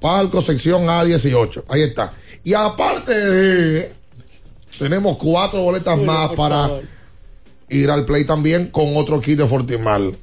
Palco 0.00 0.40
sección 0.40 0.86
A18, 0.86 1.64
ahí 1.68 1.82
está. 1.82 2.12
Y 2.44 2.54
aparte 2.54 3.12
de, 3.18 3.97
tenemos 4.78 5.16
cuatro 5.16 5.62
boletas 5.62 5.94
Julio, 5.94 6.12
más 6.12 6.30
para 6.30 6.62
favor. 6.68 6.82
ir 7.68 7.90
al 7.90 8.04
play 8.04 8.24
también 8.24 8.66
con 8.66 8.96
otro 8.96 9.20
kit 9.20 9.38
de 9.38 9.46
Fortimal. 9.46 10.14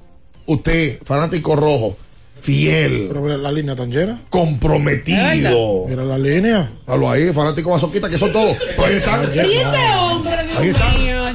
Usted, 0.47 0.99
fanático 1.03 1.55
rojo, 1.55 1.97
fiel, 2.39 3.05
Pero 3.07 3.21
mira 3.21 3.37
la 3.37 3.51
línea 3.51 3.75
tan 3.75 3.91
llena. 3.91 4.21
comprometido. 4.29 5.85
Mira 5.87 6.03
la 6.03 6.17
línea. 6.17 6.71
Hablo 6.85 7.09
ahí, 7.09 7.31
fanático 7.33 7.69
masoquista, 7.71 8.09
que 8.09 8.17
son 8.17 8.31
todos. 8.31 8.55
Pero 8.75 8.85
ahí 8.85 8.95
están. 8.95 9.23
¿Y 9.23 9.39
este 9.39 9.77
Ahí 10.57 10.67
está. 10.69 10.93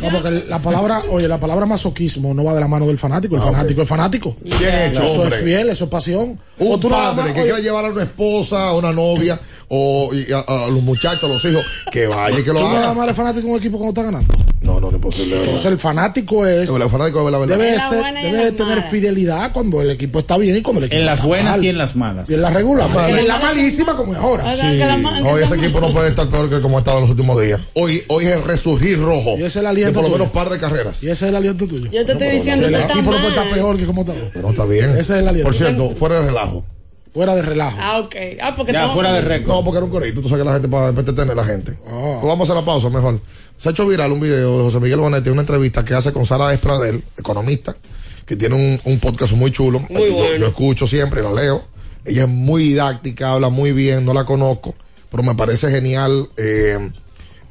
Porque 0.08 0.44
la 0.48 0.58
palabra, 0.60 1.02
oye, 1.10 1.28
la 1.28 1.38
palabra 1.38 1.66
masoquismo 1.66 2.32
no 2.34 2.44
va 2.44 2.54
de 2.54 2.60
la 2.60 2.68
mano 2.68 2.86
del 2.86 2.98
fanático. 2.98 3.34
El 3.36 3.42
Ah, 3.42 3.46
fanático 3.46 3.82
es 3.82 3.88
fanático. 3.88 4.36
Bien 4.42 4.74
hecho, 4.90 5.02
Eso 5.02 5.22
hombre. 5.22 5.36
es 5.38 5.44
fiel, 5.44 5.68
eso 5.68 5.84
es 5.84 5.90
pasión. 5.90 6.38
O 6.58 6.78
tú 6.78 6.88
padre 6.88 7.22
más, 7.22 7.32
que 7.32 7.40
oye, 7.40 7.42
quiera 7.42 7.58
llevar 7.58 7.84
a 7.84 7.88
una 7.88 8.02
esposa, 8.02 8.68
a 8.68 8.74
una 8.76 8.92
novia, 8.92 9.38
o 9.68 10.10
y 10.14 10.32
a, 10.32 10.38
a 10.40 10.68
los 10.68 10.82
muchachos, 10.82 11.24
a 11.24 11.28
los 11.28 11.44
hijos, 11.44 11.64
que 11.92 12.06
vaya 12.06 12.38
y 12.38 12.42
que 12.42 12.52
lo 12.52 12.60
¿Tú 12.60 12.64
nada 12.66 12.84
haga. 12.84 12.94
más 12.94 13.04
eres 13.04 13.16
fanático 13.16 13.46
de 13.46 13.52
un 13.52 13.58
equipo 13.58 13.78
cuando 13.78 14.00
está 14.00 14.10
ganando? 14.10 14.34
No, 14.60 14.78
no, 14.78 14.90
no 14.90 14.96
es 14.96 15.02
posible. 15.02 15.38
Entonces 15.40 15.66
el 15.66 15.78
fanático 15.78 16.46
es. 16.46 16.68
El 16.68 16.82
fanático 16.90 17.24
de 17.24 17.30
la 17.30 17.38
verdad. 17.38 17.56
Debe, 17.56 17.78
ser- 17.80 18.02
debe 18.22 18.52
tener 18.52 18.76
malas. 18.76 18.90
fidelidad 18.90 19.52
cuando 19.52 19.80
el 19.80 19.90
equipo 19.90 20.18
está 20.18 20.36
bien 20.36 20.56
y 20.56 20.60
cuando 20.62 20.80
el 20.80 20.84
equipo 20.86 21.00
En 21.00 21.06
las 21.06 21.14
está 21.18 21.26
buenas 21.26 21.56
mal. 21.56 21.64
y 21.64 21.68
en 21.68 21.78
las 21.78 21.96
malas. 21.96 22.28
Y 22.30 22.34
en 22.34 22.42
la 22.42 22.50
regular. 22.50 22.86
Las 22.86 22.94
malas. 22.94 23.18
En 23.18 23.28
la 23.28 23.38
malísima 23.38 23.96
como 23.96 24.12
es 24.12 24.18
ahora. 24.18 24.44
La 24.44 24.54
que 24.54 24.82
Hoy 25.24 25.42
esa 25.42 25.54
ese 25.54 25.64
equipo 25.64 25.80
no 25.80 25.92
puede 25.92 26.08
estar 26.10 26.28
peor 26.28 26.50
que 26.50 26.60
como 26.60 26.76
ha 26.76 26.80
estado 26.80 26.98
en 26.98 27.02
los 27.02 27.10
últimos 27.10 27.40
días. 27.42 27.60
Hoy, 27.74 28.02
hoy 28.08 28.26
es 28.26 28.32
el 28.36 28.42
resurgir 28.44 29.00
rojo. 29.00 29.30
Y 29.38 29.44
ese 29.44 29.46
es 29.46 29.56
el 29.56 29.66
por 29.92 30.02
lo 30.04 30.10
menos 30.10 30.28
par 30.30 30.48
de 30.50 30.58
carreras. 30.58 31.02
Y 31.02 31.06
ese 31.10 31.24
es 31.26 31.30
el 31.30 31.36
aliento 31.36 31.66
tuyo. 31.66 31.90
Yo 31.90 32.04
te 32.04 32.12
estoy 32.12 32.30
diciendo 32.30 32.66
El 32.66 32.74
que 32.74 32.80
está 32.80 32.92
equipo 32.94 33.10
no 33.10 33.16
puede 33.18 33.28
estar 33.28 33.44
mal. 33.46 33.54
peor 33.54 33.76
que 33.76 33.86
como 33.86 34.00
está. 34.02 34.14
Pero 34.32 34.50
está 34.50 34.64
bien. 34.64 34.90
Ese 34.90 35.00
es 35.00 35.10
el 35.10 35.28
aliento. 35.28 35.46
Por 35.48 35.54
cierto, 35.54 35.90
fuera 35.94 36.20
de 36.20 36.26
relajo. 36.26 36.64
Fuera 37.12 37.34
de 37.34 37.42
relajo. 37.42 37.76
Ah, 37.80 37.98
ok. 38.00 38.14
Ah, 38.40 38.54
porque 38.56 38.72
Ya, 38.72 38.88
fuera 38.88 39.12
de 39.12 39.20
récord. 39.20 39.48
No, 39.54 39.64
porque 39.64 39.78
era 39.78 39.84
un 39.84 39.90
corito. 39.90 40.20
Tú 40.20 40.28
sabes 40.28 40.42
que 40.42 40.46
la 40.46 40.52
gente 40.54 40.68
para 40.68 40.88
entretener 40.90 41.32
a 41.32 41.34
la 41.34 41.44
gente. 41.44 41.76
Ah. 41.86 42.18
Pues 42.20 42.26
vamos 42.28 42.48
a 42.50 42.54
la 42.54 42.64
pausa 42.64 42.88
mejor. 42.88 43.20
Se 43.58 43.68
ha 43.68 43.72
hecho 43.72 43.86
viral 43.86 44.12
un 44.12 44.20
video 44.20 44.58
de 44.58 44.64
José 44.64 44.80
Miguel 44.80 45.00
Bonetti, 45.00 45.28
una 45.28 45.42
entrevista 45.42 45.84
que 45.84 45.92
hace 45.94 46.12
con 46.12 46.24
Sara 46.24 46.52
Espradel, 46.54 47.02
economista, 47.18 47.76
que 48.24 48.36
tiene 48.36 48.54
un, 48.54 48.80
un 48.84 48.98
podcast 49.00 49.32
muy 49.32 49.50
chulo. 49.50 49.80
Muy 49.90 50.06
yo, 50.08 50.12
bueno. 50.14 50.36
yo 50.36 50.46
escucho 50.46 50.86
siempre, 50.86 51.22
la 51.22 51.32
leo. 51.32 51.64
Ella 52.04 52.22
es 52.22 52.28
muy 52.28 52.62
didáctica, 52.62 53.32
habla 53.32 53.50
muy 53.50 53.72
bien, 53.72 54.06
no 54.06 54.14
la 54.14 54.24
conozco, 54.24 54.74
pero 55.10 55.22
me 55.22 55.34
parece 55.34 55.68
genial 55.70 56.30
eh, 56.38 56.78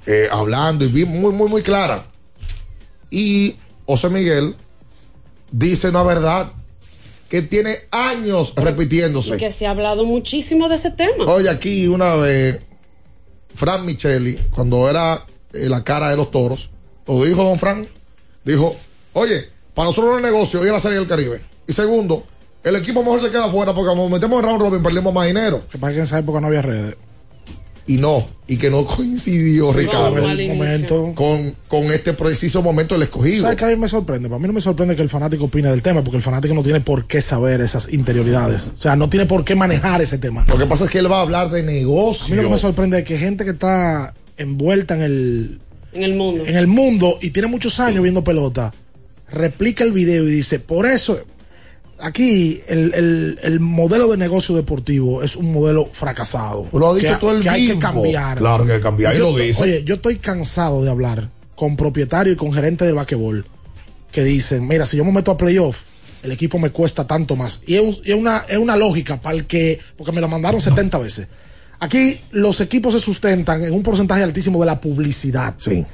eh, 0.07 0.27
hablando 0.31 0.85
y 0.85 1.05
muy, 1.05 1.31
muy, 1.33 1.47
muy 1.47 1.61
clara. 1.61 2.07
Y 3.10 3.55
José 3.86 4.10
Miguel 4.10 4.55
dice 5.51 5.89
una 5.89 6.03
verdad 6.03 6.51
que 7.30 7.41
tiene 7.41 7.78
años 7.91 8.53
repitiéndose. 8.55 9.38
Que 9.38 9.51
se 9.51 9.68
ha 9.68 9.72
hablado 9.72 10.03
muchísimo 10.05 10.68
de 10.68 10.76
ese 10.76 10.91
tema. 10.91 11.26
Oye, 11.26 11.49
aquí 11.49 11.88
una 11.88 12.16
vez, 12.16 12.60
Fran 13.53 13.86
Micheli, 13.86 14.39
cuando 14.49 14.89
era 14.89 15.26
eh, 15.53 15.70
la 15.70 15.84
cara 15.84 16.10
de 16.10 16.18
los 16.18 16.32
toros, 16.32 16.72
lo 17.05 17.24
dijo 17.24 17.43
don 17.43 17.60
Fran, 17.60 17.88
dijo, 18.43 18.76
oye, 19.14 19.47
para 19.74 19.88
nosotros 19.89 20.12
no 20.12 20.18
es 20.18 20.24
negocio 20.24 20.64
ir 20.64 20.70
a 20.70 20.74
la 20.74 20.80
Serie 20.80 20.97
del 20.97 21.07
Caribe. 21.07 21.41
Y 21.68 21.74
segundo, 21.74 22.24
el 22.64 22.76
equipo 22.76 23.03
mejor 23.03 23.22
se 23.22 23.30
queda 23.30 23.45
afuera 23.45 23.74
porque 23.74 23.88
cuando 23.88 24.03
nos 24.03 24.12
metemos 24.12 24.39
en 24.39 24.45
round 24.45 24.62
robin 24.62 24.84
perdemos 24.84 25.14
más 25.14 25.28
dinero. 25.28 25.64
Que 25.72 25.78
para 25.78 25.93
que 25.93 25.99
en 25.99 26.05
esa 26.05 26.20
época 26.20 26.39
no 26.39 26.47
había 26.47 26.62
redes. 26.62 26.95
Y 27.89 27.97
no, 27.97 28.29
y 28.47 28.57
que 28.57 28.69
no 28.69 28.85
coincidió, 28.85 29.71
Sí, 29.71 29.77
Ricardo, 29.79 30.15
El 30.29 30.47
momento. 30.49 31.11
con, 31.15 31.55
con 31.67 31.85
este 31.85 32.13
preciso 32.13 32.61
momento 32.61 32.93
del 32.93 33.03
escogido. 33.03 33.41
¿Sabes 33.41 33.57
que 33.57 33.65
a 33.65 33.67
mí 33.69 33.75
me 33.77 33.89
sorprende? 33.89 34.29
Para 34.29 34.37
mí 34.39 34.45
no 34.45 34.53
me 34.53 34.61
sorprende 34.61 34.95
que 34.95 35.01
el 35.01 35.09
fanático 35.09 35.45
opine 35.45 35.69
del 35.69 35.81
tema, 35.81 36.03
porque 36.03 36.17
el 36.17 36.21
fanático 36.23 36.53
no 36.53 36.61
tiene 36.61 36.81
por 36.81 37.05
qué 37.07 37.19
saber 37.19 37.61
esas 37.61 37.91
interioridades. 37.91 38.75
O 38.77 38.81
sea, 38.81 38.95
no 38.95 39.09
tiene 39.09 39.25
por 39.25 39.43
qué 39.43 39.55
manejar 39.55 40.01
ese 40.03 40.19
tema. 40.19 40.45
Lo 40.47 40.57
que 40.57 40.67
pasa 40.67 40.85
es 40.85 40.91
que 40.91 40.99
él 40.99 41.11
va 41.11 41.17
a 41.17 41.21
hablar 41.23 41.49
de 41.49 41.61
A 41.61 41.63
mí 41.63 41.73
negocio. 41.73 42.35
lo 42.35 42.43
que 42.43 42.49
me 42.49 42.57
sorprende 42.59 42.99
es 42.99 43.05
que 43.05 43.17
gente 43.17 43.43
que 43.43 43.51
está 43.51 44.13
envuelta 44.37 44.93
en 44.93 45.01
el, 45.01 45.59
En 45.91 46.03
el 46.03 46.13
mundo. 46.15 46.43
en 46.45 46.55
el 46.57 46.67
mundo 46.67 47.17
y 47.23 47.31
tiene 47.31 47.47
muchos 47.47 47.79
años 47.79 48.03
viendo 48.03 48.23
pelota, 48.23 48.71
replica 49.31 49.83
el 49.83 49.91
video 49.93 50.27
y 50.27 50.31
dice, 50.31 50.59
por 50.59 50.85
eso, 50.85 51.19
aquí 52.02 52.62
el, 52.68 52.93
el- 52.93 53.39
el 53.43 53.60
modelo 53.60 54.10
de 54.12 54.18
negocio 54.18 54.56
deportivo 54.56 55.22
es 55.24 55.36
un 55.36 55.52
modelo 55.54 55.89
fracasado. 55.91 56.68
Lo 56.74 56.89
ha 56.91 56.95
dicho 56.95 57.14
que, 57.14 57.20
todo 57.20 57.32
el 57.38 57.43
que 57.43 57.50
hay 57.50 57.68
que 57.68 57.80
cambiar. 57.80 58.38
Claro 58.38 58.66
que 58.66 58.74
hay 58.74 58.78
que 58.80 58.84
cambiar, 58.84 59.14
y 59.16 59.18
Yo 59.18 59.24
lo 59.24 59.30
estoy- 59.32 59.47
dice. 59.47 59.64
Oye, 59.64 59.84
yo 59.84 59.95
estoy 59.95 60.18
cansado 60.18 60.84
de 60.84 60.89
hablar 60.89 61.30
con 61.56 61.76
propietarios 61.76 62.36
y 62.36 62.38
con 62.38 62.54
gerentes 62.54 62.86
del 62.88 62.95
basquetbol 62.95 63.45
que 64.12 64.24
dicen, 64.24 64.68
mira, 64.68 64.86
si 64.86 64.97
yo 64.97 65.06
me 65.06 65.12
meto 65.12 65.32
a 65.32 65.38
playoff, 65.38 65.82
el 66.24 66.32
equipo 66.32 66.58
me 66.58 66.70
cuesta 66.72 67.06
tanto 67.06 67.36
más. 67.36 67.62
Y 67.68 67.76
es, 67.76 68.00
y 68.06 68.12
es 68.12 68.18
una, 68.18 68.39
es 68.47 68.58
una 68.58 68.76
lógica 68.76 69.22
para 69.22 69.36
el 69.36 69.45
que, 69.45 69.80
porque 69.97 70.12
me 70.12 70.20
lo 70.22 70.28
mandaron 70.28 70.60
70 70.62 70.97
veces. 70.97 71.28
Aquí 71.82 72.20
los 72.32 72.60
equipos 72.60 72.93
se 72.93 73.00
sustentan 73.00 73.64
en 73.64 73.72
un 73.74 73.84
porcentaje 73.84 74.24
altísimo 74.24 74.60
de 74.60 74.66
la 74.66 74.82
publicidad. 74.82 75.56
Sí. 75.58 75.86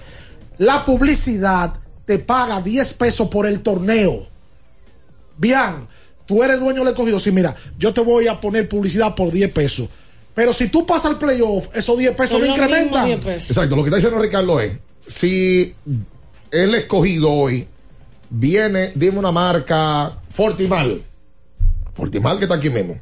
La 0.59 0.83
publicidad 0.85 1.73
te 2.05 2.17
paga 2.19 2.61
10 2.61 2.93
pesos 2.93 3.27
por 3.27 3.45
el 3.45 3.59
torneo. 3.61 4.25
Bien, 5.37 5.87
tú 6.25 6.43
eres 6.43 6.59
dueño 6.59 6.79
del 6.79 6.89
escogido. 6.89 7.19
Sí, 7.19 7.31
mira, 7.31 7.55
yo 7.77 7.93
te 7.93 8.01
voy 8.01 8.27
a 8.27 8.39
poner 8.39 8.67
publicidad 8.69 9.15
por 9.15 9.31
10 9.31 9.51
pesos. 9.53 9.87
Pero 10.33 10.51
si 10.51 10.67
tú 10.67 10.85
pasas 10.85 11.11
al 11.11 11.17
playoff, 11.17 11.67
esos 11.75 11.97
10 11.97 12.15
pesos 12.15 12.39
lo 12.39 12.45
los 12.47 12.49
incrementan. 12.49 13.05
mismos 13.07 13.23
10 13.23 13.35
pesos. 13.35 13.49
Exacto, 13.51 13.75
lo 13.75 13.83
que 13.83 13.89
está 13.89 13.95
diciendo 13.97 14.19
Ricardo 14.19 14.59
es, 14.59 14.73
si 15.05 15.73
el 16.51 16.75
escogido 16.75 17.31
hoy 17.31 17.67
viene, 18.29 18.91
dime 18.95 19.19
una 19.19 19.31
marca, 19.31 20.11
Fortimal, 20.31 21.01
Fortimal 21.93 22.37
que 22.37 22.45
está 22.45 22.55
aquí 22.55 22.69
mismo, 22.69 22.99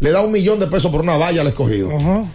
le 0.00 0.10
da 0.10 0.20
un 0.22 0.32
millón 0.32 0.58
de 0.58 0.66
pesos 0.66 0.90
por 0.90 1.00
una 1.02 1.16
valla 1.16 1.42
al 1.42 1.46
escogido. 1.46 1.90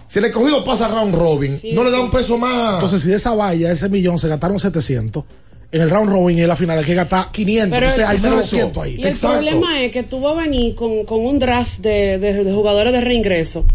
Si 0.07 0.19
el 0.19 0.25
escogido 0.25 0.63
pasa 0.63 0.87
round 0.87 1.13
robin, 1.13 1.57
Sí, 1.59 1.73
no 1.73 1.83
le 1.83 1.91
da 1.91 1.97
sí. 1.97 2.03
un 2.03 2.11
peso 2.11 2.37
más. 2.37 2.75
Entonces, 2.75 3.01
si 3.01 3.09
de 3.09 3.17
esa 3.17 3.35
valla, 3.35 3.69
ese 3.71 3.89
millón, 3.89 4.17
se 4.17 4.29
gastaron 4.29 4.57
700, 4.57 5.25
en 5.71 5.81
el 5.81 5.89
round 5.89 6.09
robin 6.09 6.37
y 6.37 6.41
en 6.41 6.47
la 6.47 6.55
final 6.55 6.77
hay 6.79 6.85
que 6.85 6.93
gastar 6.95 7.31
500. 7.31 7.77
Pero- 7.77 7.91
o 7.91 7.95
sea, 7.95 8.09
hay 8.09 8.19
menos. 8.19 8.39
200 8.39 8.83
ahí. 8.83 8.95
Y 8.97 9.01
el 9.01 9.07
Exacto. 9.07 9.37
problema 9.37 9.81
es 9.83 9.91
que 9.91 10.03
tú 10.03 10.21
vas 10.21 10.37
a 10.37 10.41
venir 10.41 10.75
con, 10.75 11.03
con 11.05 11.25
un 11.25 11.39
draft 11.39 11.79
de, 11.79 12.17
de- 12.17 12.43
de 12.43 12.51
jugadores 12.53 12.93
de 12.93 13.01
reingreso 13.01 13.65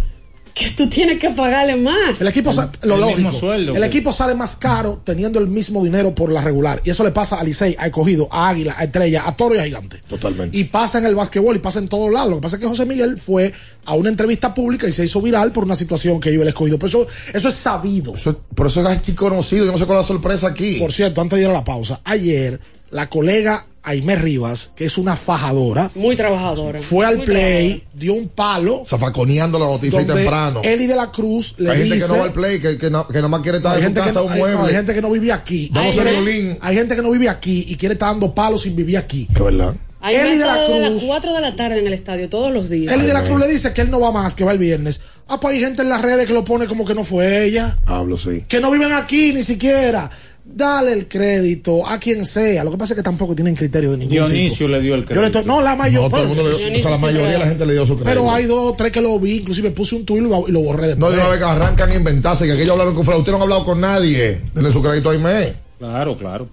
que 0.55 0.70
tú 0.70 0.88
tienes 0.88 1.18
que 1.18 1.30
pagarle 1.30 1.76
más. 1.76 2.20
El 2.20 2.28
equipo, 2.28 2.53
lo 2.53 2.94
el 2.94 3.00
lógico, 3.00 3.16
mismo 3.18 3.32
sueldo, 3.32 3.74
el 3.74 3.80
que- 3.80 3.86
equipo 3.86 4.12
sale 4.12 4.34
más 4.34 4.57
caro 4.57 5.00
teniendo 5.05 5.38
el 5.38 5.46
mismo 5.48 5.82
dinero 5.82 6.14
por 6.14 6.30
la 6.30 6.40
regular. 6.40 6.80
Y 6.84 6.90
eso 6.90 7.03
le 7.05 7.11
pasa 7.11 7.40
a 7.40 7.44
Licey, 7.44 7.74
a 7.78 7.86
Escogido, 7.86 8.28
a 8.30 8.48
Águila, 8.50 8.74
a 8.76 8.84
Estrella, 8.84 9.22
a 9.26 9.36
Toro 9.36 9.55
y 9.55 9.59
a 9.59 9.64
Gigante. 9.64 10.03
Totalmente. 10.09 10.57
Y 10.57 10.64
pasa 10.64 10.98
en 10.98 11.07
el 11.07 11.14
básquetbol 11.14 11.57
y 11.57 11.59
pasa 11.61 11.78
en 11.78 11.88
todos 11.88 12.12
lados. 12.12 12.30
Lo 12.30 12.36
que 12.36 12.42
pasa 12.42 12.57
es 12.57 12.62
que 12.62 12.68
José 12.68 12.84
Miguel 12.86 13.16
fue 13.18 13.53
a 13.84 13.94
una 13.94 14.09
entrevista 14.09 14.53
pública 14.55 14.86
y 14.86 14.92
se 14.92 15.05
hizo 15.05 15.20
viral 15.22 15.53
por 15.53 15.64
una 15.64 15.76
situación 15.76 16.20
que 16.20 16.30
iba 16.32 16.42
el 16.42 16.48
Escogido. 16.48 16.78
Pero 16.78 16.88
eso, 16.88 17.07
eso 17.32 17.48
es 17.48 17.55
sabido. 17.55 18.14
Eso- 18.14 18.40
por 18.55 18.66
eso 18.66 18.80
es 18.80 18.86
archiconocido, 18.86 19.64
yo 19.66 19.72
no 19.72 19.78
sé 19.78 19.86
cuál 19.86 19.98
es 20.00 20.05
la 20.05 20.09
sorpresa 20.09 20.48
aquí. 20.48 20.76
Por 20.78 20.92
cierto, 20.92 21.20
antes 21.20 21.38
de 21.38 21.44
ir 21.44 21.50
a 21.50 21.53
la 21.55 21.64
pausa, 21.64 22.00
ayer 22.05 22.61
la 22.90 23.09
colega 23.09 23.66
Aimé 23.84 24.14
Rivas, 24.14 24.70
que 24.76 24.84
es 24.84 24.96
una 24.96 25.16
fajadora, 25.16 25.90
Muy 25.96 26.14
trabajadora. 26.14 26.80
fue 26.80 27.04
al 27.04 27.18
play, 27.22 27.82
dio 27.92 28.14
un 28.14 28.28
palo. 28.28 28.84
Zafaconeando 28.86 29.58
la 29.58 29.66
noticia 29.66 29.98
ahí 29.98 30.04
temprano. 30.06 30.60
Eli 30.62 30.86
de 30.86 30.94
la 30.94 31.10
Cruz 31.10 31.56
le 31.58 31.70
hay 31.70 31.78
gente 31.78 31.94
dice, 31.96 32.06
que 32.06 32.12
no 32.12 32.18
va 32.18 32.24
al 32.26 32.32
play, 32.32 32.60
que, 32.60 32.78
que, 32.78 32.90
no- 32.90 33.06
que 33.08 33.14
nada 33.14 33.28
más 33.28 33.40
quiere 33.40 33.58
estar 33.58 33.72
hay 33.72 33.78
en 33.78 33.82
su 33.82 33.86
gente, 33.88 34.00
casa 34.00 34.20
no, 34.20 34.26
un 34.26 34.32
hay- 34.32 34.38
mueble. 34.38 34.66
hay 34.68 34.74
gente 34.74 34.94
que 34.94 35.02
no 35.02 35.10
vive 35.10 35.32
aquí. 35.32 35.68
Vamos 35.72 35.94
hay, 35.94 35.98
a 35.98 36.02
gente- 36.04 36.20
violín. 36.22 36.58
hay 36.60 36.76
gente 36.76 36.94
que 36.96 37.02
no 37.02 37.10
vive 37.10 37.28
aquí 37.28 37.64
y 37.68 37.76
quiere 37.76 37.94
estar 37.94 38.10
dando 38.10 38.32
palos 38.34 38.62
sin 38.62 38.76
vivir 38.76 38.98
aquí. 38.98 39.26
Es 39.34 39.42
verdad. 39.42 39.74
Ahí 40.04 40.16
Eli 40.16 40.36
de 40.36 40.44
la 40.46 40.62
de 40.62 40.80
las 40.80 40.90
Cruz. 40.90 41.04
4 41.06 41.32
de 41.34 41.40
la 41.40 41.54
tarde 41.54 41.78
en 41.78 41.86
el 41.86 41.92
estadio 41.92 42.28
todos 42.28 42.52
los 42.52 42.68
días. 42.68 42.92
Eli 42.92 43.06
de 43.06 43.12
la 43.12 43.22
Cruz 43.22 43.38
le 43.38 43.46
dice 43.46 43.72
que 43.72 43.82
él 43.82 43.90
no 43.90 44.00
va 44.00 44.10
más, 44.10 44.34
que 44.34 44.42
va 44.44 44.50
el 44.50 44.58
viernes. 44.58 45.00
Ah, 45.28 45.38
pues 45.38 45.54
hay 45.54 45.60
gente 45.60 45.82
en 45.82 45.88
las 45.88 46.02
redes 46.02 46.26
que 46.26 46.32
lo 46.32 46.44
pone 46.44 46.66
como 46.66 46.84
que 46.84 46.94
no 46.94 47.04
fue 47.04 47.44
ella. 47.44 47.78
Hablo, 47.86 48.16
sí. 48.16 48.44
Que 48.48 48.58
no 48.60 48.70
viven 48.72 48.92
aquí 48.92 49.32
ni 49.32 49.44
siquiera. 49.44 50.10
Dale 50.45 50.93
el 50.93 51.09
crédito 51.09 51.86
a 51.86 51.99
quien 51.99 52.24
sea. 52.24 52.64
Lo 52.64 52.70
que 52.70 52.76
pasa 52.78 52.95
es 52.95 52.97
que 52.99 53.03
tampoco 53.03 53.34
tienen 53.34 53.55
criterio 53.55 53.93
de 53.93 53.99
ningún 53.99 54.12
Dionisio 54.12 54.66
tipo. 54.66 54.76
le 54.76 54.80
dio 54.82 54.95
el 54.95 55.01
Yo 55.01 55.07
crédito. 55.07 55.20
le 55.22 55.26
estoy- 55.28 55.45
no, 55.45 55.62
la 55.62 55.76
mayor. 55.76 56.03
No, 56.05 56.11
todo 56.11 56.22
el 56.22 56.28
mundo 56.28 56.43
le 56.43 56.49
dio- 56.51 56.59
o 56.78 56.82
sea, 56.82 56.90
la 56.90 56.99
mayoría 56.99 57.32
de 57.32 57.38
la 57.38 57.47
gente 57.47 57.66
le 57.66 57.72
dio 57.74 57.82
su 57.86 57.95
crédito. 57.95 58.09
Pero 58.11 58.30
hay 58.30 58.47
dos 58.47 58.72
o 58.72 58.74
tres 58.74 58.90
que 58.93 59.01
lo 59.01 59.18
vi, 59.18 59.38
inclusive 59.38 59.70
puse 59.70 59.95
un 59.95 60.05
tuit 60.05 60.22
y 60.22 60.28
lo, 60.28 60.61
borré 60.61 60.82
No, 60.97 61.09
después. 61.09 61.12
de 61.12 61.18
una 61.20 61.28
vez 61.28 61.38
que 61.38 61.45
arrancan 61.45 61.90
a 61.90 61.95
inventarse, 61.95 62.45
que 62.47 62.53
aquellos 62.53 62.72
hablaron 62.72 62.95
con 62.95 63.05
Fred. 63.05 63.18
Usted 63.18 63.32
no 63.32 63.38
ha 63.38 63.43
hablado 63.43 63.64
con 63.64 63.80
nadie. 63.80 64.40
Denle 64.55 64.72
su 64.72 64.82
crédito 64.82 65.11
a 65.11 65.12
Aime. 65.12 65.53
Claro, 65.78 66.16
claro. 66.16 66.49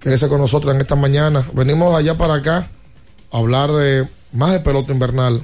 Quédese 0.00 0.28
con 0.28 0.40
nosotros 0.40 0.74
en 0.74 0.80
esta 0.80 0.94
mañana. 0.94 1.46
Venimos 1.52 1.94
allá 1.94 2.16
para 2.16 2.34
acá 2.34 2.68
a 3.32 3.38
hablar 3.38 3.72
de 3.72 4.06
más 4.32 4.52
de 4.52 4.60
pelota 4.60 4.92
invernal. 4.92 5.42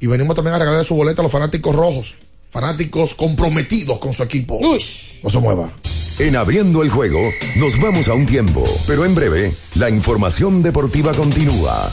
Y 0.00 0.06
venimos 0.06 0.36
también 0.36 0.54
a 0.54 0.58
regalarle 0.58 0.86
su 0.86 0.94
boleta 0.94 1.22
a 1.22 1.24
los 1.24 1.32
fanáticos 1.32 1.74
rojos. 1.74 2.14
Fanáticos 2.50 3.14
comprometidos 3.14 3.98
con 3.98 4.12
su 4.12 4.22
equipo. 4.22 4.60
No 4.62 5.30
se 5.30 5.38
mueva. 5.38 5.72
En 6.18 6.36
abriendo 6.36 6.84
el 6.84 6.90
juego, 6.90 7.18
nos 7.56 7.80
vamos 7.80 8.06
a 8.08 8.14
un 8.14 8.24
tiempo, 8.24 8.64
pero 8.86 9.04
en 9.04 9.16
breve, 9.16 9.52
la 9.74 9.90
información 9.90 10.62
deportiva 10.62 11.12
continúa. 11.12 11.90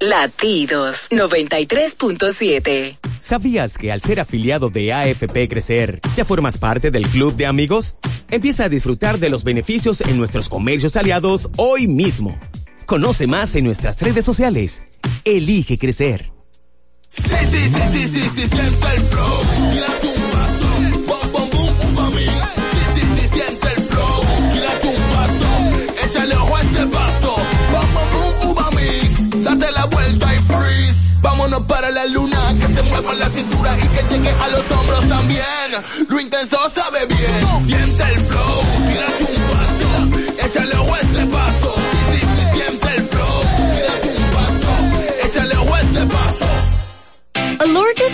Latidos 0.00 1.08
93.7. 1.10 2.98
¿Sabías 3.18 3.78
que 3.78 3.90
al 3.90 4.02
ser 4.02 4.20
afiliado 4.20 4.68
de 4.68 4.92
AFP 4.92 5.48
Crecer, 5.48 6.00
ya 6.14 6.26
formas 6.26 6.58
parte 6.58 6.90
del 6.90 7.08
club 7.08 7.34
de 7.34 7.46
amigos? 7.46 7.96
Empieza 8.30 8.64
a 8.64 8.68
disfrutar 8.68 9.18
de 9.18 9.30
los 9.30 9.44
beneficios 9.44 10.02
en 10.02 10.18
nuestros 10.18 10.50
comercios 10.50 10.94
aliados 10.96 11.48
hoy 11.56 11.86
mismo. 11.86 12.38
Conoce 12.84 13.26
más 13.26 13.54
en 13.56 13.64
nuestras 13.64 14.02
redes 14.02 14.26
sociales. 14.26 14.88
Elige 15.24 15.78
crecer. 15.78 16.37
Sí, 17.10 17.22
sí, 17.22 17.68
sí, 17.68 17.82
sí, 17.92 18.06
sí, 18.08 18.30
sí, 18.34 18.48
siente 18.48 18.86
el 18.94 19.00
flow. 19.08 19.38
Tírate 19.72 20.06
un 20.06 20.22
paso. 20.30 20.68
Bom, 21.06 21.32
bom, 21.32 21.50
boom, 21.50 21.94
uva 21.94 22.10
mix. 22.10 22.30
Sí, 22.30 22.82
sí, 22.94 23.00
sí, 23.00 23.28
siente 23.32 23.68
el 23.76 23.82
flow. 23.88 24.20
Tírate 24.52 24.88
un 24.88 25.02
paso. 25.14 26.06
Échale 26.06 26.34
ojo 26.36 26.56
a 26.56 26.60
este 26.62 26.86
paso. 26.86 27.36
Bom, 27.72 27.88
bom, 27.94 28.08
boom, 28.12 28.50
uva 28.50 28.70
mix. 28.72 29.44
Date 29.44 29.72
la 29.72 29.84
vuelta 29.86 30.34
y 30.34 30.38
freeze. 30.38 31.00
Vámonos 31.22 31.60
para 31.62 31.90
la 31.90 32.06
luna, 32.06 32.54
que 32.60 32.74
se 32.74 32.82
mueva 32.84 33.14
la 33.14 33.28
cintura 33.30 33.76
y 33.78 33.88
que 33.88 34.14
llegue 34.14 34.30
a 34.30 34.48
los 34.48 34.70
hombros 34.70 35.08
también. 35.08 35.68
Lo 36.08 36.20
intenso 36.20 36.56
sabe 36.74 37.06
bien. 37.06 37.66
Siente 37.66 38.02
el 38.12 38.17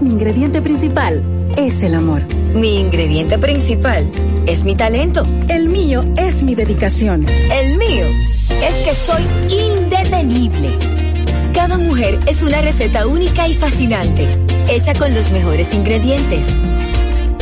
Mi 0.00 0.08
ingrediente 0.08 0.62
principal 0.62 1.22
es 1.56 1.82
el 1.82 1.94
amor. 1.94 2.22
Mi 2.54 2.80
ingrediente 2.80 3.38
principal 3.38 4.10
es 4.46 4.64
mi 4.64 4.74
talento. 4.74 5.26
El 5.48 5.68
mío 5.68 6.02
es 6.16 6.42
mi 6.42 6.54
dedicación. 6.54 7.26
El 7.28 7.76
mío 7.76 8.06
es 8.48 8.74
que 8.84 8.94
soy 8.94 9.22
indetenible. 9.50 10.70
Cada 11.52 11.76
mujer 11.76 12.18
es 12.26 12.42
una 12.42 12.62
receta 12.62 13.06
única 13.06 13.46
y 13.46 13.54
fascinante, 13.54 14.26
hecha 14.68 14.94
con 14.94 15.12
los 15.14 15.30
mejores 15.30 15.72
ingredientes. 15.74 16.44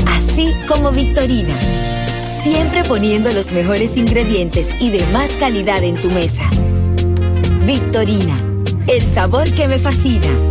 Así 0.07 0.53
como 0.67 0.91
Victorina, 0.91 1.55
siempre 2.43 2.83
poniendo 2.85 3.33
los 3.33 3.53
mejores 3.53 3.97
ingredientes 3.97 4.67
y 4.81 4.91
de 4.91 5.07
más 5.13 5.31
calidad 5.39 5.85
en 5.85 5.95
tu 5.95 6.11
mesa. 6.11 6.51
Victorina, 7.65 8.37
el 8.89 9.03
sabor 9.15 9.49
que 9.53 9.69
me 9.69 9.79
fascina. 9.79 10.51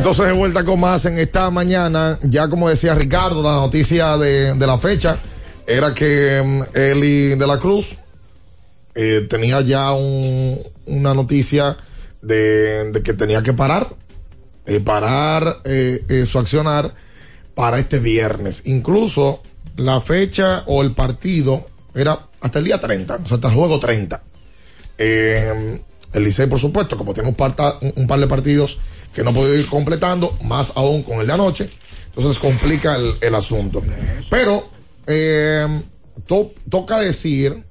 Entonces 0.00 0.24
de 0.28 0.32
vuelta 0.32 0.64
con 0.64 0.80
más 0.80 1.04
en 1.04 1.18
esta 1.18 1.50
mañana, 1.50 2.18
ya 2.22 2.48
como 2.48 2.70
decía 2.70 2.94
Ricardo, 2.94 3.42
la 3.42 3.52
noticia 3.56 4.16
de, 4.16 4.54
de 4.54 4.66
la 4.66 4.78
fecha 4.78 5.18
era 5.66 5.92
que 5.92 6.42
mm, 6.42 6.74
Eli 6.74 7.28
de 7.34 7.46
la 7.46 7.58
Cruz 7.58 7.98
eh, 8.94 9.26
tenía 9.28 9.60
ya 9.60 9.92
un- 9.92 10.58
una 10.86 11.12
noticia 11.12 11.76
de, 12.22 12.98
que 13.04 13.12
tenía 13.12 13.42
que 13.42 13.52
parar, 13.52 13.88
eh, 14.64 14.80
parar 14.80 15.58
eh, 15.64 16.02
eh, 16.08 16.24
su 16.24 16.38
accionar 16.38 16.94
para 17.54 17.78
este 17.78 17.98
viernes. 17.98 18.62
Incluso 18.64 19.42
la 19.76 20.00
fecha 20.00 20.62
o 20.66 20.80
el 20.80 20.92
partido 20.92 21.68
era 21.94 22.18
hasta 22.40 22.58
el 22.58 22.64
día 22.64 22.80
30, 22.80 23.16
o 23.16 23.26
sea, 23.26 23.34
hasta 23.34 23.48
el 23.48 23.54
juego 23.54 23.78
30. 23.78 24.22
Eh, 24.96 25.82
el 26.14 26.24
Licey, 26.24 26.46
por 26.46 26.58
supuesto, 26.58 26.96
como 26.96 27.12
tiene 27.12 27.28
un 27.28 27.34
par 27.36 27.54
de 28.18 28.26
partidos 28.26 28.78
que 29.14 29.22
no 29.24 29.32
puede 29.32 29.58
ir 29.60 29.66
completando, 29.68 30.36
más 30.42 30.72
aún 30.76 31.02
con 31.02 31.20
el 31.20 31.26
de 31.26 31.32
anoche, 31.32 31.70
entonces 32.06 32.38
complica 32.38 32.96
el, 32.96 33.14
el 33.20 33.34
asunto. 33.34 33.82
Pero 34.30 34.68
eh, 35.06 35.66
to- 36.26 36.52
toca 36.68 36.98
decir 37.00 37.64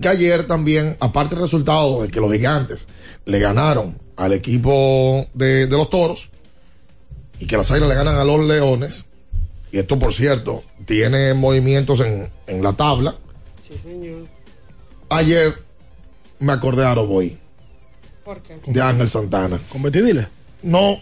que 0.00 0.08
ayer 0.08 0.46
también, 0.46 0.96
aparte 1.00 1.34
del 1.34 1.44
resultado 1.44 2.02
de 2.02 2.08
que 2.08 2.20
los 2.20 2.32
gigantes 2.32 2.86
le 3.24 3.38
ganaron 3.38 3.98
al 4.16 4.32
equipo 4.32 5.26
de, 5.34 5.66
de 5.66 5.76
los 5.76 5.88
toros 5.90 6.30
y 7.38 7.46
que 7.46 7.56
las 7.56 7.70
águilas 7.70 7.90
le 7.90 7.94
ganan 7.94 8.16
a 8.16 8.24
los 8.24 8.44
leones, 8.46 9.06
y 9.72 9.78
esto 9.78 9.98
por 9.98 10.12
cierto 10.12 10.64
tiene 10.86 11.34
movimientos 11.34 12.00
en, 12.00 12.30
en 12.46 12.62
la 12.62 12.72
tabla, 12.72 13.14
Sí, 13.66 13.76
señor. 13.78 14.26
ayer 15.10 15.54
me 16.38 16.52
acordé 16.52 16.82
de 16.82 16.88
Aroboy, 16.88 17.38
¿Por 18.26 18.42
qué? 18.42 18.58
de 18.66 18.82
Ángel 18.82 19.08
Santana. 19.08 19.58
¿Competidile? 19.70 20.26
No. 20.62 20.98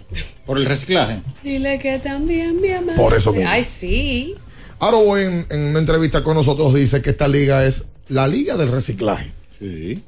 Por 0.46 0.58
el 0.58 0.66
reciclaje. 0.66 1.22
Dile 1.42 1.78
que 1.78 1.98
también 1.98 2.60
mi 2.60 2.70
amor. 2.70 2.94
Por 2.96 3.14
eso 3.14 3.32
mismo. 3.32 3.48
Ay, 3.50 3.64
sí. 3.64 4.34
Aroboy 4.78 5.22
en, 5.24 5.46
en 5.50 5.60
una 5.70 5.78
entrevista 5.80 6.22
con 6.22 6.36
nosotros 6.36 6.74
dice 6.74 7.00
que 7.00 7.10
esta 7.10 7.26
liga 7.28 7.64
es 7.64 7.86
la 8.08 8.28
liga 8.28 8.56
del 8.56 8.68
reciclaje. 8.70 9.32
Sí. 9.58 10.02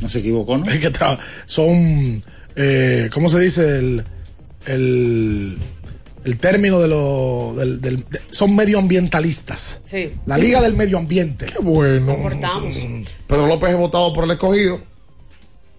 No 0.00 0.08
se 0.10 0.18
equivocó, 0.18 0.58
¿no? 0.58 0.66
Es 0.70 0.80
que 0.80 0.92
tra- 0.92 1.18
son, 1.44 2.22
eh, 2.56 3.08
¿cómo 3.14 3.30
se 3.30 3.38
dice? 3.38 3.78
El, 3.78 4.04
el, 4.66 5.56
el 6.24 6.36
término 6.38 6.80
de 6.80 6.88
los. 6.88 7.56
del- 7.56 7.80
del- 7.80 8.04
de- 8.10 8.20
son 8.30 8.56
medioambientalistas. 8.56 9.82
Sí. 9.84 10.12
La 10.26 10.36
Liga 10.38 10.60
del 10.60 10.74
Medio 10.74 10.98
Ambiente. 10.98 11.46
Qué 11.46 11.58
bueno. 11.60 12.12
Aportamos. 12.12 12.76
Pedro 13.28 13.46
López 13.46 13.70
es 13.70 13.76
votado 13.76 14.12
por 14.12 14.24
el 14.24 14.30
escogido 14.32 14.80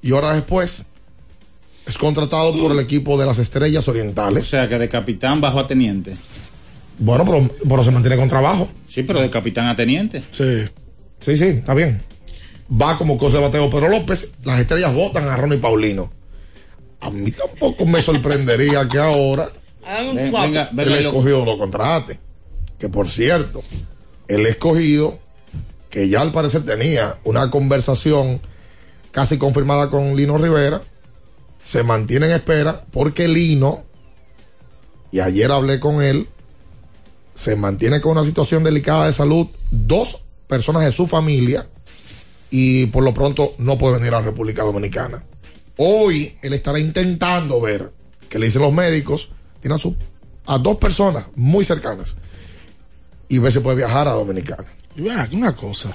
y 0.02 0.12
horas 0.12 0.36
después 0.36 0.86
es 1.86 1.98
contratado 1.98 2.54
por 2.60 2.72
el 2.72 2.80
equipo 2.80 3.18
de 3.18 3.26
las 3.26 3.40
Estrellas 3.40 3.88
O 3.88 3.92
Orientales. 3.92 4.48
sea, 4.48 4.68
que 4.68 4.78
de 4.78 4.90
capitán 4.90 5.40
bajo 5.42 5.60
a 5.60 5.68
teniente. 5.68 6.14
Bueno, 7.00 7.24
pero, 7.26 7.50
pero 7.70 7.84
se 7.84 7.92
mantiene 7.92 8.18
con 8.18 8.28
trabajo. 8.30 8.68
Sí, 8.88 9.04
pero 9.04 9.22
de 9.22 9.30
capitán 9.30 9.68
a 9.68 9.76
teniente. 9.76 10.24
Sí. 10.32 10.64
Sí, 11.20 11.38
sí, 11.38 11.46
está 11.46 11.74
bien. 11.74 12.02
Va 12.70 12.98
como 12.98 13.18
cosa 13.18 13.38
de 13.38 13.44
bateo 13.44 13.70
Pedro 13.70 13.88
López. 13.90 14.32
Las 14.44 14.60
estrellas 14.60 14.94
votan 14.94 15.28
a 15.30 15.38
Ronnie 15.38 15.58
Paulino. 15.60 16.12
A 17.00 17.10
mí 17.10 17.32
tampoco 17.32 17.86
me 17.86 18.02
sorprendería 18.02 18.88
que 18.90 18.98
ahora 18.98 19.50
Hagan 19.86 20.08
un 20.10 20.16
Ven- 20.18 20.32
venga, 20.32 20.70
venga, 20.74 20.98
el 20.98 21.06
escogido 21.06 21.46
lo 21.46 21.58
contrate. 21.58 22.20
Que 22.78 22.90
por 22.90 23.08
cierto, 23.08 23.64
el 24.28 24.46
escogido, 24.48 25.20
que 25.90 26.10
ya 26.10 26.22
al 26.22 26.32
parecer 26.34 26.66
tenía 26.66 27.18
una 27.24 27.50
conversación 27.50 28.42
casi 29.18 29.40
confirmada 29.40 29.90
con 29.90 30.16
Lino 30.16 30.38
Rivera, 30.38 30.80
se 31.64 31.82
mantiene 31.82 32.28
en 32.28 32.34
espera 32.34 32.84
porque 32.92 33.28
Lino, 33.28 33.84
y 35.12 35.22
ayer 35.22 35.52
hablé 35.52 35.80
con 35.80 36.04
él, 36.04 36.30
se 37.34 37.56
mantiene 37.56 38.00
con 38.00 38.12
una 38.12 38.24
situación 38.24 38.64
delicada 38.64 39.08
de 39.08 39.14
salud, 39.14 39.48
dos 39.72 40.24
personas 40.48 40.86
de 40.86 40.92
su 40.92 41.08
familia, 41.08 41.66
y 42.52 42.86
por 42.86 43.04
lo 43.04 43.12
pronto 43.16 43.56
no 43.58 43.80
puede 43.80 43.96
venir 43.98 44.14
a 44.14 44.20
la 44.20 44.26
República 44.28 44.62
Dominicana. 44.62 45.24
Hoy 45.78 46.38
él 46.44 46.54
estará 46.54 46.80
intentando 46.80 47.60
ver, 47.60 47.92
que 48.30 48.38
le 48.38 48.46
dicen 48.46 48.62
los 48.62 48.72
médicos, 48.72 49.32
tiene 49.62 49.78
a, 49.78 49.80
su- 49.80 49.96
a 50.46 50.60
dos 50.60 50.78
personas 50.78 51.26
muy 51.36 51.66
cercanas, 51.66 52.18
y 53.30 53.40
ver 53.40 53.52
si 53.52 53.62
puede 53.62 53.78
viajar 53.78 54.08
a 54.08 54.12
Dominicana. 54.12 54.68
Y 54.96 55.36
una 55.38 55.56
cosa. 55.56 55.92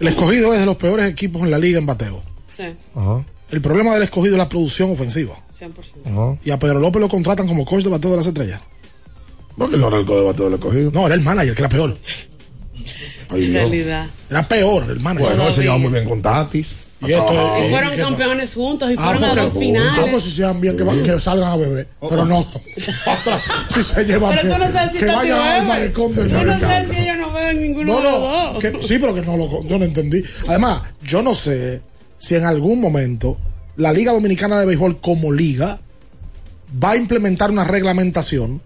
El 0.00 0.08
escogido 0.08 0.52
es 0.54 0.60
de 0.60 0.66
los 0.66 0.76
peores 0.76 1.08
equipos 1.10 1.42
en 1.42 1.50
la 1.50 1.58
liga 1.58 1.78
en 1.78 1.86
bateo. 1.86 2.22
Sí, 2.50 2.64
Ajá, 2.94 3.24
El 3.50 3.60
problema 3.60 3.94
del 3.94 4.02
escogido 4.02 4.34
es 4.34 4.38
la 4.38 4.48
producción 4.48 4.90
ofensiva. 4.92 5.34
100%. 5.58 5.70
ajá. 6.06 6.38
Y 6.44 6.50
a 6.50 6.58
Pedro 6.58 6.80
López 6.80 7.00
lo 7.00 7.08
contratan 7.08 7.46
como 7.46 7.64
coach 7.64 7.84
de 7.84 7.90
bateo 7.90 8.10
de 8.12 8.16
las 8.18 8.26
estrellas. 8.26 8.60
No, 9.56 9.70
que 9.70 9.76
no 9.78 9.88
era 9.88 9.98
el 9.98 10.04
codebato 10.06 10.44
del 10.44 10.54
escogido. 10.54 10.90
No, 10.90 11.06
era 11.06 11.14
el 11.14 11.22
manager, 11.22 11.54
que 11.54 11.60
era 11.62 11.68
peor. 11.68 11.96
Ay, 13.30 13.46
En 13.46 13.52
realidad. 13.54 14.06
Era 14.30 14.46
peor 14.46 14.90
el 14.90 15.00
manager. 15.00 15.28
Bueno, 15.30 15.44
se 15.44 15.50
Todavía. 15.50 15.62
lleva 15.64 15.78
muy 15.78 15.90
bien 15.92 16.08
con 16.08 16.20
Tatis. 16.22 16.76
Y 17.06 17.12
esto 17.12 17.26
Ah, 17.30 17.58
Y 17.66 17.70
fueron 17.70 17.96
campeones 17.96 18.54
juntos 18.54 18.90
y 18.90 18.94
Ah, 18.98 19.04
fueron 19.04 19.24
a 19.24 19.34
dos 19.34 19.52
finales. 19.58 20.22
si 20.22 20.30
sean 20.30 20.60
bien, 20.60 20.76
que, 20.76 21.20
salgan 21.20 21.50
a 21.52 21.56
beber. 21.56 21.88
Pero 22.00 22.24
no. 22.24 22.38
Otra, 22.40 23.40
si 23.70 23.82
se 23.82 24.04
llevan 24.04 24.36
Pero 24.36 24.54
tú 24.54 24.58
no 24.58 24.72
sabes 24.72 24.92
si 24.92 24.98
que 24.98 25.06
vayan 25.06 25.38
al 25.40 25.66
malecón 25.66 26.14
de 26.14 26.28
Yo 26.28 26.44
no 26.44 26.58
sé 26.58 26.88
si 26.88 26.96
ellos 26.98 27.16
no 27.18 27.32
veo 27.32 27.52
ninguno 27.52 27.92
No, 27.92 27.96
de 27.98 28.02
los 28.04 28.12
no, 28.20 28.52
dos. 28.52 28.58
que- 28.62 28.82
sí, 28.82 28.98
pero 28.98 29.14
que 29.14 29.22
no 29.22 29.36
lo, 29.36 29.64
yo 29.64 29.78
no 29.78 29.84
entendí. 29.84 30.22
Además, 30.48 30.82
yo 31.02 31.22
no 31.22 31.34
sé 31.34 31.80
si 32.18 32.34
en 32.34 32.44
algún 32.44 32.80
momento 32.80 33.36
la 33.76 33.92
Liga 33.92 34.12
Dominicana 34.12 34.58
de 34.58 34.66
Béisbol 34.66 35.00
como 35.00 35.32
liga 35.32 35.78
va 36.82 36.92
a 36.92 36.96
implementar 36.96 37.50
una 37.50 37.64
reglamentación 37.64 38.60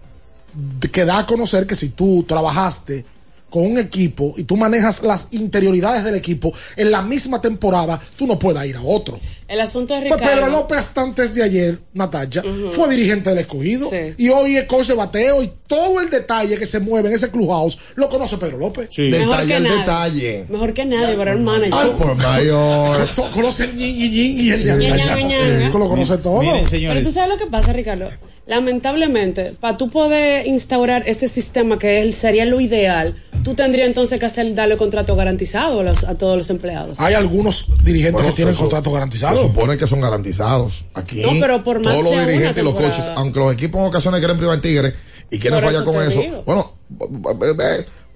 que 0.91 1.05
da 1.05 1.19
a 1.19 1.25
conocer 1.25 1.65
que 1.67 1.75
si 1.75 1.89
tú 1.89 2.25
trabajaste 2.27 3.05
con 3.51 3.63
un 3.63 3.77
equipo 3.77 4.33
y 4.37 4.45
tú 4.45 4.57
manejas 4.57 5.03
las 5.03 5.27
interioridades 5.31 6.03
del 6.05 6.15
equipo 6.15 6.53
en 6.77 6.89
la 6.89 7.01
misma 7.01 7.41
temporada, 7.41 8.01
tú 8.17 8.25
no 8.25 8.39
puedas 8.39 8.65
ir 8.65 8.77
a 8.77 8.81
otro. 8.81 9.19
El 9.51 9.59
asunto 9.59 9.93
es 9.95 10.03
Pues 10.07 10.13
Ricardo. 10.13 10.33
Pedro 10.35 10.49
López 10.49 10.77
hasta 10.77 11.01
antes 11.01 11.35
de 11.35 11.43
ayer, 11.43 11.77
Natacha, 11.93 12.41
fue 12.71 12.87
dirigente 12.89 13.29
del 13.31 13.39
escogido 13.39 13.89
Sí. 13.89 14.13
y 14.17 14.29
hoy 14.29 14.55
es 14.55 14.63
coach 14.63 14.87
de 14.87 14.93
bateo 14.93 15.43
y 15.43 15.51
todo 15.67 15.99
el 15.99 16.09
detalle 16.09 16.57
que 16.57 16.65
se 16.65 16.79
mueve 16.79 17.09
en 17.09 17.15
ese 17.15 17.29
clubhouse 17.29 17.77
lo 17.95 18.07
conoce 18.07 18.37
Pedro 18.37 18.57
López. 18.57 18.87
Sí. 18.91 19.09
Mejor 19.09 19.27
Detalle 19.27 19.47
que 19.47 19.53
al 19.55 19.63
nadie. 19.63 19.77
detalle. 19.79 20.45
Mejor 20.49 20.73
que 20.73 20.85
nadie, 20.85 21.15
pero 21.17 21.21
era 21.23 21.35
un 21.35 21.43
manager. 21.43 21.73
Ay, 21.73 21.91
por 21.97 22.15
mayor. 22.15 23.09
Conoce 23.33 23.65
el 23.65 23.75
ñin, 23.75 23.97
ñin, 23.97 24.11
ñin 24.11 24.39
y 24.39 24.49
el 24.51 24.65
ñan. 24.65 24.81
Eh, 24.81 25.69
Lo 25.73 25.87
conoce 25.89 26.17
todo. 26.19 26.39
Miren, 26.39 26.55
Pero 26.59 26.69
señores. 26.69 27.05
tú 27.05 27.11
sabes 27.11 27.29
lo 27.29 27.37
que 27.37 27.47
pasa, 27.51 27.73
Ricardo. 27.73 28.09
Lamentablemente, 28.47 29.53
para 29.59 29.77
tú 29.77 29.89
poder 29.89 30.47
instaurar 30.47 31.03
ese 31.07 31.27
sistema 31.27 31.77
que 31.77 32.07
es- 32.07 32.17
sería 32.17 32.45
lo 32.45 32.59
ideal, 32.61 33.15
tú 33.43 33.53
tendrías 33.53 33.87
entonces 33.87 34.19
que 34.19 34.25
hacer 34.25 34.53
darle 34.53 34.77
contrato 34.77 35.15
garantizado 35.15 35.79
a, 35.79 35.83
los- 35.83 36.03
a 36.03 36.15
todos 36.17 36.37
los 36.37 36.49
empleados. 36.49 36.99
Hay 36.99 37.13
algunos 37.13 37.65
dirigentes 37.83 38.13
Bueno, 38.13 38.29
que 38.29 38.35
tienen 38.35 38.53
se- 38.53 38.59
contratos 38.59 38.93
Garantizados. 39.41 39.51
supone 39.53 39.77
que 39.77 39.87
son 39.87 40.01
garantizados. 40.01 40.85
Aquí, 40.93 41.21
No, 41.21 41.31
pero 41.39 41.63
por 41.63 41.79
más 41.83 41.93
todos 41.93 42.05
los 42.15 42.25
dirigentes 42.27 42.61
y 42.61 42.65
los 42.65 42.73
coaches, 42.75 43.05
aunque 43.15 43.39
los 43.39 43.53
equipos 43.53 43.81
en 43.81 43.87
ocasiones 43.87 44.19
quieren 44.19 44.37
privar 44.37 44.55
en 44.55 44.61
Tigre 44.61 44.93
y 45.29 45.39
quieren 45.39 45.59
Por 45.59 45.69
fallar 45.71 45.83
eso 45.83 45.91
con 45.91 46.01
eso. 46.03 46.19
digo. 46.19 46.43
Bueno, 46.45 46.73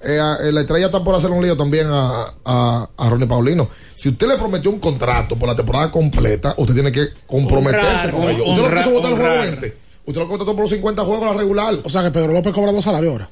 eh, 0.04 0.20
a- 0.20 0.38
la 0.52 0.62
estrella 0.62 0.88
está 0.88 1.04
por 1.04 1.16
hacer 1.16 1.32
un 1.32 1.42
lío 1.44 1.58
también 1.58 1.88
a, 1.90 2.34
a, 2.44 2.90
a 2.98 3.10
Ronnie 3.10 3.28
Paulino. 3.28 3.70
Si 3.96 4.10
usted 4.10 4.28
le 4.28 4.36
prometió 4.38 4.70
un 4.70 4.80
contrato 4.80 5.36
por 5.36 5.48
la 5.50 5.56
temporada 5.56 5.90
completa, 5.90 6.54
usted 6.58 6.74
tiene 6.74 6.92
que 6.92 7.08
comprometerse 7.26 8.08
Honrar. 8.08 8.12
con 8.12 8.30
ello. 8.30 8.44
Usted 8.46 8.64
Honrar, 8.64 8.74
no 8.74 8.82
quiso 8.82 8.92
votar 8.94 9.12
el 9.12 9.18
juego 9.18 9.34
honrar. 9.34 9.50
20. 9.60 9.78
Usted 10.08 10.22
lo 10.22 10.28
contrató 10.28 10.52
por 10.54 10.62
los 10.62 10.70
50 10.70 11.04
juegos 11.04 11.24
a 11.24 11.32
la 11.32 11.38
regular. 11.38 11.76
O 11.84 11.90
sea 11.90 12.04
que 12.04 12.12
Pedro 12.12 12.34
López 12.34 12.54
cobra 12.54 12.72
dos 12.72 12.84
salarios 12.84 13.12
ahora. 13.14 13.30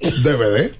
DVD. 0.00 0.72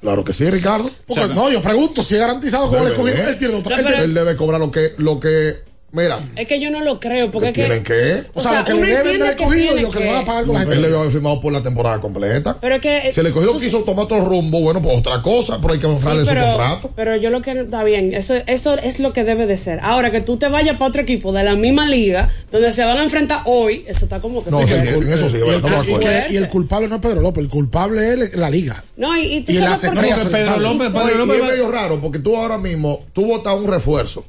Claro 0.00 0.24
que 0.24 0.32
sí, 0.32 0.48
Ricardo. 0.50 0.90
Porque, 1.06 1.28
no, 1.28 1.50
yo 1.50 1.62
pregunto 1.62 2.02
si 2.02 2.14
es 2.14 2.20
garantizado 2.20 2.64
el 2.66 2.70
Debe 2.72 2.90
escogido. 2.90 3.16
de. 3.16 3.30
Él 3.30 3.36
tiene 3.38 3.54
otra. 3.54 3.80
No, 3.80 3.88
él 3.88 3.94
Él 3.94 4.14
debe 4.14 4.34
cobrar 4.36 4.60
lo 4.60 4.70
que, 4.70 4.94
lo 4.96 5.20
que, 5.20 5.56
mira, 5.92 6.20
Es 6.36 6.48
que 6.48 6.58
yo 6.60 6.70
no 6.70 6.80
lo 6.80 6.98
creo, 6.98 7.30
porque 7.30 7.48
es 7.48 7.54
¿tienen 7.54 7.82
que. 7.82 7.92
que? 7.92 8.22
o 8.34 8.40
sea, 8.40 8.60
lo 8.60 8.64
que 8.64 8.74
le 8.74 8.86
deben 8.86 9.18
del 9.18 9.36
que 9.36 9.42
escogido 9.44 9.78
y 9.78 9.82
lo 9.82 9.90
que 9.90 10.00
le 10.00 10.06
van 10.06 10.16
a 10.22 10.24
pagar 10.24 10.44
con 10.46 10.54
las 10.54 10.66
Él 10.66 10.82
le 10.82 10.88
había 10.96 11.10
firmado 11.10 11.40
por 11.40 11.52
la 11.52 11.62
temporada 11.62 12.00
completa. 12.00 12.56
Pero 12.60 12.74
es 12.76 12.80
que. 12.80 13.12
Si 13.12 13.20
el 13.20 13.26
escogido 13.26 13.52
tú- 13.52 13.60
quiso 13.60 13.80
tomar 13.84 14.04
otro 14.06 14.24
rumbo, 14.24 14.60
bueno, 14.60 14.80
pues 14.82 14.98
otra 14.98 15.22
cosa, 15.22 15.58
pero 15.60 15.74
hay 15.74 15.78
que 15.80 15.86
Sí, 15.86 15.92
honrarle 15.92 16.22
su 16.22 16.28
pero, 16.28 16.46
contrato. 16.46 16.90
pero 16.96 17.16
yo 17.16 17.30
lo 17.30 17.40
que 17.42 17.52
está 17.60 17.84
bien, 17.84 18.14
eso, 18.14 18.34
eso 18.46 18.74
es 18.78 18.98
lo 19.00 19.12
que 19.12 19.24
debe 19.24 19.46
de 19.46 19.56
ser. 19.56 19.80
Ahora 19.82 20.10
que 20.10 20.20
tú 20.20 20.36
te 20.36 20.48
vayas 20.48 20.76
para 20.78 20.88
otro 20.88 21.02
equipo 21.02 21.32
de 21.32 21.44
la 21.44 21.54
misma 21.54 21.86
liga, 21.86 22.28
donde 22.50 22.72
se 22.72 22.82
van 22.84 22.96
a 22.98 23.02
enfrentar 23.04 23.42
hoy, 23.46 23.84
eso 23.86 24.04
está 24.06 24.18
como 24.20 24.42
que. 24.44 24.50
No, 24.50 24.60
sí, 24.66 24.72
Y 24.72 24.76
en 24.76 24.80
el- 24.88 25.12
eso 25.12 25.28
sí, 25.28 25.36
y 25.36 25.48
el- 25.48 25.54
estamos 25.56 25.86
de 25.86 25.92
y 25.92 25.94
acuerdo. 25.94 26.26
que- 26.28 26.32
y 26.34 26.36
el 26.36 26.48
culpable 26.48 26.88
no 26.88 26.96
es 26.96 27.00
Pedro 27.02 27.20
López, 27.20 27.44
el 27.44 27.50
culpable 27.50 28.12
es 28.14 28.34
la 28.36 28.50
liga. 28.50 28.82
No, 28.96 29.16
y, 29.16 29.22
y 29.36 29.40
tú 29.42 29.52
Y 29.52 29.56
sabes 29.56 29.82
las 29.82 29.92
por 29.94 30.04
qué. 30.04 30.14
Pedro. 30.30 30.58
López, 30.60 30.92
Pedro 30.92 31.14
López 31.26 31.40
es 31.42 31.48
medio 31.50 31.70
raro 31.70 32.00
porque 32.00 32.18
tú 32.18 32.36
ahora 32.36 32.58
mismo, 32.58 33.04
tú 33.12 33.26
votas 33.26 33.54
un 33.56 33.66
refuerzo 33.68 34.24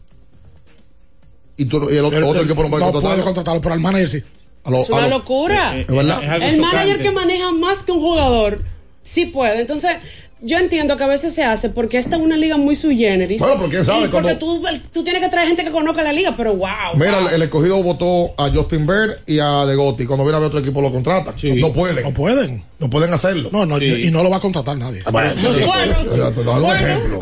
y, 1.63 1.65
tú, 1.65 1.89
y 1.89 1.97
el 1.97 2.05
otro, 2.05 2.17
El- 2.19 2.23
otro 2.25 2.39
el- 2.41 2.45
equipo 2.47 2.63
no 2.63 2.69
puede 2.69 2.85
no 2.85 2.91
puede 2.91 3.01
contratarlo. 3.03 3.23
contratarlo, 3.23 3.61
pero 3.61 3.73
al 3.73 3.79
manager 3.79 4.09
sí. 4.09 4.23
A 4.65 4.71
lo- 4.71 4.79
Es 4.79 4.89
a 4.89 4.93
una 4.93 5.07
lo- 5.07 5.17
locura. 5.17 5.77
Es 5.77 5.87
verdad. 5.87 6.23
Es 6.23 6.29
algo 6.29 6.45
El 6.47 6.61
manager 6.61 7.01
que 7.01 7.11
maneja 7.11 7.51
más 7.51 7.83
que 7.83 7.91
un 7.91 7.99
jugador, 7.99 8.63
sí 9.01 9.25
puede. 9.25 9.59
Entonces, 9.61 9.97
yo 10.43 10.57
entiendo 10.57 10.95
que 10.97 11.03
a 11.03 11.07
veces 11.07 11.33
se 11.33 11.43
hace 11.43 11.69
porque 11.69 11.97
esta 11.97 12.17
es 12.17 12.21
una 12.21 12.37
liga 12.37 12.57
muy 12.57 12.75
sui 12.75 12.97
generis. 12.97 13.39
Bueno, 13.39 13.55
porque 13.57 13.71
quién 13.71 13.85
sabe, 13.85 14.09
porque 14.09 14.35
cuando- 14.37 14.37
tú, 14.39 14.63
tú 14.91 15.03
tienes 15.03 15.21
que 15.23 15.29
traer 15.29 15.47
gente 15.47 15.63
que 15.63 15.71
conozca 15.71 16.03
la 16.03 16.11
liga, 16.13 16.33
pero 16.37 16.53
wow. 16.55 16.67
Mira, 16.95 17.19
wow. 17.19 17.27
el, 17.29 17.33
el 17.35 17.41
escogido 17.43 17.81
votó 17.81 18.33
a 18.37 18.49
Justin 18.49 18.85
Bird 18.85 19.19
y 19.25 19.39
a 19.39 19.65
De 19.65 19.75
Gotti. 19.75 20.05
Cuando 20.05 20.23
viene 20.23 20.37
a 20.37 20.39
ver 20.39 20.47
otro 20.47 20.59
equipo 20.59 20.81
lo 20.81 20.91
contrata. 20.91 21.33
No 21.55 21.71
pueden. 21.73 22.03
No 22.03 22.13
pueden. 22.13 22.63
No 22.79 22.89
pueden 22.89 23.13
hacerlo. 23.13 23.49
No, 23.51 23.65
no, 23.65 23.79
Sí. 23.79 23.85
y 24.07 24.11
no 24.11 24.21
lo 24.23 24.29
va 24.29 24.37
a 24.37 24.39
contratar 24.41 24.77
nadie. 24.77 25.01
Bueno, 25.09 25.31
sí, 25.33 25.47
sí. 25.55 25.63
Bueno, 25.65 25.95
Te 26.33 26.41
bueno. 26.41 26.65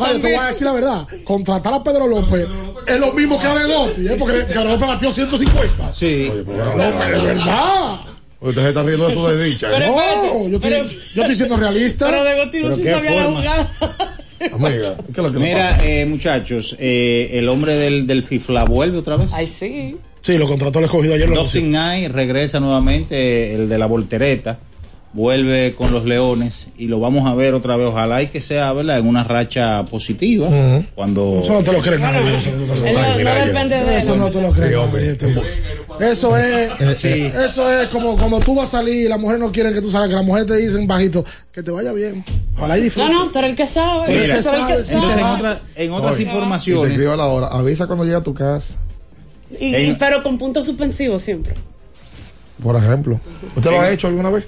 Oye, 0.00 0.18
voy 0.18 0.34
a 0.34 0.46
decir 0.46 0.64
la 0.66 0.72
verdad. 0.72 1.06
Contratar 1.24 1.72
a 1.74 1.82
Pedro 1.82 2.08
López 2.08 2.46
es 2.86 2.98
lo 2.98 3.12
mismo 3.12 3.38
que 3.40 3.46
a 3.46 3.54
De 3.54 3.72
Gotti, 3.72 4.08
¿eh? 4.08 4.16
porque 4.18 4.38
Pedro 4.40 4.64
López 4.70 4.88
batió 4.88 5.12
150. 5.12 5.92
Sí. 5.92 6.32
Pero 6.46 6.72
es 6.72 7.22
verdad. 7.22 8.00
Usted 8.42 8.62
se 8.62 8.68
está 8.68 8.82
riendo 8.82 9.08
de 9.08 9.14
su 9.14 9.26
desdicha. 9.26 9.68
¿eh? 9.68 9.74
Pero 9.78 9.86
No, 9.86 10.00
espérate, 10.00 10.50
yo 10.50 10.56
estoy, 10.56 10.70
pero- 10.70 10.84
yo 11.14 11.22
estoy 11.22 11.36
siendo 11.36 11.56
realista. 11.56 12.06
Pero 12.10 12.24
de 12.24 12.34
Gotti 12.34 12.58
no 12.58 12.64
Pero 12.64 12.76
se 12.76 12.82
qué 12.82 12.90
sabía 12.90 13.10
la 13.10 13.22
forma. 13.22 13.38
jugada. 13.40 13.70
Amiga, 14.52 14.96
¿qué 14.96 15.10
es 15.12 15.16
lo 15.18 15.32
que 15.32 15.38
Mira, 15.38 15.78
eh, 15.84 16.04
muchachos, 16.04 16.74
eh, 16.80 17.30
el 17.34 17.48
hombre 17.48 17.76
del, 17.76 18.06
del 18.08 18.24
FIFLA 18.24 18.64
vuelve 18.64 18.98
otra 18.98 19.16
vez. 19.16 19.32
Ay, 19.34 19.46
sí. 19.46 19.96
Sí, 20.20 20.36
lo 20.38 20.46
contrató 20.48 20.80
el 20.80 20.86
escogido 20.86 21.14
ayer. 21.14 21.32
Dustin 21.32 21.70
Nye 21.70 22.08
regresa 22.08 22.58
nuevamente, 22.58 23.54
el 23.54 23.68
de 23.68 23.78
la 23.78 23.86
voltereta, 23.86 24.58
vuelve 25.14 25.74
con 25.76 25.92
los 25.92 26.04
Leones 26.04 26.68
y 26.78 26.86
lo 26.88 26.98
vamos 27.00 27.26
a 27.28 27.34
ver 27.34 27.54
otra 27.54 27.76
vez. 27.76 27.86
Ojalá 27.88 28.22
y 28.22 28.28
que 28.28 28.40
sea, 28.40 28.72
¿verdad? 28.72 28.98
En 28.98 29.06
una 29.06 29.24
racha 29.24 29.84
positiva. 29.84 30.48
Cuando. 30.94 31.40
Eso 31.42 31.52
no 31.54 31.62
te 31.62 31.72
lo 31.72 31.80
cree 31.80 31.98
nadie. 31.98 32.36
Eso 32.36 32.50
no 32.50 32.72
te 32.74 32.80
lo 32.80 32.92
no, 32.92 33.24
no 33.24 33.34
depende 33.46 33.76
de 33.84 33.96
Eso 33.98 34.16
no 34.16 34.30
te 34.30 34.40
lo 34.40 34.50
cree 34.52 34.76
nadie. 34.76 35.10
este. 35.12 35.34
Eso 36.00 36.36
es, 36.38 36.98
Sí. 36.98 37.30
eso 37.44 37.70
es 37.70 37.88
como 37.88 38.16
cuando 38.16 38.40
tú 38.40 38.54
vas 38.54 38.68
a 38.74 38.78
salir 38.78 39.04
y 39.06 39.08
las 39.08 39.20
mujeres 39.20 39.40
no 39.40 39.52
quieren 39.52 39.74
que 39.74 39.80
tú 39.82 39.90
salgas, 39.90 40.08
que 40.08 40.14
las 40.16 40.24
mujeres 40.24 40.46
te 40.46 40.56
dicen 40.56 40.86
bajito, 40.86 41.22
que 41.52 41.62
te 41.62 41.70
vaya 41.70 41.92
bien. 41.92 42.24
Ojalá 42.56 42.76
y 42.76 42.80
No, 42.80 42.84
disfrutes. 42.84 43.12
no, 43.12 43.28
tú 43.30 43.38
eres 43.38 43.50
el 43.50 43.56
que 43.56 43.66
sabe. 43.66 44.06
El 44.14 44.20
que 44.22 44.28
te 44.28 44.36
Entonces, 44.38 44.90
en, 44.94 45.00
sabe. 45.20 45.34
otra- 45.36 45.58
en 45.76 45.92
otras 45.92 46.12
Oye, 46.14 46.24
te 46.24 46.30
informaciones. 46.30 46.90
escribo 46.92 47.12
a 47.12 47.16
la 47.16 47.26
hora. 47.26 47.46
Avisa 47.48 47.86
cuando 47.86 48.04
llegue 48.04 48.16
a 48.16 48.22
tu 48.22 48.32
casa, 48.34 48.78
Y- 49.60 49.76
y- 49.76 49.96
pero 49.98 50.22
con 50.22 50.38
puntos 50.38 50.64
suspensivos 50.64 51.20
siempre. 51.22 51.54
por 52.62 52.74
ejemplo. 52.76 53.20
¿Usted 53.54 53.70
lo 53.70 53.80
ha 53.80 53.90
hecho 53.90 54.06
alguna 54.06 54.30
vez? 54.30 54.44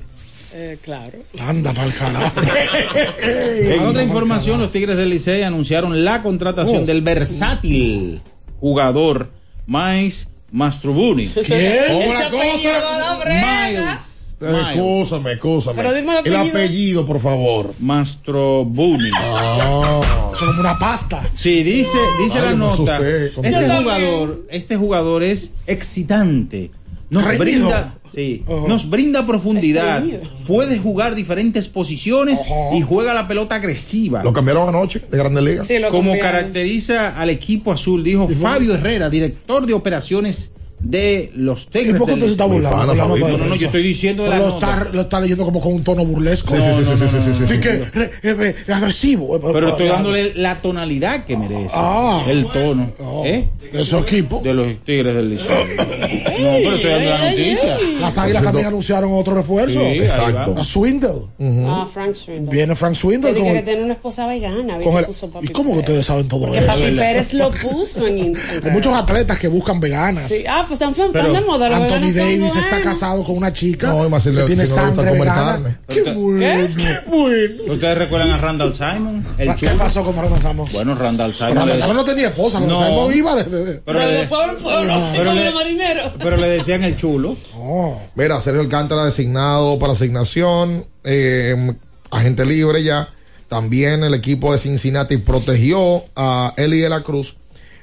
Eh, 0.56 0.78
claro. 0.82 1.18
Anda 1.40 1.72
para 1.72 1.86
el 1.88 1.94
carajo. 1.94 2.32
En 3.24 3.80
otra 3.86 4.02
información, 4.04 4.60
los 4.60 4.70
Tigres 4.70 4.96
del 4.96 5.10
Licey 5.10 5.42
anunciaron 5.42 6.04
la 6.04 6.22
contratación 6.22 6.82
Oh. 6.84 6.86
del 6.86 7.02
versátil 7.02 8.22
jugador 8.60 9.30
Miles 9.66 10.28
Mastrobuni. 10.52 11.24
Ese 11.24 11.80
Otra 11.90 12.26
apellido 12.28 12.72
cosa. 12.72 13.24
Miles. 13.26 14.36
Eh, 14.40 14.46
Miles. 14.46 14.68
Excúsame, 14.76 15.32
excúsame. 15.32 15.76
Pero 15.76 15.92
dime 15.94 16.18
el 16.18 16.26
El 16.26 16.36
apellido. 16.36 16.56
apellido, 16.58 17.06
por 17.06 17.20
favor. 17.20 17.74
Mastrobuni. 17.80 19.10
Ah. 19.16 20.00
Eso 20.32 20.44
es 20.44 20.48
como 20.50 20.60
una 20.60 20.78
pasta. 20.78 21.28
Sí, 21.32 21.62
dice, 21.64 21.98
dice 22.22 22.38
Ay, 22.38 22.44
la 22.44 22.52
nota. 22.54 22.98
Este 23.42 23.68
jugador, 23.76 24.46
este 24.50 24.76
jugador 24.76 25.22
es 25.24 25.52
excitante. 25.66 26.70
Nos 27.10 27.26
brinda, 27.38 27.94
sí, 28.14 28.42
nos 28.68 28.88
brinda 28.88 29.26
profundidad. 29.26 30.02
Puede 30.46 30.78
jugar 30.78 31.14
diferentes 31.14 31.68
posiciones 31.68 32.40
y 32.72 32.80
juega 32.82 33.14
la 33.14 33.26
pelota 33.28 33.56
agresiva. 33.56 34.22
Lo 34.22 34.32
cambiaron 34.32 34.68
anoche 34.68 35.00
de. 35.00 35.64
Sí, 35.64 35.78
lo 35.78 35.88
Como 35.88 36.10
cambiaron. 36.12 36.32
caracteriza 36.32 37.18
al 37.20 37.30
equipo 37.30 37.72
azul, 37.72 38.04
dijo 38.04 38.28
Fabio 38.28 38.74
Herrera, 38.74 39.10
director 39.10 39.66
de 39.66 39.74
operaciones 39.74 40.52
de 40.84 41.32
los 41.34 41.64
¿Y 41.64 41.66
Tigres 41.66 41.98
por 41.98 42.06
qué 42.06 42.12
usted 42.14 42.26
se 42.26 42.32
está 42.32 42.44
burlando? 42.44 42.78
pana 42.78 42.94
No, 42.94 43.16
no, 43.16 43.46
no, 43.46 43.56
yo 43.56 43.66
estoy 43.66 43.82
diciendo 43.82 44.24
de 44.24 44.30
la 44.30 44.38
lo 44.38 44.48
está, 44.48 44.76
nota. 44.76 44.90
lo 44.92 45.00
está 45.00 45.20
leyendo 45.20 45.44
como 45.44 45.60
con 45.60 45.72
un 45.72 45.82
tono 45.82 46.04
burlesco. 46.04 46.54
Sí, 46.54 46.62
sí, 46.84 46.84
sí, 46.84 47.32
sí, 47.34 47.46
sí, 47.48 47.60
que 47.60 48.72
agresivo. 48.72 49.38
Pero 49.40 49.68
estoy 49.70 49.88
dándole 49.88 50.34
la 50.34 50.60
tonalidad 50.60 51.24
que 51.24 51.36
merece. 51.36 51.74
Ah. 51.74 52.24
el 52.28 52.46
tono. 52.46 52.92
¿eh? 53.24 53.48
De 53.72 53.84
su 53.84 53.98
equipo. 53.98 54.40
De 54.44 54.52
los 54.52 54.66
Tigres 54.84 55.14
del 55.14 55.30
Liceo. 55.30 55.54
No, 55.54 56.56
pero 56.62 56.74
estoy 56.76 56.90
dando 56.90 57.10
la 57.10 57.30
noticia. 57.30 57.78
Las 58.00 58.18
águilas 58.18 58.42
también 58.42 58.66
anunciaron 58.66 59.12
otro 59.12 59.34
refuerzo. 59.34 59.80
Exacto. 59.80 60.54
A 60.58 60.64
Swindle. 60.64 61.28
Ah, 61.66 61.88
Frank 61.92 62.14
Swindle. 62.14 62.50
Viene 62.54 62.76
Frank 62.76 62.94
Swindle 62.94 63.34
con 63.34 63.52
que 63.52 63.62
tiene 63.62 63.84
una 63.84 63.94
esposa 63.94 64.26
vegana. 64.26 64.78
¿Y 64.80 64.84
cómo 64.84 64.98
que 65.00 65.08
Pérez. 65.08 65.78
ustedes 65.78 66.06
saben 66.06 66.28
todo 66.28 66.52
Que 66.52 66.58
eso? 66.58 66.66
Papi 66.66 66.96
Pérez 66.96 67.32
lo 67.32 67.50
puso 67.50 68.06
en 68.06 68.18
Instagram. 68.18 68.64
Hay 68.66 68.70
muchos 68.72 68.94
atletas 68.94 69.38
que 69.38 69.48
buscan 69.48 69.80
veganas. 69.80 70.28
Sí. 70.28 70.44
Ah, 70.48 70.64
están, 70.74 70.90
están 70.90 71.10
Pero 71.12 71.32
de 71.32 71.40
moda. 71.40 71.68
los 71.70 71.80
Anthony 71.80 72.12
Davis 72.12 72.46
está 72.54 72.60
buenos. 72.68 72.84
casado 72.84 73.24
con 73.24 73.36
una 73.38 73.52
chica 73.52 73.88
No, 73.88 74.06
y 74.06 74.10
más 74.10 74.22
si 74.22 74.30
que 74.30 74.42
tiene 74.42 74.64
si 74.66 74.70
no 74.70 74.76
sangre 74.76 74.96
comer 75.10 75.20
vegana. 75.20 75.44
carne. 75.44 75.76
Qué 75.88 76.02
bueno, 76.12 76.74
qué 76.76 76.98
bueno. 77.08 77.72
¿Ustedes 77.72 77.98
recuerdan 77.98 78.30
a 78.30 78.36
Randall 78.36 78.74
Simon? 78.74 79.24
El 79.38 79.48
¿Qué 79.54 79.66
chulo. 79.66 79.78
pasó 79.78 80.04
con 80.04 80.16
Ronald 80.16 80.42
Samos? 80.42 80.72
Bueno, 80.72 80.94
Randall 80.94 81.34
Simon. 81.34 81.54
Ronald 81.54 81.72
le- 81.74 81.78
Samos 81.80 81.96
no 81.96 82.04
tenía 82.04 82.28
esposa, 82.28 82.60
Ronald 82.60 82.78
No. 82.80 82.86
Samos 82.86 83.14
iba 83.16 83.36
desde... 83.36 83.74
pero, 83.84 83.98
le, 84.00 84.06
de 84.06 84.26
pueblo 84.26 84.52
en 84.52 84.62
pueblo. 84.62 84.94
pero 85.16 85.32
le- 85.32 85.44
los 85.46 85.54
marineros. 85.54 86.12
pero 86.18 86.36
le 86.36 86.48
decían 86.48 86.82
el 86.84 86.96
chulo. 86.96 87.36
Oh. 87.56 88.00
Mira, 88.14 88.40
Sergio 88.40 88.60
Alcántara 88.60 89.04
designado 89.04 89.78
para 89.78 89.92
asignación, 89.92 90.84
eh, 91.04 91.72
agente 92.10 92.44
libre 92.44 92.82
ya. 92.82 93.08
También 93.48 94.02
el 94.02 94.14
equipo 94.14 94.52
de 94.52 94.58
Cincinnati 94.58 95.16
protegió 95.18 96.04
a 96.16 96.54
Eli 96.56 96.80
de 96.80 96.88
la 96.88 97.02
Cruz, 97.02 97.36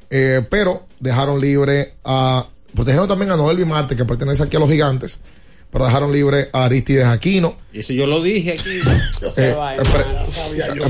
eh, 0.10 0.42
pero 0.50 0.86
dejaron 1.00 1.40
libre 1.40 1.94
a. 2.04 2.48
Protegieron 2.74 3.08
también 3.08 3.32
a 3.32 3.38
Noel 3.38 3.66
Marte, 3.66 3.96
que 3.96 4.06
pertenece 4.06 4.44
aquí 4.44 4.56
a 4.56 4.60
los 4.60 4.70
gigantes, 4.70 5.20
pero 5.72 5.86
dejaron 5.86 6.12
libre 6.12 6.50
a 6.54 6.66
Aristides 6.66 7.06
Aquino. 7.06 7.56
Y 7.74 7.80
ese 7.80 7.96
yo 7.96 8.08
lo 8.08 8.22
dije 8.22 8.54
aquí. 8.54 8.70
Eh, 9.38 9.54
va, 9.54 9.76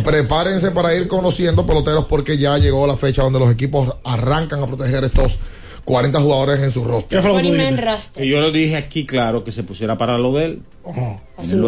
prepárense 0.04 0.72
para 0.72 0.96
ir 0.96 1.08
conociendo 1.08 1.66
peloteros 1.66 2.06
porque 2.06 2.38
ya 2.38 2.58
llegó 2.58 2.88
la 2.88 2.96
fecha 2.96 3.24
donde 3.24 3.40
los 3.40 3.52
equipos 3.52 3.94
arrancan 4.06 4.64
a 4.64 4.68
proteger 4.68 5.04
estos 5.04 5.38
40 5.86 6.22
jugadores 6.22 6.62
en 6.62 6.72
su 6.72 6.84
rostro. 6.84 7.10
¿Qué 7.10 7.22
fue 7.22 7.32
lo 7.32 7.38
que 7.38 7.44
tú 7.44 7.50
Ponen 7.50 7.62
dijiste? 7.68 7.86
rastro. 7.86 8.24
Y 8.24 8.30
yo 8.30 8.40
lo 8.40 8.52
dije 8.52 8.78
aquí, 8.78 9.06
claro, 9.06 9.44
que 9.44 9.52
se 9.52 9.64
pusiera 9.64 9.98
para 9.98 10.18
lo 10.18 10.34
de 10.34 10.46
él. 10.46 10.62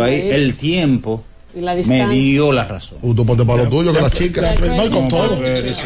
Ahí, 0.01 0.21
el 0.29 0.55
tiempo 0.55 1.23
Y 1.55 1.61
la 1.61 1.75
me 1.75 2.07
dio 2.09 2.51
la 2.51 2.65
razón. 2.65 2.97
Uh, 3.03 3.13
tú 3.13 3.25
ponte 3.25 3.45
para 3.45 3.63
lo 3.63 3.69
tuyo, 3.69 3.93
que 3.93 4.01
las 4.01 4.11
chicas. 4.11 4.59
No, 4.59 4.85
y 4.85 4.89
con 4.89 5.03
No, 5.03 5.07
todo. 5.07 5.45
ese- 5.45 5.85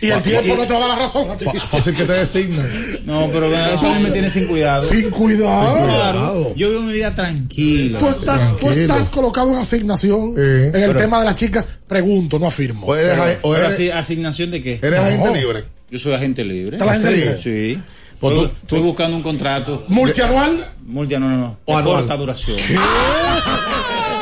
Y 0.00 0.08
el 0.10 0.22
tiempo 0.22 0.56
no 0.56 0.64
te 0.66 0.72
va 0.74 0.78
a 0.78 0.88
dar 0.88 0.88
la 0.90 0.96
razón. 0.96 1.28
a 1.30 1.66
Fácil 1.66 1.94
que 1.96 2.04
te 2.04 2.12
designen. 2.12 3.00
No, 3.04 3.28
pero 3.32 3.46
eso 3.52 3.88
a 3.90 3.94
mí 3.94 4.04
me 4.04 4.10
tiene 4.12 4.30
sin 4.30 4.46
cuidado. 4.46 4.88
Sin 4.88 5.10
cuidado. 5.10 6.54
Yo 6.54 6.70
vivo 6.70 6.82
mi 6.82 6.92
vida 6.92 7.14
tranquila. 7.14 7.98
Tú 7.98 8.08
estás, 8.08 8.56
tú 8.58 8.70
estás 8.70 9.08
colocado 9.08 9.50
en 9.52 9.58
asignación 9.58 10.34
en 10.36 10.74
el 10.76 10.94
tema 10.96 11.18
de 11.20 11.24
las 11.26 11.34
chicas. 11.34 11.68
Pregunto, 11.88 12.38
no 12.38 12.46
afirmo. 12.46 12.86
¿asignación 13.94 14.50
de 14.50 14.62
qué? 14.62 14.80
eres 14.82 15.00
agente 15.00 15.32
libre. 15.40 15.64
Yo 15.90 15.98
soy 15.98 16.14
agente 16.14 16.44
libre. 16.44 16.76
¿Estás 16.78 17.04
agente 17.04 17.36
Sí. 17.36 17.50
libre? 17.50 17.76
Sí. 17.76 17.82
Pues 18.18 18.32
estoy, 18.34 18.50
tú- 18.66 18.82
buscando 18.82 19.16
un 19.16 19.22
contrato. 19.22 19.84
Multianual. 19.88 20.72
Multi, 20.86 21.14
no, 21.14 21.28
no, 21.28 21.36
no. 21.36 21.58
O 21.66 21.76
anual. 21.76 21.96
corta 21.98 22.16
duración. 22.16 22.56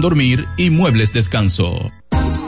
dormir 0.00 0.46
y 0.56 0.70
muebles 0.70 1.12
descanso. 1.12 1.90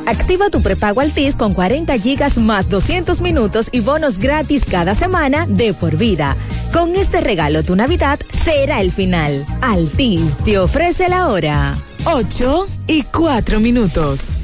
Activa 0.07 0.51
tu 0.51 0.61
prepago 0.61 1.01
Altis 1.01 1.35
con 1.35 1.55
40 1.55 1.99
gigas 1.99 2.39
más 2.39 2.69
200 2.69 3.21
minutos 3.21 3.69
y 3.73 3.81
bonos 3.81 4.19
gratis 4.19 4.65
cada 4.65 4.95
semana 4.95 5.47
de 5.49 5.73
por 5.73 5.97
vida. 5.97 6.37
Con 6.73 6.95
este 6.95 7.21
regalo 7.21 7.63
tu 7.63 7.75
Navidad 7.75 8.21
será 8.45 8.81
el 8.81 8.93
final. 8.93 9.47
Altis 9.63 10.37
te 10.45 10.59
ofrece 10.59 11.09
la 11.09 11.29
hora. 11.29 11.75
8 12.05 12.67
y 12.87 13.03
4 13.05 13.61
minutos. 13.61 14.44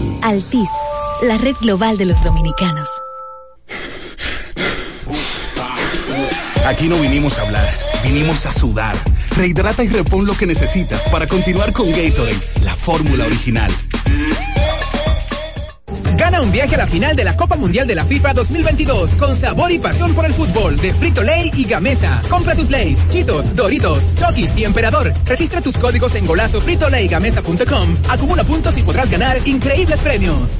Altis, 0.21 0.69
la 1.23 1.37
red 1.37 1.55
global 1.61 1.97
de 1.97 2.05
los 2.05 2.23
dominicanos. 2.23 2.89
Aquí 6.65 6.87
no 6.87 6.99
vinimos 6.99 7.37
a 7.37 7.41
hablar, 7.41 7.67
vinimos 8.03 8.45
a 8.45 8.51
sudar. 8.51 8.95
Rehidrata 9.35 9.83
y 9.83 9.89
repon 9.89 10.25
lo 10.25 10.35
que 10.35 10.45
necesitas 10.45 11.03
para 11.09 11.27
continuar 11.27 11.73
con 11.73 11.89
Gatorade, 11.89 12.39
la 12.63 12.75
fórmula 12.75 13.25
original. 13.25 13.71
Gana 16.21 16.39
un 16.39 16.51
viaje 16.51 16.75
a 16.75 16.77
la 16.77 16.85
final 16.85 17.15
de 17.15 17.23
la 17.23 17.35
Copa 17.35 17.55
Mundial 17.55 17.87
de 17.87 17.95
la 17.95 18.05
FIFA 18.05 18.33
2022 18.35 19.15
con 19.15 19.35
sabor 19.35 19.71
y 19.71 19.79
pasión 19.79 20.13
por 20.13 20.23
el 20.23 20.35
fútbol 20.35 20.77
de 20.77 20.93
Frito 20.93 21.23
Lay 21.23 21.49
y 21.55 21.63
Gamesa. 21.63 22.21
Compra 22.29 22.53
tus 22.53 22.69
Lays, 22.69 22.99
Chitos, 23.09 23.55
Doritos, 23.55 24.03
Chokis 24.17 24.55
y 24.55 24.63
Emperador. 24.63 25.11
Registra 25.25 25.61
tus 25.61 25.75
códigos 25.77 26.13
en 26.13 26.27
golazo 26.27 26.61
fritolaygamesa.com. 26.61 27.97
Acumula 28.07 28.43
puntos 28.43 28.77
y 28.77 28.83
podrás 28.83 29.09
ganar 29.09 29.39
increíbles 29.47 29.99
premios. 30.01 30.59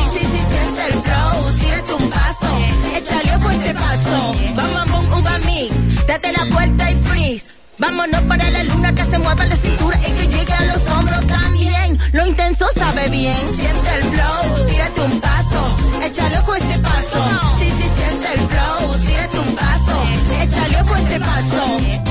Date 6.11 6.33
la 6.33 6.43
vuelta 6.43 6.91
y 6.91 6.95
freeze. 7.05 7.45
Vámonos 7.77 8.19
para 8.23 8.51
la 8.51 8.63
luna 8.63 8.93
que 8.93 9.01
se 9.05 9.17
mueva 9.17 9.45
la 9.45 9.55
cintura 9.55 9.97
y 9.97 10.11
que 10.11 10.27
llegue 10.27 10.51
a 10.51 10.65
los 10.65 10.89
hombros 10.89 11.25
también. 11.25 11.97
Lo 12.11 12.27
intenso 12.27 12.67
sabe 12.75 13.07
bien. 13.07 13.47
Siente 13.47 13.95
el 13.95 14.03
flow, 14.11 14.67
tírate 14.67 15.01
un 15.03 15.21
paso, 15.21 15.77
échale 16.03 16.37
ojo 16.39 16.51
a 16.51 16.57
este 16.57 16.79
paso. 16.79 17.29
Sí, 17.59 17.65
sí, 17.65 17.89
siente 17.95 18.33
el 18.33 18.39
flow, 18.41 18.97
tírate 19.07 19.39
un 19.39 19.55
paso, 19.55 20.03
échale 20.41 20.81
ojo 20.81 20.93
a 20.93 20.99
este 20.99 21.19
paso. 21.21 22.10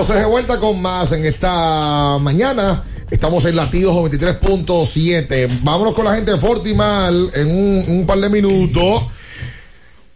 Entonces 0.00 0.24
de 0.24 0.30
vuelta 0.30 0.58
con 0.58 0.80
más 0.80 1.12
en 1.12 1.26
esta 1.26 2.16
mañana. 2.22 2.84
Estamos 3.10 3.44
en 3.44 3.54
latidos 3.54 3.94
23.7. 3.96 5.60
Vámonos 5.62 5.92
con 5.92 6.06
la 6.06 6.14
gente 6.14 6.30
de 6.30 6.38
Fortimal 6.38 7.30
en 7.34 7.86
un, 7.86 8.06
par 8.06 8.18
de 8.18 8.30
minutos. 8.30 9.02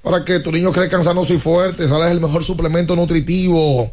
Para 0.01 0.25
que 0.25 0.41
tu 0.41 0.51
niño 0.51 0.73
crezca 0.73 1.03
sanos 1.03 1.29
y 1.29 1.39
fuerte. 1.39 1.87
Sales 1.87 2.13
el 2.13 2.21
mejor 2.23 2.43
suplemento 2.43 2.97
nutritivo. 2.97 3.93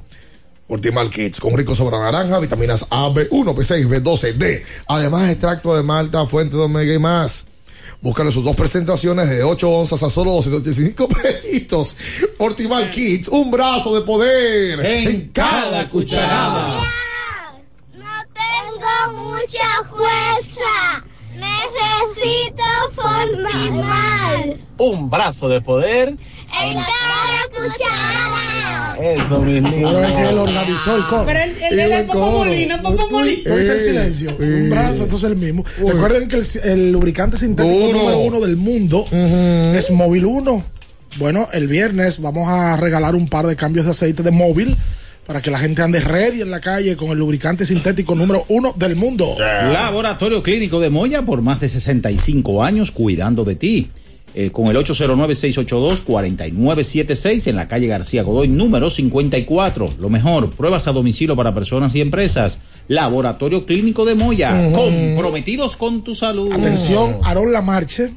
Fortimal 0.66 1.10
Kids 1.10 1.42
con 1.42 1.58
rico 1.58 1.76
sobra 1.76 2.00
naranja, 2.00 2.40
vitaminas 2.40 2.86
A, 2.90 3.10
B1, 3.10 3.54
B6, 3.54 3.86
B12, 3.90 4.34
D. 4.36 4.64
Además, 4.88 5.30
extracto 5.30 5.76
de 5.76 5.84
malta, 5.84 6.26
fuente 6.26 6.56
de 6.56 6.64
omega 6.64 6.94
y 6.94 7.00
más. 7.00 7.44
Búscale 8.02 8.32
sus 8.32 8.44
dos 8.44 8.56
presentaciones 8.56 9.30
de 9.30 9.44
8 9.44 9.70
onzas 9.70 10.02
a 10.02 10.10
solo 10.10 10.32
275 10.32 11.08
pesitos. 11.08 11.96
Fortimal 12.36 12.90
Kids, 12.90 13.28
un 13.28 13.52
brazo 13.52 13.94
de 13.94 14.02
poder 14.02 14.84
En 14.84 15.30
cada 15.30 15.88
cucharada. 15.88 16.82
Tengo 17.94 19.22
mucha 19.22 19.84
fuerza. 19.88 21.06
Necesito 21.36 22.64
formar 22.96 24.58
Un 24.80 25.10
brazo 25.10 25.48
de 25.48 25.62
poder. 25.62 26.18
En 26.64 26.74
cada 26.76 27.48
cucharada. 27.50 28.98
Eso, 29.02 29.42
mi 29.42 29.60
niño. 29.62 30.00
Él 30.00 30.38
organizó 30.38 30.96
el 30.96 31.04
coro. 31.06 31.26
Pero 31.26 31.40
él, 31.40 31.52
él, 31.72 31.80
él 31.80 31.92
es 31.92 32.04
Popo 32.04 32.32
Molina, 32.32 32.82
Popo 32.82 33.10
Molina. 33.10 33.56
Está 33.56 33.74
en 33.74 33.80
silencio. 33.80 34.36
Un 34.40 34.70
brazo, 34.70 35.04
entonces 35.04 35.30
el 35.30 35.36
mismo. 35.38 35.66
Recuerden 35.80 36.28
que 36.28 36.38
el, 36.38 36.46
el 36.64 36.92
lubricante 36.92 37.38
sintético 37.38 37.88
Duro. 37.88 37.98
número 38.00 38.20
uno 38.20 38.40
del 38.42 38.58
mundo 38.58 39.06
es 39.12 39.90
Móvil 39.92 40.26
1. 40.26 40.64
Bueno, 41.18 41.48
el 41.52 41.68
viernes 41.68 42.22
vamos 42.22 42.48
a 42.48 42.78
regalar 42.78 43.16
un 43.16 43.28
par 43.28 43.46
de 43.48 43.56
cambios 43.56 43.86
de 43.86 43.92
aceite 43.92 44.24
de 44.24 44.32
móvil 44.32 44.78
para 45.26 45.42
que 45.42 45.52
la 45.52 45.60
gente 45.60 45.82
ande 45.82 46.00
ready 46.00 46.42
en 46.42 46.52
la 46.52 46.60
calle 46.62 46.96
con 46.96 47.10
el 47.12 47.18
lubricante 47.18 47.66
sintético 47.66 48.16
número 48.16 48.46
uno 48.50 48.74
del 48.76 48.96
mundo. 48.96 49.36
Laboratorio 49.38 50.42
Clínico 50.42 50.80
de 50.80 50.90
Moya 50.90 51.24
por 51.24 51.42
más 51.42 51.60
de 51.60 51.70
65 51.70 52.64
años 52.64 52.92
cuidando 52.92 53.44
de 53.44 53.56
ti. 53.56 53.90
Eh, 54.34 54.50
con 54.52 54.68
el 54.68 54.78
809-682-4976 54.78 57.48
en 57.48 57.58
la 57.58 57.68
calle 57.68 57.88
García 57.88 58.24
Godoy, 58.24 58.48
número 58.48 58.90
54. 58.90 59.96
Lo 60.00 60.10
mejor, 60.10 60.52
pruebas 60.52 60.88
a 60.88 60.94
domicilio 60.94 61.36
para 61.36 61.54
personas 61.54 61.94
y 61.96 62.02
empresas. 62.02 62.60
Laboratorio 62.88 63.66
Clínico 63.66 64.06
de 64.06 64.16
Moya, 64.16 64.72
comprometidos 64.74 65.76
con 65.76 66.04
tu 66.04 66.16
salud. 66.16 66.52
Atención, 66.52 67.18
Aarón 67.24 67.52
Lamarche. 67.52 68.12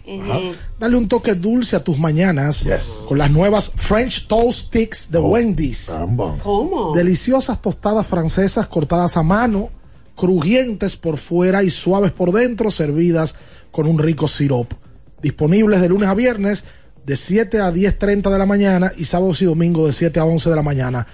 Dale 0.78 0.97
un 0.97 1.09
toque 1.09 1.35
dulce 1.35 1.77
a 1.77 1.82
tus 1.82 1.99
mañanas 1.99 2.66
con 3.07 3.19
las 3.19 3.31
nuevas 3.31 3.73
French 3.74 4.27
Toast 4.27 4.69
Sticks 4.69 5.11
de 5.11 5.19
Wendy's. 5.19 5.95
¿Cómo? 6.43 6.93
Deliciosas 6.95 7.61
tostadas 7.61 8.07
francesas 8.07 8.69
cortadas 8.69 9.16
a 9.16 9.23
mano, 9.23 9.70
crujientes 10.15 10.97
por 10.97 11.16
fuera 11.16 11.62
y 11.62 11.70
suaves 11.70 12.12
por 12.12 12.32
dentro, 12.32 12.70
servidas 12.70 13.35
con 13.70 13.86
un 13.86 13.99
rico 13.99 14.28
sirop. 14.28 14.73
Disponibles 15.24 15.80
de 15.80 15.88
lunes 15.88 16.06
a 16.06 16.14
viernes 16.14 16.66
de 17.06 17.16
7 17.16 17.59
a 17.60 17.72
10.30 17.72 18.30
de 18.30 18.38
la 18.38 18.44
mañana 18.44 18.92
y 18.94 19.05
sábados 19.05 19.40
y 19.40 19.46
domingos 19.46 19.86
de 19.86 19.94
7 19.94 20.20
a 20.20 20.26
11 20.26 20.51
de 20.51 20.56
la 20.56 20.62
mañana. 20.62 21.06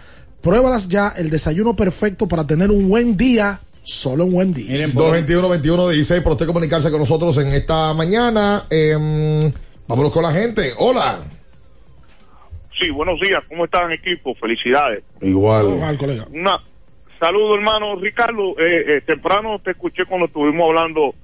Pruébalas 0.43 0.89
ya, 0.89 1.13
el 1.17 1.31
desayuno 1.31 1.77
perfecto 1.77 2.27
para 2.27 2.45
tener 2.45 2.73
un 2.73 2.89
buen 2.89 3.17
día, 3.17 3.61
solo 3.85 4.25
en 4.25 4.35
Wendy's. 4.35 4.97
221-21-16 4.97 6.23
por 6.25 6.33
usted 6.33 6.47
comunicarse 6.47 6.91
con 6.91 6.99
nosotros 6.99 7.39
en 7.39 7.53
esta 7.53 7.95
mañana. 7.95 8.65
Em, 8.69 9.53
vámonos 9.87 10.11
con 10.11 10.25
la 10.25 10.33
gente. 10.33 10.73
Hola. 10.79 11.21
Sí, 12.81 12.91
buenos 12.91 13.21
días. 13.21 13.45
¿Cómo 13.49 13.67
están, 13.67 13.93
equipo? 13.93 14.35
Felicidades. 14.35 15.05
Igual. 15.21 15.97
colega. 15.97 16.27
Una, 16.33 16.61
saludo, 17.21 17.55
hermano 17.55 17.95
Ricardo. 17.95 18.59
Eh, 18.59 18.97
eh, 18.97 19.03
temprano 19.07 19.61
te 19.63 19.71
escuché 19.71 20.05
cuando 20.05 20.27
estuvimos 20.27 20.67
hablando 20.67 21.15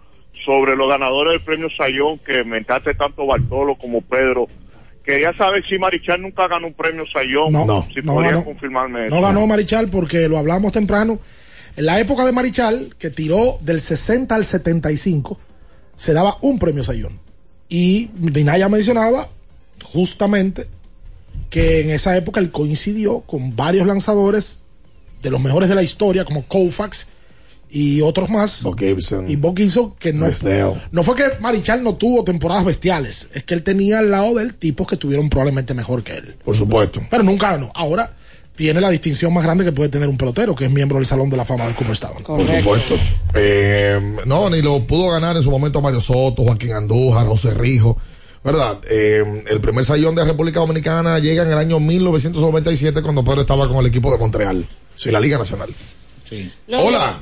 sobre 0.45 0.77
los 0.77 0.89
ganadores 0.89 1.33
del 1.33 1.41
premio 1.41 1.69
Sayón, 1.77 2.19
que 2.19 2.45
mentaste 2.45 2.95
tanto 2.95 3.27
Bartolo 3.27 3.77
como 3.77 4.01
Pedro. 4.01 4.49
Quería 5.05 5.33
saber 5.37 5.65
si 5.67 5.79
Marichal 5.79 6.21
nunca 6.21 6.49
ganó 6.49 6.67
un 6.67 6.75
premio 6.75 7.05
Sayón. 7.13 7.53
No, 7.53 7.87
si 7.95 8.01
no 8.03 8.15
podías 8.15 8.33
ganó. 8.33 8.45
confirmarme 8.45 9.07
eso. 9.07 9.15
No 9.15 9.23
ganó 9.23 9.47
Marichal 9.47 9.89
porque 9.89 10.29
lo 10.29 10.39
hablamos 10.39 10.73
temprano. 10.73 11.19
En 11.77 11.87
la 11.87 12.01
época 12.01 12.25
de 12.25 12.33
Marichal, 12.33 12.95
que 12.99 13.11
tiró 13.11 13.59
del 13.61 13.81
60 13.81 14.35
al 14.35 14.45
75, 14.45 15.39
se 15.95 16.13
daba 16.13 16.39
un 16.41 16.59
premio 16.59 16.83
Sayón. 16.83 17.21
Y 17.69 18.11
Minaya 18.19 18.69
mencionaba 18.69 19.29
justamente 19.83 20.67
que 21.51 21.81
en 21.81 21.91
esa 21.91 22.17
época 22.17 22.41
él 22.41 22.51
coincidió 22.51 23.21
con 23.21 23.55
varios 23.57 23.87
lanzadores 23.87 24.63
de 25.23 25.31
los 25.31 25.41
mejores 25.41 25.69
de 25.69 25.75
la 25.75 25.83
historia, 25.83 26.25
como 26.25 26.43
Koufax 26.47 27.09
y 27.71 28.01
otros 28.01 28.31
más. 28.31 28.63
Bob 28.63 28.79
Gibson. 28.79 29.29
Y 29.29 29.37
Bob 29.37 29.57
Gibson, 29.57 29.95
que 29.99 30.13
no, 30.13 30.27
no 30.93 31.03
fue 31.03 31.15
que 31.17 31.25
Marichal 31.41 31.83
no 31.83 31.97
tuvo 31.97 32.25
temporadas 32.25 32.65
bestiales, 32.65 33.29
es 33.35 33.45
que 33.45 33.55
él 33.55 33.63
tenía 33.63 33.99
al 33.99 34.11
lado 34.11 34.35
de 34.35 34.45
él 34.45 34.55
tipos 34.55 34.87
que 34.87 34.97
tuvieron 34.97 35.29
probablemente 35.29 35.75
mejor 35.75 36.03
que 36.03 36.13
él. 36.13 36.37
Por 36.45 36.57
supuesto. 36.57 37.03
Pero 37.11 37.23
nunca 37.23 37.53
ganó. 37.53 37.71
Ahora 37.75 38.13
tiene 38.55 38.81
la 38.81 38.89
distinción 38.89 39.33
más 39.35 39.45
grande 39.45 39.65
que 39.65 39.73
puede 39.73 39.91
tener 39.91 40.09
un 40.09 40.17
pelotero, 40.17 40.55
que 40.55 40.65
es 40.65 40.71
miembro 40.71 40.99
del 40.99 41.07
Salón 41.07 41.29
de 41.29 41.37
la 41.37 41.45
Fama 41.45 41.67
de 41.67 41.75
Cooperstown. 41.75 42.23
Por 42.23 42.47
supuesto. 42.47 42.97
Eh, 43.35 44.17
no, 44.25 44.49
ni 44.49 44.63
lo 44.63 44.81
pudo 44.81 45.11
ganar 45.11 45.37
en 45.37 45.43
su 45.43 45.51
momento 45.51 45.83
Mario 45.83 46.01
Soto, 46.01 46.43
Joaquín 46.43 46.73
Andújar, 46.73 47.27
José 47.27 47.53
Rijo. 47.53 47.99
¿Verdad? 48.43 48.79
Eh, 48.89 49.45
el 49.49 49.61
primer 49.61 49.85
sayón 49.85 50.15
de 50.15 50.25
República 50.25 50.61
Dominicana 50.61 51.19
llega 51.19 51.43
en 51.43 51.51
el 51.51 51.59
año 51.59 51.81
1997 51.81 53.03
cuando 53.03 53.25
Pedro 53.25 53.41
estaba 53.41 53.67
con 53.67 53.79
el 53.79 53.87
equipo 53.87 54.11
de 54.11 54.19
Montreal. 54.19 54.67
Sí, 54.95 55.11
la 55.11 55.21
Liga 55.21 55.37
Nacional. 55.37 55.69
Sí. 56.25 56.51
Hola. 56.69 57.19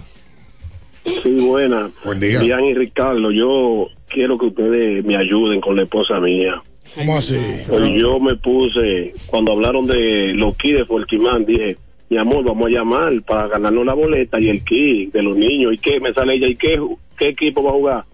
Sí, 1.05 1.47
buena. 1.47 1.90
Buen 2.05 2.20
día. 2.20 2.40
Bian 2.40 2.64
y 2.64 2.74
Ricardo, 2.74 3.31
yo 3.31 3.89
quiero 4.09 4.39
que 4.39 4.47
ustedes 4.47 5.05
me 5.05 5.16
ayuden 5.16 5.60
con 5.60 5.76
la 5.76 5.82
esposa 5.82 6.18
mía. 6.20 6.62
¿Cómo 6.94 7.16
así? 7.16 7.39
Pues 7.68 7.94
yo 7.94 8.20
me 8.20 8.36
puse, 8.36 9.12
cuando 9.26 9.52
hablaron 9.52 9.85
de 9.86 10.32
los 10.35 10.56
kits 10.56 10.78
de 10.78 10.85
Forquimán, 10.85 11.44
dije, 11.44 11.76
mi 12.09 12.18
amor, 12.18 12.44
vamos 12.44 12.68
a 12.68 12.70
llamar 12.70 13.12
para 13.22 13.48
ganarnos 13.48 13.85
la 13.85 13.94
boleta 13.94 14.40
y 14.40 14.48
el 14.48 14.64
kit 14.64 15.12
de 15.12 15.22
los 15.22 15.36
niños. 15.36 15.74
¿Y 15.74 15.78
qué? 15.78 16.01
Me 16.01 16.12
sale 16.12 16.35
ella, 16.35 16.48
¿y 16.48 16.56
qué, 16.56 16.81
qué 17.18 17.28
equipo 17.28 17.62
va 17.62 17.70
a 17.70 17.74
jugar? 17.74 18.05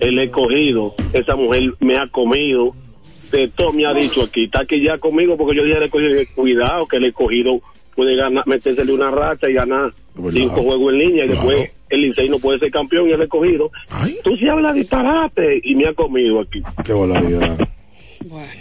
El 0.00 0.18
escogido. 0.18 0.94
Esa 1.12 1.34
mujer 1.34 1.74
me 1.80 1.96
ha 1.96 2.06
comido. 2.08 2.74
De 3.32 3.48
todo 3.48 3.72
me 3.72 3.86
ha 3.86 3.94
dicho 3.94 4.22
aquí. 4.22 4.44
Está 4.44 4.62
aquí 4.62 4.80
ya 4.80 4.98
conmigo 4.98 5.36
porque 5.36 5.56
yo 5.56 5.64
dije 5.64 5.76
al 5.78 5.84
escogido, 5.84 6.20
cuidado, 6.34 6.86
que 6.86 6.98
el 6.98 7.06
escogido 7.06 7.60
puede 7.94 8.14
ganar, 8.14 8.46
metérsele 8.46 8.92
una 8.92 9.10
racha 9.10 9.48
y 9.48 9.54
ganar 9.54 9.92
cinco 10.32 10.62
juegos 10.62 10.92
en 10.92 10.98
línea 10.98 11.24
y 11.24 11.28
después 11.28 11.70
el 11.92 12.02
Licey 12.02 12.28
no 12.28 12.38
puede 12.38 12.58
ser 12.58 12.70
campeón 12.70 13.08
y 13.08 13.12
el 13.12 13.22
escogido. 13.22 13.70
Tú 14.24 14.36
sí 14.36 14.48
hablas 14.48 14.74
disparate 14.74 15.60
y 15.62 15.74
me 15.74 15.86
ha 15.86 15.94
comido 15.94 16.40
aquí. 16.40 16.62
Qué 16.84 16.92
barbaridad. 16.92 17.58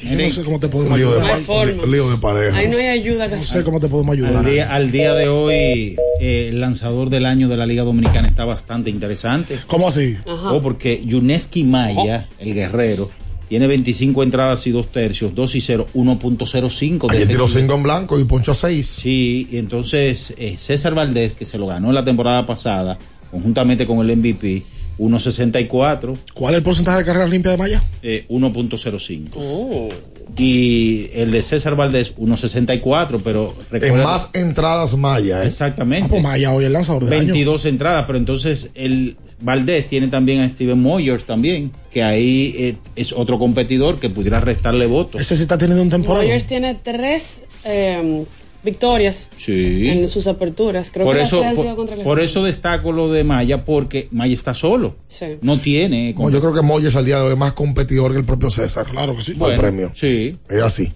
Yo 0.03 0.17
no 0.17 0.31
sé 0.31 0.43
cómo 0.43 0.59
te 0.59 0.67
podemos 0.67 0.97
lío 0.97 1.11
de, 1.11 1.21
ayudar. 1.21 1.83
un 1.83 1.91
lío 1.91 2.09
de 2.09 2.17
pareja. 2.17 2.57
Ahí 2.57 2.67
no 2.67 2.77
hay 2.77 2.87
ayuda 2.87 3.29
que 3.29 3.35
No 3.35 3.41
sé 3.41 3.63
cómo 3.63 3.79
te 3.79 3.87
podemos 3.87 4.13
ayudar. 4.13 4.37
Al 4.37 4.45
día, 4.45 4.73
al 4.73 4.91
día 4.91 5.13
de 5.13 5.27
hoy, 5.27 5.95
eh, 6.19 6.49
el 6.49 6.59
lanzador 6.59 7.09
del 7.09 7.25
año 7.25 7.47
de 7.47 7.57
la 7.57 7.65
Liga 7.65 7.83
Dominicana 7.83 8.27
está 8.27 8.43
bastante 8.43 8.89
interesante. 8.89 9.59
¿Cómo 9.67 9.87
así? 9.87 10.17
Oh, 10.25 10.61
porque 10.61 11.03
Yuneski 11.05 11.63
Maya, 11.63 12.27
el 12.39 12.53
guerrero, 12.53 13.11
tiene 13.47 13.67
25 13.67 14.23
entradas 14.23 14.65
y 14.65 14.71
dos 14.71 14.93
tercios, 14.93 15.35
2 15.35 15.55
y 15.55 15.61
0, 15.61 15.87
1.05 15.93 17.09
de 17.09 17.17
Ayer 17.17 17.27
tiró 17.27 17.43
efectividad. 17.43 17.47
5 17.47 17.73
en 17.75 17.83
blanco 17.83 18.19
y 18.19 18.23
ponchó 18.23 18.53
6. 18.53 18.87
Sí, 18.87 19.47
y 19.51 19.57
entonces 19.57 20.33
eh, 20.37 20.55
César 20.57 20.95
Valdés, 20.95 21.33
que 21.33 21.45
se 21.45 21.57
lo 21.57 21.67
ganó 21.67 21.91
la 21.91 22.03
temporada 22.03 22.45
pasada, 22.45 22.97
conjuntamente 23.31 23.85
con 23.87 23.99
el 24.07 24.17
MVP, 24.17 24.63
1.64, 24.99 26.17
¿Cuál 26.33 26.53
es 26.53 26.57
el 26.57 26.63
porcentaje 26.63 26.99
de 26.99 27.05
carreras 27.05 27.29
limpias 27.29 27.53
de 27.53 27.57
Maya? 27.57 27.83
eh, 28.03 28.25
1.05. 28.29 29.29
Oh. 29.35 29.89
Y 30.37 31.09
el 31.13 31.31
de 31.31 31.41
César 31.41 31.75
Valdés, 31.75 32.15
1.64, 32.15 33.19
pero 33.23 33.53
En 33.71 33.97
más 33.97 34.29
entradas 34.33 34.95
Maya. 34.95 35.43
¿eh? 35.43 35.47
Exactamente. 35.47 36.05
Ah, 36.05 36.09
pues 36.09 36.23
Maya 36.23 36.53
hoy 36.53 36.65
el 36.65 36.73
lanzador 36.73 37.03
año. 37.03 37.11
22 37.11 37.65
entradas, 37.65 38.05
pero 38.05 38.17
entonces 38.17 38.69
el 38.75 39.17
Valdés 39.41 39.87
tiene 39.87 40.07
también 40.07 40.41
a 40.41 40.49
Steven 40.49 40.79
Moyers 40.79 41.25
también, 41.25 41.71
que 41.91 42.03
ahí 42.03 42.55
eh, 42.57 42.75
es 42.95 43.11
otro 43.11 43.39
competidor 43.39 43.99
que 43.99 44.09
pudiera 44.09 44.39
restarle 44.39 44.85
votos. 44.85 45.19
Ese 45.19 45.35
sí 45.35 45.41
está 45.41 45.57
teniendo 45.57 45.83
un 45.83 45.89
temporada. 45.89 46.23
Rogers 46.23 46.45
tiene 46.45 46.75
tres 46.75 47.41
eh, 47.65 48.23
victorias 48.63 49.29
Sí. 49.37 49.89
en 49.89 50.07
sus 50.07 50.27
aperturas. 50.27 50.91
Creo 50.91 51.05
por 51.05 51.15
que 51.15 51.23
eso, 51.23 51.41
por, 51.41 51.63
sido 51.63 51.75
contra 51.75 51.95
el 51.95 52.01
por 52.03 52.19
eso 52.19 52.43
destaco 52.43 52.91
lo 52.91 53.11
de 53.11 53.23
Maya, 53.23 53.65
porque 53.65 54.07
Maya 54.11 54.33
está 54.33 54.53
solo. 54.53 54.95
Sí. 55.07 55.37
No 55.41 55.59
tiene. 55.59 56.13
No, 56.17 56.29
yo 56.29 56.39
creo 56.39 56.53
que 56.53 56.61
Moyes 56.61 56.95
al 56.95 57.05
día 57.05 57.17
de 57.17 57.23
hoy 57.23 57.31
es 57.31 57.37
más 57.37 57.53
competidor 57.53 58.11
que 58.11 58.19
el 58.19 58.25
propio 58.25 58.49
César. 58.49 58.85
Claro 58.85 59.15
que 59.15 59.21
sí. 59.21 59.33
Por 59.33 59.51
el 59.51 59.57
Bueno, 59.57 59.61
premio. 59.61 59.91
Sí. 59.93 60.37
Es 60.49 60.61
así. 60.63 60.91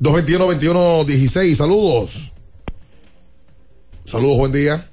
221-21-16. 0.00 1.54
Saludos. 1.54 2.32
Saludos, 4.04 4.38
buen 4.38 4.52
día. 4.52 4.86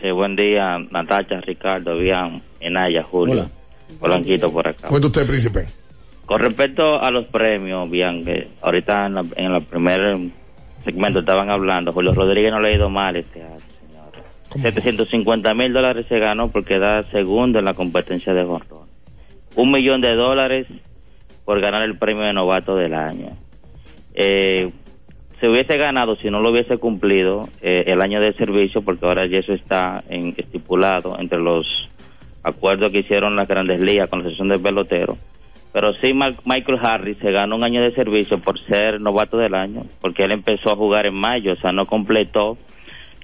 Sí, 0.00 0.10
buen 0.12 0.34
día, 0.36 0.78
Natacha, 0.90 1.40
Ricardo, 1.40 1.98
Bian, 1.98 2.42
Enaya, 2.60 3.02
Julio. 3.02 3.34
Hola. 3.34 3.50
Polanquito 3.98 4.50
por 4.50 4.66
acá. 4.68 4.88
Cuenta 4.88 5.08
usted, 5.08 5.26
príncipe. 5.26 5.66
Con 6.24 6.40
respecto 6.40 7.00
a 7.00 7.10
los 7.10 7.26
premios, 7.26 7.90
Bian, 7.90 8.24
que 8.24 8.48
ahorita 8.62 9.06
en, 9.06 9.14
la, 9.14 9.24
en 9.36 9.52
el 9.52 9.64
primer 9.64 10.00
segmento 10.84 11.20
estaban 11.20 11.50
hablando, 11.50 11.92
Julio 11.92 12.14
Rodríguez 12.14 12.52
no 12.52 12.60
le 12.60 12.68
ha 12.68 12.76
ido 12.76 12.90
mal 12.90 13.16
este 13.16 13.42
año, 13.42 13.58
señores. 13.86 14.24
750 14.50 15.54
mil 15.54 15.72
dólares 15.72 16.06
se 16.06 16.18
ganó 16.18 16.48
por 16.48 16.64
quedar 16.64 17.04
segundo 17.06 17.58
en 17.58 17.64
la 17.64 17.74
competencia 17.74 18.32
de 18.32 18.44
jonrón. 18.44 18.88
Un 19.56 19.70
millón 19.70 20.00
de 20.00 20.14
dólares 20.14 20.66
por 21.44 21.60
ganar 21.60 21.82
el 21.82 21.98
premio 21.98 22.24
de 22.24 22.32
novato 22.32 22.76
del 22.76 22.94
año. 22.94 23.36
Eh, 24.14 24.70
se 25.40 25.48
hubiese 25.48 25.78
ganado 25.78 26.16
si 26.16 26.30
no 26.30 26.40
lo 26.40 26.50
hubiese 26.50 26.76
cumplido 26.76 27.48
eh, 27.62 27.84
el 27.86 28.02
año 28.02 28.20
de 28.20 28.34
servicio, 28.34 28.82
porque 28.82 29.06
ahora 29.06 29.26
ya 29.26 29.38
eso 29.38 29.54
está 29.54 30.04
en, 30.08 30.34
estipulado 30.36 31.18
entre 31.18 31.38
los 31.38 31.66
acuerdos 32.42 32.92
que 32.92 33.00
hicieron 33.00 33.36
las 33.36 33.48
grandes 33.48 33.80
ligas 33.80 34.08
con 34.10 34.22
la 34.22 34.30
sesión 34.30 34.48
de 34.48 34.58
pelotero. 34.58 35.16
Pero 35.72 35.92
sí, 36.02 36.12
Michael 36.12 36.78
Harris 36.82 37.16
se 37.22 37.30
ganó 37.30 37.54
un 37.56 37.62
año 37.64 37.80
de 37.82 37.94
servicio 37.94 38.40
por 38.40 38.58
ser 38.66 39.00
novato 39.00 39.36
del 39.38 39.54
año, 39.54 39.86
porque 40.00 40.24
él 40.24 40.32
empezó 40.32 40.70
a 40.72 40.76
jugar 40.76 41.06
en 41.06 41.14
mayo, 41.14 41.52
o 41.52 41.56
sea, 41.56 41.70
no 41.72 41.86
completó 41.86 42.58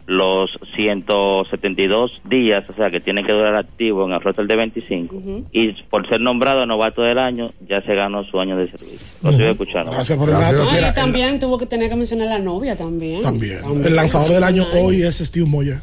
los 0.07 0.49
172 0.77 2.21
días, 2.31 2.63
o 2.71 2.75
sea, 2.75 2.91
que 2.91 3.01
tiene 3.01 3.25
que 3.25 3.33
durar 3.33 3.57
activo 3.57 4.07
en 4.07 4.13
el 4.13 4.21
roster 4.21 4.47
de 4.47 4.55
25. 4.55 5.17
Y 5.51 5.73
por 5.91 6.09
ser 6.09 6.21
nombrado 6.21 6.65
novato 6.67 7.03
del 7.03 7.19
año, 7.19 7.51
ya 7.69 7.81
se 7.83 7.95
ganó 7.95 8.23
su 8.25 8.39
año 8.39 8.57
de 8.57 8.71
servicio. 8.71 9.01
Lo 9.23 9.31
estoy 9.31 9.47
escuchando. 9.47 9.91
Gracias 9.91 10.17
por 10.17 10.29
el 10.29 10.35
dato. 10.37 10.63
Ah, 10.69 10.73
Mira, 10.73 10.95
también 10.95 11.41
tuvo 11.41 11.59
que 11.59 11.67
tener 11.67 11.89
que 11.91 11.97
mencionar 11.97 12.29
a 12.29 12.31
la 12.33 12.39
novia 12.39 12.77
también. 12.77 13.23
También. 13.23 13.59
El 13.85 13.97
lanzador 13.97 14.31
del 14.31 14.45
año 14.45 14.65
hoy 14.81 15.03
es 15.03 15.17
Steve 15.19 15.47
Moyer. 15.47 15.81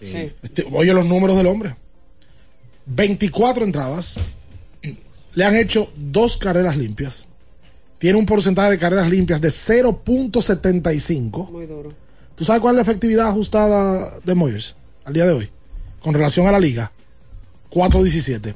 Sí. 0.00 0.30
Este- 0.42 0.64
Oye 0.72 0.94
los 0.94 1.06
números 1.06 1.36
del 1.36 1.48
hombre. 1.48 1.74
24 2.86 3.64
entradas. 3.64 4.18
Le 5.34 5.44
han 5.44 5.56
hecho 5.56 5.90
dos 5.96 6.36
carreras 6.36 6.76
limpias. 6.76 7.26
Tiene 7.98 8.18
un 8.18 8.26
porcentaje 8.26 8.72
de 8.72 8.78
carreras 8.78 9.10
limpias 9.10 9.40
de 9.40 9.48
0.75. 9.48 11.50
Muy 11.50 11.66
duro. 11.66 11.92
¿Tú 12.34 12.44
sabes 12.44 12.60
cuál 12.60 12.74
es 12.74 12.76
la 12.76 12.82
efectividad 12.82 13.28
ajustada 13.28 14.18
de 14.24 14.34
Moyers 14.34 14.76
al 15.04 15.14
día 15.14 15.24
de 15.24 15.32
hoy? 15.32 15.48
Con 16.00 16.14
relación 16.14 16.46
a 16.46 16.52
la 16.52 16.60
liga. 16.60 16.90
4.17. 17.70 18.54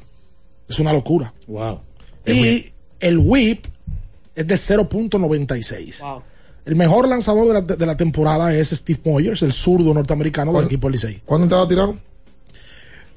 Es 0.68 0.78
una 0.78 0.92
locura. 0.92 1.32
Wow. 1.46 1.80
Y 2.26 2.72
el 3.00 3.18
whip 3.18 3.64
es 4.34 4.46
de 4.46 4.54
0.96. 4.54 6.22
El 6.64 6.76
mejor 6.76 7.08
lanzador 7.08 7.48
de 7.48 7.54
la, 7.54 7.60
de 7.62 7.86
la 7.86 7.96
temporada 7.96 8.54
es 8.54 8.70
Steve 8.70 9.00
Moyers, 9.04 9.42
el 9.42 9.52
zurdo 9.52 9.94
norteamericano 9.94 10.52
del 10.52 10.66
equipo 10.66 10.90
Licey. 10.90 11.22
¿Cuánto 11.24 11.44
entrada 11.44 11.64
ha 11.64 11.68
tirado? 11.68 11.96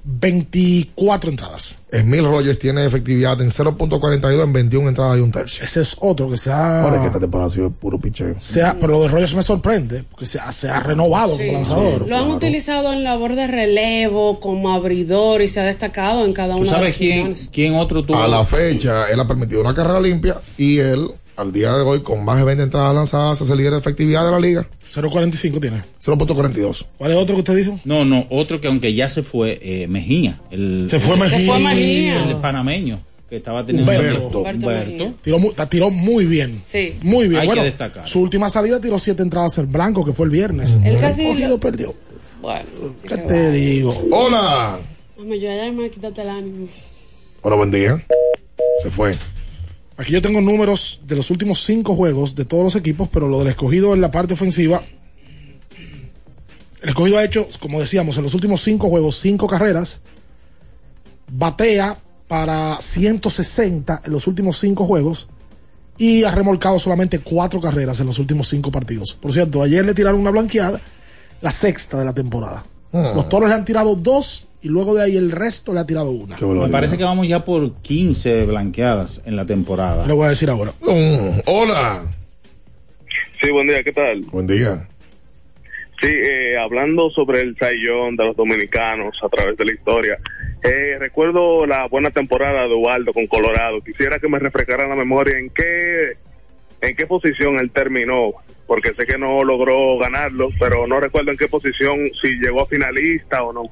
24 0.04 1.30
entradas. 1.30 1.76
Emil 1.92 2.24
Rogers 2.24 2.58
tiene 2.58 2.86
efectividad 2.86 3.40
en 3.42 3.50
0.42 3.50 4.44
en 4.44 4.54
21 4.54 4.90
entradas 4.90 5.18
y 5.18 5.22
un 5.22 5.32
tercio. 5.32 5.64
Ese 5.64 5.82
es 5.82 5.96
otro 6.00 6.30
que 6.30 6.38
se 6.38 6.52
ha. 6.52 6.84
Ahora 6.84 7.02
que 7.02 7.08
esta 7.08 7.20
temporada 7.20 7.48
ha 7.50 7.54
sido 7.54 7.70
puro 7.70 8.00
picheo. 8.00 8.36
se 8.40 8.64
ha- 8.64 8.78
pero 8.80 8.94
lo 8.94 9.02
de 9.02 9.10
Rogers 9.10 9.36
me 9.36 9.44
sorprende, 9.44 10.04
porque 10.10 10.26
se 10.26 10.40
ha, 10.40 10.52
se 10.54 10.70
ha 10.70 10.80
renovado 10.80 11.38
como 11.38 11.52
lanzador. 11.52 12.08
Lo 12.08 12.18
han 12.18 12.30
utilizado 12.32 12.94
en 12.94 13.04
labor 13.04 13.36
de 13.36 13.48
relevo, 13.48 14.40
como 14.40 14.72
abridor 14.72 15.42
y 15.42 15.48
se 15.50 15.60
ha 15.60 15.64
destacado 15.64 16.26
en 16.26 16.34
cada 16.34 16.54
¿Tú 16.56 16.62
una 16.62 16.66
de 16.66 16.72
las 16.72 16.94
sabes 16.94 16.96
quién, 16.96 17.36
quién 17.52 17.76
otro 17.76 18.04
tuvo? 18.04 18.18
A 18.18 18.28
la 18.28 18.46
fecha, 18.46 19.06
él 19.12 19.20
ha 19.20 19.28
permitido 19.28 19.60
una 19.62 19.76
carrera 19.76 20.00
limpia 20.00 20.38
y 20.58 20.78
él, 20.78 21.10
al 21.42 21.52
día 21.52 21.74
de 21.76 21.82
hoy, 21.84 22.02
con 22.02 22.24
más 22.24 22.38
de 22.38 22.44
20 22.46 22.64
entradas 22.64 22.94
lanzadas, 22.96 23.42
es 23.42 23.50
el 23.50 23.58
líder 23.58 23.74
de 23.74 23.80
efectividad 23.80 24.24
de 24.26 24.32
la 24.32 24.40
liga. 24.40 24.68
0.45 24.94 25.60
tiene. 25.60 25.82
0.42. 26.04 26.86
¿Cuál 26.98 27.12
es 27.12 27.18
otro 27.18 27.36
que 27.36 27.40
usted 27.42 27.56
dijo? 27.58 27.80
No, 27.86 28.06
no, 28.06 28.26
otro 28.30 28.62
que 28.62 28.68
aunque 28.68 28.94
ya 28.94 29.10
se 29.10 29.24
fue, 29.24 29.60
eh, 29.62 29.88
Mejía. 29.88 30.40
El, 30.52 30.88
Se 30.90 31.00
fue 31.00 31.18
Mejía. 31.18 31.40
Se 31.40 31.46
fue 31.46 31.60
Mejía. 31.60 32.30
El 32.30 32.36
panameño, 32.38 33.00
que 33.30 33.38
estaba 33.38 33.66
teniendo... 33.66 33.92
Humberto. 33.92 34.40
Humberto. 34.40 35.14
Tiró, 35.24 35.40
mu- 35.40 35.52
la 35.58 35.68
tiró 35.68 35.90
muy 35.90 36.26
bien. 36.26 36.62
Sí. 36.66 36.96
Muy 37.02 37.28
bien. 37.28 37.42
Hay 37.42 37.48
bueno, 37.48 37.62
que 37.62 37.66
destacar. 37.66 38.08
Su 38.08 38.22
última 38.22 38.50
salida 38.50 38.80
tiró 38.80 39.00
siete 39.00 39.24
entradas 39.24 39.58
en 39.58 39.72
blanco, 39.72 40.06
que 40.06 40.14
fue 40.14 40.26
el 40.26 40.32
viernes. 40.32 40.78
El 40.84 41.00
casi 41.00 41.24
escogido 41.24 41.50
lo- 41.50 41.60
perdió. 41.60 41.94
Bueno, 42.42 42.66
¿Qué 43.08 43.18
te 43.18 43.52
digo? 43.52 43.92
Hola. 44.12 44.78
Dame 45.18 45.40
yo 45.40 45.52
allá 45.52 45.72
me 45.72 45.90
quítate 45.90 46.22
el 46.22 46.30
ánimo. 46.30 46.68
Hola, 47.42 47.56
buen 47.56 47.72
día. 47.72 48.00
Se 48.84 48.90
fue. 48.92 49.16
Aquí 50.02 50.14
yo 50.14 50.22
tengo 50.24 50.42
números 50.42 51.00
de 51.06 51.16
los 51.16 51.30
últimos 51.30 51.64
cinco 51.64 51.96
juegos 51.96 52.34
de 52.34 52.44
todos 52.44 52.64
los 52.64 52.76
equipos, 52.76 53.08
pero 53.14 53.28
lo 53.28 53.38
del 53.38 53.50
escogido 53.50 53.94
en 53.94 54.02
la 54.02 54.10
parte 54.10 54.34
ofensiva. 54.34 54.82
El 56.82 56.90
escogido 56.90 57.20
ha 57.20 57.24
hecho, 57.24 57.48
como 57.60 57.80
decíamos, 57.80 58.18
en 58.18 58.24
los 58.24 58.34
últimos 58.34 58.64
cinco 58.64 58.90
juegos, 58.90 59.20
cinco 59.20 59.46
carreras. 59.46 60.02
Batea 61.32 62.00
para 62.28 62.82
160 62.82 64.02
en 64.04 64.12
los 64.12 64.26
últimos 64.26 64.58
cinco 64.58 64.88
juegos. 64.88 65.30
Y 66.00 66.24
ha 66.24 66.32
remolcado 66.32 66.80
solamente 66.80 67.20
cuatro 67.20 67.62
carreras 67.62 68.00
en 68.00 68.08
los 68.08 68.18
últimos 68.18 68.50
cinco 68.50 68.72
partidos. 68.72 69.14
Por 69.14 69.32
cierto, 69.32 69.62
ayer 69.62 69.86
le 69.86 69.94
tiraron 69.94 70.20
una 70.20 70.32
blanqueada, 70.32 70.82
la 71.42 71.52
sexta 71.52 72.00
de 72.00 72.06
la 72.06 72.14
temporada. 72.14 72.66
Ah. 72.92 73.12
Los 73.14 73.30
toros 73.30 73.50
le 73.50 73.54
han 73.54 73.66
tirado 73.66 73.96
dos 73.96 74.48
y 74.62 74.70
luego 74.70 74.94
de 74.94 75.04
ahí 75.04 75.18
el 75.18 75.32
resto 75.32 75.74
le 75.74 75.80
ha 75.80 75.86
tirado 75.86 76.12
una. 76.12 76.38
Me 76.38 76.70
parece 76.70 76.98
que 76.98 77.04
vamos 77.04 77.28
ya 77.28 77.44
por 77.44 77.82
15 77.82 78.46
blanqueadas 78.46 79.22
en 79.26 79.36
la 79.36 79.46
temporada. 79.46 80.06
Lo 80.06 80.16
voy 80.16 80.28
a 80.28 80.30
decir 80.30 80.50
ahora. 80.50 80.72
hola. 81.46 82.04
Sí, 83.42 83.50
buen 83.52 83.68
día, 83.68 83.84
¿qué 83.84 83.92
tal? 83.92 84.22
Buen 84.32 84.46
día. 84.46 84.88
Sí, 86.00 86.08
eh, 86.10 86.58
hablando 86.58 87.10
sobre 87.12 87.42
el 87.42 87.56
sayón 87.58 88.16
de 88.16 88.26
los 88.26 88.36
dominicanos 88.36 89.16
a 89.24 89.30
través 89.30 89.56
de 89.58 89.66
la 89.66 89.72
historia, 89.72 90.18
eh, 90.64 90.98
recuerdo 91.00 91.66
la 91.66 91.88
buena 91.88 92.10
temporada 92.12 92.68
de 92.68 92.74
Ubaldo 92.74 93.14
con 93.14 93.28
Colorado. 93.28 93.82
Quisiera 93.82 94.20
que 94.20 94.28
me 94.28 94.40
refrescara 94.40 94.88
la 94.88 94.96
memoria 94.96 95.38
en 95.38 95.50
qué, 95.50 96.14
en 96.82 96.96
qué 96.96 97.06
posición 97.08 97.60
él 97.60 97.72
terminó, 97.72 98.34
porque 98.66 98.94
sé 98.96 99.06
que 99.06 99.18
no 99.18 99.44
logró 99.44 99.98
ganarlo, 100.00 100.50
pero 100.60 100.88
no 100.88 101.00
recuerdo 101.00 101.32
en 101.32 101.38
qué 101.38 101.48
posición, 101.48 101.98
si 102.22 102.30
llegó 102.40 102.64
a 102.64 102.68
finalista 102.68 103.44
o 103.44 103.54
no. 103.54 103.64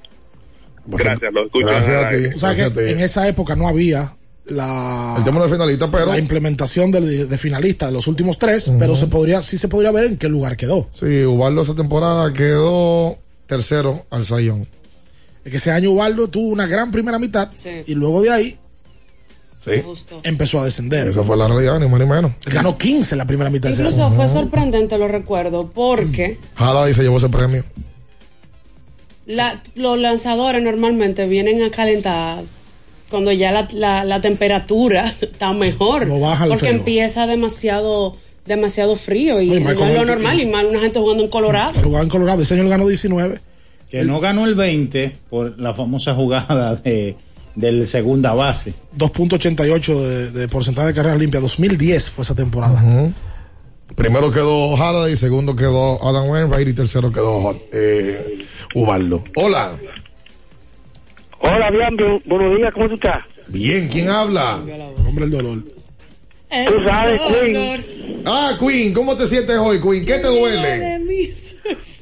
Gracias, 0.87 1.33
lo 1.33 1.45
escucho. 1.45 1.69
en 1.69 1.75
el 1.83 2.05
aire. 2.05 2.29
Tú 2.29 2.39
sabes 2.39 2.71
que 2.71 2.91
en 2.91 2.99
esa 3.01 3.27
época 3.27 3.55
no 3.55 3.67
había 3.67 4.13
la, 4.45 5.15
El 5.17 5.23
tema 5.23 5.43
de 5.43 5.49
finalista, 5.51 5.91
pero. 5.91 6.07
la 6.07 6.17
implementación 6.17 6.91
del- 6.91 7.29
de, 7.29 7.37
finalista 7.37 7.85
de 7.87 7.91
los 7.91 8.07
últimos 8.07 8.37
tres, 8.39 8.71
pero 8.79 8.95
se 8.95 9.07
podría, 9.07 9.41
sí 9.43 9.57
se 9.57 9.67
podría 9.67 9.91
ver 9.91 10.05
en 10.05 10.17
qué 10.17 10.27
lugar 10.27 10.57
quedó. 10.57 10.87
Sí, 10.91 11.23
Ubaldo 11.23 11.61
esa 11.61 11.75
temporada 11.75 12.33
quedó 12.33 13.17
tercero 13.45 14.05
al 14.09 14.25
Sayón. 14.25 14.67
Es 15.45 15.51
que 15.51 15.57
ese 15.57 15.71
año 15.71 15.91
Ubaldo 15.91 16.27
tuvo 16.29 16.47
una 16.47 16.65
gran 16.67 16.91
primera 16.91 17.17
mitad 17.19 17.49
y 17.85 17.93
luego 17.95 18.21
de 18.21 18.31
ahí 18.31 18.57
Sí. 19.63 19.71
empezó 20.23 20.61
a 20.61 20.65
descender. 20.65 21.07
Esa 21.09 21.21
fue 21.23 21.35
la 21.35 21.47
realidad, 21.47 21.79
ni 21.79 21.87
más 21.89 21.99
ni 21.99 22.05
menos. 22.07 22.31
Ganó 22.45 22.77
15 22.77 23.15
en 23.15 23.19
la 23.19 23.25
primera 23.25 23.49
mitad. 23.49 23.67
de 23.69 23.73
ese 23.73 23.81
Incluso 23.83 24.09
fue 24.11 24.27
sorprendente, 24.29 24.97
lo 24.97 25.07
recuerdo, 25.09 25.69
porque 25.73 26.37
Jala 26.55 26.89
y 26.89 26.93
se 26.93 27.03
llevó 27.03 27.17
ese 27.17 27.27
premio. 27.29 27.63
La- 29.29 29.61
los 29.75 29.97
lanzadores 29.99 30.61
normalmente 30.61 31.27
vienen 31.27 31.61
a 31.61 31.69
calentar 31.71 32.43
cuando 33.09 33.31
ya 33.31 33.51
la, 33.51 33.67
la- 33.73 34.03
la 34.03 34.19
temperatura 34.21 35.05
está 35.21 35.53
mejor. 35.53 36.07
Lo 36.07 36.19
baja 36.19 36.43
el 36.45 36.49
porque 36.49 36.65
frío. 36.67 36.77
empieza 36.79 37.27
demasiado 37.27 38.15
demasiado 38.45 38.95
frío 38.95 39.39
y 39.41 39.51
Oye, 39.51 39.59
no 39.59 39.69
es 39.71 39.77
lo 39.93 40.05
normal 40.05 40.39
y 40.39 40.45
más 40.47 40.65
una 40.65 40.79
gente 40.79 40.99
jugando 40.99 41.21
en 41.23 41.29
Colorado. 41.29 41.79
Jugaba 41.83 42.03
en 42.03 42.09
Colorado. 42.09 42.41
Ese 42.41 42.55
año 42.55 42.63
él 42.63 42.69
ganó 42.69 42.87
19. 42.87 43.39
Que 43.91 44.03
no 44.03 44.19
ganó 44.19 44.45
el 44.45 44.55
20 44.55 45.15
por 45.29 45.59
la 45.59 45.73
famosa 45.75 46.15
jugada 46.15 46.75
de, 46.75 47.15
del 47.55 47.85
segunda 47.85 48.33
base. 48.33 48.73
2.88 48.97 49.99
de, 49.99 50.31
de 50.31 50.47
porcentaje 50.47 50.87
de 50.89 50.93
carreras 50.95 51.19
limpias. 51.19 51.43
2010 51.43 52.09
fue 52.09 52.23
esa 52.23 52.33
temporada. 52.35 52.81
Primero 53.95 54.31
quedó 54.31 54.75
Jala 54.77 55.09
y 55.09 55.15
segundo 55.15 55.55
quedó 55.55 56.01
Adam 56.07 56.29
Wainwright 56.29 56.67
y 56.69 56.73
tercero 56.73 57.11
quedó 57.11 57.53
eh, 57.73 58.45
Ubaldo. 58.75 59.23
Hola. 59.35 59.73
Hola, 61.39 61.71
bien, 61.71 61.97
bu- 61.97 62.21
buenos 62.25 62.57
días, 62.57 62.73
¿cómo 62.73 62.87
tú 62.87 62.95
estás? 62.95 63.23
Bien, 63.47 63.87
¿quién 63.87 64.09
habla? 64.09 64.55
Hombre, 65.07 65.25
el 65.25 65.31
dolor. 65.31 65.63
Tú 66.49 66.83
sabes, 66.83 67.21
Queen. 67.21 68.23
Ah, 68.25 68.57
Queen, 68.59 68.93
¿cómo 68.93 69.15
te 69.15 69.27
sientes 69.27 69.55
hoy, 69.57 69.79
Queen? 69.79 70.05
¿Qué 70.05 70.17
te 70.19 70.27
duele? 70.27 70.99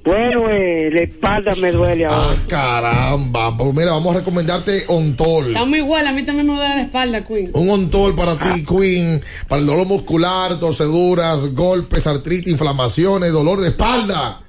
Bueno, 0.06 0.50
eh, 0.50 0.90
la 0.90 1.02
espalda 1.02 1.54
me 1.56 1.70
duele 1.74 2.06
ahora. 2.06 2.30
Ah, 2.32 2.36
caramba. 2.48 3.58
Pues 3.58 3.74
mira, 3.74 3.92
vamos 3.92 4.16
a 4.16 4.20
recomendarte 4.20 4.86
Ontol. 4.88 5.48
Estamos 5.48 5.78
igual, 5.78 6.08
a 6.08 6.14
mí 6.14 6.24
también 6.24 6.48
me 6.48 6.56
duele 6.56 6.76
la 6.76 6.82
espalda, 6.84 7.26
Queen. 7.26 7.52
Un 7.54 7.70
Ontol 7.70 8.16
para 8.16 8.38
ti, 8.40 8.64
Queen, 8.64 9.22
para 9.50 9.60
el 9.60 9.68
dolor 9.68 9.86
muscular, 9.86 10.58
torceduras, 10.62 11.54
golpes, 11.54 12.08
artritis, 12.08 12.48
inflamaciones, 12.48 13.34
dolor 13.34 13.60
de 13.60 13.68
espalda. 13.68 14.44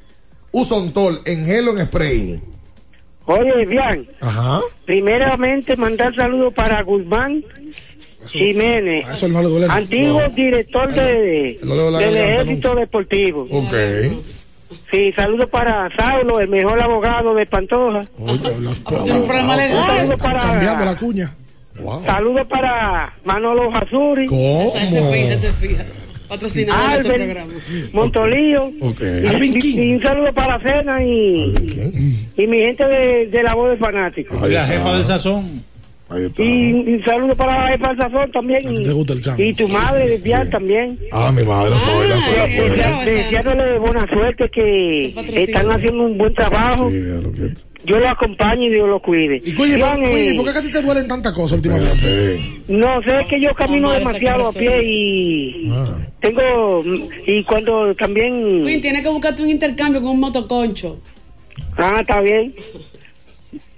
Usa 0.53 0.77
Ontol 0.77 1.21
en 1.25 1.45
gel 1.45 1.69
o 1.69 1.77
en 1.77 1.87
spray. 1.87 2.41
Oye, 3.27 3.67
bien, 3.67 4.09
Ajá. 4.21 4.61
primeramente 4.87 5.77
mandar 5.77 6.15
saludos 6.15 6.55
para 6.55 6.83
Guzmán 6.83 7.45
Jiménez, 8.27 9.07
A 9.07 9.13
eso 9.15 9.29
no 9.29 9.41
le 9.43 9.49
duele. 9.49 9.67
antiguo 9.71 10.21
No. 10.21 10.29
director 10.31 10.93
de, 10.93 11.59
no 11.63 11.75
duele 11.75 12.05
del 12.07 12.17
Ejército 12.17 12.75
Deportivo. 12.75 13.47
Ok. 13.51 13.75
Sí, 14.91 15.13
saludos 15.17 15.49
para 15.51 15.89
Saulo, 15.97 16.41
el 16.41 16.49
mejor 16.49 16.83
abogado 16.83 17.35
de 17.35 17.47
Pantoja. 17.47 18.03
legal. 18.19 18.77
Saludos 18.87 20.19
para- 20.21 20.41
Cambiando 20.41 20.85
la 20.85 20.97
cuña. 20.97 21.31
Saludos 22.07 22.47
para 22.49 23.15
Manolo 23.25 23.71
Jasuri. 23.73 24.27
¿Cómo? 24.27 24.73
Ese 24.77 25.03
fija, 25.03 25.35
ese 25.35 25.51
fija. 25.53 25.85
Patrocinador 26.29 26.91
de 26.91 26.97
ese 26.99 27.09
Albert 27.09 27.25
programa. 27.25 27.53
Montolío. 27.93 28.73
Ok. 28.83 29.01
Y, 29.41 29.81
y 29.81 29.95
un 29.95 30.03
saludo 30.03 30.33
para 30.35 30.61
Cena 30.61 31.03
y, 31.03 31.55
y 32.37 32.47
mi 32.47 32.59
gente 32.59 32.85
de, 32.87 33.27
de 33.29 33.43
la 33.43 33.55
voz 33.55 33.71
de 33.71 33.77
fanáticos. 33.79 34.39
Y 34.51 34.53
la 34.53 34.67
jefa 34.67 34.95
del 34.97 35.05
sazón. 35.07 35.63
Y 36.11 36.73
un 36.73 37.05
saludo 37.05 37.37
para 37.37 37.71
del 37.71 37.81
Sazón 37.81 38.33
también. 38.33 38.61
Y, 38.65 38.83
te 38.83 38.93
gusta 38.93 39.13
el 39.13 39.21
cambio. 39.21 39.47
y 39.47 39.53
tu 39.53 39.69
madre, 39.69 40.17
Vivian, 40.17 40.49
también. 40.49 40.99
Ah, 41.13 41.31
mi 41.31 41.43
madre, 41.43 41.75
soy 41.85 42.09
la 42.09 42.17
soy 42.17 43.05
Deseándole 43.05 43.79
buena 43.79 44.07
suerte, 44.09 44.51
que 44.51 45.05
están 45.35 45.71
haciendo 45.71 46.07
un 46.07 46.17
buen 46.17 46.35
trabajo. 46.35 46.91
Yo 47.85 47.99
lo 47.99 48.09
acompaño 48.09 48.65
y 48.65 48.71
Dios 48.71 48.89
lo 48.89 49.01
cuide. 49.01 49.37
Y 49.37 49.55
Queen, 49.55 49.77
Bien, 49.77 49.81
¿por, 49.81 50.19
eh, 50.19 50.35
¿por 50.37 50.53
qué 50.53 50.59
a 50.59 50.63
ti 50.63 50.71
te 50.71 50.83
duelen 50.83 51.07
tantas 51.07 51.33
cosas 51.33 51.59
últimamente? 51.59 52.41
No, 52.69 53.01
sé 53.03 53.25
que 53.29 53.41
yo 53.41 53.55
camino 53.55 53.89
Mamá, 53.89 53.99
demasiado 53.99 54.49
a 54.49 54.53
pie 54.53 54.83
y 54.83 55.73
tengo. 56.21 56.83
Y 57.27 57.45
cuando 57.45 57.95
también. 57.95 58.65
Queen, 58.65 58.81
tienes 58.81 59.03
que 59.03 59.09
buscarte 59.09 59.43
un 59.43 59.51
intercambio 59.51 60.01
con 60.01 60.11
un 60.11 60.21
motoconcho. 60.21 61.01
Ah, 61.77 61.99
está 62.01 62.21
bien. 62.21 62.55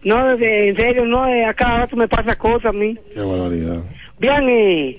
No, 0.04 0.36
de- 0.36 0.68
en 0.70 0.76
serio, 0.76 1.04
no, 1.04 1.24
a 1.24 1.54
cada 1.54 1.78
rato 1.78 1.96
me 1.96 2.08
pasa 2.08 2.34
cosas 2.36 2.66
a 2.66 2.72
mí. 2.72 2.96
Qué 3.12 3.20
barbaridad. 3.20 3.80
Bien, 4.18 4.48
eh, 4.48 4.96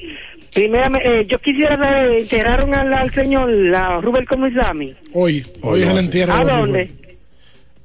primeramente, 0.54 1.22
eh, 1.22 1.26
yo 1.28 1.40
quisiera 1.40 1.78
saber, 1.78 2.12
enterraron 2.20 2.74
al, 2.76 2.94
al 2.94 3.12
señor 3.12 3.50
la 3.50 4.00
Rubén 4.02 4.26
Comisami. 4.26 4.96
Hoy, 5.14 5.46
hoy 5.62 5.82
es 5.84 5.90
el 5.90 5.98
entierro. 5.98 6.34
¿A 6.34 6.44
dónde? 6.46 6.92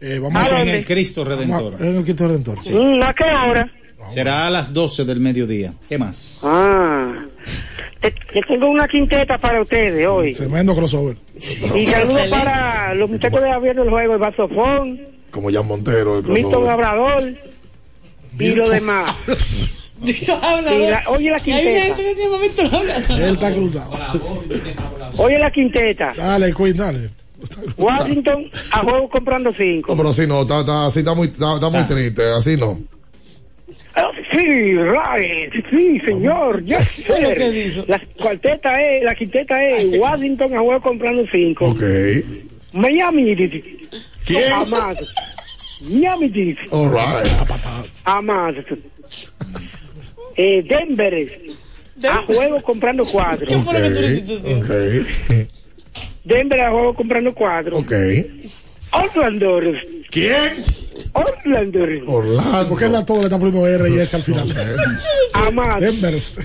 Eh, 0.01 0.18
vamos 0.20 0.36
¿A 0.36 0.44
a 0.44 0.48
dónde? 0.51 0.70
En 0.72 0.76
el 0.78 0.84
Cristo 0.84 1.24
Redentor. 1.24 1.74
A- 1.80 1.86
en 1.86 1.97
el 1.97 2.05
Cristo 2.05 2.28
Redentor. 2.28 2.59
sí. 2.59 2.70
Mm, 2.70 3.02
¿A 3.02 3.14
qué 3.14 3.24
hora? 3.24 3.70
Será 4.10 4.47
a 4.47 4.51
las 4.51 4.72
12 4.72 5.05
del 5.05 5.18
mediodía. 5.20 5.72
¿Qué 5.88 5.98
más? 5.98 6.43
Ah, 6.47 7.24
te- 8.01 8.10
te 8.12 8.40
tengo 8.43 8.68
una 8.68 8.86
quinteta 8.86 9.36
para 9.38 9.60
ustedes 9.60 10.06
hoy. 10.06 10.32
Tremendo 10.32 10.76
crossover. 10.76 11.16
Y 11.74 11.86
saludos 11.86 12.26
para 12.28 12.94
los 12.94 13.10
muchachos 13.10 13.40
de 13.43 13.51
abriendo 13.51 13.82
el 13.82 13.90
juego, 13.90 14.12
el 14.12 14.18
Vasofón, 14.20 15.01
Como 15.36 15.50
Jan 15.52 15.66
Montero. 15.66 16.18
el 16.18 16.24
Milton. 16.24 16.64
Labrador 16.64 17.22
y 18.38 18.50
lo 18.52 18.68
demás. 18.68 19.14
La- 20.02 21.02
oye 21.08 21.30
la 21.30 21.40
quinteta. 21.40 21.96
Él 23.08 23.22
está 23.34 23.52
cruzado. 23.54 23.90
Oye 25.16 25.38
la 25.38 25.50
quinteta. 25.50 26.12
Dale, 26.16 26.52
Queen, 26.54 26.76
dale. 26.76 27.10
Washington 27.76 28.50
a 28.72 28.80
juego 28.80 29.08
comprando 29.08 29.52
cinco. 29.56 29.92
No, 29.92 29.96
pero 29.96 30.08
así 30.10 30.26
no, 30.26 30.42
está, 30.42 30.60
está, 30.60 30.86
así 30.86 30.98
está 31.00 31.14
muy, 31.14 31.28
está, 31.28 31.54
está 31.54 31.70
muy 31.70 31.84
triste, 31.84 32.22
así 32.30 32.56
no. 32.56 32.78
Ah, 33.94 34.10
Sí, 34.32 34.74
right. 34.74 35.52
Sí, 35.70 36.00
señor. 36.04 36.62
Yes, 36.64 36.88
sir. 37.06 37.84
La 37.88 38.00
cuarteta 38.20 38.82
es, 38.82 39.02
la 39.04 39.14
quinteta 39.14 39.60
es 39.62 39.98
Washington 39.98 40.54
a 40.54 40.60
juego 40.60 40.80
comprando 40.82 41.24
cinco. 41.32 41.66
Ok. 41.70 41.82
Miami. 42.77 43.35
¿Quién? 44.24 44.53
Amado. 44.53 45.07
Miami. 45.82 46.57
All 46.70 46.90
right. 46.90 47.32
Amado. 48.05 48.62
Eh, 50.36 50.62
Denver. 50.62 51.40
A 52.05 52.23
juego 52.23 52.62
comprando 52.62 53.05
cuatro. 53.05 53.47
Ok. 53.59 53.66
Ok. 54.59 54.70
Denver 56.24 56.61
a 56.61 56.70
juego 56.70 56.94
comprando 56.94 57.35
cuatro. 57.35 57.78
Ok. 57.78 57.93
Orlando. 58.93 59.61
¿Quién? 60.11 60.53
Orlando. 61.12 61.81
Orlando. 62.07 62.69
¿Por 62.69 62.78
qué 62.78 62.85
a 62.85 63.05
todo 63.05 63.19
le 63.19 63.24
está 63.24 63.39
poniendo 63.39 63.66
R 63.66 63.90
y 63.90 63.98
S 63.98 64.16
al 64.16 64.23
final? 64.23 64.47
Amado. 65.32 65.81
Denvers. 65.81 66.39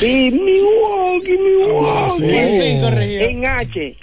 Y 0.00 0.30
Milwaukee, 0.30 1.38
Ah, 1.84 2.08
Milwaukee. 2.20 2.80
corregido. 2.80 3.20
En 3.22 3.46
H. 3.46 3.96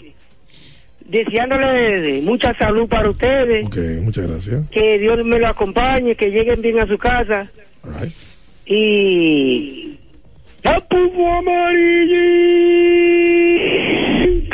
Deseándole 1.05 2.21
mucha 2.21 2.53
salud 2.57 2.87
para 2.87 3.09
ustedes. 3.09 3.65
Ok, 3.65 3.77
muchas 4.01 4.27
gracias. 4.27 4.69
Que 4.69 4.97
Dios 4.97 5.23
me 5.25 5.37
lo 5.37 5.47
acompañe, 5.47 6.15
que 6.15 6.29
lleguen 6.31 6.61
bien 6.61 6.79
a 6.79 6.87
su 6.87 6.97
casa. 6.97 7.45
All 7.83 7.93
right. 8.01 8.11
Y. 8.65 9.99
¡Papu 10.63 10.95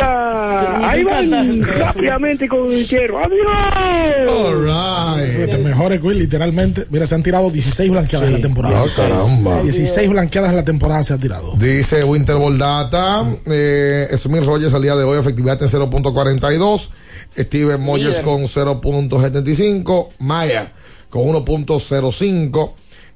Ahí 0.02 1.04
van 1.04 1.62
rápidamente 1.64 2.48
con 2.48 2.72
el 2.72 2.86
hierro. 2.88 3.20
¡Adiós! 3.20 4.30
All 4.30 4.64
right. 4.66 5.40
Este 5.40 5.58
mejor 5.58 6.00
Queen, 6.00 6.20
literalmente. 6.20 6.86
Mira, 6.90 7.06
se 7.06 7.16
han 7.16 7.24
tirado 7.24 7.50
16 7.50 7.92
blanqueadas 7.92 8.28
en 8.28 8.34
la 8.34 8.42
temporada. 8.42 8.84
Ah, 8.84 8.88
caramba. 8.96 9.62
16 9.64 10.10
blanqueadas 10.10 10.50
en 10.52 10.56
la 10.56 10.66
temporada 10.66 11.04
se 11.04 11.14
han 11.14 11.20
tirado. 11.20 11.54
Dice 11.56 12.04
Winter 12.04 12.38
Data, 12.58 13.26
eh, 13.46 14.08
Smith 14.18 14.44
Rogers 14.44 14.74
al 14.74 14.82
día 14.82 14.96
de 14.96 15.04
hoy, 15.04 15.20
efectividad 15.20 15.62
en 15.62 15.70
0.42, 15.70 16.90
Steven 17.38 17.82
Moyers 17.82 18.18
Líder. 18.18 18.24
con 18.24 18.42
0.75, 18.44 20.10
Maya 20.20 20.72
con 21.10 21.24
1.05, 21.24 22.74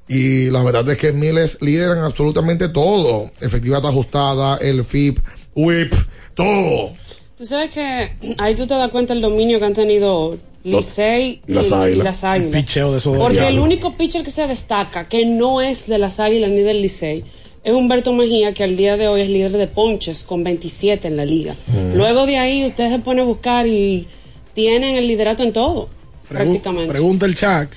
y 0.08 0.50
la 0.50 0.62
verdad 0.62 0.90
es 0.90 0.98
que 0.98 1.12
Miles 1.12 1.58
lideran 1.60 1.98
absolutamente 1.98 2.68
todo, 2.68 3.30
efectividad 3.40 3.86
ajustada, 3.86 4.56
el 4.58 4.84
FIP, 4.84 5.18
WIP, 5.54 5.92
todo. 6.34 6.92
Tú 7.36 7.44
sabes 7.46 7.72
que 7.74 8.10
ahí 8.38 8.54
tú 8.54 8.66
te 8.66 8.74
das 8.74 8.90
cuenta 8.90 9.12
el 9.12 9.20
dominio 9.20 9.58
que 9.58 9.64
han 9.64 9.74
tenido 9.74 10.36
Licey 10.64 11.42
y 11.46 11.52
las 11.52 11.72
Águilas. 11.72 12.22
Picheo 12.52 12.92
de 12.92 12.98
esos 12.98 13.18
Porque 13.18 13.46
el 13.48 13.58
único 13.58 13.92
pitcher 13.94 14.22
que 14.24 14.30
se 14.30 14.46
destaca, 14.46 15.08
que 15.08 15.26
no 15.26 15.60
es 15.60 15.86
de 15.86 15.98
las 15.98 16.20
Águilas 16.20 16.50
ni 16.50 16.60
del 16.62 16.80
Licey, 16.80 17.24
es 17.62 17.72
Humberto 17.72 18.12
Mejía, 18.12 18.52
que 18.54 18.62
al 18.64 18.76
día 18.76 18.96
de 18.96 19.08
hoy 19.08 19.22
es 19.22 19.28
líder 19.28 19.52
de 19.52 19.66
ponches 19.66 20.22
con 20.24 20.44
27 20.44 21.08
en 21.08 21.16
la 21.16 21.24
liga. 21.24 21.54
Mm. 21.66 21.96
Luego 21.96 22.26
de 22.26 22.38
ahí 22.38 22.66
usted 22.66 22.90
se 22.90 22.98
pone 22.98 23.22
a 23.22 23.24
buscar 23.24 23.66
y 23.66 24.06
tienen 24.54 24.96
el 24.96 25.06
liderato 25.08 25.42
en 25.42 25.52
todo, 25.52 25.88
Pregu- 26.28 26.28
prácticamente. 26.28 26.92
Pregunta 26.92 27.26
el 27.26 27.34
Chuck, 27.34 27.70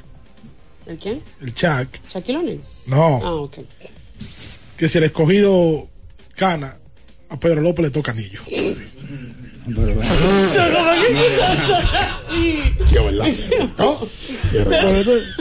¿El 0.85 0.97
quién? 0.97 1.21
el 1.41 1.53
Chuck, 1.55 1.88
Shaquille 2.09 2.38
O'Neal. 2.38 2.59
no, 2.85 3.21
Ah, 3.23 3.34
ok. 3.35 3.57
que 4.77 4.88
si 4.88 4.97
el 4.97 5.05
escogido 5.05 5.88
cana, 6.35 6.77
a 7.29 7.39
Pedro 7.39 7.61
López 7.61 7.85
le 7.85 7.91
toca 7.91 8.11
anillo. 8.11 8.41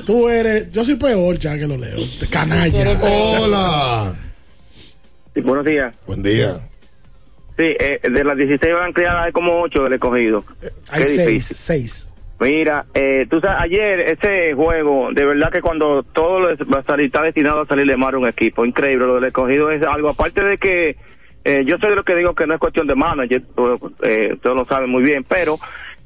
Tú, 0.05 0.29
eres, 0.29 0.71
yo 0.71 0.85
soy 0.85 0.97
peor, 0.97 1.39
Chuck, 1.39 1.59
que 1.59 1.67
lo 1.67 1.77
leo. 1.77 1.97
Canalla. 2.31 2.99
Hola. 3.41 4.15
buenos 5.43 5.65
días. 5.65 5.95
Buen 6.07 6.23
día. 6.23 6.61
Sí, 7.57 7.65
eh, 7.65 8.01
de 8.03 8.25
las 8.25 8.37
16 8.37 8.73
criadas 8.95 9.27
hay 9.27 9.33
como 9.33 9.61
8 9.63 9.85
del 9.85 9.95
escogido. 9.95 10.45
Hay 10.91 11.03
Qué 11.03 11.09
seis, 11.09 11.27
difícil. 11.29 11.57
seis. 11.57 12.11
Mira, 12.39 12.85
eh, 12.93 13.27
tú 13.31 13.41
sabes, 13.41 13.57
ayer 13.63 14.01
ese 14.13 14.53
juego, 14.53 15.09
de 15.11 15.25
verdad 15.25 15.51
que 15.51 15.63
cuando 15.63 16.03
todo 16.03 16.41
lo 16.41 16.51
es- 16.53 16.61
va 16.61 16.81
a 16.81 16.85
salir, 16.85 17.07
está 17.07 17.23
destinado 17.23 17.63
a 17.63 17.67
salir 17.67 17.87
de 17.87 17.97
mar 17.97 18.15
un 18.15 18.29
equipo, 18.29 18.67
increíble, 18.67 19.07
lo 19.07 19.15
del 19.15 19.25
escogido 19.25 19.71
es 19.71 19.83
algo, 19.83 20.11
aparte 20.11 20.45
de 20.45 20.59
que 20.59 20.97
eh, 21.47 21.65
yo 21.65 21.79
soy 21.79 21.91
de 21.91 21.97
lo 21.97 22.03
que 22.03 22.17
digo 22.17 22.35
que 22.35 22.45
no 22.45 22.55
es 22.55 22.61
cuestión 22.61 22.89
de 22.89 22.97
manager, 22.97 23.41
eh, 24.03 24.37
lo 24.43 24.65
saben 24.65 24.91
muy 24.91 25.05
bien, 25.05 25.23
pero 25.23 25.57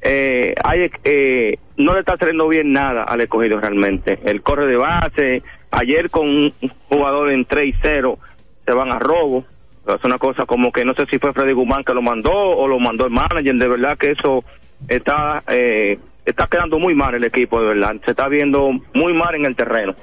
eh, 0.03 0.55
eh, 1.03 1.59
no 1.79 1.95
le 1.95 2.01
está 2.01 2.19
saliendo 2.19 2.47
bien 2.47 2.75
nada 2.75 3.05
al 3.05 3.23
escogido 3.23 3.59
realmente. 3.59 4.19
El 4.23 4.43
corre 4.43 4.67
de 4.67 4.77
base, 4.77 5.43
ayer 5.71 6.11
con 6.11 6.29
un 6.29 6.53
jugador 6.91 7.31
en 7.33 7.47
3 7.47 7.69
y 7.69 7.75
0, 7.81 8.19
se 8.67 8.73
van 8.75 8.93
a 8.93 8.99
robo. 8.99 9.47
Es 9.87 10.05
una 10.05 10.19
cosa 10.19 10.45
como 10.45 10.73
que 10.73 10.85
no 10.85 10.93
sé 10.93 11.07
si 11.07 11.19
fue 11.19 11.33
Freddy 11.33 11.55
Guzmán 11.55 11.85
que 11.85 11.95
lo 11.95 12.03
mandó 12.03 12.33
o 12.33 12.69
lo 12.69 12.79
mandó 12.79 13.07
el 13.07 13.11
manager, 13.11 13.55
de 13.55 13.69
verdad 13.69 13.97
que 13.97 14.11
eso 14.11 14.45
está 14.89 15.43
eh, 15.49 15.99
está 16.27 16.49
quedando 16.49 16.79
muy 16.79 16.95
mal 16.95 17.15
el 17.15 17.25
equipo, 17.25 17.63
de 17.63 17.69
verdad. 17.69 17.97
Se 18.05 18.11
está 18.11 18.29
viendo 18.29 18.73
muy 18.93 19.15
mal 19.15 19.35
en 19.37 19.47
el 19.47 19.57
terreno. 19.57 19.95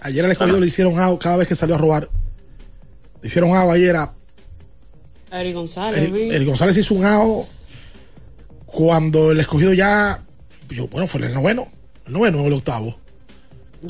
Ayer 0.00 0.24
al 0.24 0.32
escogido 0.32 0.58
le 0.58 0.66
hicieron 0.66 0.98
out 0.98 1.20
cada 1.20 1.36
vez 1.36 1.46
que 1.46 1.54
salió 1.54 1.74
a 1.74 1.78
robar. 1.78 2.08
Le 3.20 3.26
hicieron 3.26 3.54
out 3.54 3.70
ayer 3.70 3.94
a 3.96 4.12
Eric 5.32 5.54
González. 5.54 6.10
El 6.12 6.44
González 6.46 6.76
hizo 6.76 6.94
un 6.94 7.04
AO 7.04 7.46
cuando 8.66 9.32
el 9.32 9.40
escogido 9.40 9.72
ya. 9.72 10.20
yo, 10.70 10.88
bueno, 10.88 11.06
fue 11.06 11.24
el 11.26 11.34
noveno. 11.34 11.68
El 12.06 12.12
noveno 12.14 12.42
o 12.42 12.46
el 12.46 12.52
octavo. 12.54 12.96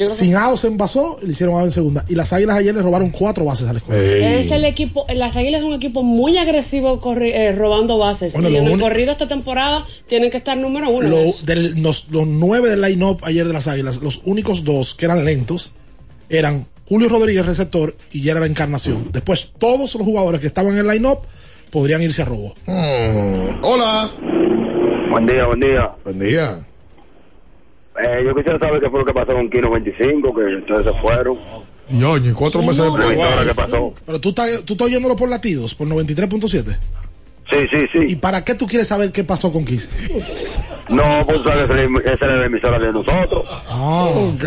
Sin 0.06 0.36
AO 0.36 0.55
se 0.59 0.66
envasó 0.66 1.19
y 1.23 1.27
le 1.27 1.32
hicieron 1.32 1.55
AO 1.59 1.65
en 1.65 1.70
segunda. 1.70 2.05
Y 2.09 2.15
las 2.15 2.31
águilas 2.35 2.59
ayer 2.59 2.74
le 2.74 2.82
robaron 2.82 3.09
cuatro 3.10 3.47
bases 3.47 3.66
al 3.69 3.77
escogido. 3.78 4.02
Es 4.05 4.51
el 4.51 4.65
equipo, 4.66 5.06
las 5.15 5.35
Águilas 5.36 5.62
es 5.62 5.66
un 5.66 5.73
equipo 5.73 6.02
muy 6.02 6.36
agresivo 6.36 7.01
corri- 7.01 7.32
eh, 7.32 7.52
robando 7.52 7.97
bases. 7.97 8.35
Bueno, 8.35 8.51
y 8.51 8.56
en 8.56 8.66
el 8.66 8.78
corrido 8.81 9.12
esta 9.12 9.27
temporada 9.28 9.86
tienen 10.06 10.31
que 10.31 10.36
estar 10.36 10.59
número 10.59 10.90
uno. 10.90 11.09
Lo- 11.09 11.32
del- 11.44 11.82
los, 11.82 12.09
los 12.10 12.27
nueve 12.27 12.69
del 12.69 12.82
line-up 12.82 13.20
ayer 13.23 13.47
de 13.47 13.52
las 13.55 13.66
águilas, 13.66 14.02
los 14.02 14.20
únicos 14.24 14.62
dos 14.65 14.94
que 14.94 15.06
eran 15.06 15.24
lentos 15.24 15.73
eran 16.28 16.66
Julio 16.89 17.09
Rodríguez, 17.09 17.44
receptor, 17.44 17.94
y 18.12 18.23
Gerard 18.23 18.44
Encarnación. 18.44 19.10
Después, 19.12 19.52
todos 19.59 19.94
los 19.94 20.06
jugadores 20.06 20.40
que 20.40 20.47
estaban 20.47 20.73
en 20.73 20.81
el 20.81 20.89
line-up 20.89 21.19
podrían 21.70 22.02
irse 22.02 22.23
a 22.23 22.24
robo. 22.24 22.55
Mm, 22.66 23.62
Hola. 23.62 24.09
Buen 25.10 25.27
día, 25.27 25.47
buen 25.47 25.60
día. 25.60 25.90
Buen 26.05 26.19
día. 26.19 26.66
Eh, 28.01 28.24
yo 28.24 28.35
quisiera 28.35 28.59
saber 28.59 28.81
qué 28.81 28.89
fue 28.89 29.01
lo 29.01 29.05
que 29.05 29.12
pasó 29.12 29.32
con 29.32 29.51
Kino 29.51 29.70
25, 29.70 30.35
que 30.35 30.43
entonces 30.43 30.93
se 30.93 31.01
fueron. 31.01 31.39
Y 31.90 32.02
oye, 32.05 32.32
cuatro 32.32 32.62
meses 32.62 32.85
después. 32.85 33.19
¿Qué 33.47 33.55
pasó? 33.55 33.94
Pero 34.06 34.20
tú 34.20 34.28
estás, 34.31 34.62
tú 34.65 34.74
estás 34.74 34.86
oyéndolo 34.86 35.16
por 35.16 35.28
latidos, 35.28 35.74
por 35.74 35.89
93.7. 35.89 36.77
Sí, 37.51 37.57
sí, 37.70 37.79
sí. 37.93 38.12
¿Y 38.12 38.16
para 38.16 38.45
qué 38.45 38.55
tú 38.55 38.66
quieres 38.66 38.89
saber 38.89 39.11
qué 39.11 39.25
pasó 39.25 39.51
con 39.53 39.65
Kiss? 39.65 39.89
No, 40.91 41.25
pues 41.27 41.41
sabes, 41.43 41.65
esa 41.65 42.12
es 42.12 42.20
la 42.20 42.45
emisora 42.47 42.79
de 42.79 42.93
nosotros. 42.93 43.45
Ah. 43.69 44.11
Ok. 44.15 44.45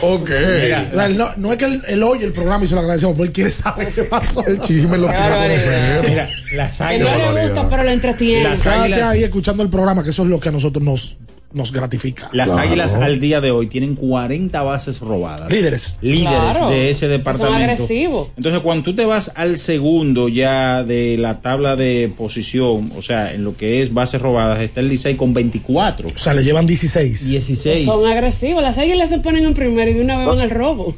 Ok. 0.00 0.28
Sea, 0.28 1.08
no, 1.16 1.30
no 1.36 1.52
es 1.52 1.58
que 1.58 1.64
él, 1.66 1.82
él 1.86 2.02
oye 2.02 2.24
el 2.26 2.32
programa 2.32 2.64
y 2.64 2.66
se 2.66 2.74
lo 2.74 2.80
agradecemos, 2.80 3.14
pero 3.16 3.24
él 3.26 3.32
quiere 3.32 3.50
saber 3.50 3.92
qué 3.92 4.04
pasó. 4.04 4.44
El 4.46 4.60
chisme 4.60 4.98
lo 4.98 5.06
quiere 5.08 5.22
barbaridad. 5.22 5.96
conocer. 5.96 6.10
Mira, 6.10 6.28
las 6.56 6.78
Que 6.78 6.82
no 6.98 7.08
águilas. 7.08 7.34
le 7.34 7.42
gusta, 7.42 7.68
pero 7.70 7.82
le 7.84 7.92
entretiene. 7.92 8.42
Las 8.44 8.66
águilas- 8.66 9.02
ahí 9.10 9.22
escuchando 9.24 9.62
el 9.62 9.70
programa, 9.70 10.02
que 10.02 10.10
eso 10.10 10.22
es 10.22 10.28
lo 10.28 10.40
que 10.40 10.48
a 10.48 10.52
nosotros 10.52 10.84
nos, 10.84 11.16
nos 11.52 11.72
gratifica. 11.72 12.28
Las 12.32 12.48
Claro. 12.52 12.68
águilas 12.68 12.94
al 12.94 13.20
día 13.20 13.40
de 13.40 13.50
hoy 13.50 13.68
tienen 13.68 13.94
40 13.94 14.62
bases 14.62 15.00
robadas. 15.00 15.50
Líderes. 15.50 15.98
Líderes 16.02 16.28
Claro. 16.58 16.68
de 16.70 16.90
ese 16.90 17.06
Son 17.06 17.10
departamento. 17.10 17.56
agresivos. 17.56 18.28
Entonces, 18.36 18.60
cuando 18.60 18.84
tú 18.84 18.94
te 18.94 19.06
vas 19.06 19.32
al 19.34 19.58
segundo 19.58 20.28
ya 20.28 20.84
de 20.84 21.16
la 21.18 21.40
tabla 21.40 21.74
de 21.74 22.12
posición, 22.16 22.90
o 22.96 23.00
sea, 23.02 23.32
en 23.32 23.44
lo 23.44 23.56
que 23.56 23.80
es 23.82 23.94
bases 23.94 24.20
robadas, 24.20 24.60
está 24.60 24.80
el 24.80 24.88
Licey 24.88 25.14
con 25.16 25.32
24. 25.32 26.08
O 26.14 26.18
sea, 26.18 26.34
le 26.34 26.44
llevan 26.44 26.66
16. 26.66 27.28
16. 27.30 27.84
Son 27.84 28.06
agresivos. 28.06 28.62
Las 28.62 28.76
Águilas 28.76 29.08
se 29.08 29.18
ponen 29.18 29.44
en 29.44 29.54
primero 29.54 29.90
y 29.90 29.94
de 29.94 30.02
una 30.02 30.18
vez 30.18 30.26
van 30.26 30.40
al 30.40 30.50
robo. 30.50 30.94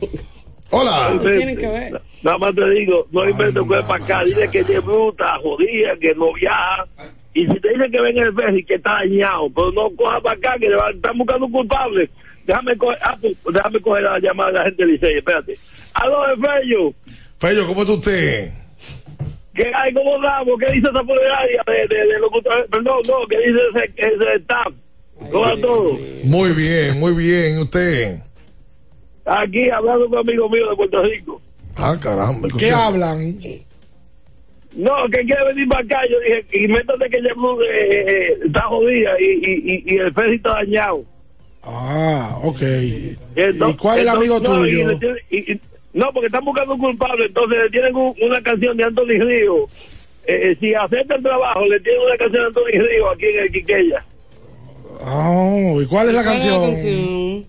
Hola. 0.71 1.19
¿Qué 1.23 1.31
tienen 1.31 1.57
que 1.57 1.67
ver? 1.69 2.03
Nada 2.23 2.39
más 2.39 2.55
te 2.55 2.69
digo, 2.71 3.07
no 3.13 3.29
inventes 3.29 3.63
que 3.63 3.83
para 3.87 4.05
acá, 4.05 4.25
dile 4.25 4.49
que 4.51 4.61
es 4.61 4.85
bruta, 4.85 5.37
jodida, 5.43 5.97
que 6.01 6.15
no 6.15 6.33
viaja. 6.35 6.87
Y 7.35 7.47
si 7.47 7.61
te 7.61 7.69
dicen 7.69 7.91
que 7.93 8.01
ven 8.01 8.19
el 8.19 8.35
Ferry 8.35 8.65
que 8.65 8.75
está 8.75 8.95
dañado, 8.95 9.49
pues 9.51 9.73
no 9.75 9.89
coja 9.97 10.21
para 10.21 10.37
acá, 10.37 10.57
que 10.59 10.69
le 10.69 10.77
van- 10.77 10.95
están 10.97 11.17
buscando 11.17 11.47
un 11.47 11.53
culpable. 11.53 12.11
Déjame 12.47 12.77
coger, 12.77 12.99
ah, 13.03 13.17
pues, 13.21 13.37
déjame 13.53 13.81
coger 13.81 14.03
la 14.03 14.19
llamada 14.19 14.51
de 14.51 14.59
la 14.59 14.65
gente 14.65 14.85
de 14.87 14.93
Licey, 14.93 15.19
espérate. 15.19 15.53
Aló, 15.95 16.23
Fello, 16.37 16.93
Fello, 17.39 17.67
¿cómo 17.69 17.83
está 17.83 17.93
usted? 17.93 18.51
¿qué 19.55 19.71
hay? 19.75 19.93
¿Cómo 19.93 20.19
damos? 20.21 20.59
¿Qué 20.59 20.73
dice 20.73 20.89
esa 20.89 21.05
funeraria 21.05 21.63
de, 21.67 21.95
de, 21.95 22.07
de 22.07 22.19
locutor? 22.19 22.67
Perdón, 22.71 22.99
no, 23.09 23.27
¿qué 23.29 23.37
dice 23.39 23.59
ese, 23.75 23.93
ese 23.97 24.35
staff? 24.41 24.73
¿Cómo 25.31 25.41
va 25.43 25.55
todo? 25.57 25.99
Muy 26.25 26.53
bien, 26.55 26.99
muy 26.99 27.13
bien. 27.15 27.59
¿Usted? 27.61 28.19
Aquí 29.27 29.69
hablando 29.71 30.09
con 30.09 30.19
un 30.19 30.29
amigo 30.29 30.49
mío 30.49 30.71
de 30.71 30.77
Puerto 30.77 31.03
Rico. 31.03 31.43
Ah, 31.77 31.97
caramba. 32.01 32.49
¿Qué 32.59 32.71
hablan? 32.73 33.37
No, 34.77 34.93
que 35.11 35.25
quiere 35.25 35.45
venir 35.47 35.69
para 35.69 35.83
acá. 35.85 35.99
Yo 36.09 36.21
dije, 36.21 36.47
y 36.65 36.69
métate 36.69 37.11
que 37.11 37.23
ya 37.23 37.29
eh, 37.31 38.05
eh, 38.07 38.39
está 38.47 38.63
jodida 38.63 39.11
y, 39.21 39.25
y, 39.25 39.85
y, 39.85 39.95
y 39.95 39.99
el 39.99 40.13
está 40.35 40.51
dañado. 40.51 41.05
Ah, 41.63 42.39
ok. 42.43 42.63
Entonces- 43.35 43.75
¿Y 43.75 43.77
cuál 43.77 43.97
es 43.99 44.03
el 44.03 44.09
amigo 44.09 44.39
no, 44.41 44.45
tuyo? 44.61 44.93
y- 45.31 45.53
y- 45.53 45.61
no, 45.93 46.13
porque 46.13 46.27
están 46.27 46.45
buscando 46.45 46.75
un 46.75 46.81
culpable. 46.81 47.27
Entonces 47.27 47.59
le 47.65 47.71
tienen 47.71 47.95
un- 47.97 48.15
una 48.23 48.41
canción 48.43 48.77
de 48.77 48.85
Anthony 48.85 49.19
Río. 49.21 49.65
Eh, 50.27 50.51
eh, 50.53 50.57
si 50.61 50.73
acepta 50.75 51.17
el 51.17 51.23
trabajo, 51.23 51.65
le 51.67 51.81
tienen 51.81 52.03
una 52.03 52.17
canción 52.17 52.43
de 52.43 52.47
Anthony 52.47 52.89
Río 52.89 53.11
aquí 53.11 53.27
en 53.27 53.39
el 53.41 53.53
Quiqueya. 53.53 54.05
Oh, 55.03 55.81
¿y 55.83 55.87
cuál 55.87 56.09
es 56.09 56.15
la 56.15 56.23
¿Cuál 56.23 56.37
es 56.37 56.43
la 56.45 56.61
canción? 56.61 57.47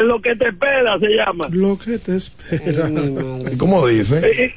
Lo 0.00 0.20
que 0.20 0.36
te 0.36 0.48
espera 0.48 0.98
se 0.98 1.08
llama. 1.08 1.48
Lo 1.50 1.78
que 1.78 1.98
te 1.98 2.16
espera. 2.16 2.88
¿Y 3.52 3.56
cómo 3.58 3.86
dice? 3.86 4.54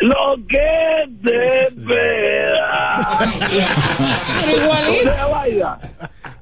Lo 0.00 0.36
que 0.48 1.08
te 1.24 1.62
espera. 1.62 3.18
Pero 4.46 4.64
igualito. 4.64 5.10
O 5.10 5.14
sea, 5.14 5.26
vaina. 5.26 5.78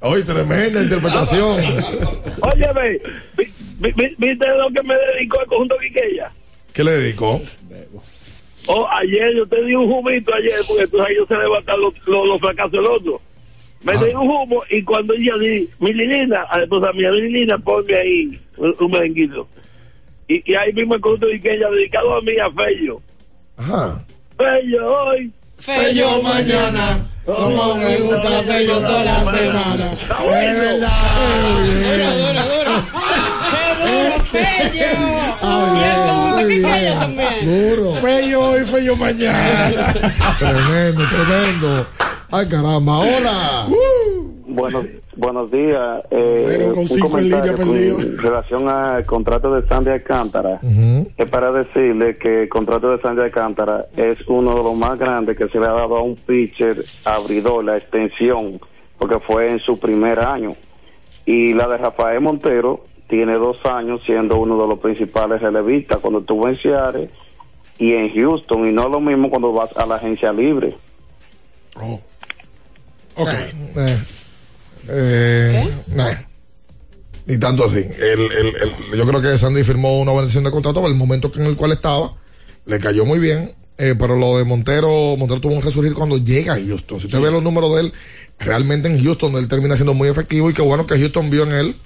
Hoy 0.01 0.23
tremenda 0.25 0.83
interpretación. 0.83 1.57
Óyeme, 2.41 2.99
vi- 3.37 3.53
vi- 3.79 3.93
vi- 3.93 4.15
¿viste 4.19 4.47
lo 4.57 4.69
que 4.71 4.83
me 4.83 4.95
dedicó 4.95 5.41
el 5.43 5.47
conjunto 5.47 5.77
Quiqueya? 5.79 6.31
¿Qué 6.73 6.83
le 6.85 6.93
dedicó? 6.93 7.41
Oh, 8.67 8.87
ayer 8.91 9.35
yo 9.37 9.47
te 9.47 9.63
di 9.65 9.75
un 9.75 9.91
humito 9.91 10.33
ayer, 10.35 10.55
porque 10.69 10.87
tú 10.87 10.99
sabes, 10.99 11.17
yo 11.17 11.27
se 11.27 11.35
levantan 11.37 11.81
los, 11.81 11.95
los, 12.07 12.27
los 12.27 12.41
fracasos 12.41 12.73
del 12.73 12.87
otro. 12.87 13.21
Me 13.83 13.93
di 13.97 14.13
un 14.15 14.29
humo 14.29 14.63
y 14.71 14.83
cuando 14.83 15.15
ella 15.15 15.37
di, 15.39 15.69
mi 15.79 15.93
Lilina, 15.93 16.43
a 16.43 16.59
la 16.59 16.65
esposa 16.65 16.93
mía, 16.93 17.11
Lilina, 17.11 17.59
ponme 17.59 17.95
ahí 17.95 18.39
un, 18.59 18.75
un 18.79 18.91
merenguito. 18.91 19.49
Y, 20.29 20.53
y 20.53 20.55
ahí 20.55 20.73
mismo 20.73 20.95
el 20.95 21.01
conjunto 21.01 21.27
Quiqueya 21.29 21.69
dedicado 21.71 22.17
a 22.17 22.21
mí, 22.23 22.33
a 22.39 22.51
Fello. 22.51 23.01
Ajá. 23.61 24.01
Fello 24.39 25.03
hoy. 25.03 25.33
Fello 25.59 26.23
mañana, 26.23 26.99
como 27.27 27.75
me 27.75 27.99
gusta 27.99 28.43
Fello 28.45 28.81
toda 28.81 29.05
la 29.05 29.23
semana. 29.25 29.93
Es 29.93 30.57
verdad. 30.59 30.89
Duro, 31.67 32.11
duro, 32.17 32.43
duro. 32.43 32.75
¡Qué 34.33 34.89
duro, 34.97 35.29
Fello! 36.69 37.01
También. 37.01 37.45
Duro. 37.45 37.93
Fello 38.01 38.41
hoy, 38.41 38.65
Fello 38.65 38.97
mañana. 38.97 39.93
Tremendo, 40.39 41.03
tremendo. 41.07 41.87
Ay, 42.31 42.49
caramba. 42.49 42.99
Hola. 42.99 43.67
Buenos, 44.51 44.85
buenos 45.17 45.51
días. 45.51 46.03
Eh, 46.11 46.73
un 46.75 46.99
comentario 46.99 47.55
con 47.57 48.19
relación 48.19 48.69
al 48.69 49.07
contrato 49.07 49.55
de 49.55 49.67
Sandy 49.67 49.91
Alcántara. 49.91 50.61
Es 51.17 51.31
para 51.31 51.53
decirle 51.53 52.19
que 52.19 52.43
el 52.43 52.49
contrato 52.49 52.91
de 52.91 53.01
Sandy 53.01 53.23
Alcántara 53.23 53.87
es 53.97 54.19
uno 54.27 54.57
de 54.57 54.63
los 54.63 54.75
más 54.75 54.99
grandes 54.99 55.39
que 55.39 55.49
se 55.49 55.59
le 55.61 55.67
ha 55.67 55.73
dado 55.73 55.97
a 55.97 56.03
un 56.03 56.17
pitcher 56.17 56.85
abridor, 57.05 57.65
la 57.65 57.77
extensión, 57.77 58.61
porque 58.99 59.21
fue 59.21 59.51
en 59.51 59.61
su 59.61 59.79
primer 59.79 60.19
año. 60.19 60.57
Y 61.27 61.55
la 61.55 61.69
de 61.69 61.79
Rafael 61.79 62.21
Montero 62.21 62.87
tiene 63.09 63.35
dos 63.35 63.57
años 63.65 64.01
siendo 64.05 64.37
uno 64.37 64.61
de 64.61 64.67
los 64.67 64.81
principales 64.81 65.41
relevistas 65.41 66.01
cuando 66.01 66.21
estuvo 66.21 66.49
en 66.49 66.57
Seattle 66.57 67.11
y 67.79 67.93
en 67.93 68.13
Houston. 68.15 68.67
Y 68.67 68.73
no 68.73 68.83
es 68.87 68.91
lo 68.91 69.01
mismo 69.01 69.31
cuando 69.31 69.53
vas 69.53 69.77
a 69.77 69.87
la 69.87 69.95
agencia 69.95 70.33
libre. 70.33 70.77
Ok. 73.15 73.29
Eh, 73.29 73.53
eh, 73.77 73.99
nah. 75.95 76.13
Ni 77.27 77.39
tanto 77.39 77.65
así. 77.65 77.79
El, 77.79 78.21
el, 78.21 78.47
el- 78.93 78.99
yo 78.99 79.07
creo 79.07 79.21
que 79.23 79.39
Sandy 79.39 79.63
firmó 79.63 80.01
una 80.01 80.13
buena 80.13 80.25
decisión 80.27 80.45
de 80.45 80.51
contrato 80.51 80.81
por 80.81 80.91
el 80.91 80.97
momento 80.97 81.31
en 81.37 81.47
el 81.47 81.57
cual 81.57 81.73
estaba. 81.73 82.15
Le 82.67 82.79
cayó 82.79 83.05
muy 83.05 83.19
bien. 83.19 83.53
eh, 83.79 83.95
pero 83.99 84.17
lo 84.17 84.37
de 84.37 84.45
Montero, 84.45 85.17
Montero 85.17 85.41
tuvo 85.41 85.55
un 85.55 85.63
resurgir 85.63 85.95
cuando 85.95 86.19
llega 86.19 86.55
a 86.55 86.57
Houston. 86.59 87.01
Si 87.01 87.07
usted 87.07 87.21
ve 87.21 87.31
los 87.31 87.43
números 87.43 87.75
de 87.75 87.81
él, 87.83 87.93
realmente 88.39 88.89
en 88.89 89.03
Houston 89.03 89.35
él 89.37 89.49
termina 89.49 89.75
siendo 89.77 89.95
muy 89.95 90.09
efectivo 90.09 90.51
y 90.51 90.55
qué 90.55 90.61
bueno 90.63 90.87
que 90.87 90.99
Houston 90.99 91.31
vio 91.31 91.45
en 91.45 91.53
él 91.53 91.77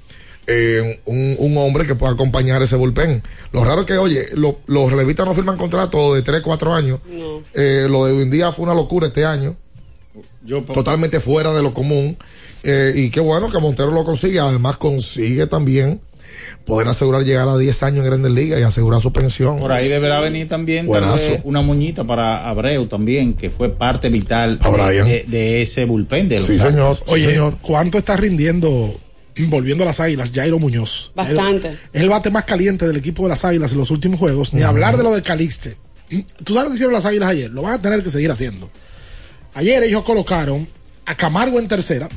eh, 0.49 1.01
un, 1.05 1.37
un 1.39 1.57
hombre 1.59 1.87
que 1.87 1.95
pueda 1.95 2.13
acompañar 2.15 2.61
ese 2.63 2.75
bullpen. 2.77 3.23
Lo 3.53 3.65
raro 3.65 3.83
es 3.83 3.87
que, 3.87 3.95
oye, 3.99 4.27
lo- 4.35 4.59
los 4.67 4.91
relevistas 4.91 5.25
no 5.27 5.35
firman 5.35 5.57
contrato 5.57 6.15
de 6.15 6.23
3, 6.23 6.41
4 6.43 6.75
años. 6.75 6.99
Eh, 7.55 7.87
lo 7.89 8.07
de 8.07 8.25
Día 8.27 8.51
fue 8.53 8.65
una 8.65 8.75
locura 8.75 9.07
este 9.07 9.25
año. 9.25 9.57
Totalmente 10.73 11.21
fuera 11.21 11.53
de 11.53 11.63
lo 11.63 11.73
común. 11.75 12.17
Eh, 12.63 12.93
y 12.97 13.11
qué 13.11 13.21
bueno 13.21 13.51
que 13.51 13.59
Montero 13.59 13.91
lo 13.91 14.05
consigue. 14.05 14.39
Además, 14.41 14.77
consigue 14.79 15.47
también 15.47 16.01
poder 16.65 16.89
asegurar 16.89 17.23
llegar 17.23 17.49
a 17.49 17.57
10 17.57 17.83
años 17.83 17.99
en 18.01 18.07
Grandes 18.07 18.33
Ligas 18.33 18.59
y 18.59 18.63
asegurar 18.63 19.01
su 19.01 19.13
pensión. 19.13 19.59
Por 19.59 19.71
ahí 19.73 19.89
deberá 19.89 20.21
venir 20.21 20.49
también 20.49 20.87
tal 20.87 21.03
Buenazo. 21.03 21.17
vez, 21.31 21.41
una 21.45 21.63
moñita 21.63 22.05
para 22.05 22.49
Abreu 22.49 22.87
también, 22.87 23.35
que 23.35 23.51
fue 23.51 23.71
parte 23.71 24.09
vital 24.09 24.59
de, 24.59 24.71
Brian. 24.71 25.07
de- 25.07 25.25
de 25.29 25.63
ese 25.63 25.85
bullpen 25.85 26.29
de 26.29 26.39
los 26.39 26.47
Sí, 26.47 26.59
Astros. 26.59 27.03
Oye, 27.07 27.39
¿cuánto 27.63 27.99
está 27.99 28.17
rindiendo, 28.17 28.99
volviendo 29.49 29.85
a 29.85 29.87
las 29.87 30.01
águilas, 30.01 30.33
Jairo 30.35 30.59
Muñoz? 30.59 31.13
Bastante. 31.15 31.77
Es 31.93 32.01
el 32.03 32.09
bate 32.09 32.31
más 32.31 32.45
caliente 32.45 32.87
del 32.87 32.97
equipo 32.97 33.25
de 33.25 33.29
las 33.31 33.45
águilas 33.45 33.73
en 33.73 33.79
los 33.79 33.91
últimos 33.91 34.19
juegos. 34.19 34.55
Ni 34.55 34.63
hablar 34.63 34.97
de 34.97 35.03
lo 35.03 35.13
de 35.15 35.23
Calixte. 35.23 35.77
¿Tú 36.43 36.55
sabes 36.55 36.65
lo 36.65 36.69
que 36.71 36.75
hicieron 36.75 36.93
las 36.95 37.05
águilas 37.05 37.29
ayer? 37.31 37.51
Lo 37.51 37.63
van 37.63 37.75
a 37.75 37.83
tener 37.83 38.03
que 38.03 38.11
seguir 38.11 38.31
haciendo. 38.31 38.71
Ayer 39.55 39.83
ellos 39.85 40.03
colocaron 40.05 40.67
a 41.07 41.17
Camargo 41.17 41.59
en 41.59 41.69
tercera, 41.69 42.09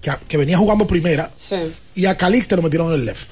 que, 0.00 0.10
que 0.28 0.36
venía 0.36 0.56
jugando 0.58 0.86
primera, 0.86 1.30
Sí. 1.36 1.56
y 1.94 2.06
a 2.06 2.16
Calixte 2.16 2.56
lo 2.56 2.62
metieron 2.62 2.88
en 2.92 3.00
el 3.00 3.06
left. 3.06 3.30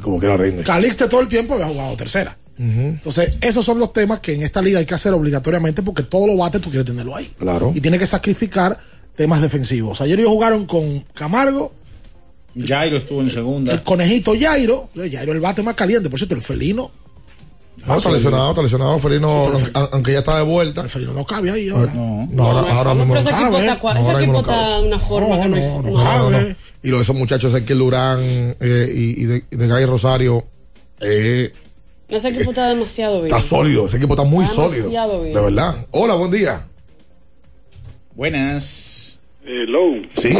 Como 0.00 0.20
que 0.20 0.26
la 0.26 0.36
rinde. 0.36 0.62
Calixte 0.62 1.08
todo 1.08 1.20
el 1.20 1.28
tiempo 1.28 1.54
había 1.54 1.66
jugado 1.68 1.96
tercera. 1.96 2.36
Entonces, 2.58 3.34
esos 3.42 3.64
son 3.66 3.78
los 3.78 3.92
temas 3.92 4.20
que 4.20 4.32
en 4.32 4.42
esta 4.42 4.62
liga 4.62 4.78
hay 4.78 4.86
que 4.86 4.94
hacer 4.94 5.12
obligatoriamente 5.12 5.82
porque 5.82 6.02
todos 6.04 6.26
los 6.26 6.38
bates 6.38 6.60
tú 6.62 6.70
quieres 6.70 6.86
tenerlo 6.86 7.14
ahí. 7.14 7.30
Claro. 7.38 7.70
Y 7.74 7.82
tienes 7.82 8.00
que 8.00 8.06
sacrificar 8.06 8.78
temas 9.14 9.42
defensivos. 9.42 10.00
Ayer 10.00 10.18
ellos 10.20 10.30
jugaron 10.32 10.64
con 10.64 11.00
Camargo, 11.12 11.74
Jairo 12.58 12.96
estuvo 12.96 13.20
en 13.20 13.28
segunda. 13.28 13.74
el 13.74 13.82
conejito 13.82 14.32
Jairo. 14.38 14.88
Jairo 14.96 15.32
el 15.32 15.40
bate 15.40 15.62
más 15.62 15.74
caliente. 15.74 16.08
Por 16.08 16.18
cierto, 16.18 16.34
el 16.34 16.40
felino. 16.40 16.90
No, 17.86 17.96
está 17.96 18.10
lesionado, 18.10 18.50
está 18.50 18.62
lesionado. 18.62 18.98
Felino, 18.98 19.28
aunque, 19.28 19.70
aunque 19.92 20.12
ya 20.12 20.18
está 20.20 20.38
de 20.38 20.44
vuelta. 20.44 20.80
El 20.82 20.88
Felino 20.88 21.12
no 21.12 21.24
cabe 21.24 21.50
ahí 21.50 21.68
ahora. 21.68 21.92
No, 21.94 22.42
ahora, 22.42 22.72
ahora 22.74 22.94
mismo 22.94 23.14
no 23.14 23.20
equipo 23.20 23.36
cabe. 23.36 23.50
No, 23.50 23.58
ese 23.58 23.70
ahora 23.70 23.94
mismo 23.94 24.18
equipo 24.18 24.32
no 24.32 24.42
cabe. 24.42 24.62
está 24.62 24.78
de 24.80 24.86
una 24.88 24.98
forma 24.98 25.40
que 25.40 25.48
no, 25.48 25.56
No, 25.56 25.82
no 25.82 26.30
no, 26.30 26.30
no. 26.30 26.54
Y 26.82 26.90
lo 26.90 26.96
de 26.96 27.02
esos 27.02 27.16
muchachos, 27.16 27.52
Ezequiel 27.54 27.78
Durán 27.78 28.18
eh, 28.20 28.92
y, 28.94 29.22
y 29.22 29.24
de, 29.24 29.44
de 29.50 29.66
Gay 29.66 29.84
Rosario, 29.86 30.44
eh, 31.00 31.52
Ese 32.08 32.28
equipo 32.28 32.50
está 32.50 32.68
demasiado 32.68 33.22
bien. 33.22 33.26
está 33.26 33.40
sólido. 33.40 33.86
Ese 33.86 33.96
equipo 33.98 34.14
está 34.14 34.24
muy 34.24 34.44
Está 34.44 34.54
sólido. 34.56 34.76
demasiado 34.88 35.22
bien. 35.22 35.34
De 35.34 35.40
verdad. 35.40 35.86
Hola, 35.92 36.14
buen 36.14 36.30
día. 36.30 36.66
Buenas. 38.14 39.20
Hello. 39.44 40.02
Sí. 40.14 40.34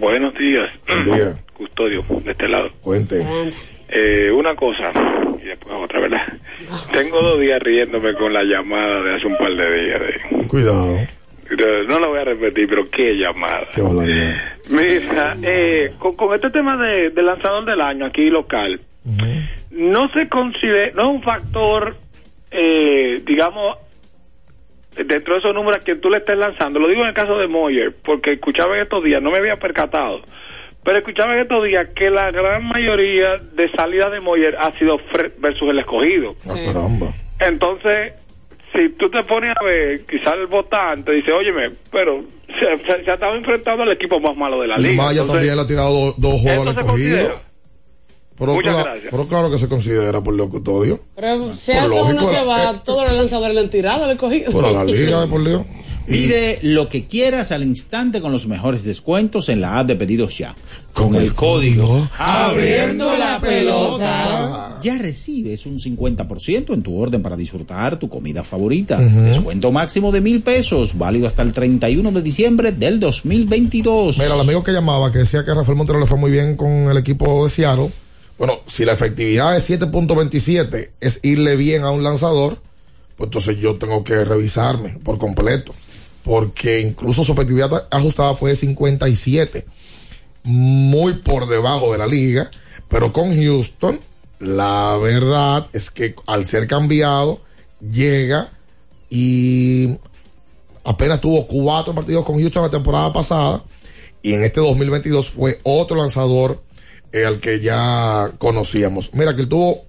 Buenos 0.00 0.34
días. 0.34 0.68
Buen 0.86 1.04
día. 1.04 1.44
Custodio, 1.56 2.04
de 2.24 2.30
este 2.30 2.48
lado. 2.48 2.68
Cuente. 2.80 3.26
Eh, 3.88 4.30
una 4.30 4.54
cosa 4.56 4.92
y 5.42 5.46
después 5.46 5.74
otra, 5.76 6.00
¿verdad? 6.00 6.22
Tengo 6.92 7.20
dos 7.22 7.40
días 7.40 7.60
riéndome 7.62 8.14
con 8.14 8.32
la 8.32 8.42
llamada 8.44 9.02
de 9.02 9.14
hace 9.16 9.26
un 9.26 9.36
par 9.36 9.52
de 9.54 9.80
días. 9.84 10.00
de- 10.00 10.46
Cuidado. 10.48 10.96
no 11.88 11.98
la 12.00 12.06
voy 12.06 12.18
a 12.20 12.24
repetir, 12.24 12.68
pero 12.68 12.88
qué 12.90 13.14
llamada. 13.14 13.66
Qué. 13.74 14.34
Mira, 14.70 15.36
eh, 15.42 15.92
con, 15.98 16.14
con 16.16 16.34
este 16.34 16.50
tema 16.50 16.76
de, 16.76 17.10
de 17.10 17.22
lanzador 17.22 17.64
del 17.64 17.80
año 17.80 18.06
aquí 18.06 18.30
local, 18.30 18.80
no 19.70 20.08
se 20.10 20.28
considera, 20.28 20.92
no 20.94 21.02
es 21.02 21.08
un 21.16 21.22
factor, 21.22 21.96
eh, 22.50 23.20
digamos, 23.26 23.76
dentro 24.96 25.34
de 25.34 25.40
esos 25.40 25.54
números 25.54 25.82
que 25.84 25.96
tú 25.96 26.10
le 26.10 26.18
estés 26.18 26.36
lanzando. 26.38 26.78
Lo 26.78 26.88
digo 26.88 27.02
en 27.02 27.08
el 27.08 27.14
caso 27.14 27.38
de 27.38 27.46
Moyer, 27.48 27.94
porque 28.04 28.32
escuchaba 28.32 28.76
en 28.76 28.82
estos 28.82 29.02
días, 29.02 29.20
no 29.22 29.30
me 29.30 29.38
había 29.38 29.56
percatado, 29.56 30.20
pero 30.84 30.98
escuchaba 30.98 31.34
en 31.34 31.40
estos 31.42 31.64
días 31.64 31.88
que 31.94 32.10
la 32.10 32.30
gran 32.30 32.64
mayoría 32.68 33.36
de 33.52 33.70
salidas 33.70 34.10
de 34.12 34.20
Moyer 34.20 34.56
ha 34.58 34.72
sido 34.78 34.98
fre- 35.12 35.32
versus 35.38 35.68
el 35.68 35.78
escogido. 35.78 36.34
Ah, 36.48 36.54
caramba. 36.64 37.06
Entonces, 37.40 38.12
si 38.74 38.88
tú 38.98 39.10
te 39.10 39.22
pones 39.24 39.54
a 39.60 39.64
ver, 39.64 40.04
quizás 40.06 40.34
el 40.34 40.46
votante 40.46 41.12
dice, 41.12 41.32
óyeme, 41.32 41.70
pero 41.90 42.22
se, 42.46 42.76
se- 42.86 43.04
se 43.04 43.10
ha 43.10 43.14
estado 43.14 43.34
enfrentando 43.36 43.82
al 43.82 43.92
equipo 43.92 44.20
más 44.20 44.36
malo 44.36 44.60
de 44.60 44.68
la 44.68 44.78
Y 44.78 44.82
liga. 44.82 44.94
Maya 45.02 45.20
Entonces, 45.22 45.34
también 45.34 45.56
le 45.56 45.62
ha 45.62 45.66
tirado 45.66 45.92
do- 45.92 46.14
dos 46.16 46.40
juegos 46.40 46.66
al 46.66 46.68
¿Eso 46.68 46.74
se 46.74 46.80
escogido. 46.80 47.50
Pero, 48.38 48.54
Muchas 48.54 48.74
cla- 48.74 48.84
gracias. 48.84 49.08
pero 49.10 49.26
claro 49.28 49.50
que 49.50 49.58
se 49.58 49.68
considera 49.68 50.20
por 50.22 50.32
lo 50.32 50.48
custodio. 50.48 50.98
Pero 51.14 51.54
si 51.54 51.72
Por 51.74 51.82
eso 51.84 51.94
uno 52.04 52.12
lógico, 52.14 52.26
se 52.32 52.40
eh, 52.40 52.44
va, 52.46 52.82
todos 52.82 53.02
los 53.06 53.12
lanzadores 53.18 53.54
le 53.54 53.60
han 53.60 53.68
tirado, 53.70 54.06
le 54.06 54.12
han 54.12 54.16
cogido. 54.18 54.50
Por 54.50 54.72
la 54.72 54.82
liga 54.82 55.20
de 55.20 55.26
por 55.26 55.44
Dios. 55.44 55.60
Pide 56.10 56.58
lo 56.62 56.88
que 56.88 57.06
quieras 57.06 57.52
al 57.52 57.62
instante 57.62 58.20
con 58.20 58.32
los 58.32 58.48
mejores 58.48 58.82
descuentos 58.82 59.48
en 59.48 59.60
la 59.60 59.78
app 59.78 59.86
de 59.86 59.94
pedidos 59.94 60.36
ya. 60.36 60.56
Con 60.92 61.14
el 61.14 61.34
código 61.34 62.08
Abriendo 62.18 63.16
la 63.16 63.40
pelota. 63.40 64.78
Ya 64.82 64.98
recibes 64.98 65.66
un 65.66 65.78
50% 65.78 66.74
en 66.74 66.82
tu 66.82 67.00
orden 67.00 67.22
para 67.22 67.36
disfrutar 67.36 67.98
tu 67.98 68.08
comida 68.08 68.42
favorita. 68.42 68.98
Descuento 68.98 69.70
máximo 69.70 70.10
de 70.10 70.20
mil 70.20 70.42
pesos, 70.42 70.98
válido 70.98 71.26
hasta 71.26 71.42
el 71.42 71.52
31 71.52 72.10
de 72.10 72.22
diciembre 72.22 72.72
del 72.72 72.98
2022. 72.98 74.18
Mira, 74.18 74.34
el 74.34 74.40
amigo 74.40 74.64
que 74.64 74.72
llamaba, 74.72 75.12
que 75.12 75.18
decía 75.18 75.44
que 75.44 75.54
Rafael 75.54 75.76
Montero 75.76 76.00
le 76.00 76.06
fue 76.06 76.18
muy 76.18 76.30
bien 76.30 76.56
con 76.56 76.70
el 76.90 76.96
equipo 76.96 77.44
de 77.44 77.50
Seattle. 77.50 77.90
Bueno, 78.36 78.60
si 78.66 78.84
la 78.84 78.94
efectividad 78.94 79.56
es 79.56 79.68
7.27 79.70 80.90
es 80.98 81.20
irle 81.22 81.56
bien 81.56 81.82
a 81.82 81.90
un 81.90 82.02
lanzador, 82.02 82.58
pues 83.16 83.28
entonces 83.28 83.58
yo 83.58 83.76
tengo 83.76 84.02
que 84.02 84.24
revisarme 84.24 84.98
por 85.04 85.18
completo. 85.18 85.72
Porque 86.24 86.80
incluso 86.80 87.24
su 87.24 87.32
efectividad 87.32 87.88
ajustada 87.90 88.34
fue 88.34 88.50
de 88.50 88.56
57. 88.56 89.66
Muy 90.42 91.14
por 91.14 91.48
debajo 91.48 91.92
de 91.92 91.98
la 91.98 92.06
liga. 92.06 92.50
Pero 92.88 93.12
con 93.12 93.34
Houston, 93.34 94.00
la 94.38 94.98
verdad 95.00 95.66
es 95.72 95.90
que 95.90 96.14
al 96.26 96.44
ser 96.44 96.66
cambiado, 96.66 97.40
llega 97.80 98.48
y 99.08 99.98
apenas 100.84 101.20
tuvo 101.20 101.46
cuatro 101.46 101.94
partidos 101.94 102.24
con 102.24 102.38
Houston 102.40 102.62
la 102.62 102.70
temporada 102.70 103.12
pasada 103.12 103.62
y 104.22 104.34
en 104.34 104.44
este 104.44 104.60
2022 104.60 105.30
fue 105.30 105.60
otro 105.62 105.96
lanzador 105.96 106.62
eh, 107.12 107.24
al 107.24 107.40
que 107.40 107.60
ya 107.60 108.30
conocíamos. 108.38 109.10
Mira 109.14 109.34
que 109.34 109.46
tuvo 109.46 109.84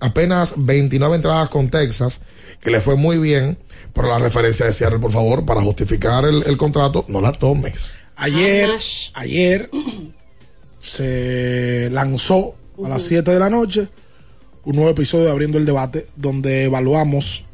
apenas 0.00 0.54
29 0.56 1.16
entradas 1.16 1.48
con 1.48 1.70
Texas, 1.70 2.20
que 2.66 2.72
le 2.72 2.80
fue 2.80 2.96
muy 2.96 3.18
bien, 3.18 3.56
pero 3.92 4.08
la 4.08 4.18
referencia 4.18 4.66
de 4.66 4.72
Seattle, 4.72 4.98
por 4.98 5.12
favor, 5.12 5.46
para 5.46 5.60
justificar 5.60 6.24
el, 6.24 6.42
el 6.46 6.56
contrato, 6.56 7.04
no 7.06 7.20
la 7.20 7.30
tomes. 7.30 7.94
Ayer, 8.16 8.70
ayer 9.14 9.70
se 10.80 11.88
lanzó 11.92 12.56
a 12.84 12.88
las 12.88 13.02
7 13.02 13.30
de 13.30 13.38
la 13.38 13.50
noche 13.50 13.86
un 14.64 14.74
nuevo 14.74 14.90
episodio 14.90 15.26
de 15.26 15.30
Abriendo 15.30 15.58
el 15.58 15.64
Debate 15.64 16.06
donde 16.16 16.64
evaluamos 16.64 17.44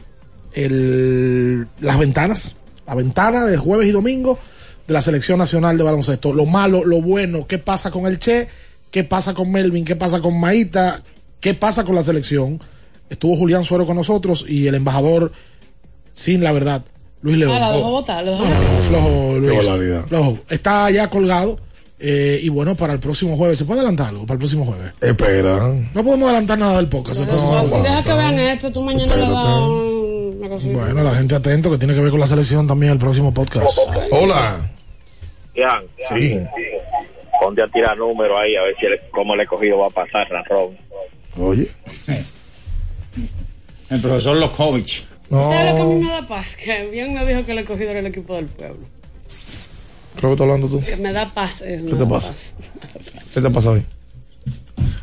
el, 0.55 1.68
las 1.80 1.98
ventanas, 1.98 2.56
la 2.86 2.94
ventana 2.94 3.44
de 3.44 3.59
jueves 3.59 3.86
y 3.89 3.90
domingo 3.90 4.39
de 4.86 4.94
la 4.94 5.02
Selección 5.02 5.40
Nacional 5.40 5.76
de 5.76 5.84
Baloncesto. 5.84 6.32
Lo 6.32 6.47
malo, 6.47 6.86
lo 6.86 7.02
bueno, 7.02 7.47
qué 7.47 7.59
pasa 7.59 7.90
con 7.90 8.06
el 8.06 8.18
Che, 8.18 8.48
qué 8.90 9.05
pasa 9.05 9.34
con 9.34 9.52
Melvin, 9.52 9.84
qué 9.84 9.94
pasa 9.94 10.20
con 10.20 10.40
Maíta, 10.40 11.02
qué 11.39 11.52
pasa 11.52 11.84
con 11.84 11.97
la 11.97 12.02
selección. 12.02 12.62
Estuvo 13.12 13.36
Julián 13.36 13.62
Suero 13.62 13.84
con 13.86 13.97
nosotros 13.97 14.44
y 14.48 14.66
el 14.66 14.74
embajador, 14.74 15.30
sin 16.12 16.43
la 16.43 16.51
verdad, 16.52 16.82
Luis 17.20 17.36
León. 17.39 17.52
Ah, 17.55 17.60
la 17.60 17.72
dejó 17.72 17.89
Oh, 17.89 17.90
botar, 17.93 18.24
lo 18.24 18.30
dejó 18.32 18.44
no, 18.44 18.51
botar. 18.51 18.62
no, 18.72 18.78
flojo, 18.89 19.39
Luis. 19.39 20.06
Flojo. 20.09 20.39
Está 20.48 20.90
ya 20.90 21.10
colgado. 21.10 21.60
eh, 22.05 22.40
y 22.43 22.48
bueno, 22.48 22.74
para 22.74 22.94
el 22.94 22.98
próximo 22.98 23.36
jueves, 23.36 23.59
¿se 23.59 23.64
puede 23.64 23.80
adelantar 23.80 24.09
algo 24.09 24.22
para 24.26 24.34
el 24.34 24.39
próximo 24.39 24.64
jueves? 24.64 24.93
Espera. 25.01 25.72
No 25.94 26.02
podemos 26.02 26.24
adelantar 26.30 26.59
nada 26.59 26.76
del 26.78 26.89
podcast. 26.89 27.20
el 27.20 27.26
próximo 27.28 27.56
Así 27.59 27.70
jueves. 27.70 27.89
deja 27.90 28.02
que 28.02 28.12
vean 28.14 28.39
esto, 28.40 28.72
tú 28.72 28.80
mañana 28.82 29.14
le 29.14 29.22
das 29.22 29.30
un- 29.59 30.36
una 30.40 30.48
cosita. 30.48 30.72
Bueno, 30.78 31.05
la 31.05 31.14
gente 31.14 31.34
atento 31.36 31.70
que 31.70 31.78
tiene 31.78 31.94
que 31.94 32.01
ver 32.01 32.10
con 32.10 32.18
la 32.18 32.26
selección 32.26 32.66
también 32.66 32.90
el 32.93 32.98
próximo 32.98 33.32
podcast. 33.32 33.78
Hola. 34.10 34.60
Ian, 35.55 35.84
Sí. 36.09 36.40
ponte 37.40 37.62
a 37.62 37.68
tirar 37.68 37.97
números 37.98 38.36
ahí 38.40 38.56
a 38.56 38.62
ver 38.62 38.74
si 38.80 38.86
el, 38.86 38.98
cómo 39.12 39.34
el 39.34 39.40
escogido 39.43 39.78
va 39.78 39.86
a 39.89 39.90
pasar, 39.90 40.26
Razón. 40.28 40.76
Oye. 41.39 41.68
El 43.90 44.01
profesor 44.01 44.36
Lokovic. 44.36 45.05
¿Sabes 45.30 45.70
lo 45.70 45.76
que 45.76 45.80
a 45.82 45.84
mí 45.84 45.94
me 46.05 46.10
da 46.10 46.26
paz? 46.26 46.56
Que 46.56 46.89
bien 46.90 47.14
me 47.14 47.24
dijo 47.26 47.44
que 47.44 47.52
el 47.52 47.59
escogido 47.60 47.90
era 47.90 48.01
el 48.01 48.06
equipo 48.06 48.34
del 48.34 48.47
pueblo. 48.47 48.86
Creo 50.16 50.30
que 50.30 50.32
estás 50.32 50.40
hablando 50.44 50.68
tú. 50.68 50.84
Que 50.84 50.97
me 50.97 51.12
da 51.12 51.26
paz 51.32 51.62
eso. 51.62 51.86
¿Qué 51.86 51.94
te 51.94 52.06
pasa? 52.06 52.28
paz. 52.30 52.55
¿Qué 53.32 53.40
te 53.40 53.51
pasa 53.51 53.70
hoy? 53.70 53.82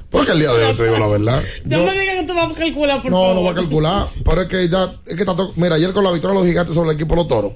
Porque 0.10 0.32
el 0.32 0.40
día 0.40 0.52
de 0.52 0.66
hoy 0.66 0.74
te 0.76 0.84
digo 0.84 0.98
la 0.98 1.08
verdad. 1.08 1.44
No 1.66 1.78
Yo- 1.80 1.86
me 1.86 2.00
digas 2.00 2.16
que 2.22 2.24
tú 2.28 2.34
vas 2.34 2.52
a 2.52 2.54
calcular, 2.56 3.02
por 3.02 3.12
no, 3.12 3.18
favor. 3.18 3.36
no 3.36 3.42
voy 3.42 3.52
a 3.52 3.56
calcular. 3.56 4.08
Pero 4.24 4.42
es 4.42 4.48
que 4.48 4.70
ya, 4.70 4.94
es 5.06 5.16
que 5.16 5.26
tanto, 5.26 5.52
mira, 5.56 5.76
ayer 5.76 5.94
con 5.94 6.04
la 6.04 6.12
victoria 6.12 6.34
de 6.36 6.40
los 6.42 6.48
gigantes 6.48 6.74
sobre 6.76 6.90
el 6.92 6.96
equipo 6.96 7.12
de 7.14 7.18
los 7.18 7.28
toros, 7.28 7.54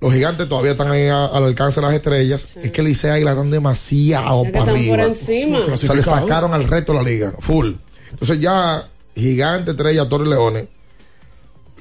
los 0.00 0.12
gigantes 0.12 0.48
todavía 0.48 0.72
están 0.72 0.90
ahí 0.90 1.06
a- 1.06 1.26
al 1.26 1.44
alcance 1.44 1.80
de 1.80 1.86
las 1.86 1.94
estrellas. 1.94 2.56
Es 2.62 2.70
que 2.70 2.82
Licea 2.82 3.18
y 3.18 3.24
la 3.24 3.32
están 3.32 3.50
demasiado 3.50 4.42
Es 4.42 4.46
que 4.46 4.52
para 4.52 4.64
están 4.64 4.76
arriba. 4.76 4.96
por 4.96 5.06
encima. 5.06 5.58
O 5.58 5.76
sea, 5.76 5.94
le 5.94 6.02
sacaron 6.02 6.54
al 6.54 6.66
resto 6.68 6.92
de 6.92 6.98
la 6.98 7.04
liga, 7.08 7.32
full. 7.38 7.72
Entonces 8.10 8.40
ya, 8.40 8.88
gigante, 9.14 9.72
estrella, 9.72 10.08
toro 10.08 10.24
y 10.24 10.28
leones, 10.28 10.68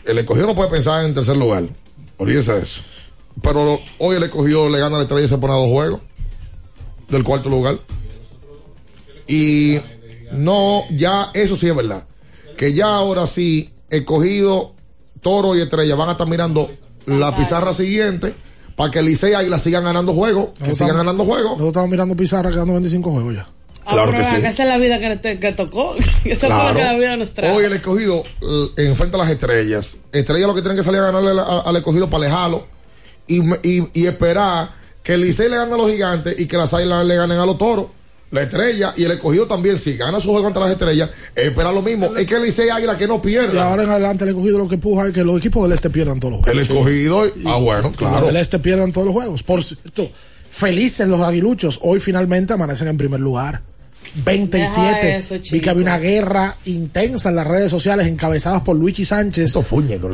el 0.05 0.17
escogido 0.17 0.47
no 0.47 0.55
puede 0.55 0.69
pensar 0.69 1.05
en 1.05 1.13
tercer 1.13 1.37
lugar. 1.37 1.63
Olvídense 2.17 2.53
de 2.53 2.61
eso. 2.61 2.81
Pero 3.41 3.79
hoy 3.99 4.15
el 4.17 4.23
escogido 4.23 4.69
le 4.69 4.79
gana 4.79 4.95
a 4.95 4.99
la 4.99 5.03
estrella 5.03 5.25
y 5.25 5.29
se 5.29 5.37
pone 5.37 5.53
a 5.53 5.57
dos 5.57 5.69
juegos 5.69 6.01
del 7.09 7.23
cuarto 7.23 7.49
lugar. 7.49 7.79
Y 9.27 9.79
no, 10.31 10.83
ya 10.91 11.31
eso 11.33 11.55
sí 11.55 11.67
es 11.67 11.75
verdad. 11.75 12.05
Que 12.57 12.73
ya 12.73 12.95
ahora 12.95 13.27
sí, 13.27 13.71
escogido, 13.89 14.73
toro 15.21 15.55
y 15.55 15.61
estrella 15.61 15.95
van 15.95 16.09
a 16.09 16.11
estar 16.13 16.27
mirando 16.27 16.69
la 17.05 17.35
pizarra 17.35 17.73
siguiente 17.73 18.33
para 18.75 18.91
que 18.91 19.01
Licey 19.01 19.31
y 19.31 19.35
Águila 19.35 19.59
sigan 19.59 19.83
ganando 19.83 20.13
juegos. 20.13 20.49
Que 20.63 20.73
sigan 20.73 20.95
ganando 20.95 21.25
juegos. 21.25 21.51
Nosotros 21.51 21.67
estamos 21.67 21.89
mirando 21.89 22.15
Pizarra 22.15 22.49
quedando 22.49 22.73
25 22.73 23.11
juegos 23.11 23.35
ya. 23.35 23.47
Ah, 23.89 24.05
pero 24.05 24.11
vean, 24.11 24.45
Esa 24.45 24.63
es 24.63 24.69
la 24.69 24.77
vida 24.77 24.99
que, 24.99 25.15
te- 25.17 25.39
que 25.39 25.53
tocó. 25.53 25.95
Esa 26.25 26.47
fue 26.47 26.49
la 26.49 26.73
que 26.73 26.83
la 26.83 26.93
vida 26.95 27.17
nos 27.17 27.33
trajo. 27.33 27.55
Hoy 27.57 27.65
el 27.65 27.73
escogido 27.73 28.23
eh, 28.41 28.85
enfrenta 28.87 29.17
a 29.17 29.21
las 29.21 29.29
estrellas. 29.31 29.97
Estrellas 30.11 30.47
lo 30.47 30.55
que 30.55 30.61
tienen 30.61 30.77
que 30.77 30.83
salir 30.83 30.99
a 31.01 31.05
ganarle 31.11 31.31
al, 31.31 31.39
al 31.39 31.75
escogido 31.75 32.09
para 32.09 32.25
alejarlo 32.25 32.67
y, 33.27 33.41
y, 33.67 33.89
y 33.93 34.05
esperar 34.07 34.69
que 35.03 35.13
el 35.13 35.21
Licey 35.21 35.49
le 35.49 35.57
gane 35.57 35.73
a 35.73 35.77
los 35.77 35.89
gigantes 35.91 36.39
y 36.39 36.45
que 36.47 36.57
las 36.57 36.73
águilas 36.73 37.05
le 37.07 37.15
ganen 37.15 37.39
a 37.39 37.45
los 37.45 37.57
toros. 37.57 37.85
La 38.31 38.43
estrella 38.43 38.93
y 38.95 39.05
el 39.05 39.11
escogido 39.11 39.47
también, 39.47 39.79
si 39.79 39.97
gana 39.97 40.19
su 40.19 40.27
juego 40.29 40.43
contra 40.43 40.61
las 40.61 40.71
estrellas, 40.73 41.09
espera 41.35 41.71
lo 41.71 41.81
mismo. 41.81 42.15
Es 42.15 42.27
que 42.27 42.35
el 42.35 42.43
Licey 42.43 42.67
y 42.67 42.69
Águila 42.69 42.95
que 42.95 43.07
no 43.07 43.15
Y 43.15 43.19
pierda. 43.21 43.67
ahora 43.69 43.83
en 43.83 43.89
adelante 43.89 44.23
el 44.23 44.29
escogido 44.29 44.59
lo 44.59 44.67
que 44.67 44.77
puja 44.77 45.07
es 45.07 45.13
que 45.15 45.23
los 45.23 45.39
equipos 45.39 45.63
del 45.63 45.71
este 45.71 45.89
pierdan 45.89 46.19
todos 46.19 46.33
los 46.33 46.47
El 46.47 46.63
juegos. 46.67 46.87
escogido, 46.91 47.23
ah, 47.51 47.57
bueno, 47.57 47.91
claro. 47.91 48.27
del 48.27 48.35
este 48.35 48.59
pierdan 48.59 48.91
todos 48.91 49.05
los 49.07 49.15
juegos. 49.15 49.41
Por 49.41 49.63
cierto, 49.63 50.11
felices 50.47 51.07
los 51.07 51.21
aguiluchos. 51.21 51.79
Hoy 51.81 51.99
finalmente 51.99 52.53
amanecen 52.53 52.87
en 52.89 52.97
primer 52.97 53.19
lugar. 53.19 53.63
27. 54.25 55.05
Deja 55.05 55.17
eso, 55.17 55.35
Vi 55.51 55.59
que 55.61 55.69
había 55.69 55.83
una 55.83 55.97
guerra 55.97 56.55
intensa 56.65 57.29
en 57.29 57.35
las 57.35 57.47
redes 57.47 57.69
sociales 57.69 58.07
encabezadas 58.07 58.61
por 58.61 58.75
Luigi 58.75 59.05
Sánchez 59.05 59.55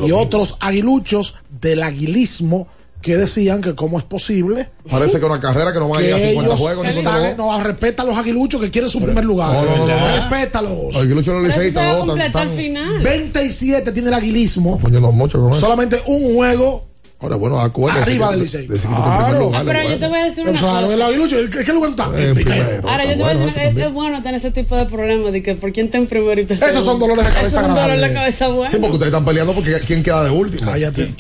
y 0.06 0.12
otros 0.12 0.57
aguiluchos 0.60 1.36
del 1.62 1.82
aguilismo 1.84 2.68
que 3.02 3.18
decían 3.18 3.62
que 3.62 3.76
cómo 3.76 3.99
es 3.99 4.03
posible 4.03 4.72
Parece 4.90 5.20
que 5.20 5.26
una 5.26 5.40
carrera 5.40 5.72
que 5.72 5.78
no 5.78 5.90
van 5.90 5.99
a 5.99 6.02
llegar 6.03 6.20
a 6.20 6.24
50 6.24 6.48
ellos 6.49 6.60
juegos. 6.60 6.88
ni 6.88 7.02
no, 7.38 7.64
respeta 7.64 8.02
a 8.02 8.06
los 8.06 8.18
aguiluchos 8.18 8.60
que 8.62 8.72
quieren 8.72 8.90
su 8.90 8.99
primer 8.99 9.24
lugar. 9.24 9.52
No, 9.53 9.64
no, 9.64 9.86
no, 9.86 9.88
no. 9.88 10.18
Respétalos. 10.18 10.94
Los 10.95 10.98
aguiluchos 11.03 11.53
se 11.53 11.72
va 11.72 11.84
no, 11.84 11.98
tan- 11.99 12.07
completar 12.07 12.32
tan- 12.32 12.49
al 12.49 12.56
final. 12.56 13.03
27 13.03 13.91
tiene 13.91 14.07
el 14.07 14.14
aguilismo. 14.16 14.80
Coño, 14.80 14.99
no, 14.99 15.12
mucho 15.12 15.40
con 15.40 15.52
eso. 15.52 15.60
Solamente 15.62 16.02
un 16.07 16.34
juego 16.36 16.88
Ahora, 17.17 17.37
bueno, 17.37 17.59
acuérdese 17.59 18.11
arriba 18.11 18.29
del 18.31 18.39
de- 18.39 18.45
Licey. 18.45 18.67
Claro. 18.67 19.39
lugar, 19.39 19.65
Pero 19.65 19.89
yo 19.89 19.97
te 19.97 20.07
voy 20.07 20.19
a 20.19 20.23
decir 20.25 20.47
una 20.47 20.59
claro, 20.59 20.87
el 20.91 20.93
cosa. 20.97 21.07
aguilucho, 21.07 21.39
¿en 21.39 21.49
qué 21.49 21.73
lugar 21.73 21.89
está? 21.91 22.11
En 22.17 22.35
primero. 22.35 22.89
Ahora, 22.89 23.05
yo 23.05 23.11
te 23.11 23.15
voy 23.17 23.25
a 23.25 23.29
decir, 23.29 23.47
una- 23.47 23.63
es, 23.63 23.77
es 23.77 23.93
bueno 23.93 24.21
tener 24.21 24.35
ese 24.35 24.51
tipo 24.51 24.75
de 24.75 24.85
problemas 24.85 25.31
de 25.31 25.41
que 25.41 25.55
por 25.55 25.71
quién 25.71 25.85
está 25.85 25.97
en 25.97 26.07
primero 26.07 26.41
y 26.41 26.45
te 26.45 26.53
Esos 26.55 26.83
son 26.83 26.99
dolores 26.99 27.23
de 27.25 27.31
cabeza 27.31 27.47
Esos 27.47 27.61
son 27.61 27.75
dolores 27.75 28.01
de 28.01 28.13
cabeza 28.13 28.47
buenos. 28.49 28.71
Sí, 28.73 28.77
porque 28.79 28.93
ustedes 28.93 29.13
están 29.13 29.25
peleando 29.25 29.53
porque 29.53 29.73
quién 29.87 30.03
queda 30.03 30.23
de 30.25 30.29
último. 30.29 30.69
Cállate. 30.69 31.13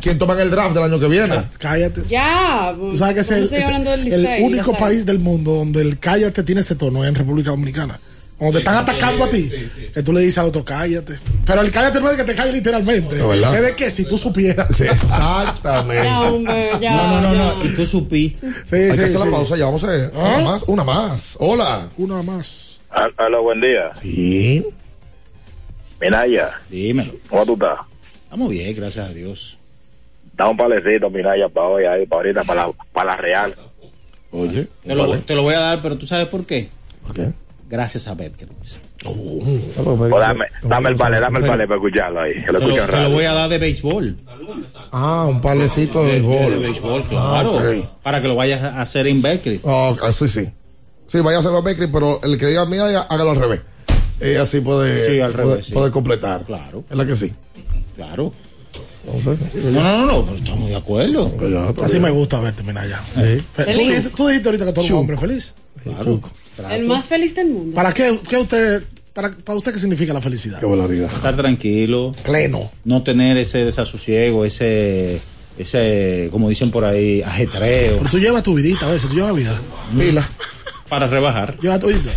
¿Quién 0.00 0.18
toma 0.18 0.34
en 0.34 0.40
el 0.40 0.50
draft 0.50 0.74
del 0.74 0.84
año 0.84 1.00
que 1.00 1.08
viene? 1.08 1.34
Cállate. 1.58 2.02
Ya. 2.08 2.74
Tú 2.78 2.96
sabes 2.96 3.14
que 3.14 3.20
es 3.20 3.52
el, 3.52 4.42
único 4.42 4.76
país 4.76 5.06
del 5.06 5.18
mundo 5.18 5.54
donde 5.54 5.80
el 5.80 5.98
cállate 5.98 6.42
tiene 6.42 6.60
ese 6.60 6.74
tono 6.74 7.04
es 7.04 7.08
en 7.08 7.14
República 7.14 7.50
Dominicana. 7.50 7.98
Cuando 8.40 8.54
te 8.56 8.60
están 8.60 8.76
atacando 8.76 9.24
a 9.24 9.28
ti, 9.28 9.50
que 9.92 10.02
tú 10.02 10.14
le 10.14 10.22
dices 10.22 10.38
al 10.38 10.46
otro 10.46 10.64
cállate. 10.64 11.18
Pero 11.44 11.60
el 11.60 11.70
cállate 11.70 12.00
no 12.00 12.10
es 12.10 12.16
de 12.16 12.24
que 12.24 12.32
te 12.32 12.34
calle 12.34 12.52
literalmente. 12.52 13.16
Es 13.54 13.62
de 13.62 13.76
que 13.76 13.90
si 13.90 14.06
tú 14.06 14.16
supieras. 14.16 14.74
Sí, 14.74 14.84
exactamente. 14.90 16.04
Ya, 16.04 16.20
hombre, 16.22 16.70
ya. 16.80 16.96
No, 16.96 17.20
no, 17.20 17.34
no, 17.34 17.54
no. 17.56 17.62
¿Y 17.66 17.68
tú 17.74 17.84
supiste? 17.84 18.50
Sí, 18.64 18.76
Hay 18.76 18.90
sí, 18.92 18.96
que 18.96 19.04
hacer 19.04 19.20
la 19.20 19.30
pausa 19.30 19.58
ya, 19.58 19.66
vamos 19.66 19.84
a 19.84 19.88
hacer 19.88 20.10
una 20.14 20.38
más, 20.38 20.62
una 20.68 20.84
más. 20.84 21.36
Hola. 21.38 21.88
Una 21.98 22.22
más. 22.22 22.80
Hola, 23.18 23.38
buen 23.40 23.60
día. 23.60 23.90
Sí. 24.00 24.64
Minaya, 26.00 26.58
Dímelo. 26.70 27.12
¿cómo 27.28 27.44
tú 27.44 27.52
estás? 27.52 27.80
Estamos 28.24 28.48
bien, 28.48 28.74
gracias 28.74 29.10
a 29.10 29.12
Dios. 29.12 29.58
Da 30.32 30.48
un 30.48 30.56
palecito, 30.56 31.10
Minaya, 31.10 31.50
para 31.50 31.66
hoy, 31.66 31.84
ahí, 31.84 32.06
para 32.06 32.22
ahorita, 32.22 32.44
para 32.44 32.68
la, 32.68 32.72
para 32.90 33.10
la 33.10 33.16
Real. 33.18 33.54
Oye. 34.30 34.66
Te 34.82 34.94
lo, 34.94 35.18
te 35.18 35.34
lo 35.34 35.42
voy 35.42 35.56
a 35.56 35.60
dar, 35.60 35.82
pero 35.82 35.98
tú 35.98 36.06
sabes 36.06 36.26
por 36.28 36.46
qué. 36.46 36.70
¿Por 37.06 37.14
qué? 37.14 37.32
Gracias 37.70 38.08
a 38.08 38.14
Betcris. 38.14 38.80
Pues 39.04 40.10
dame, 40.10 40.46
dame 40.62 40.88
el 40.90 40.96
palé, 40.96 41.20
dame 41.20 41.38
el 41.38 41.46
palé 41.46 41.68
para 41.68 41.76
escucharlo 41.76 42.20
ahí. 42.20 42.34
Que 42.44 42.50
lo 42.50 42.58
Te 42.58 42.66
lo, 42.66 42.74
te 42.86 42.96
lo 43.00 43.10
voy 43.10 43.24
a 43.26 43.32
dar 43.32 43.48
de 43.48 43.58
béisbol. 43.58 44.16
Ah, 44.90 45.26
un 45.30 45.40
palecito 45.40 46.04
de 46.04 46.20
De, 46.20 46.20
de- 46.20 46.26
de 46.28 46.58
béisbol. 46.58 46.62
béisbol, 46.62 47.02
claro. 47.04 47.58
Ah, 47.60 47.62
ok. 47.78 48.02
Para 48.02 48.20
que 48.20 48.26
lo 48.26 48.34
vayas 48.34 48.60
a 48.64 48.80
hacer 48.82 49.06
en 49.06 49.22
Betcris. 49.22 49.60
Oh, 49.62 49.96
ah, 50.02 50.10
sí, 50.10 50.26
sí. 50.28 50.48
Sí, 51.06 51.20
vaya 51.20 51.36
a 51.36 51.40
hacerlo 51.40 51.58
a 51.58 51.62
Beckley, 51.62 51.88
pero 51.92 52.20
el 52.24 52.36
que 52.38 52.46
diga 52.46 52.66
mía, 52.66 53.02
hágalo 53.08 53.30
al 53.30 53.36
revés. 53.36 53.60
Y 54.20 54.34
así 54.34 54.60
puede, 54.60 54.98
Sí, 54.98 55.20
al 55.20 55.30
puede, 55.30 55.44
revés, 55.50 55.66
sí. 55.66 55.72
puede 55.72 55.92
completar. 55.92 56.44
Claro. 56.44 56.82
Es 56.90 56.96
la 56.96 57.06
que 57.06 57.14
sí. 57.14 57.32
Claro. 57.94 58.32
No, 59.04 59.82
no, 59.82 59.96
no, 59.98 60.06
no, 60.06 60.24
pero 60.24 60.36
estamos 60.38 60.68
de 60.68 60.76
acuerdo. 60.76 61.32
Así 61.82 61.98
me 62.00 62.10
gusta 62.10 62.40
verte, 62.40 62.62
mira 62.62 62.86
ya. 62.86 62.98
Fe- 62.98 63.42
¿Tú, 63.72 63.78
dijiste, 63.78 64.10
tú 64.16 64.26
dijiste 64.28 64.48
ahorita 64.48 64.64
que 64.66 64.72
tú 64.72 64.80
eres 64.80 64.92
un 64.92 64.98
hombre 64.98 65.16
feliz. 65.16 65.54
El 66.70 66.84
más 66.86 67.08
feliz 67.08 67.34
del 67.34 67.48
mundo. 67.48 67.74
¿Para 67.74 67.92
qué, 67.92 68.18
qué 68.28 68.36
usted, 68.36 68.82
para, 69.14 69.30
para 69.32 69.56
usted 69.56 69.72
qué 69.72 69.78
significa 69.78 70.12
la 70.12 70.20
felicidad? 70.20 70.60
Estar 71.10 71.34
tranquilo. 71.36 72.14
Pleno. 72.22 72.70
No 72.84 73.02
tener 73.02 73.38
ese 73.38 73.64
desasosiego, 73.64 74.44
ese, 74.44 75.20
ese, 75.58 76.28
como 76.30 76.48
dicen 76.50 76.70
por 76.70 76.84
ahí, 76.84 77.22
ajetreo. 77.22 77.98
Pero 77.98 78.10
tú 78.10 78.18
llevas 78.18 78.42
tu 78.42 78.54
vidita 78.54 78.86
a 78.86 78.90
veces, 78.90 79.08
tú 79.08 79.14
llevas 79.16 79.34
vida. 79.34 79.58
Pila. 79.98 80.28
Para 80.90 81.06
rebajar. 81.06 81.56
Lleva 81.62 81.78
tu 81.78 81.86
vidita. 81.86 82.10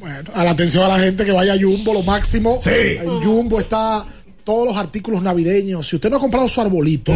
Bueno, 0.00 0.30
a 0.34 0.44
la 0.44 0.50
atención 0.50 0.84
a 0.84 0.88
la 0.88 0.98
gente 0.98 1.24
que 1.24 1.32
vaya 1.32 1.54
a 1.54 1.58
Jumbo, 1.58 1.94
lo 1.94 2.02
máximo. 2.02 2.58
Sí. 2.62 2.70
En 3.00 3.08
Jumbo 3.22 3.58
está 3.60 4.06
todos 4.46 4.66
los 4.66 4.76
artículos 4.76 5.22
navideños. 5.22 5.86
Si 5.88 5.96
usted 5.96 6.08
no 6.08 6.16
ha 6.16 6.20
comprado 6.20 6.48
su 6.48 6.60
arbolito, 6.60 7.12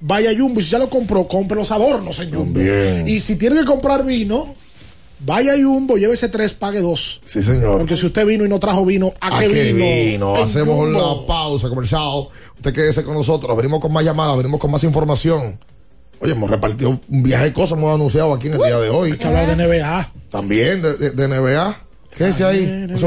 vaya 0.00 0.30
a 0.30 0.36
Jumbo. 0.38 0.60
Y 0.60 0.62
si 0.62 0.70
ya 0.70 0.78
lo 0.78 0.88
compró, 0.90 1.26
compre 1.26 1.56
los 1.56 1.72
adornos 1.72 2.18
en 2.20 2.28
Jumbo. 2.32 2.60
También. 2.60 3.08
Y 3.08 3.18
si 3.18 3.36
tiene 3.36 3.58
que 3.58 3.64
comprar 3.64 4.04
vino, 4.04 4.54
vaya 5.20 5.54
a 5.54 5.56
Jumbo, 5.56 5.96
llévese 5.96 6.28
tres, 6.28 6.52
pague 6.52 6.80
dos. 6.80 7.20
Sí, 7.24 7.42
señor. 7.42 7.78
Porque 7.78 7.96
si 7.96 8.06
usted 8.06 8.26
vino 8.26 8.44
y 8.44 8.48
no 8.48 8.60
trajo 8.60 8.84
vino, 8.84 9.12
¿a, 9.20 9.38
¿A 9.38 9.40
qué 9.40 9.48
vino? 9.48 9.78
vino? 9.84 10.36
Hacemos 10.36 10.76
Jumbo. 10.76 11.20
la 11.20 11.26
pausa 11.26 11.68
comercial. 11.68 12.28
Usted 12.56 12.72
quédese 12.74 13.02
con 13.04 13.14
nosotros. 13.14 13.56
Venimos 13.56 13.80
con 13.80 13.92
más 13.92 14.04
llamadas, 14.04 14.36
venimos 14.36 14.60
con 14.60 14.70
más 14.70 14.84
información. 14.84 15.58
Oye, 16.20 16.32
hemos 16.32 16.50
repartido 16.50 17.00
un 17.08 17.22
viaje 17.22 17.44
de 17.46 17.52
cosas, 17.54 17.78
hemos 17.78 17.94
anunciado 17.94 18.34
aquí 18.34 18.48
en 18.48 18.52
el 18.52 18.58
día 18.58 18.78
de 18.78 18.90
hoy. 18.90 19.12
Hay 19.12 19.16
que 19.18 19.26
hablar 19.26 19.56
de 19.56 19.66
NBA. 19.66 20.12
También 20.30 20.82
de, 20.82 20.94
de- 20.98 21.10
de 21.12 21.28
NBA. 21.28 21.76
Quédese 22.14 22.44
ahí, 22.44 22.86
no 22.88 22.98
se. 22.98 23.06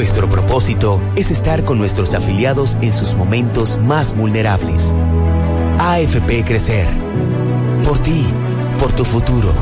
Nuestro 0.00 0.30
propósito 0.30 1.02
es 1.14 1.30
estar 1.30 1.62
con 1.62 1.76
nuestros 1.76 2.14
afiliados 2.14 2.78
en 2.80 2.90
sus 2.90 3.14
momentos 3.14 3.76
más 3.76 4.16
vulnerables. 4.16 4.94
AFP 5.78 6.42
Crecer. 6.42 6.88
Por 7.84 7.98
ti, 7.98 8.24
por 8.78 8.94
tu 8.94 9.04
futuro. 9.04 9.52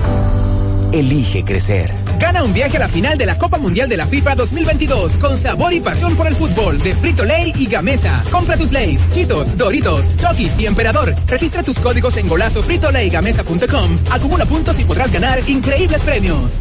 Elige 0.92 1.44
crecer. 1.44 1.92
Gana 2.20 2.44
un 2.44 2.54
viaje 2.54 2.76
a 2.76 2.80
la 2.80 2.88
final 2.88 3.18
de 3.18 3.26
la 3.26 3.36
Copa 3.36 3.58
Mundial 3.58 3.88
de 3.88 3.96
la 3.96 4.06
FIFA 4.06 4.36
2022 4.36 5.12
con 5.14 5.36
sabor 5.36 5.72
y 5.72 5.80
pasión 5.80 6.14
por 6.14 6.28
el 6.28 6.36
fútbol 6.36 6.78
de 6.78 6.94
Frito 6.94 7.24
Lay 7.24 7.52
y 7.56 7.66
Gamesa. 7.66 8.22
Compra 8.30 8.56
tus 8.56 8.70
Lays, 8.70 9.00
Chitos, 9.10 9.58
Doritos, 9.58 10.04
Chokis 10.18 10.52
y 10.56 10.66
Emperador. 10.66 11.16
Registra 11.26 11.64
tus 11.64 11.80
códigos 11.80 12.16
en 12.16 12.28
golazo 12.28 12.62
fritolaygamesa.com. 12.62 13.98
Acumula 14.08 14.46
puntos 14.46 14.78
y 14.78 14.84
podrás 14.84 15.10
ganar 15.10 15.40
increíbles 15.50 16.00
premios. 16.02 16.60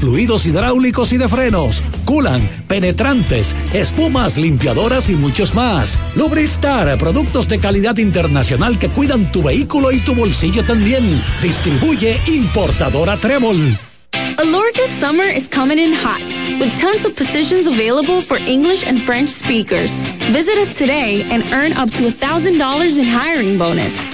fluidos 0.00 0.46
hidráulicos 0.46 1.12
y 1.12 1.18
de 1.18 1.28
frenos, 1.28 1.82
culan, 2.04 2.48
penetrantes, 2.68 3.56
espumas, 3.72 4.36
limpiadoras 4.36 5.08
y 5.10 5.14
muchos 5.14 5.54
más. 5.54 5.98
Lubristar, 6.16 6.96
productos 6.98 7.48
de 7.48 7.58
calidad 7.58 7.96
internacional 7.98 8.78
que 8.78 8.88
cuidan 8.88 9.32
tu 9.32 9.42
vehículo 9.42 9.92
y 9.92 9.98
tu 9.98 10.14
bolsillo 10.14 10.64
también. 10.64 11.22
Distribuye 11.42 12.18
importadora 12.26 13.16
Trébol. 13.16 13.78
Alorca's 14.38 14.90
summer 14.98 15.24
is 15.24 15.48
coming 15.48 15.78
in 15.78 15.92
hot, 15.92 16.22
with 16.58 16.76
tons 16.80 17.04
of 17.04 17.16
positions 17.16 17.66
available 17.66 18.20
for 18.20 18.36
English 18.36 18.86
and 18.86 19.00
French 19.00 19.30
speakers. 19.30 19.90
Visit 20.32 20.58
us 20.58 20.76
today 20.76 21.22
and 21.30 21.42
earn 21.52 21.72
up 21.72 21.90
to 21.92 22.02
$1,000 22.02 22.98
in 22.98 23.04
hiring 23.04 23.58
bonus. 23.58 24.13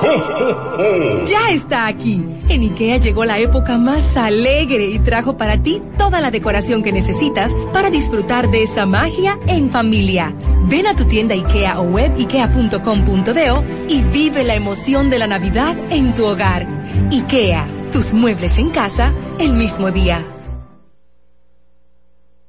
Ya 1.26 1.50
está 1.50 1.86
aquí. 1.86 2.22
En 2.48 2.62
IKEA 2.62 2.98
llegó 2.98 3.24
la 3.24 3.38
época 3.38 3.78
más 3.78 4.16
alegre 4.16 4.86
y 4.86 4.98
trajo 4.98 5.36
para 5.36 5.62
ti 5.62 5.82
toda 5.98 6.20
la 6.20 6.30
decoración 6.30 6.82
que 6.82 6.92
necesitas 6.92 7.52
para 7.72 7.90
disfrutar 7.90 8.50
de 8.50 8.62
esa 8.62 8.86
magia 8.86 9.38
en 9.48 9.70
familia. 9.70 10.34
Ven 10.68 10.86
a 10.86 10.94
tu 10.94 11.04
tienda 11.04 11.34
IKEA 11.34 11.80
o 11.80 11.84
web 11.84 12.12
ikea.com.do 12.16 13.64
y 13.88 14.02
vive 14.02 14.44
la 14.44 14.54
emoción 14.54 15.10
de 15.10 15.18
la 15.18 15.26
Navidad 15.26 15.76
en 15.90 16.14
tu 16.14 16.24
hogar. 16.26 16.66
IKEA, 17.10 17.68
tus 17.92 18.12
muebles 18.12 18.58
en 18.58 18.70
casa 18.70 19.12
el 19.38 19.52
mismo 19.52 19.90
día. 19.90 20.24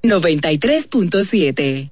93.7. 0.03 1.91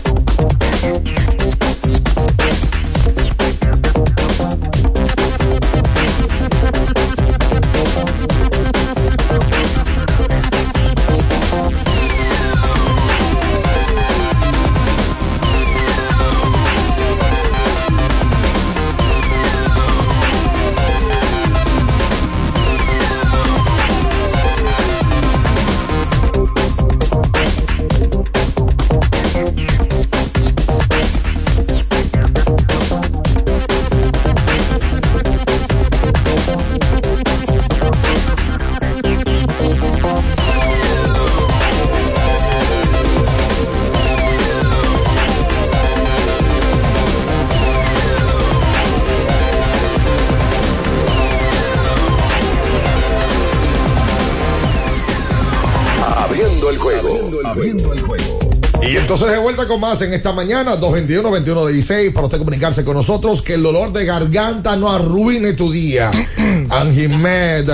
Con 59.71 59.79
más 59.79 60.01
en 60.01 60.11
esta 60.11 60.33
mañana, 60.33 60.77
221-2116, 60.77 62.11
para 62.11 62.25
usted 62.25 62.39
comunicarse 62.39 62.83
con 62.83 62.97
nosotros, 62.97 63.41
que 63.41 63.53
el 63.53 63.63
dolor 63.63 63.93
de 63.93 64.03
garganta 64.03 64.75
no 64.75 64.91
arruine 64.91 65.53
tu 65.53 65.71
día. 65.71 66.11
Angimed 66.69 67.71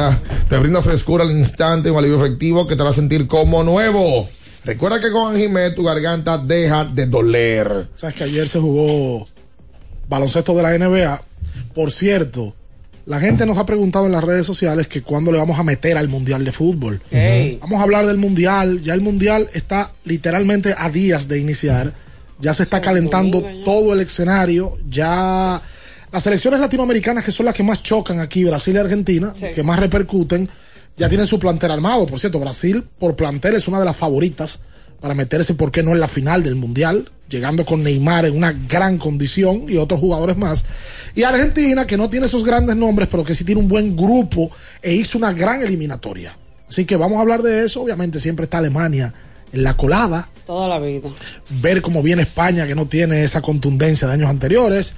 te 0.47 0.57
brinda 0.59 0.83
frescura 0.83 1.23
al 1.23 1.31
instante, 1.31 1.89
un 1.89 1.97
alivio 1.97 2.23
efectivo 2.23 2.67
que 2.67 2.75
te 2.75 2.83
hará 2.83 2.93
sentir 2.93 3.25
como 3.25 3.63
nuevo. 3.63 4.29
Recuerda 4.63 4.99
que 4.99 5.09
con 5.11 5.33
Angimed 5.33 5.73
tu 5.73 5.81
garganta 5.85 6.37
deja 6.37 6.85
de 6.85 7.07
doler. 7.07 7.87
Sabes 7.95 8.13
que 8.13 8.25
ayer 8.25 8.47
se 8.47 8.59
jugó 8.59 9.27
baloncesto 10.07 10.53
de 10.53 10.61
la 10.61 10.77
NBA. 10.77 11.19
Por 11.73 11.91
cierto, 11.91 12.53
la 13.07 13.21
gente 13.21 13.45
nos 13.45 13.57
ha 13.57 13.65
preguntado 13.65 14.05
en 14.05 14.11
las 14.11 14.23
redes 14.23 14.45
sociales 14.45 14.87
que 14.87 15.01
cuándo 15.01 15.31
le 15.31 15.37
vamos 15.37 15.57
a 15.57 15.63
meter 15.63 15.97
al 15.97 16.09
Mundial 16.09 16.43
de 16.43 16.51
Fútbol. 16.51 17.01
Vamos 17.61 17.79
a 17.79 17.83
hablar 17.83 18.05
del 18.05 18.17
Mundial. 18.17 18.83
Ya 18.83 18.93
el 18.93 19.01
Mundial 19.01 19.47
está 19.53 19.93
literalmente 20.03 20.75
a 20.77 20.89
días 20.89 21.29
de 21.29 21.39
iniciar. 21.39 21.93
Ya 22.39 22.53
se 22.53 22.63
está 22.63 22.81
calentando 22.81 23.41
todo 23.63 23.93
el 23.93 24.01
escenario. 24.01 24.77
Ya 24.89 25.61
las 26.11 26.23
selecciones 26.23 26.59
latinoamericanas, 26.59 27.23
que 27.23 27.31
son 27.31 27.45
las 27.45 27.55
que 27.55 27.63
más 27.63 27.81
chocan 27.81 28.19
aquí, 28.19 28.43
Brasil 28.43 28.75
y 28.75 28.77
Argentina, 28.77 29.33
que 29.55 29.63
más 29.63 29.79
repercuten, 29.79 30.49
ya 30.97 31.07
tienen 31.07 31.27
su 31.27 31.39
plantel 31.39 31.71
armado. 31.71 32.05
Por 32.07 32.19
cierto, 32.19 32.41
Brasil 32.41 32.83
por 32.99 33.15
plantel 33.15 33.55
es 33.55 33.69
una 33.69 33.79
de 33.79 33.85
las 33.85 33.95
favoritas 33.95 34.59
para 34.99 35.13
meterse, 35.13 35.53
¿por 35.53 35.71
qué 35.71 35.83
no 35.83 35.91
en 35.91 35.99
la 35.99 36.07
final 36.07 36.43
del 36.43 36.55
Mundial? 36.55 37.09
Llegando 37.29 37.65
con 37.65 37.83
Neymar 37.83 38.25
en 38.25 38.37
una 38.37 38.53
gran 38.53 38.97
condición 38.97 39.65
y 39.67 39.77
otros 39.77 39.99
jugadores 39.99 40.37
más. 40.37 40.65
Y 41.13 41.23
Argentina, 41.23 41.85
que 41.85 41.97
no 41.97 42.09
tiene 42.09 42.25
esos 42.25 42.43
grandes 42.43 42.75
nombres, 42.75 43.07
pero 43.09 43.23
que 43.23 43.35
sí 43.35 43.43
tiene 43.43 43.61
un 43.61 43.67
buen 43.67 43.95
grupo 43.95 44.49
e 44.81 44.93
hizo 44.93 45.17
una 45.17 45.33
gran 45.33 45.61
eliminatoria. 45.61 46.37
Así 46.67 46.85
que 46.85 46.95
vamos 46.95 47.17
a 47.17 47.21
hablar 47.21 47.41
de 47.41 47.65
eso. 47.65 47.81
Obviamente 47.81 48.19
siempre 48.19 48.45
está 48.45 48.57
Alemania 48.57 49.13
en 49.51 49.63
la 49.63 49.75
colada. 49.75 50.29
Toda 50.45 50.67
la 50.67 50.79
vida. 50.79 51.09
Ver 51.61 51.81
cómo 51.81 52.01
viene 52.01 52.23
España, 52.23 52.65
que 52.65 52.75
no 52.75 52.87
tiene 52.87 53.23
esa 53.23 53.41
contundencia 53.41 54.07
de 54.07 54.13
años 54.13 54.29
anteriores. 54.29 54.95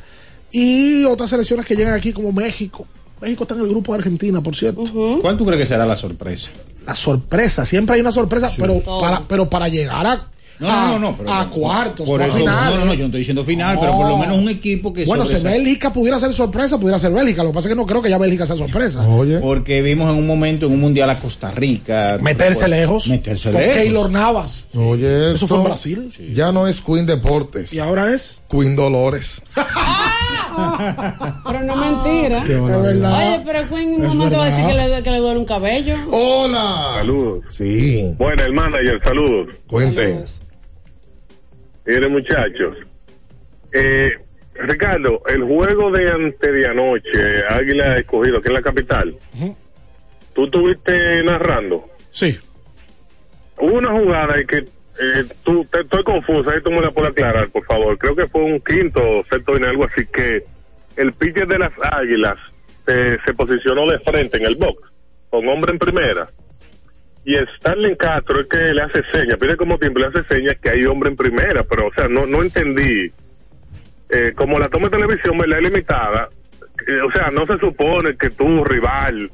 Y 0.52 1.04
otras 1.06 1.30
selecciones 1.30 1.66
que 1.66 1.76
llegan 1.76 1.94
aquí 1.94 2.14
como 2.14 2.32
México. 2.32 2.88
México 3.22 3.44
está 3.44 3.56
en 3.56 3.62
el 3.62 3.70
grupo 3.70 3.92
de 3.92 4.00
Argentina, 4.00 4.42
por 4.42 4.56
cierto. 4.56 4.84
¿Cuál 5.22 5.38
tú 5.38 5.46
crees 5.46 5.62
que 5.62 5.68
será 5.68 5.86
la 5.86 5.96
sorpresa? 5.96 6.50
La 6.90 6.96
sorpresa, 6.96 7.66
siempre 7.66 7.96
hay 7.96 8.02
una 8.02 8.12
sorpresa, 8.12 8.52
pero, 8.58 8.76
Todo. 8.82 9.00
para, 9.02 9.22
pero 9.28 9.48
para 9.50 9.68
llegar 9.68 10.06
a, 10.08 10.28
No, 10.60 10.70
a, 10.70 10.88
no, 10.88 11.00
no, 11.00 11.16
pero- 11.16 11.32
a 11.32 11.50
cuartos, 11.50 12.10
Por 12.10 12.20
eso, 12.22 12.40
no, 12.40 12.46
no, 12.78 12.86
no, 12.86 12.94
yo 12.94 13.00
no 13.02 13.06
estoy 13.06 13.20
diciendo 13.20 13.46
final, 13.46 13.78
pero 13.80 13.94
por 13.96 14.08
lo 14.10 14.18
menos 14.18 14.38
un 14.40 14.50
equipo 14.50 14.92
que 14.92 15.06
Bueno, 15.06 15.24
si. 15.26 15.36
Bélgica 15.36 15.94
pudiera 15.94 16.20
ser 16.20 16.34
sorpresa, 16.34 16.78
pudiera 16.80 16.98
ser 17.00 17.12
Bélgica. 17.12 17.44
Lo 17.44 17.52
que 17.52 17.54
pasa 17.56 17.68
es 17.70 17.74
que 17.74 17.76
no 17.80 17.86
creo 17.86 18.02
que 18.02 18.10
ya 18.10 18.18
Bélgica 18.18 18.46
sea 18.48 18.58
sorpresa. 18.58 19.06
Porque 19.42 19.82
vimos 19.84 20.12
en 20.12 20.18
un 20.18 20.26
momento 20.28 20.66
en 20.66 20.74
un 20.74 20.80
mundial 20.82 21.10
a 21.12 21.20
Costa 21.20 21.52
Rica. 21.52 22.18
Meterse 22.22 22.68
lejos. 22.68 23.08
Meterse 23.08 23.52
Con 23.52 23.62
lejos. 23.62 23.76
Keylor 23.78 24.10
Navas. 24.10 24.68
Oye, 24.76 25.34
Eso 25.36 25.46
fue 25.48 25.58
en 25.60 25.64
Brasil. 25.64 26.12
Ya 26.34 26.52
no 26.52 26.68
es 26.68 26.82
Queen 26.82 27.06
Deportes. 27.06 27.72
¿Y 27.72 27.80
ahora 27.80 28.14
es? 28.14 28.42
Queen 28.50 28.76
Dolores. 28.76 29.44
Pero 31.46 31.62
no 31.64 31.76
mentira. 31.76 32.44
Qué. 32.46 32.56
Oye, 32.58 33.42
pero 33.46 33.70
Queen 33.70 33.94
en 33.94 34.00
un 34.02 34.06
Es 34.06 34.16
momento 34.16 34.38
va 34.38 34.44
a 34.44 34.46
decir 34.48 34.66
que 34.66 34.74
le, 34.74 35.04
que 35.04 35.12
le 35.12 35.18
duele 35.20 35.40
un 35.40 35.46
cabello. 35.46 35.96
Hola. 36.12 36.94
Saludos. 36.96 37.46
Sí. 37.50 38.14
Bueno, 38.18 38.44
el 38.44 38.54
manager, 38.54 39.02
saludos. 39.04 39.56
Cuente. 39.68 40.24
Miren, 41.86 42.12
muchachos. 42.12 42.78
Eh, 43.74 44.12
Ricardo, 44.56 45.22
el 45.28 45.44
juego 45.44 45.92
de 45.92 46.12
antes 46.12 46.54
de 46.54 46.68
anoche, 46.68 47.44
Águila 47.50 47.98
escogido, 47.98 48.42
que 48.42 48.50
es 48.50 48.54
la 48.54 48.62
capital, 48.62 49.16
¿tú 50.34 50.46
estuviste 50.46 51.24
narrando? 51.24 51.86
Sí. 52.12 52.38
Hubo 53.58 53.74
una 53.78 53.92
jugada 53.92 54.40
y 54.40 54.46
que 54.46 54.66
eh, 55.02 55.24
tú, 55.44 55.66
te- 55.72 55.82
estoy 55.82 56.04
confusa, 56.04 56.52
ahí 56.52 56.62
tú 56.62 56.72
me 56.72 56.82
la 56.82 56.92
puedes 56.92 57.12
aclarar, 57.12 57.50
por 57.50 57.66
favor. 57.66 57.98
Creo 57.98 58.16
que 58.16 58.28
fue 58.28 58.44
un 58.44 58.60
quinto 58.62 59.02
o 59.02 59.24
sexto 59.30 59.56
en 59.56 59.66
algo 59.66 59.86
así 59.86 60.06
que 60.08 60.44
el 60.98 61.14
pitcher 61.14 61.48
de 61.48 61.60
las 61.60 61.72
Águilas 61.92 62.38
eh, 62.88 63.18
se 63.26 63.34
posicionó 63.34 63.88
de 63.90 64.00
frente 64.00 64.38
en 64.38 64.46
el 64.46 64.56
box, 64.56 64.82
con 65.30 65.48
hombre 65.48 65.74
en 65.74 65.80
primera. 65.80 66.28
Y 67.26 67.36
Stanley 67.36 67.96
Castro 67.98 68.42
es 68.42 68.48
que 68.48 68.58
le 68.58 68.82
hace 68.82 69.04
señas, 69.12 69.38
pide 69.40 69.56
como 69.58 69.78
tiempo, 69.78 70.00
le 70.00 70.08
hace 70.08 70.24
señas 70.24 70.58
que 70.62 70.70
hay 70.72 70.84
hombre 70.86 71.10
en 71.10 71.16
primera, 71.18 71.64
pero 71.64 71.88
o 71.88 71.94
sea, 71.94 72.08
no, 72.08 72.26
no 72.26 72.42
entendí. 72.42 73.12
Eh, 74.10 74.34
como 74.36 74.58
la 74.58 74.68
toma 74.70 74.88
de 74.90 74.98
televisión, 74.98 75.38
¿verdad? 75.38 75.60
Es 75.60 75.66
limitada. 75.70 76.30
eh, 76.88 77.02
o 77.02 77.12
sea, 77.12 77.30
no 77.30 77.46
se 77.46 77.58
supone 77.60 78.16
que 78.18 78.32
tu 78.32 78.64
rival, 78.64 79.30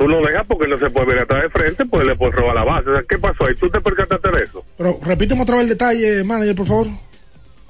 tú 0.00 0.08
lo 0.08 0.22
dejas 0.22 0.46
porque 0.48 0.66
no 0.66 0.78
se 0.78 0.88
puede 0.88 1.08
ver 1.08 1.18
atrás 1.20 1.42
de 1.42 1.50
frente, 1.50 1.84
pues 1.84 2.06
le 2.06 2.16
puedes 2.16 2.34
robar 2.34 2.54
la 2.54 2.64
base. 2.64 2.88
O 2.88 2.94
sea, 2.94 3.04
¿qué 3.06 3.18
pasó 3.18 3.46
ahí? 3.46 3.54
¿Tú 3.54 3.68
te 3.68 3.80
percataste 3.82 4.30
de 4.30 4.44
eso? 4.44 4.64
Pero 4.78 4.98
repíteme 5.04 5.42
otra 5.42 5.56
vez 5.56 5.64
el 5.64 5.68
detalle, 5.68 6.24
manager, 6.24 6.54
por 6.54 6.66
favor. 6.66 6.86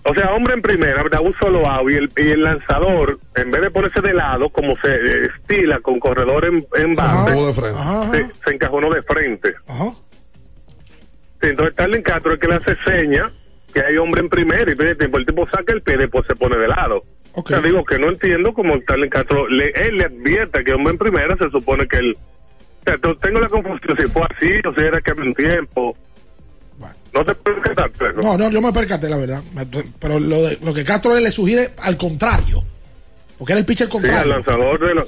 O 0.04 0.14
sea, 0.14 0.32
hombre 0.32 0.54
en 0.54 0.62
primera, 0.62 1.02
da 1.10 1.20
un 1.20 1.34
solo 1.40 1.66
out 1.66 1.90
y 1.90 1.94
el, 1.96 2.10
y 2.16 2.30
el 2.30 2.42
lanzador, 2.44 3.18
en 3.34 3.50
vez 3.50 3.60
de 3.62 3.70
ponerse 3.72 4.00
de 4.00 4.14
lado, 4.14 4.48
como 4.48 4.76
se 4.76 4.88
estila 5.26 5.80
con 5.80 5.98
corredor 5.98 6.44
en, 6.46 6.64
en 6.76 6.94
base, 6.94 7.30
Estuvo 7.32 7.46
de 7.48 7.54
frente. 7.54 8.28
se, 8.28 8.44
se 8.44 8.54
encajonó 8.54 8.90
de 8.94 9.02
frente. 9.02 9.54
Ajá. 9.66 9.90
Sí, 11.42 11.48
entonces 11.48 11.74
Starling 11.74 12.02
Castro 12.02 12.34
es 12.34 12.38
que 12.40 12.46
le 12.48 12.54
hace 12.54 12.76
seña 12.84 13.30
que 13.74 13.80
hay 13.84 13.96
hombre 13.96 14.20
en 14.20 14.28
primera 14.28 14.70
y 14.72 14.76
tiene 14.76 14.94
tiempo. 14.94 15.18
El 15.18 15.26
tipo 15.26 15.46
saca 15.48 15.72
el 15.72 15.82
pie 15.82 15.94
y 15.96 15.98
después 15.98 16.24
se 16.28 16.34
pone 16.36 16.56
de 16.56 16.68
lado. 16.68 17.02
O 17.32 17.44
sea, 17.46 17.60
digo 17.60 17.84
que 17.84 17.98
no 17.98 18.08
entiendo 18.08 18.52
cómo 18.52 18.76
Starling 18.80 19.10
Castro, 19.10 19.48
le, 19.48 19.70
él 19.70 19.98
le 19.98 20.04
advierte 20.06 20.64
que 20.64 20.72
hombre 20.72 20.92
en 20.92 20.98
primera, 20.98 21.36
se 21.36 21.48
supone 21.50 21.86
que 21.86 21.96
él... 21.98 22.16
O 22.16 22.84
sea, 22.84 22.94
entonces 22.94 23.20
tengo 23.22 23.40
la 23.40 23.48
confusión 23.48 23.96
si 23.96 24.06
fue 24.08 24.22
así 24.22 24.50
o 24.66 24.74
si 24.74 24.80
era 24.80 25.00
que 25.00 25.10
había 25.10 25.24
un 25.24 25.34
tiempo. 25.34 25.96
No 27.12 27.24
te 27.24 27.34
percataste 27.34 28.04
eso. 28.10 28.22
No, 28.22 28.38
no, 28.38 28.50
yo 28.50 28.60
me 28.60 28.72
percaté, 28.72 29.08
la 29.08 29.16
verdad. 29.16 29.42
Pero 29.98 30.20
lo, 30.20 30.42
de, 30.42 30.58
lo 30.62 30.72
que 30.72 30.84
Castro 30.84 31.14
le 31.18 31.30
sugiere 31.30 31.70
al 31.78 31.96
contrario. 31.96 32.64
Porque 33.36 33.52
era 33.52 33.60
el 33.60 33.66
pitcher 33.66 33.88
Sí, 33.88 33.96
al 33.96 34.00
contrario 34.00 34.32
lanzador 34.32 34.80
de, 34.80 34.94
la, 34.94 35.04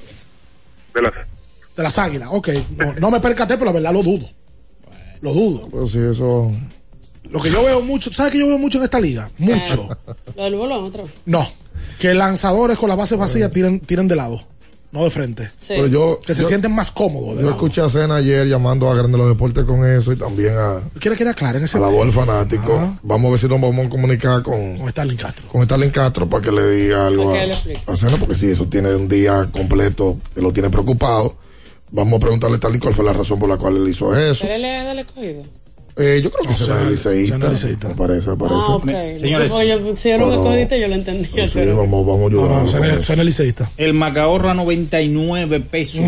de 0.95 1.03
las... 1.03 1.15
de 1.77 1.83
las 1.83 1.99
águilas. 1.99 2.29
Ok, 2.33 2.49
no, 2.77 2.95
no 2.95 3.11
me 3.11 3.21
percaté, 3.21 3.55
pero 3.55 3.67
la 3.67 3.73
verdad 3.73 3.93
lo 3.93 4.03
dudo. 4.03 4.27
Lo 5.21 5.33
dudo. 5.33 5.69
Pues 5.69 5.93
sí, 5.93 5.99
eso. 5.99 6.51
Lo 7.31 7.41
que 7.41 7.51
yo 7.51 7.65
veo 7.65 7.81
mucho, 7.83 8.13
¿sabes 8.13 8.33
qué 8.33 8.41
yo 8.41 8.49
veo 8.49 8.59
mucho 8.59 8.79
en 8.79 8.85
esta 8.85 9.01
liga? 9.01 9.31
Mucho. 9.39 9.97
Lo 10.37 10.45
del 10.45 10.57
bolón, 10.57 10.85
otro. 10.85 11.09
No. 11.27 11.47
Que 12.03 12.15
lanzadores 12.15 12.77
con 12.79 12.89
la 12.89 12.97
base 12.97 13.15
vacía 13.17 13.51
tiren, 13.51 13.79
tiren 13.81 14.09
de 14.09 14.17
lado, 14.17 14.43
no 14.91 15.05
de 15.05 15.11
frente. 15.11 15.45
Sí. 15.57 15.69
Pero 15.77 15.87
yo, 15.87 16.21
Que 16.27 16.35
se 16.35 16.43
yo- 16.43 16.49
sienten 16.49 16.75
más 16.75 16.91
cómodos. 16.91 17.37
Yo 17.37 17.43
lado. 17.43 17.51
escuché 17.51 17.81
a 17.81 17.89
Cena 17.89 18.17
ayer 18.17 18.47
llamando 18.49 18.91
a 18.91 18.95
Grande 18.95 19.17
los 19.17 19.29
Deportes 19.29 19.63
con 19.65 19.87
eso 19.89 20.13
y 20.13 20.17
también 20.17 20.55
a, 20.59 20.81
¿Quiere 20.99 21.17
que 21.17 21.23
le 21.25 21.31
aclaren 21.31 21.63
ese 21.63 21.79
a 21.79 21.81
la 21.81 21.87
voz 21.87 22.05
del 22.05 22.13
fanático. 22.13 22.97
Vamos 23.05 23.29
a 23.29 23.31
ver 23.31 23.39
si 23.41 23.47
nos 23.49 23.61
vamos 23.61 23.87
a 23.87 23.89
comunicar 23.89 24.43
con, 24.43 24.79
Con 24.79 24.91
Starling 24.91 25.17
Castro. 25.17 25.47
con 25.49 25.63
Stalin 25.63 25.91
Castro 25.91 26.29
para 26.29 26.43
que 26.45 26.51
le 26.51 26.71
diga 26.73 27.07
algo 27.07 27.33
a, 27.33 27.93
a 27.93 27.97
Cena, 27.97 28.17
porque 28.19 28.35
si 28.35 28.51
eso 28.51 28.67
tiene 28.67 28.95
un 28.95 29.07
día 29.09 29.49
completo 29.53 30.19
que 30.35 30.41
lo 30.43 30.53
tiene 30.53 30.69
preocupado. 30.71 31.37
Vamos 31.95 32.15
a 32.17 32.21
preguntarle 32.21 32.55
a 32.55 32.57
Stalin 32.57 32.81
cuál 32.81 32.95
fue 32.95 33.05
la 33.05 33.13
razón 33.13 33.39
por 33.39 33.49
la 33.51 33.59
cual 33.59 33.77
él 33.77 33.87
hizo 33.89 34.17
eso. 34.17 34.41
¿Pero 34.43 34.55
él 34.55 34.65
es 34.65 34.85
del 34.87 34.99
escogido? 35.01 35.43
Eh, 35.97 36.21
yo 36.23 36.31
creo 36.31 36.43
que 36.45 36.49
liceísta. 36.49 36.75
será 37.37 37.51
liceísta. 37.51 37.89
Me 37.89 37.95
parece, 37.95 38.31
me 38.31 38.37
parece. 38.37 38.57
Ah, 38.59 38.77
ok. 38.77 38.85
Señores. 39.17 39.51
No, 39.51 39.57
porque 39.57 39.69
yo, 39.69 39.97
si 39.97 40.09
era 40.09 40.25
un 40.25 40.31
No, 40.31 40.37
no. 40.37 40.43
escogidito, 40.43 40.77
yo 40.77 40.89
lo 40.89 40.95
entendía. 40.95 41.47
Sí, 41.47 41.53
pero... 41.55 41.77
vamos, 41.77 42.07
vamos 42.07 42.33
a 42.33 42.35
No, 42.35 42.61
ayudar. 42.61 43.17
no, 43.19 43.25
liceísta. 43.25 43.71
El 43.77 43.93
Macaorra 43.95 44.55
99 44.55 45.61
pesos, 45.61 46.01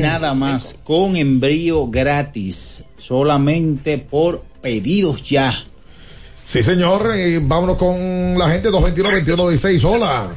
nada 0.00 0.34
más, 0.34 0.78
con 0.84 1.16
embrío 1.16 1.88
gratis, 1.88 2.84
solamente 2.96 3.98
por 3.98 4.42
pedidos 4.60 5.22
ya. 5.24 5.64
Sí, 6.34 6.62
señor. 6.62 7.10
Y 7.16 7.38
vámonos 7.38 7.76
con 7.78 8.38
la 8.38 8.48
gente 8.50 8.68
221-2116. 8.70 9.84
Hola. 9.84 10.30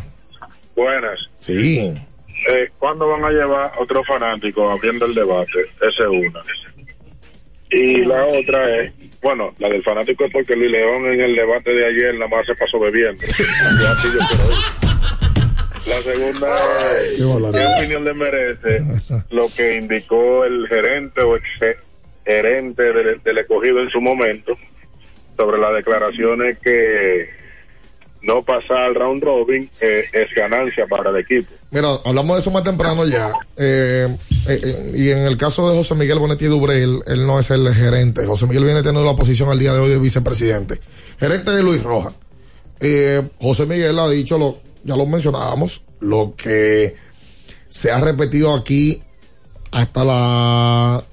Buenas. 0.75 1.19
Sí. 1.39 1.79
Eh, 1.79 2.69
¿Cuándo 2.79 3.07
van 3.07 3.23
a 3.23 3.29
llevar 3.29 3.71
otro 3.79 4.03
fanático 4.03 4.69
abriendo 4.69 5.05
el 5.05 5.13
debate? 5.15 5.51
Esa 5.77 6.03
es 6.03 6.09
una. 6.29 6.41
Y 7.71 8.05
la 8.05 8.25
otra 8.25 8.81
es, 8.81 8.93
bueno, 9.21 9.53
la 9.57 9.69
del 9.69 9.83
fanático 9.83 10.25
es 10.25 10.31
porque 10.31 10.55
Luis 10.55 10.71
León 10.71 11.07
en 11.09 11.21
el 11.21 11.35
debate 11.35 11.71
de 11.71 11.85
ayer 11.85 12.13
nada 12.13 12.27
más 12.27 12.45
se 12.45 12.55
pasó 12.55 12.79
bebiendo. 12.79 13.21
Y 13.25 13.85
así 13.85 14.07
yo 14.13 14.19
quiero 14.29 14.51
ir. 14.51 14.85
La 15.87 15.97
segunda 16.01 16.47
es. 17.03 17.17
¿qué 17.17 17.65
opinión 17.77 18.05
le 18.05 18.13
merece 18.13 18.79
lo 19.29 19.47
que 19.55 19.77
indicó 19.77 20.43
el 20.45 20.67
gerente 20.67 21.21
o 21.21 21.35
ex 21.35 21.45
gerente 22.25 22.81
del, 22.81 23.21
del 23.21 23.37
escogido 23.37 23.81
en 23.81 23.89
su 23.89 24.01
momento 24.01 24.57
sobre 25.37 25.59
las 25.59 25.75
declaraciones 25.75 26.57
que 26.59 27.29
no 28.25 28.43
pasar 28.43 28.77
al 28.77 28.95
round 28.95 29.23
robin 29.23 29.69
eh, 29.79 30.03
es 30.11 30.33
ganancia 30.35 30.85
para 30.87 31.11
el 31.11 31.17
equipo? 31.17 31.53
Mira, 31.71 31.99
hablamos 32.03 32.35
de 32.35 32.41
eso 32.41 32.51
más 32.51 32.63
temprano 32.63 33.05
ya. 33.05 33.31
Eh, 33.57 34.07
eh, 34.47 34.91
y 34.95 35.09
en 35.09 35.19
el 35.19 35.37
caso 35.37 35.69
de 35.69 35.77
José 35.77 35.95
Miguel 35.95 36.19
Bonetti 36.19 36.45
Dubrel, 36.45 37.01
él 37.05 37.27
no 37.27 37.39
es 37.39 37.51
el 37.51 37.73
gerente. 37.73 38.25
José 38.25 38.47
Miguel 38.47 38.63
viene 38.63 38.81
teniendo 38.81 39.05
la 39.05 39.15
posición 39.15 39.49
al 39.49 39.59
día 39.59 39.73
de 39.73 39.79
hoy 39.79 39.89
de 39.89 39.99
vicepresidente. 39.99 40.79
Gerente 41.19 41.51
de 41.51 41.61
Luis 41.61 41.83
Roja. 41.83 42.13
Eh, 42.79 43.21
José 43.39 43.65
Miguel 43.65 43.99
ha 43.99 44.09
dicho, 44.09 44.37
lo, 44.37 44.57
ya 44.83 44.95
lo 44.95 45.05
mencionábamos, 45.05 45.83
lo 45.99 46.33
que 46.35 46.95
se 47.69 47.91
ha 47.91 47.99
repetido 47.99 48.53
aquí 48.53 49.01
hasta 49.71 50.03
la 50.03 51.03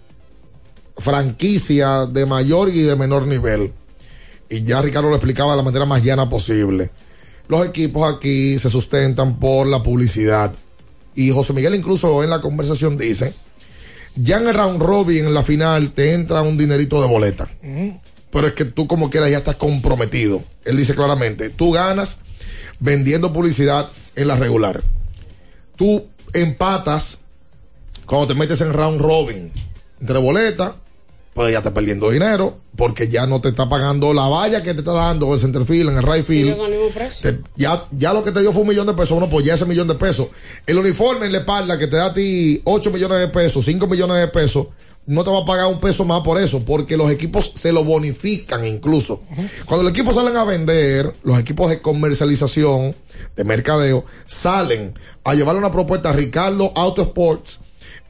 franquicia 0.97 2.07
de 2.07 2.25
mayor 2.27 2.69
y 2.69 2.83
de 2.83 2.97
menor 2.97 3.27
nivel. 3.27 3.73
Y 4.53 4.63
ya 4.63 4.83
Ricardo 4.83 5.09
lo 5.09 5.17
explicaba 5.17 5.53
de 5.53 5.57
la 5.57 5.63
manera 5.63 5.87
más 5.87 6.03
llana 6.03 6.29
posible. 6.29 6.91
Los 7.49 7.67
equipos 7.67 8.15
aquí 8.15 8.59
se 8.59 8.69
sustentan 8.69 9.39
por 9.39 9.67
la 9.67 9.83
publicidad. 9.83 10.53
Y 11.15 11.31
José 11.31 11.55
Miguel 11.55 11.75
incluso 11.75 12.23
en 12.23 12.29
la 12.29 12.43
conversación 12.43 12.99
dice, 12.99 13.33
ya 14.15 14.37
en 14.37 14.49
el 14.49 14.55
round 14.55 14.83
robin, 14.83 15.25
en 15.25 15.33
la 15.33 15.43
final, 15.43 15.93
te 15.93 16.13
entra 16.13 16.43
un 16.43 16.59
dinerito 16.59 17.01
de 17.01 17.09
boleta. 17.09 17.49
Pero 18.31 18.47
es 18.47 18.53
que 18.53 18.67
tú 18.67 18.87
como 18.87 19.09
quieras 19.09 19.31
ya 19.31 19.39
estás 19.39 19.57
comprometido. 19.57 20.43
Él 20.67 20.77
dice 20.77 20.95
claramente, 20.95 21.49
tú 21.49 21.73
ganas 21.73 22.19
vendiendo 22.79 23.33
publicidad 23.33 23.89
en 24.17 24.29
la 24.29 24.37
regular. 24.37 24.83
Tú 25.77 26.09
empatas 26.35 27.21
cuando 28.05 28.27
te 28.27 28.35
metes 28.35 28.61
en 28.61 28.75
round 28.75 29.01
robin 29.01 29.51
entre 29.99 30.19
boletas, 30.19 30.73
pues 31.35 31.51
ya 31.53 31.59
estás 31.59 31.73
perdiendo 31.73 32.11
dinero 32.11 32.59
porque 32.77 33.09
ya 33.09 33.27
no 33.27 33.41
te 33.41 33.49
está 33.51 33.69
pagando 33.69 34.13
la 34.13 34.29
valla 34.29 34.63
que 34.63 34.75
te 34.75 34.81
está 34.81 34.93
dando 34.93 35.33
el 35.33 35.41
centerfield 35.41 35.91
en 35.91 35.97
el 35.99 36.03
right 36.03 36.25
field. 36.25 36.57
Te- 37.23 37.41
ya, 37.57 37.85
ya 37.91 38.13
lo 38.13 38.23
que 38.23 38.33
te 38.33 38.41
dio 38.41 38.53
fue 38.53 38.63
un 38.63 38.69
millón 38.69 38.87
de 38.87 38.95
pesos, 38.95 39.11
bueno, 39.13 39.29
pues 39.31 39.45
ya 39.47 39.55
ese 39.55 39.65
millón 39.65 39.89
de 39.89 39.95
pesos. 39.95 40.29
El 40.67 40.79
uniforme 40.79 41.27
en 41.27 41.33
la 41.33 41.39
espalda 41.39 41.79
que 41.79 41.87
te 41.87 41.97
da 41.97 42.07
a 42.07 42.15
ti 42.15 42.61
8 42.65 42.91
millones 42.91 43.19
de 43.19 43.29
pesos, 43.29 43.65
5 43.65 43.87
millones 43.87 44.19
de 44.19 44.29
pesos, 44.29 44.67
no 45.05 45.25
te 45.25 45.31
va 45.31 45.41
a 45.41 45.45
pagar 45.45 45.67
un 45.67 45.81
peso 45.81 46.05
más 46.05 46.23
por 46.23 46.39
eso, 46.41 46.61
porque 46.65 46.97
los 46.97 47.11
equipos 47.11 47.51
se 47.57 47.73
lo 47.73 47.83
bonifican 47.83 48.65
incluso. 48.65 49.23
Cuando 49.67 49.83
los 49.83 49.91
equipos 49.93 50.15
salen 50.15 50.37
a 50.37 50.45
vender, 50.45 51.13
los 51.25 51.41
equipos 51.41 51.71
de 51.71 51.81
comercialización, 51.83 52.95
de 53.37 53.45
mercadeo, 53.45 54.05
salen 54.27 54.95
a 55.25 55.35
llevarle 55.35 55.59
una 55.59 55.73
propuesta 55.73 56.11
a 56.11 56.13
Ricardo 56.13 56.73
Auto 56.77 57.03
Sports. 57.03 57.59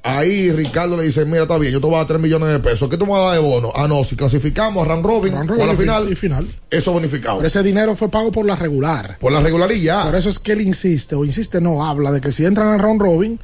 Ahí 0.04 0.50
Ricardo 0.50 0.96
le 0.96 1.04
dice, 1.04 1.24
mira, 1.24 1.42
está 1.42 1.56
bien, 1.58 1.72
yo 1.72 1.80
te 1.80 1.86
voy 1.86 1.94
a 1.94 1.98
dar 1.98 2.08
3 2.08 2.20
millones 2.20 2.48
de 2.48 2.58
pesos. 2.58 2.88
¿Qué 2.88 2.96
tú 2.96 3.06
me 3.06 3.12
vas 3.12 3.20
a 3.20 3.24
dar 3.26 3.34
de 3.34 3.40
bono? 3.40 3.70
Ah, 3.74 3.86
no, 3.86 4.02
si 4.02 4.16
clasificamos 4.16 4.84
a 4.84 4.88
Round 4.90 5.06
Robin, 5.06 5.32
o 5.34 5.38
a 5.38 5.44
la 5.44 5.64
y 5.64 5.68
fin- 5.68 5.76
final, 5.78 6.12
y 6.12 6.16
final. 6.16 6.48
eso 6.70 6.90
bonificado. 6.92 7.36
Pero 7.36 7.46
ese 7.46 7.62
dinero 7.62 7.94
fue 7.94 8.08
pago 8.10 8.32
por 8.32 8.44
la 8.44 8.56
regular. 8.56 9.16
Por 9.20 9.30
la 9.30 9.40
regularidad. 9.40 10.06
Por 10.06 10.16
eso 10.16 10.28
es 10.28 10.40
que 10.40 10.52
él 10.52 10.60
insiste, 10.62 11.14
o 11.14 11.24
insiste, 11.24 11.60
no, 11.60 11.86
habla 11.86 12.10
de 12.10 12.20
que 12.20 12.32
si 12.32 12.44
entran 12.44 12.68
al 12.68 12.80
round 12.80 13.00
robin, 13.00 13.38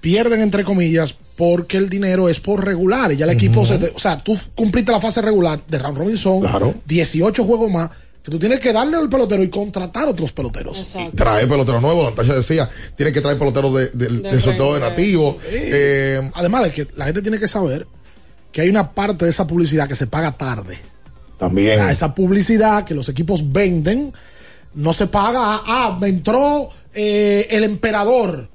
pierden 0.00 0.40
entre 0.40 0.64
comillas, 0.64 1.14
porque 1.36 1.76
el 1.76 1.88
dinero 1.88 2.28
es 2.28 2.40
por 2.40 2.64
regular. 2.64 3.12
Y 3.12 3.16
ya 3.16 3.24
el 3.26 3.30
equipo, 3.32 3.64
se 3.66 3.78
te- 3.78 3.92
o 3.94 3.98
sea, 4.00 4.18
tú 4.18 4.36
cumpliste 4.54 4.90
la 4.90 5.00
fase 5.00 5.22
regular 5.22 5.60
de 5.68 5.78
round 5.78 5.98
robin 5.98 6.16
son 6.16 6.44
18 6.86 7.44
juegos 7.44 7.70
más 7.70 7.90
que 8.26 8.32
tú 8.32 8.40
tienes 8.40 8.58
que 8.58 8.72
darle 8.72 8.96
al 8.96 9.08
pelotero 9.08 9.40
y 9.40 9.48
contratar 9.48 10.08
otros 10.08 10.32
peloteros. 10.32 10.96
trae 11.14 11.46
pelotero 11.46 11.80
nuevo, 11.80 12.10
Natasha 12.10 12.34
decía, 12.34 12.68
tiene 12.96 13.12
que 13.12 13.20
traer 13.20 13.38
peloteros 13.38 13.72
de, 13.72 13.90
de, 13.90 14.08
de, 14.18 14.40
sobre 14.40 14.56
todo 14.56 14.74
de 14.74 14.80
nativo. 14.80 15.38
Eh, 15.48 16.28
Además 16.34 16.64
de 16.64 16.72
que 16.72 16.88
la 16.96 17.04
gente 17.04 17.22
tiene 17.22 17.38
que 17.38 17.46
saber 17.46 17.86
que 18.50 18.62
hay 18.62 18.68
una 18.68 18.90
parte 18.92 19.26
de 19.26 19.30
esa 19.30 19.46
publicidad 19.46 19.86
que 19.86 19.94
se 19.94 20.08
paga 20.08 20.32
tarde. 20.32 20.76
También. 21.38 21.78
A 21.78 21.92
esa 21.92 22.16
publicidad 22.16 22.84
que 22.84 22.94
los 22.94 23.08
equipos 23.08 23.52
venden 23.52 24.12
no 24.74 24.92
se 24.92 25.06
paga. 25.06 25.60
Ah, 25.64 25.96
me 26.00 26.08
entró 26.08 26.68
eh, 26.94 27.46
el 27.48 27.62
emperador. 27.62 28.48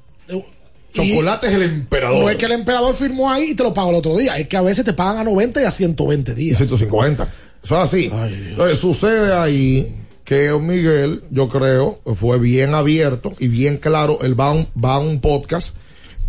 Chocolate 0.92 1.48
es 1.48 1.54
el 1.54 1.62
emperador. 1.62 2.24
No 2.24 2.30
es 2.30 2.36
que 2.36 2.46
el 2.46 2.52
emperador 2.52 2.94
firmó 2.94 3.32
ahí 3.32 3.52
y 3.52 3.56
te 3.56 3.64
lo 3.64 3.74
pagó 3.74 3.92
el 3.92 3.96
otro 3.96 4.18
día. 4.18 4.38
Es 4.38 4.50
que 4.50 4.58
a 4.58 4.62
veces 4.62 4.84
te 4.84 4.92
pagan 4.92 5.20
a 5.20 5.24
90 5.24 5.62
y 5.62 5.64
a 5.64 5.72
120 5.72 6.36
días. 6.36 6.58
150. 6.58 7.26
Eso 7.64 7.76
es 7.78 7.84
así. 7.84 8.10
Entonces, 8.50 8.80
sucede 8.80 9.34
ahí 9.34 9.96
que 10.24 10.52
Miguel, 10.60 11.24
yo 11.30 11.50
creo, 11.50 12.00
fue 12.16 12.40
bien 12.40 12.74
abierto 12.74 13.32
y 13.40 13.48
bien 13.48 13.78
claro. 13.78 14.20
Él 14.22 14.40
va 14.40 14.48
a 14.48 14.52
un, 14.52 14.68
va 14.84 14.96
a 14.96 15.00
un 15.00 15.20
podcast 15.22 15.76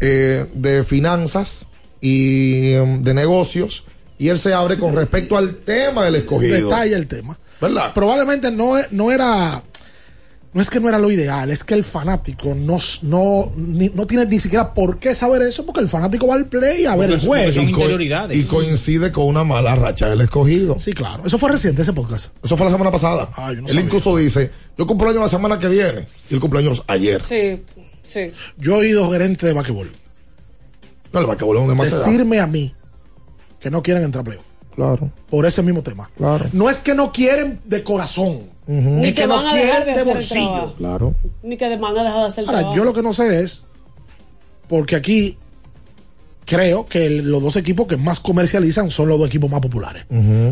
eh, 0.00 0.46
de 0.54 0.82
finanzas 0.84 1.68
y 2.00 2.72
em, 2.72 3.02
de 3.02 3.14
negocios 3.14 3.84
y 4.18 4.28
él 4.28 4.38
se 4.38 4.52
abre 4.54 4.76
con 4.76 4.94
respecto 4.94 5.36
al 5.36 5.54
tema 5.54 6.04
del 6.04 6.16
escogido. 6.16 6.68
Detalla 6.68 6.96
el 6.96 7.06
tema. 7.06 7.38
¿Verdad? 7.60 7.92
Probablemente 7.94 8.50
no, 8.50 8.76
e- 8.78 8.88
no 8.90 9.12
era. 9.12 9.62
No 10.54 10.60
es 10.60 10.68
que 10.68 10.80
no 10.80 10.88
era 10.90 10.98
lo 10.98 11.10
ideal, 11.10 11.50
es 11.50 11.64
que 11.64 11.72
el 11.72 11.82
fanático 11.82 12.54
no, 12.54 12.76
no, 13.00 13.52
ni- 13.56 13.88
no 13.88 14.06
tiene 14.06 14.26
ni 14.26 14.38
siquiera 14.38 14.74
por 14.74 14.98
qué 14.98 15.14
saber 15.14 15.40
eso, 15.40 15.64
porque 15.64 15.80
el 15.80 15.88
fanático 15.88 16.26
va 16.26 16.34
al 16.34 16.44
play 16.44 16.84
a 16.84 16.94
ver 16.94 17.10
el 17.10 17.20
juego. 17.20 17.50
Y 17.62 17.72
co- 17.72 17.80
Y 18.36 18.42
coincide 18.44 19.10
con 19.12 19.24
una 19.28 19.44
mala 19.44 19.74
racha 19.76 20.08
del 20.10 20.20
escogido. 20.20 20.78
Sí, 20.78 20.92
claro. 20.92 21.22
Eso 21.24 21.38
fue 21.38 21.50
reciente 21.50 21.80
ese 21.80 21.94
podcast. 21.94 22.34
Eso 22.44 22.56
fue 22.58 22.66
la 22.66 22.72
semana 22.72 22.90
pasada. 22.90 23.30
Ah, 23.34 23.48
yo 23.54 23.62
no 23.62 23.66
él 23.66 23.68
sabía. 23.68 23.80
incluso 23.82 24.14
dice, 24.18 24.50
yo 24.76 24.86
cumpleaños 24.86 25.22
la 25.22 25.28
semana 25.30 25.58
que 25.58 25.68
viene 25.68 26.04
y 26.28 26.34
el 26.34 26.40
cumpleaños 26.40 26.84
ayer. 26.86 27.22
Sí, 27.22 27.62
sí. 28.02 28.30
Yo 28.58 28.74
he 28.74 28.78
oído 28.80 29.10
gerentes 29.10 29.46
de 29.48 29.54
basquetbol 29.54 29.90
No, 31.14 31.20
el 31.20 31.26
basquetbol 31.26 31.56
es 31.56 31.62
un 31.62 31.68
demasiado. 31.70 32.04
decirme 32.04 32.40
a 32.40 32.46
mí 32.46 32.74
que 33.58 33.70
no 33.70 33.82
quieren 33.82 34.02
entrar 34.02 34.20
a 34.20 34.24
playoff. 34.24 34.44
Claro. 34.74 35.10
Por 35.30 35.46
ese 35.46 35.62
mismo 35.62 35.82
tema. 35.82 36.10
Claro. 36.16 36.46
No 36.52 36.68
es 36.70 36.80
que 36.80 36.94
no 36.94 37.12
quieren 37.12 37.60
de 37.64 37.82
corazón. 37.82 38.50
Ni 38.66 39.08
Es 39.08 39.14
que 39.14 39.22
que 39.22 39.26
no 39.26 39.36
van 39.36 39.46
a 39.46 39.54
dejar 39.54 39.84
quieren 39.84 39.94
de 39.94 40.04
de 40.04 40.12
bolsillo. 40.12 40.74
Claro. 40.78 41.14
Ni 41.42 41.56
que 41.56 41.76
van 41.76 41.96
a 41.98 42.04
dejar 42.04 42.20
de 42.20 42.26
hacer 42.26 42.44
Ahora, 42.46 42.58
trabajo. 42.60 42.76
yo 42.76 42.84
lo 42.84 42.92
que 42.92 43.02
no 43.02 43.12
sé 43.12 43.42
es, 43.42 43.66
porque 44.68 44.96
aquí 44.96 45.36
creo 46.44 46.86
que 46.86 47.06
el- 47.06 47.30
los 47.30 47.42
dos 47.42 47.56
equipos 47.56 47.86
que 47.86 47.96
más 47.96 48.20
comercializan 48.20 48.90
son 48.90 49.08
los 49.08 49.18
dos 49.18 49.28
equipos 49.28 49.50
más 49.50 49.60
populares, 49.60 50.04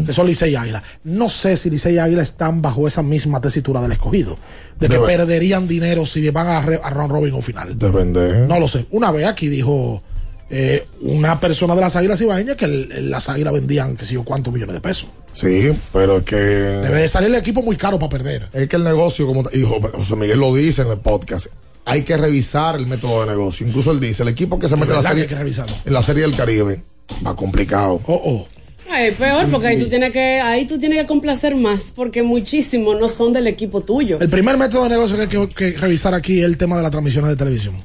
que 0.07 0.13
son 0.13 0.27
Licey 0.27 0.53
y 0.53 0.57
Águila. 0.57 0.83
No 1.05 1.29
sé 1.29 1.57
si 1.57 1.69
Licey 1.71 1.95
y 1.95 1.99
Águila 1.99 2.23
están 2.23 2.63
bajo 2.63 2.87
esa 2.87 3.03
misma 3.03 3.41
tesitura 3.41 3.81
del 3.83 3.93
escogido, 3.93 4.37
de 4.79 4.89
que 4.89 4.99
Debe- 4.99 5.07
perderían 5.07 5.67
dinero 5.67 6.07
si 6.07 6.29
van 6.31 6.47
a, 6.47 6.59
a 6.59 6.91
round 6.91 7.11
robin 7.13 7.35
o 7.35 7.43
final. 7.43 7.77
Depende. 7.79 8.47
No 8.47 8.59
lo 8.61 8.69
sé. 8.69 8.87
Una 8.93 9.11
vez 9.11 9.27
aquí 9.27 9.49
dijo 9.49 10.03
eh, 10.51 10.87
una 11.03 11.39
persona 11.41 11.75
de 11.75 11.81
las 11.81 11.95
Águilas 11.97 12.21
Ibaeñas 12.21 12.57
que 12.57 12.65
el- 12.65 12.91
el- 12.93 13.11
las 13.11 13.29
Águilas 13.29 13.53
vendían, 13.53 13.97
que 13.97 14.05
sé 14.05 14.15
yo, 14.15 14.25
cuántos 14.25 14.53
millones 14.53 14.75
de 14.75 14.81
pesos. 14.81 15.09
Sí, 15.33 15.71
pero 15.93 16.19
es 16.19 16.25
que. 16.25 16.37
Debe 16.37 17.03
de 17.03 17.09
salir 17.09 17.29
el 17.29 17.37
equipo 17.37 17.63
muy 17.63 17.77
caro 17.77 17.99
para 17.99 18.11
perder. 18.11 18.49
Es 18.53 18.69
que 18.69 18.77
el 18.77 18.85
negocio, 18.85 19.27
como 19.27 19.45
y 19.53 19.63
Jo- 19.63 19.81
José 19.93 20.17
Miguel 20.17 20.41
lo 20.41 20.53
dice 20.55 20.83
en 20.83 20.89
el 20.89 20.99
podcast, 20.99 21.47
hay 21.85 22.03
que 22.03 22.17
revisar 22.17 22.77
el 22.77 22.87
método 22.87 23.25
de 23.25 23.31
negocio. 23.31 23.67
Incluso 23.67 23.93
él 23.93 24.01
dice, 24.01 24.23
el 24.25 24.29
equipo 24.31 24.59
que 24.59 24.69
se 24.69 24.77
mete 24.77 24.91
en 24.91 24.97
la 24.97 25.03
serie, 25.03 25.23
hay 25.23 25.29
que 25.29 25.35
revisarlo. 25.37 25.77
en 25.85 25.93
la 25.93 26.03
serie 26.03 26.23
del 26.23 26.35
Caribe, 26.37 26.83
va 27.27 27.35
complicado. 27.37 28.01
Oh, 28.07 28.21
oh. 28.25 28.47
Ay, 28.93 29.13
peor, 29.13 29.47
porque 29.53 29.69
ahí 29.69 29.79
tú 29.79 29.87
tienes 29.89 30.13
que, 30.13 30.41
ahí 30.41 30.67
tú 30.67 30.77
tienes 30.77 30.99
que 30.99 31.07
complacer 31.07 31.55
más, 31.55 31.93
porque 31.95 32.25
muchísimos 32.25 32.99
no 32.99 33.09
son 33.09 33.33
del 33.33 33.47
equipo 33.47 33.83
tuyo. 33.83 34.19
El 34.21 34.29
primer 34.29 34.57
método 34.57 34.83
de 34.83 34.89
negocio 34.89 35.15
que 35.17 35.23
hay 35.23 35.29
que, 35.29 35.49
que 35.75 35.79
revisar 35.79 36.13
aquí 36.13 36.41
es 36.41 36.45
el 36.45 36.57
tema 36.59 36.77
de 36.77 36.83
las 36.83 36.91
transmisiones 36.91 37.31
de 37.31 37.37
televisión. 37.37 37.77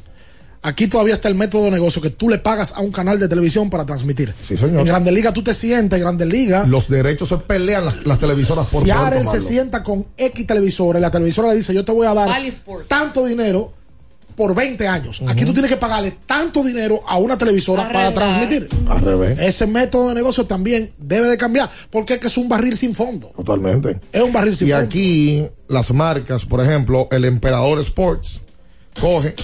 Aquí 0.65 0.87
todavía 0.87 1.13
está 1.13 1.27
el 1.27 1.35
método 1.35 1.65
de 1.65 1.71
negocio 1.71 2.01
que 2.01 2.09
tú 2.09 2.27
le 2.27 2.39
pagas 2.39 2.71
a 2.71 2.79
un 2.79 2.91
canal 2.91 3.19
de 3.19 3.27
televisión 3.27 3.69
para 3.69 3.85
transmitir. 3.85 4.33
Sí, 4.41 4.57
señor. 4.57 4.79
En 4.79 4.85
Grandes 4.87 5.13
Ligas 5.13 5.31
tú 5.31 5.43
te 5.43 5.53
sientes, 5.53 5.95
en 5.97 6.01
Grandes 6.03 6.27
Ligas. 6.27 6.67
Los 6.67 6.89
derechos 6.89 7.29
se 7.29 7.37
pelean 7.37 7.85
las, 7.85 8.03
las 8.03 8.17
televisoras 8.17 8.71
por 8.71 8.89
Arel 8.91 9.27
se 9.27 9.41
sienta 9.41 9.83
con 9.83 10.07
X 10.17 10.47
televisora 10.47 10.97
y 10.97 11.03
la 11.03 11.11
televisora 11.11 11.49
le 11.49 11.55
dice 11.55 11.71
yo 11.71 11.85
te 11.85 11.91
voy 11.91 12.07
a 12.07 12.15
dar 12.15 12.29
tanto 12.87 13.27
dinero 13.27 13.73
por 14.35 14.55
20 14.55 14.87
años. 14.87 15.21
Aquí 15.27 15.45
tú 15.45 15.53
tienes 15.53 15.69
que 15.69 15.77
pagarle 15.77 16.17
tanto 16.25 16.63
dinero 16.63 16.99
a 17.07 17.17
una 17.17 17.37
televisora 17.37 17.91
para 17.91 18.11
transmitir. 18.11 18.67
Al 18.89 19.01
revés. 19.01 19.37
Ese 19.39 19.67
método 19.67 20.09
de 20.09 20.15
negocio 20.15 20.45
también 20.47 20.91
debe 20.97 21.27
de 21.27 21.37
cambiar 21.37 21.69
porque 21.91 22.15
es 22.15 22.19
que 22.19 22.25
es 22.27 22.37
un 22.37 22.49
barril 22.49 22.75
sin 22.75 22.95
fondo. 22.95 23.31
Totalmente. 23.35 23.99
Es 24.11 24.21
un 24.23 24.33
barril 24.33 24.55
sin 24.55 24.67
Y 24.67 24.71
fondo. 24.71 24.85
aquí 24.87 25.47
las 25.67 25.93
marcas, 25.93 26.43
por 26.43 26.59
ejemplo, 26.59 27.07
el 27.11 27.23
Emperador 27.25 27.79
Sports 27.81 28.41
coge 28.99 29.35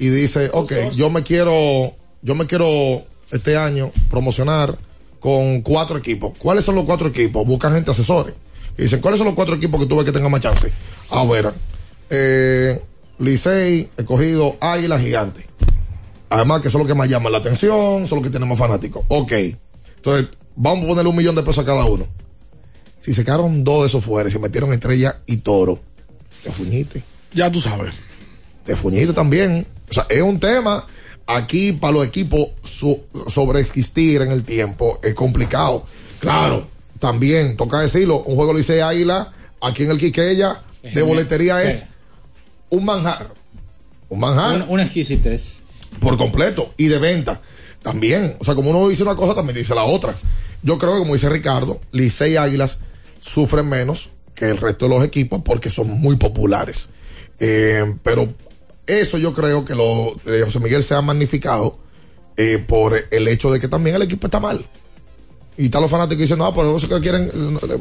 y 0.00 0.08
dice, 0.08 0.48
ok, 0.52 0.72
yo 0.94 1.10
me 1.10 1.22
quiero, 1.22 1.94
yo 2.22 2.34
me 2.34 2.46
quiero 2.46 3.04
este 3.30 3.58
año 3.58 3.92
promocionar 4.08 4.78
con 5.20 5.60
cuatro 5.60 5.98
equipos. 5.98 6.32
¿Cuáles 6.38 6.64
son 6.64 6.74
los 6.74 6.84
cuatro 6.84 7.08
equipos? 7.08 7.46
Buscan 7.46 7.74
gente 7.74 7.90
asesores. 7.90 8.34
Y 8.78 8.84
dicen, 8.84 9.00
¿cuáles 9.00 9.18
son 9.18 9.26
los 9.26 9.34
cuatro 9.34 9.54
equipos 9.54 9.78
que 9.78 9.86
tú 9.86 9.96
ves 9.96 10.06
que 10.06 10.12
tengan 10.12 10.32
más 10.32 10.40
chance? 10.40 10.72
A 11.10 11.22
ver, 11.24 11.52
eh, 12.08 12.80
Licey, 13.18 13.90
Escogido, 13.94 14.56
Águila, 14.58 14.98
Gigante. 14.98 15.46
Además 16.30 16.62
que 16.62 16.70
son 16.70 16.78
los 16.78 16.88
que 16.88 16.94
más 16.94 17.06
llaman 17.06 17.32
la 17.32 17.38
atención, 17.38 18.06
son 18.06 18.18
los 18.18 18.22
que 18.22 18.30
tienen 18.30 18.48
más 18.48 18.58
fanáticos. 18.58 19.04
Ok. 19.08 19.32
Entonces, 19.96 20.30
vamos 20.56 20.84
a 20.84 20.88
ponerle 20.88 21.10
un 21.10 21.16
millón 21.16 21.34
de 21.34 21.42
pesos 21.42 21.62
a 21.62 21.66
cada 21.66 21.84
uno. 21.84 22.06
Si 23.00 23.12
se 23.12 23.22
quedaron 23.22 23.64
dos 23.64 23.82
de 23.82 23.88
esos 23.88 24.02
fuera 24.02 24.30
y 24.30 24.32
se 24.32 24.38
metieron 24.38 24.72
Estrella 24.72 25.20
y 25.26 25.38
Toro, 25.38 25.78
te 26.42 26.50
fuñiste. 26.50 27.02
Ya 27.34 27.52
tú 27.52 27.60
sabes. 27.60 27.92
Te 28.64 28.76
fuñiste 28.76 29.12
también. 29.12 29.66
O 29.90 29.92
sea, 29.92 30.06
es 30.08 30.22
un 30.22 30.38
tema 30.38 30.86
aquí 31.26 31.72
para 31.72 31.92
los 31.94 32.06
equipos 32.06 32.48
so- 32.62 33.00
sobreexistir 33.28 34.22
en 34.22 34.30
el 34.32 34.42
tiempo. 34.44 35.00
Es 35.02 35.14
complicado. 35.14 35.84
Claro, 36.20 36.66
también 36.98 37.56
toca 37.56 37.80
decirlo. 37.80 38.22
Un 38.22 38.36
juego 38.36 38.52
Licey 38.52 38.80
Águila, 38.80 39.32
aquí 39.60 39.84
en 39.84 39.90
el 39.92 39.98
Quiqueya, 39.98 40.62
de 40.82 41.02
boletería 41.02 41.62
es 41.62 41.86
un 42.68 42.84
manjar. 42.84 43.32
Un 44.08 44.20
manjar 44.20 44.56
Una, 44.56 44.64
una 44.66 44.82
exquisitez. 44.84 45.60
por 46.00 46.16
completo 46.16 46.72
y 46.76 46.86
de 46.88 46.98
venta 46.98 47.40
también. 47.82 48.36
O 48.40 48.44
sea, 48.44 48.54
como 48.54 48.70
uno 48.70 48.88
dice 48.88 49.02
una 49.02 49.14
cosa, 49.14 49.34
también 49.34 49.56
dice 49.56 49.74
la 49.74 49.84
otra. 49.84 50.14
Yo 50.62 50.76
creo 50.78 50.92
que, 50.94 50.98
como 51.00 51.14
dice 51.14 51.28
Ricardo, 51.30 51.80
Licey 51.92 52.36
Águilas 52.36 52.78
sufren 53.20 53.68
menos 53.68 54.10
que 54.34 54.46
el 54.46 54.58
resto 54.58 54.86
de 54.88 54.94
los 54.94 55.04
equipos 55.04 55.40
porque 55.44 55.70
son 55.70 55.88
muy 56.00 56.16
populares. 56.16 56.90
Eh, 57.38 57.94
pero 58.02 58.28
eso 58.90 59.18
yo 59.18 59.32
creo 59.32 59.64
que 59.64 59.74
lo 59.74 60.16
de 60.24 60.42
José 60.42 60.60
Miguel 60.60 60.82
se 60.82 60.94
ha 60.94 61.00
magnificado 61.00 61.78
eh, 62.36 62.58
por 62.58 62.94
el 63.10 63.28
hecho 63.28 63.50
de 63.50 63.60
que 63.60 63.68
también 63.68 63.96
el 63.96 64.02
equipo 64.02 64.26
está 64.26 64.40
mal. 64.40 64.64
Y 65.56 65.66
están 65.66 65.82
los 65.82 65.90
fanáticos 65.90 66.20
diciendo, 66.20 66.44
no, 66.44 66.54
pero 66.54 66.72
no 66.72 66.78
sé 66.78 66.88
qué 66.88 67.00
quieren, 67.00 67.30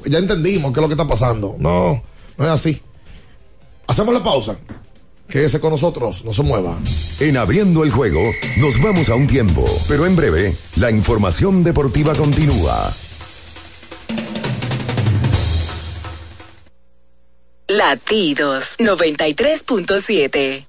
ya 0.06 0.20
entendimos 0.20 0.74
qué 0.74 0.80
es 0.80 0.82
lo 0.82 0.88
que 0.88 0.94
está 0.94 1.08
pasando. 1.08 1.56
No, 1.58 2.04
no 2.38 2.46
es 2.46 2.52
así. 2.52 2.82
Hacemos 3.88 4.14
la 4.14 4.24
pausa. 4.24 4.58
Quédese 5.28 5.60
con 5.60 5.72
nosotros, 5.72 6.26
no 6.26 6.34
se 6.34 6.42
mueva. 6.42 6.78
En 7.20 7.38
abriendo 7.38 7.84
el 7.84 7.92
juego, 7.92 8.22
nos 8.58 8.82
vamos 8.82 9.10
a 9.10 9.16
un 9.16 9.28
tiempo, 9.28 9.66
pero 9.88 10.06
en 10.08 10.16
breve, 10.16 10.56
la 10.76 10.90
información 10.90 11.64
deportiva 11.64 12.16
continúa. 12.16 12.92
Latidos 17.68 18.76
93.7. 18.80 20.69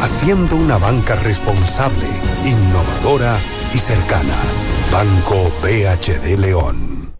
haciendo 0.00 0.56
una 0.56 0.78
banca 0.78 1.16
responsable, 1.16 2.06
innovadora 2.44 3.38
y 3.74 3.78
cercana. 3.78 4.36
Banco 4.92 5.52
BHD 5.62 6.38
León. 6.38 7.14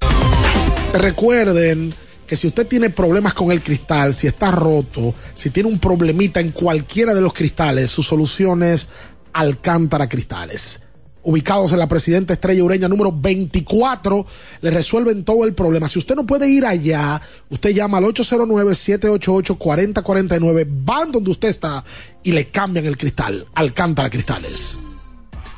Recuerden 0.92 1.92
que 2.26 2.36
si 2.36 2.46
usted 2.46 2.66
tiene 2.66 2.90
problemas 2.90 3.34
con 3.34 3.50
el 3.50 3.62
cristal, 3.62 4.14
si 4.14 4.26
está 4.26 4.50
roto, 4.50 5.14
si 5.34 5.50
tiene 5.50 5.68
un 5.68 5.78
problemita 5.78 6.40
en 6.40 6.52
cualquiera 6.52 7.14
de 7.14 7.20
los 7.20 7.32
cristales, 7.32 7.90
su 7.90 8.02
solución 8.02 8.62
es 8.62 8.88
Alcántara 9.32 10.08
Cristales 10.08 10.83
ubicados 11.24 11.72
en 11.72 11.78
la 11.78 11.88
Presidenta 11.88 12.32
Estrella 12.32 12.62
Ureña 12.62 12.86
número 12.88 13.12
24, 13.12 14.24
le 14.60 14.70
resuelven 14.70 15.24
todo 15.24 15.44
el 15.44 15.54
problema. 15.54 15.88
Si 15.88 15.98
usted 15.98 16.14
no 16.14 16.24
puede 16.24 16.48
ir 16.48 16.64
allá, 16.64 17.20
usted 17.50 17.70
llama 17.70 17.98
al 17.98 18.04
809-788-4049, 18.04 20.66
van 20.84 21.10
donde 21.12 21.30
usted 21.30 21.48
está 21.48 21.84
y 22.22 22.32
le 22.32 22.46
cambian 22.48 22.86
el 22.86 22.96
cristal. 22.96 23.46
Alcántara 23.54 24.08
Cristales. 24.10 24.78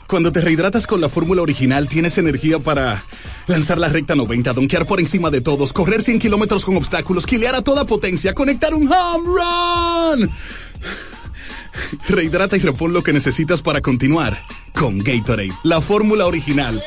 Cuando 0.07 0.31
te 0.31 0.41
rehidratas 0.41 0.87
con 0.87 1.01
la 1.01 1.09
fórmula 1.09 1.43
original, 1.43 1.89
tienes 1.89 2.17
energía 2.17 2.61
para 2.61 3.05
lanzar 3.49 3.79
la 3.79 3.89
recta 3.89 4.15
90, 4.15 4.53
donkear 4.53 4.87
por 4.87 5.01
encima 5.01 5.31
de 5.31 5.41
todos, 5.41 5.73
correr 5.73 6.03
100 6.03 6.21
kilómetros 6.21 6.65
con 6.65 6.77
obstáculos, 6.77 7.27
quilear 7.27 7.57
a 7.57 7.63
toda 7.63 7.87
potencia, 7.87 8.33
conectar 8.33 8.73
un 8.73 8.89
home 8.89 9.27
run. 9.27 10.31
Rehidrata 12.09 12.57
y 12.57 12.61
repon 12.61 12.93
lo 12.93 13.03
que 13.03 13.13
necesitas 13.13 13.63
para 13.63 13.81
continuar 13.81 14.39
con 14.73 14.99
Gatorade, 14.99 15.53
la 15.65 15.81
fórmula 15.81 16.27
original. 16.27 16.81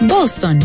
Boston, 0.01 0.59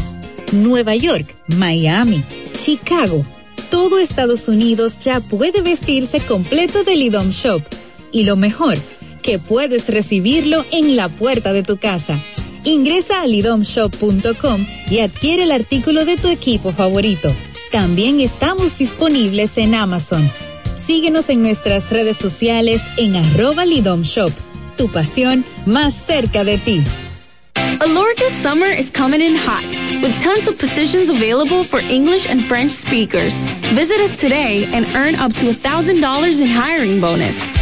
Nueva 0.53 0.95
York, 0.95 1.35
Miami, 1.49 2.25
Chicago. 2.57 3.25
Todo 3.71 3.99
Estados 3.99 4.49
Unidos 4.49 4.99
ya 4.99 5.21
puede 5.21 5.63
vestirse 5.63 6.21
completo 6.21 6.85
del 6.85 7.03
IDOM 7.03 7.31
Shop. 7.31 7.63
Y 8.13 8.25
lo 8.25 8.37
mejor, 8.37 8.77
que 9.23 9.39
puedes 9.39 9.89
recibirlo 9.89 10.65
en 10.71 10.97
la 10.97 11.09
puerta 11.09 11.53
de 11.53 11.63
tu 11.63 11.79
casa. 11.79 12.19
Ingresa 12.65 13.23
a 13.23 13.27
lidomshop.com 13.27 14.67
y 14.91 14.99
adquiere 15.01 15.45
el 15.45 15.53
artículo 15.53 16.05
de 16.05 16.17
tu 16.17 16.29
equipo 16.29 16.73
favorito. 16.73 17.31
También 17.71 18.21
estamos 18.21 18.77
disponibles 18.77 19.57
en 19.57 19.75
Amazon. 19.75 20.31
Síguenos 20.77 21.29
en 21.29 21.43
nuestras 21.43 21.91
redes 21.91 22.17
sociales 22.17 22.83
en 22.97 23.17
arroba 23.17 23.65
lidomshop. 23.65 24.31
Tu 24.77 24.89
pasión 24.89 25.45
más 25.67 25.95
cerca 25.95 26.45
de 26.45 26.59
ti. 26.59 26.83
Alorca's 27.81 28.33
summer 28.43 28.71
is 28.71 28.91
coming 28.91 29.21
in 29.21 29.35
hot, 29.35 29.65
with 30.03 30.15
tons 30.23 30.47
of 30.47 30.59
positions 30.59 31.09
available 31.09 31.65
for 31.65 31.81
English 31.81 32.29
and 32.31 32.41
French 32.43 32.73
speakers. 32.73 33.35
Visit 33.75 34.01
us 34.01 34.19
today 34.19 34.67
and 34.73 34.87
earn 34.95 35.15
up 35.17 35.33
to 35.35 35.47
$1,000 35.47 36.41
in 36.41 36.49
hiring 36.49 37.01
bonus. 37.01 37.62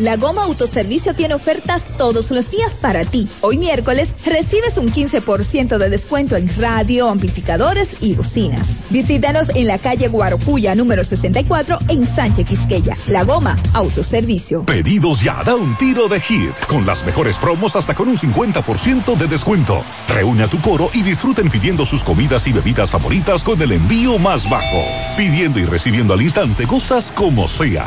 La 0.00 0.16
Goma 0.16 0.44
Autoservicio 0.44 1.14
tiene 1.14 1.34
ofertas 1.34 1.84
todos 1.98 2.30
los 2.30 2.50
días 2.50 2.72
para 2.72 3.04
ti. 3.04 3.28
Hoy 3.42 3.58
miércoles 3.58 4.08
recibes 4.24 4.78
un 4.78 4.90
15% 4.90 5.76
de 5.76 5.90
descuento 5.90 6.36
en 6.36 6.48
radio, 6.56 7.10
amplificadores 7.10 7.98
y 8.00 8.14
bocinas. 8.14 8.66
Visítanos 8.88 9.50
en 9.54 9.66
la 9.66 9.76
calle 9.76 10.08
Guarocuya 10.08 10.74
número 10.74 11.04
64 11.04 11.80
en 11.90 12.06
Sánchez 12.06 12.46
Quisqueya. 12.46 12.96
La 13.08 13.24
Goma 13.24 13.62
Autoservicio. 13.74 14.64
Pedidos 14.64 15.20
ya, 15.20 15.44
da 15.44 15.54
un 15.54 15.76
tiro 15.76 16.08
de 16.08 16.18
hit, 16.18 16.58
con 16.66 16.86
las 16.86 17.04
mejores 17.04 17.36
promos 17.36 17.76
hasta 17.76 17.94
con 17.94 18.08
un 18.08 18.16
50% 18.16 19.18
de 19.18 19.26
descuento. 19.28 19.84
Reúne 20.08 20.44
a 20.44 20.48
tu 20.48 20.58
coro 20.62 20.88
y 20.94 21.02
disfruten 21.02 21.50
pidiendo 21.50 21.84
sus 21.84 22.02
comidas 22.02 22.46
y 22.46 22.54
bebidas 22.54 22.90
favoritas 22.90 23.44
con 23.44 23.60
el 23.60 23.72
envío 23.72 24.18
más 24.18 24.48
bajo. 24.48 24.80
Pidiendo 25.18 25.58
y 25.58 25.66
recibiendo 25.66 26.14
al 26.14 26.22
instante 26.22 26.66
cosas 26.66 27.12
como 27.14 27.46
sea. 27.46 27.86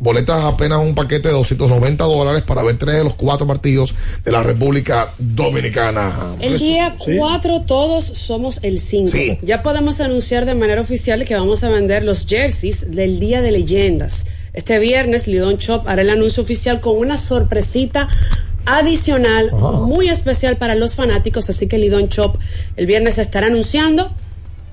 Boletas 0.00 0.42
apenas 0.44 0.80
un 0.80 0.94
paquete 0.94 1.28
de 1.28 1.34
290 1.34 2.04
dólares 2.04 2.42
para 2.42 2.62
ver 2.62 2.76
tres 2.76 2.96
de 2.96 3.04
los 3.04 3.14
cuatro 3.14 3.46
partidos 3.46 3.94
de 4.24 4.32
la 4.32 4.42
República 4.42 5.14
Dominicana. 5.18 6.34
El 6.40 6.58
día 6.58 6.96
4 6.98 7.62
todos 7.62 8.04
somos 8.04 8.58
el 8.62 8.80
5. 8.80 9.10
Sí. 9.10 9.38
Ya 9.42 9.62
podemos 9.62 10.00
anunciar 10.00 10.46
de 10.46 10.54
manera 10.54 10.80
oficial 10.80 11.24
que 11.24 11.34
vamos 11.34 11.62
a 11.62 11.68
vender 11.68 12.04
los 12.04 12.26
jerseys 12.26 12.90
del 12.90 13.20
Día 13.20 13.40
de 13.40 13.52
Leyendas. 13.52 14.26
Este 14.52 14.78
viernes 14.78 15.26
Lidón 15.26 15.56
Shop 15.56 15.88
hará 15.88 16.02
el 16.02 16.10
anuncio 16.10 16.42
oficial 16.42 16.80
con 16.80 16.96
una 16.96 17.18
sorpresita 17.18 18.08
adicional 18.66 19.50
muy 19.52 20.08
especial 20.08 20.56
para 20.56 20.74
los 20.74 20.94
fanáticos, 20.94 21.50
así 21.50 21.66
que 21.66 21.78
Lidón 21.78 22.08
Shop 22.08 22.38
el 22.76 22.86
viernes 22.86 23.18
estará 23.18 23.48
anunciando 23.48 24.10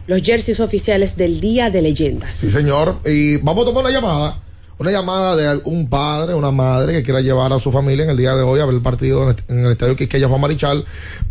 los 0.08 0.22
jerseys 0.22 0.60
oficiales 0.60 1.16
del 1.18 1.40
Día 1.40 1.70
de 1.70 1.82
Leyendas. 1.82 2.36
Sí, 2.36 2.50
señor. 2.50 3.00
Y 3.06 3.38
vamos 3.38 3.64
a 3.64 3.66
tomar 3.70 3.84
una 3.86 3.94
llamada. 3.94 4.42
Una 4.78 4.92
llamada 4.92 5.36
de 5.36 5.62
un 5.66 5.90
padre, 5.90 6.34
una 6.34 6.50
madre 6.50 6.94
que 6.94 7.04
quiera 7.04 7.22
llevar 7.22 7.54
a 7.54 7.60
su 7.60 7.72
familia 7.72 8.04
en 8.04 8.10
el 8.10 8.18
día 8.18 8.34
de 8.34 8.42
hoy 8.42 8.60
a 8.60 8.66
ver 8.66 8.74
el 8.74 8.82
partido 8.82 9.24
en 9.24 9.30
el, 9.30 9.36
en 9.48 9.66
el 9.66 9.72
estadio 9.74 9.96
Quisqueya 9.96 10.28
Juan 10.28 10.42
Marichal 10.42 10.84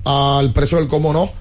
al 0.04 0.52
precio 0.52 0.78
del 0.78 0.86
cómo 0.86 1.12
no. 1.12 1.32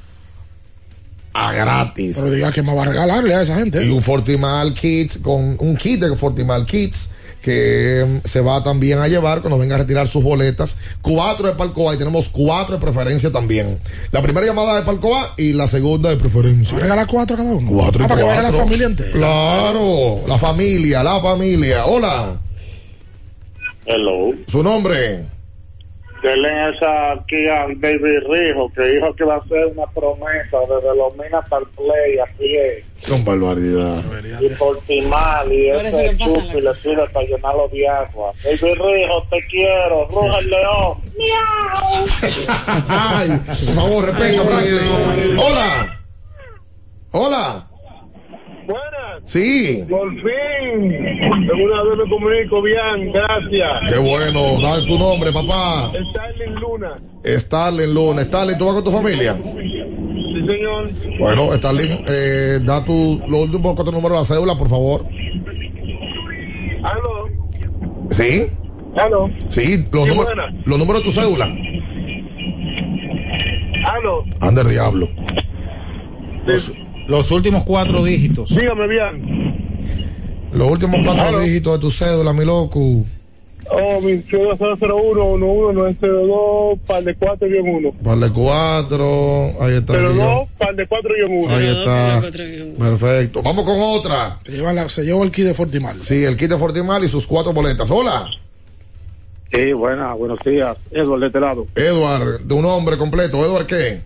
A 1.34 1.54
gratis. 1.54 2.16
Pero 2.18 2.32
diga 2.32 2.52
que 2.52 2.64
me 2.64 2.74
va 2.74 2.82
a 2.82 2.86
regalarle 2.86 3.36
a 3.36 3.44
esa 3.44 3.56
gente. 3.58 3.86
Y 3.86 3.90
un 3.90 4.02
Fortimal 4.02 4.74
Kids 4.74 5.20
con 5.22 5.56
un 5.60 5.76
kit 5.78 6.02
de 6.02 6.16
Fortimal 6.16 6.66
Kids 6.66 7.10
que 7.42 8.06
mm, 8.24 8.28
se 8.28 8.42
va 8.42 8.64
también 8.64 9.00
a 9.00 9.08
llevar 9.08 9.42
cuando 9.42 9.58
venga 9.58 9.76
a 9.76 9.80
retirar 9.80 10.08
sus 10.08 10.24
boletas. 10.24 10.78
Cuatro 11.02 11.48
de 11.48 11.54
Palcoa 11.54 11.96
y 11.96 11.98
tenemos 11.98 12.30
cuatro 12.30 12.76
de 12.76 12.82
preferencia 12.82 13.32
también. 13.32 13.80
La 14.12 14.22
primera 14.22 14.46
llamada 14.46 14.76
de 14.76 14.82
Palcoa 14.86 15.34
y 15.38 15.54
la 15.54 15.68
segunda 15.68 16.10
de 16.10 16.18
preferencia. 16.18 16.74
¿Va 16.74 16.80
a 16.80 16.84
regalar 16.84 17.08
cuatro 17.08 17.38
cada 17.38 17.52
uno? 17.52 17.70
Cuatro 17.72 18.02
y 18.02 18.06
Ah, 18.06 18.08
para 18.08 18.22
que 18.22 18.28
vaya 18.28 18.42
la 18.42 18.52
familia 18.52 18.88
entera. 18.88 19.12
Claro, 19.12 20.22
la 20.28 20.38
familia, 20.38 21.04
la 21.04 21.20
familia. 21.20 21.86
Hola. 21.86 22.40
Hello. 23.86 24.34
Su 24.48 24.62
nombre. 24.62 25.26
Denle 26.22 26.70
esa 26.72 27.24
Kia 27.28 27.64
al 27.64 27.76
Baby 27.76 28.20
Rijo 28.28 28.70
que 28.76 28.82
dijo 28.84 29.14
que 29.16 29.24
va 29.24 29.36
a 29.36 29.38
hacer 29.38 29.66
una 29.68 29.86
promesa 29.88 30.58
desde 30.68 30.96
los 30.98 31.14
minas 31.16 31.48
para 31.50 31.62
el 31.64 31.70
play 31.70 32.20
a 32.20 32.26
pie 32.38 32.84
Con 33.08 33.24
barbaridad. 33.24 34.02
y 34.42 34.50
por 34.56 34.78
Timal 34.82 35.52
y 35.54 35.70
ese 35.70 36.18
chupi 36.18 36.60
le 36.62 36.76
sirve 36.76 37.08
para 37.10 37.26
llenarlo 37.26 37.70
de 37.70 37.88
agua. 37.88 38.34
Baby 38.44 38.74
Rijo, 38.74 39.24
te 39.30 39.48
quiero. 39.50 40.08
Ruja 40.10 40.40
el 40.40 40.50
león. 40.50 40.98
Ay, 42.90 43.30
por 43.46 43.76
favor, 43.76 44.06
respeta, 44.06 44.44
Franklin. 44.44 45.40
Hola. 45.40 46.00
Hola. 47.12 47.69
Buenas. 48.70 49.22
Sí. 49.24 49.84
Por 49.90 50.10
fin. 50.12 50.90
De 50.92 51.54
una 51.54 51.84
vez 51.84 51.98
me 51.98 52.10
comunico 52.10 52.62
bien. 52.62 53.12
Gracias. 53.12 53.92
Qué 53.92 53.98
bueno. 53.98 54.62
Dale 54.62 54.86
tu 54.86 55.00
nombre, 55.00 55.32
papá. 55.32 55.90
Starling 56.12 56.54
Luna. 56.54 57.00
Starling 57.26 57.94
Luna. 57.96 58.22
Starling, 58.22 58.58
¿tú 58.60 58.66
vas 58.66 58.76
con 58.76 58.84
tu 58.84 58.92
familia? 58.92 59.36
Sí, 59.44 60.48
señor. 60.48 60.90
Bueno, 61.18 61.52
Starling, 61.54 62.06
eh, 62.08 62.60
da 62.62 62.86
tu, 62.86 63.20
los 63.28 63.42
últimos 63.42 63.74
cuatro 63.74 63.92
números 63.92 64.12
de 64.12 64.18
la 64.18 64.36
cédula, 64.36 64.56
por 64.56 64.70
favor. 64.70 65.04
Aló. 66.84 67.28
¿Sí? 68.12 68.46
Aló. 68.98 69.30
Sí, 69.48 69.84
los, 69.92 70.04
Sí, 70.04 70.10
números, 70.10 70.34
los 70.66 70.78
números 70.78 71.04
de 71.04 71.10
tu 71.10 71.20
cédula. 71.20 71.46
Aló. 73.86 74.24
Anda 74.42 74.62
el 74.62 74.70
diablo. 74.70 75.08
Los, 76.46 76.72
los 77.10 77.30
últimos 77.32 77.64
cuatro 77.64 78.04
dígitos. 78.04 78.56
Dígame 78.56 78.88
bien. 78.88 79.60
Los 80.54 80.72
últimos 80.72 81.02
cuatro 81.04 81.24
Aló. 81.28 81.40
dígitos 81.42 81.74
de 81.74 81.80
tu 81.80 81.92
cédula, 81.92 82.34
mi 82.34 82.46
loco. 82.46 82.80
Oh, 83.72 84.02
mi 84.02 84.14
001, 84.14 85.24
11, 85.24 85.74
902, 85.76 86.80
par 86.88 87.04
de 87.04 87.14
4 87.16 87.48
y 87.48 87.54
1. 87.60 87.92
Par 88.04 88.18
de 88.18 88.30
cuatro. 88.32 89.52
Ahí 89.62 89.76
está. 89.76 89.94
el 89.96 90.14
guion. 90.14 90.18
02, 90.18 90.48
par 90.58 90.76
de 90.76 90.88
4 90.88 91.12
y 91.18 91.22
1. 91.46 91.56
Ahí 91.56 91.68
está. 91.68 92.22
Perfecto. 92.80 93.44
Vamos 93.44 93.66
con 93.66 93.76
otra. 93.80 94.40
Se, 94.44 94.54
lleva 94.54 94.74
la- 94.74 94.90
se 94.90 95.04
llevó 95.04 95.24
el 95.24 95.30
kit 95.32 95.46
de 95.46 95.54
Fortimal. 95.54 96.02
Sí, 96.02 96.24
el 96.24 96.36
kit 96.36 96.50
de 96.50 96.58
Fortimal 96.58 97.04
y 97.04 97.08
sus 97.08 97.28
cuatro 97.28 97.54
boletas. 97.54 97.92
Hola. 97.92 98.26
Sí, 99.54 99.72
buena, 99.74 100.14
buenos 100.16 100.40
días. 100.44 100.76
Edward 100.92 101.20
de 101.22 101.28
este 101.28 101.40
lado. 101.40 101.68
Edward, 101.76 102.40
de 102.42 102.54
un 102.56 102.62
nombre 102.64 102.98
completo. 102.98 103.38
¿Edward 103.46 103.68
qué? 103.68 104.02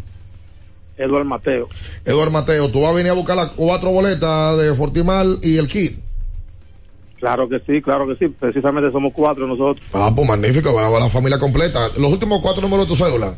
Edward 0.98 1.26
Mateo. 1.26 1.68
Edward 2.06 2.32
Mateo, 2.32 2.70
tú 2.70 2.82
vas 2.82 2.92
a 2.92 2.96
venir 2.96 3.12
a 3.12 3.16
buscar 3.16 3.36
las 3.36 3.52
cuatro 3.52 3.92
boletas 3.92 4.58
de 4.60 4.74
Fortimal 4.76 5.40
y 5.42 5.58
el 5.58 5.68
kit. 5.68 6.00
Claro 7.20 7.48
que 7.48 7.60
sí, 7.66 7.82
claro 7.82 8.06
que 8.06 8.16
sí. 8.18 8.28
Precisamente 8.38 8.92
somos 8.92 9.14
cuatro 9.14 9.48
nosotros. 9.48 9.86
Ah, 9.94 10.12
pues 10.14 10.28
magnífico, 10.28 10.74
va 10.74 10.88
a 10.88 11.00
la 11.00 11.10
familia 11.10 11.40
completa. 11.40 11.88
Los 11.98 12.12
últimos 12.12 12.42
cuatro 12.42 12.62
números 12.62 12.86
de 12.86 12.96
tu 12.96 13.02
cédula. 13.02 13.34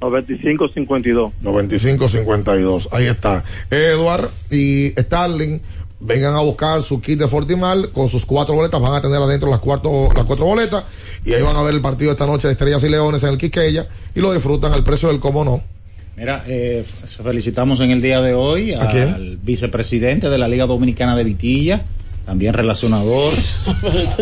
95-52. 0.00 1.32
9552. 1.42 2.88
Ahí 2.92 3.06
está. 3.06 3.44
Edward 3.70 4.30
y 4.50 4.90
Starling 4.90 5.60
vengan 6.00 6.34
a 6.34 6.40
buscar 6.40 6.80
su 6.82 7.00
kit 7.00 7.18
de 7.18 7.28
Fortimal 7.28 7.90
con 7.92 8.08
sus 8.08 8.24
cuatro 8.24 8.54
boletas. 8.54 8.80
Van 8.80 8.94
a 8.94 9.02
tener 9.02 9.20
adentro 9.20 9.50
las 9.50 9.60
cuatro, 9.60 10.08
las 10.14 10.24
cuatro 10.24 10.46
boletas. 10.46 10.84
Y 11.24 11.34
ahí 11.34 11.42
van 11.42 11.56
a 11.56 11.62
ver 11.62 11.74
el 11.74 11.82
partido 11.82 12.12
esta 12.12 12.26
noche 12.26 12.48
de 12.48 12.52
Estrellas 12.52 12.82
y 12.84 12.88
Leones 12.88 13.22
en 13.22 13.30
el 13.30 13.38
Quisqueya. 13.38 13.86
Y 14.14 14.20
lo 14.20 14.32
disfrutan 14.32 14.72
al 14.72 14.82
precio 14.82 15.08
del 15.08 15.20
cómo 15.20 15.44
no. 15.44 15.62
Mira, 16.18 16.42
eh, 16.48 16.84
felicitamos 17.22 17.80
en 17.80 17.90
el 17.92 18.02
día 18.02 18.20
de 18.20 18.34
hoy 18.34 18.72
¿A 18.74 18.88
quién? 18.88 19.08
al 19.14 19.36
vicepresidente 19.36 20.28
de 20.28 20.36
la 20.38 20.48
Liga 20.48 20.66
Dominicana 20.66 21.14
de 21.16 21.22
Vitilla, 21.22 21.82
también 22.26 22.54
relacionador 22.54 23.32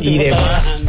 y 0.02 0.18
demás, 0.18 0.85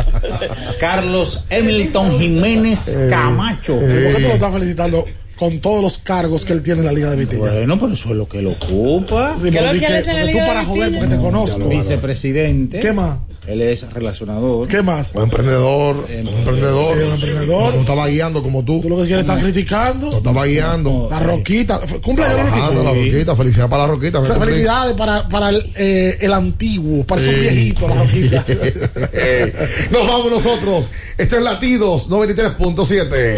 Carlos 0.80 1.46
Hamilton 1.50 2.20
Jiménez 2.20 3.00
Camacho. 3.10 3.76
¿Por 3.80 3.88
qué 3.88 4.14
tú 4.16 4.28
lo 4.28 4.34
estás 4.34 4.54
felicitando 4.54 5.06
con 5.38 5.60
todos 5.60 5.82
los 5.82 5.98
cargos 6.00 6.44
que 6.44 6.52
él 6.54 6.62
tiene 6.62 6.82
en 6.82 6.86
la 6.88 6.92
Liga 6.94 7.10
de 7.10 7.16
Vitilla? 7.16 7.40
Bueno, 7.52 7.80
pero 7.80 7.94
eso 7.94 8.10
es 8.10 8.16
lo 8.16 8.28
que 8.28 8.42
lo 8.42 8.52
ocupa. 8.52 9.36
Sí, 9.40 9.46
di 9.46 9.52
que- 9.52 9.58
porque 9.60 10.32
tú 10.34 10.38
para 10.40 10.66
joder, 10.66 10.92
porque 10.94 11.08
te 11.16 11.18
conozco. 11.22 11.70
Vicepresidente. 11.70 12.80
¿Qué 12.82 12.92
más? 12.92 13.20
Él 13.48 13.62
es 13.62 13.92
relacionador. 13.94 14.68
¿Qué 14.68 14.82
más? 14.82 15.14
Un 15.16 15.24
emprendedor. 15.24 15.96
un 15.96 16.28
emprendedor. 16.28 16.98
Sí, 16.98 17.04
un 17.04 17.14
emprendedor. 17.14 17.74
No 17.76 17.80
estaba 17.82 18.08
guiando 18.08 18.44
como 18.44 18.64
tú. 18.64 18.82
Tú 18.82 18.90
lo 18.90 18.98
que 18.98 19.04
quieres 19.06 19.22
estar 19.24 19.40
criticando. 19.40 20.12
No 20.12 20.18
estaba 20.18 20.46
guiando. 20.46 21.08
La 21.10 21.20
Roquita. 21.20 21.80
Cumpleaños 22.04 22.38
la 22.38 22.44
Trabajando, 22.46 22.84
la 22.84 22.90
Roquita. 22.92 23.14
Roquita. 23.14 23.36
Felicidades 23.38 23.70
para 23.70 23.84
la 23.84 23.88
Roquita. 23.94 24.20
O 24.20 24.26
sea, 24.26 24.36
Feliz- 24.36 24.50
felicidades 24.50 24.94
para, 24.96 25.30
para 25.30 25.50
el, 25.50 25.72
eh, 25.76 26.18
el 26.22 26.34
antiguo, 26.34 27.06
para 27.06 27.22
esos 27.22 27.34
Sí. 27.34 27.40
viejitos, 27.40 27.90
la 27.90 27.96
Roquita. 28.04 28.46
Nos 29.92 30.08
vamos 30.08 30.32
nosotros. 30.32 30.90
Esto 31.18 31.38
es 31.38 31.44
Latidos 31.44 32.10
93.7. 32.10 33.38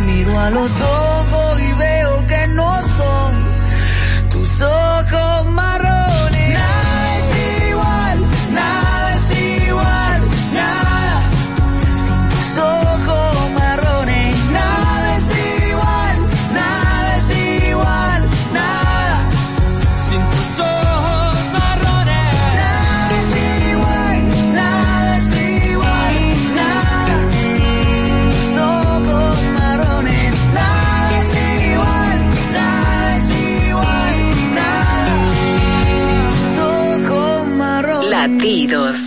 miro 0.00 0.38
a 0.38 0.50
los 0.50 0.70
ojos 0.80 1.60
y 1.60 1.72
veo 1.74 2.26
que 2.26 2.46
no 2.48 2.70
son 2.96 4.30
tus 4.30 4.62
ojos 4.62 5.29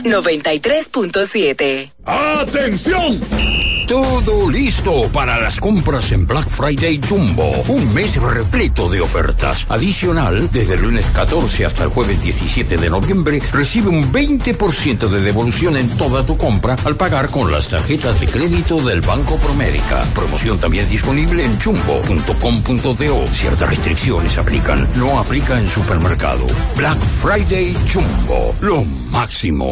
93.7. 0.03 1.91
¡Atención! 2.05 3.52
Todo 3.93 4.49
listo 4.49 5.07
para 5.11 5.39
las 5.39 5.59
compras 5.59 6.11
en 6.13 6.25
Black 6.25 6.49
Friday 6.49 6.99
Jumbo. 7.07 7.51
Un 7.67 7.93
mes 7.93 8.19
repleto 8.19 8.89
de 8.89 8.99
ofertas. 9.01 9.67
Adicional, 9.69 10.49
desde 10.51 10.73
el 10.73 10.81
lunes 10.81 11.05
14 11.13 11.63
hasta 11.63 11.83
el 11.83 11.89
jueves 11.91 12.19
17 12.23 12.77
de 12.77 12.89
noviembre, 12.89 13.39
recibe 13.51 13.89
un 13.89 14.11
20% 14.11 15.07
de 15.07 15.21
devolución 15.21 15.77
en 15.77 15.87
toda 15.89 16.25
tu 16.25 16.35
compra 16.37 16.75
al 16.83 16.95
pagar 16.95 17.29
con 17.29 17.51
las 17.51 17.69
tarjetas 17.69 18.19
de 18.19 18.25
crédito 18.25 18.81
del 18.81 19.01
Banco 19.01 19.37
Promérica. 19.37 20.01
Promoción 20.15 20.59
también 20.59 20.89
disponible 20.89 21.45
en 21.45 21.59
jumbo.com.do. 21.59 23.27
Ciertas 23.27 23.69
restricciones 23.69 24.39
aplican. 24.39 24.89
No 24.95 25.19
aplica 25.19 25.59
en 25.59 25.69
supermercado. 25.69 26.47
Black 26.75 26.99
Friday 26.99 27.77
Jumbo. 27.93 28.55
Lo 28.59 28.83
máximo. 28.83 29.71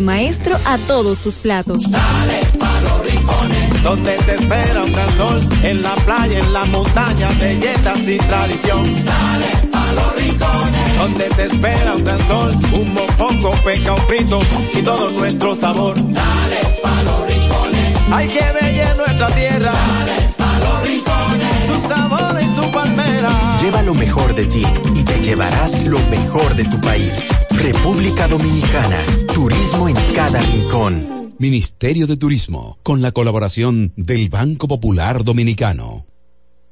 maestro 0.00 0.56
a 0.64 0.78
todos 0.78 1.20
tus 1.20 1.38
platos. 1.38 1.82
Donde 3.82 4.12
te 4.12 4.34
espera 4.34 4.82
un 4.82 4.92
gran 4.92 5.16
sol, 5.16 5.40
en 5.62 5.82
la 5.82 5.94
playa, 5.94 6.38
en 6.38 6.52
la 6.52 6.64
montaña, 6.66 7.28
belletas 7.40 8.06
y 8.06 8.18
tradición. 8.18 8.82
Dale 9.04 9.46
a 9.72 9.92
los 9.92 10.16
rincones. 10.16 10.98
Donde 10.98 11.24
te 11.24 11.44
espera 11.44 11.94
un 11.94 12.04
gran 12.04 12.18
sol, 12.26 12.58
un 12.72 12.92
mopongo, 12.92 13.50
peca, 13.64 13.92
un 13.92 14.00
frito 14.02 14.40
y 14.74 14.82
todo 14.82 15.10
nuestro 15.10 15.56
sabor. 15.56 15.94
Dale 15.96 16.60
a 16.84 17.02
los 17.02 17.26
rincones. 17.26 17.94
Hay 18.10 18.28
que 18.28 18.44
bella 18.60 18.94
nuestra 18.94 19.26
tierra. 19.28 19.70
Dale 19.70 20.17
Lleva 23.68 23.82
lo 23.82 23.92
mejor 23.92 24.34
de 24.34 24.46
ti 24.46 24.62
y 24.94 25.04
te 25.04 25.20
llevarás 25.20 25.86
lo 25.88 25.98
mejor 26.08 26.56
de 26.56 26.64
tu 26.64 26.80
país. 26.80 27.12
República 27.50 28.26
Dominicana. 28.26 29.04
Turismo 29.34 29.90
en 29.90 29.96
cada 30.14 30.40
rincón. 30.40 31.34
Ministerio 31.38 32.06
de 32.06 32.16
Turismo, 32.16 32.78
con 32.82 33.02
la 33.02 33.12
colaboración 33.12 33.92
del 33.94 34.30
Banco 34.30 34.68
Popular 34.68 35.22
Dominicano. 35.22 36.06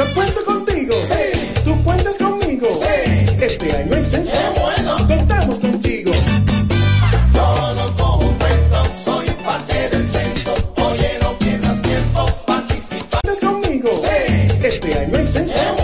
Yo 0.00 0.14
cuento 0.14 0.42
contigo. 0.46 0.94
Tú 1.62 1.84
cuentas 1.84 2.16
conmigo. 2.16 2.80
Este 3.38 3.76
año 3.76 3.96
es 3.96 4.10
censo. 4.10 4.32
bueno! 4.58 4.96
Contamos 5.06 5.58
contigo. 5.58 6.10
Yo 7.34 7.74
no 7.74 7.96
cojo 7.96 8.34
cuento, 8.38 8.82
soy 9.04 9.26
parte 9.44 9.88
del 9.90 10.08
censo. 10.08 10.54
Oye, 10.76 11.18
no 11.20 11.36
pierdas 11.36 11.82
tiempo, 11.82 12.26
participa. 12.46 13.20
¿Cuentas 13.22 13.40
conmigo? 13.40 13.90
Este 14.62 14.98
año 15.00 15.18
es 15.18 15.32
censo. 15.32 15.79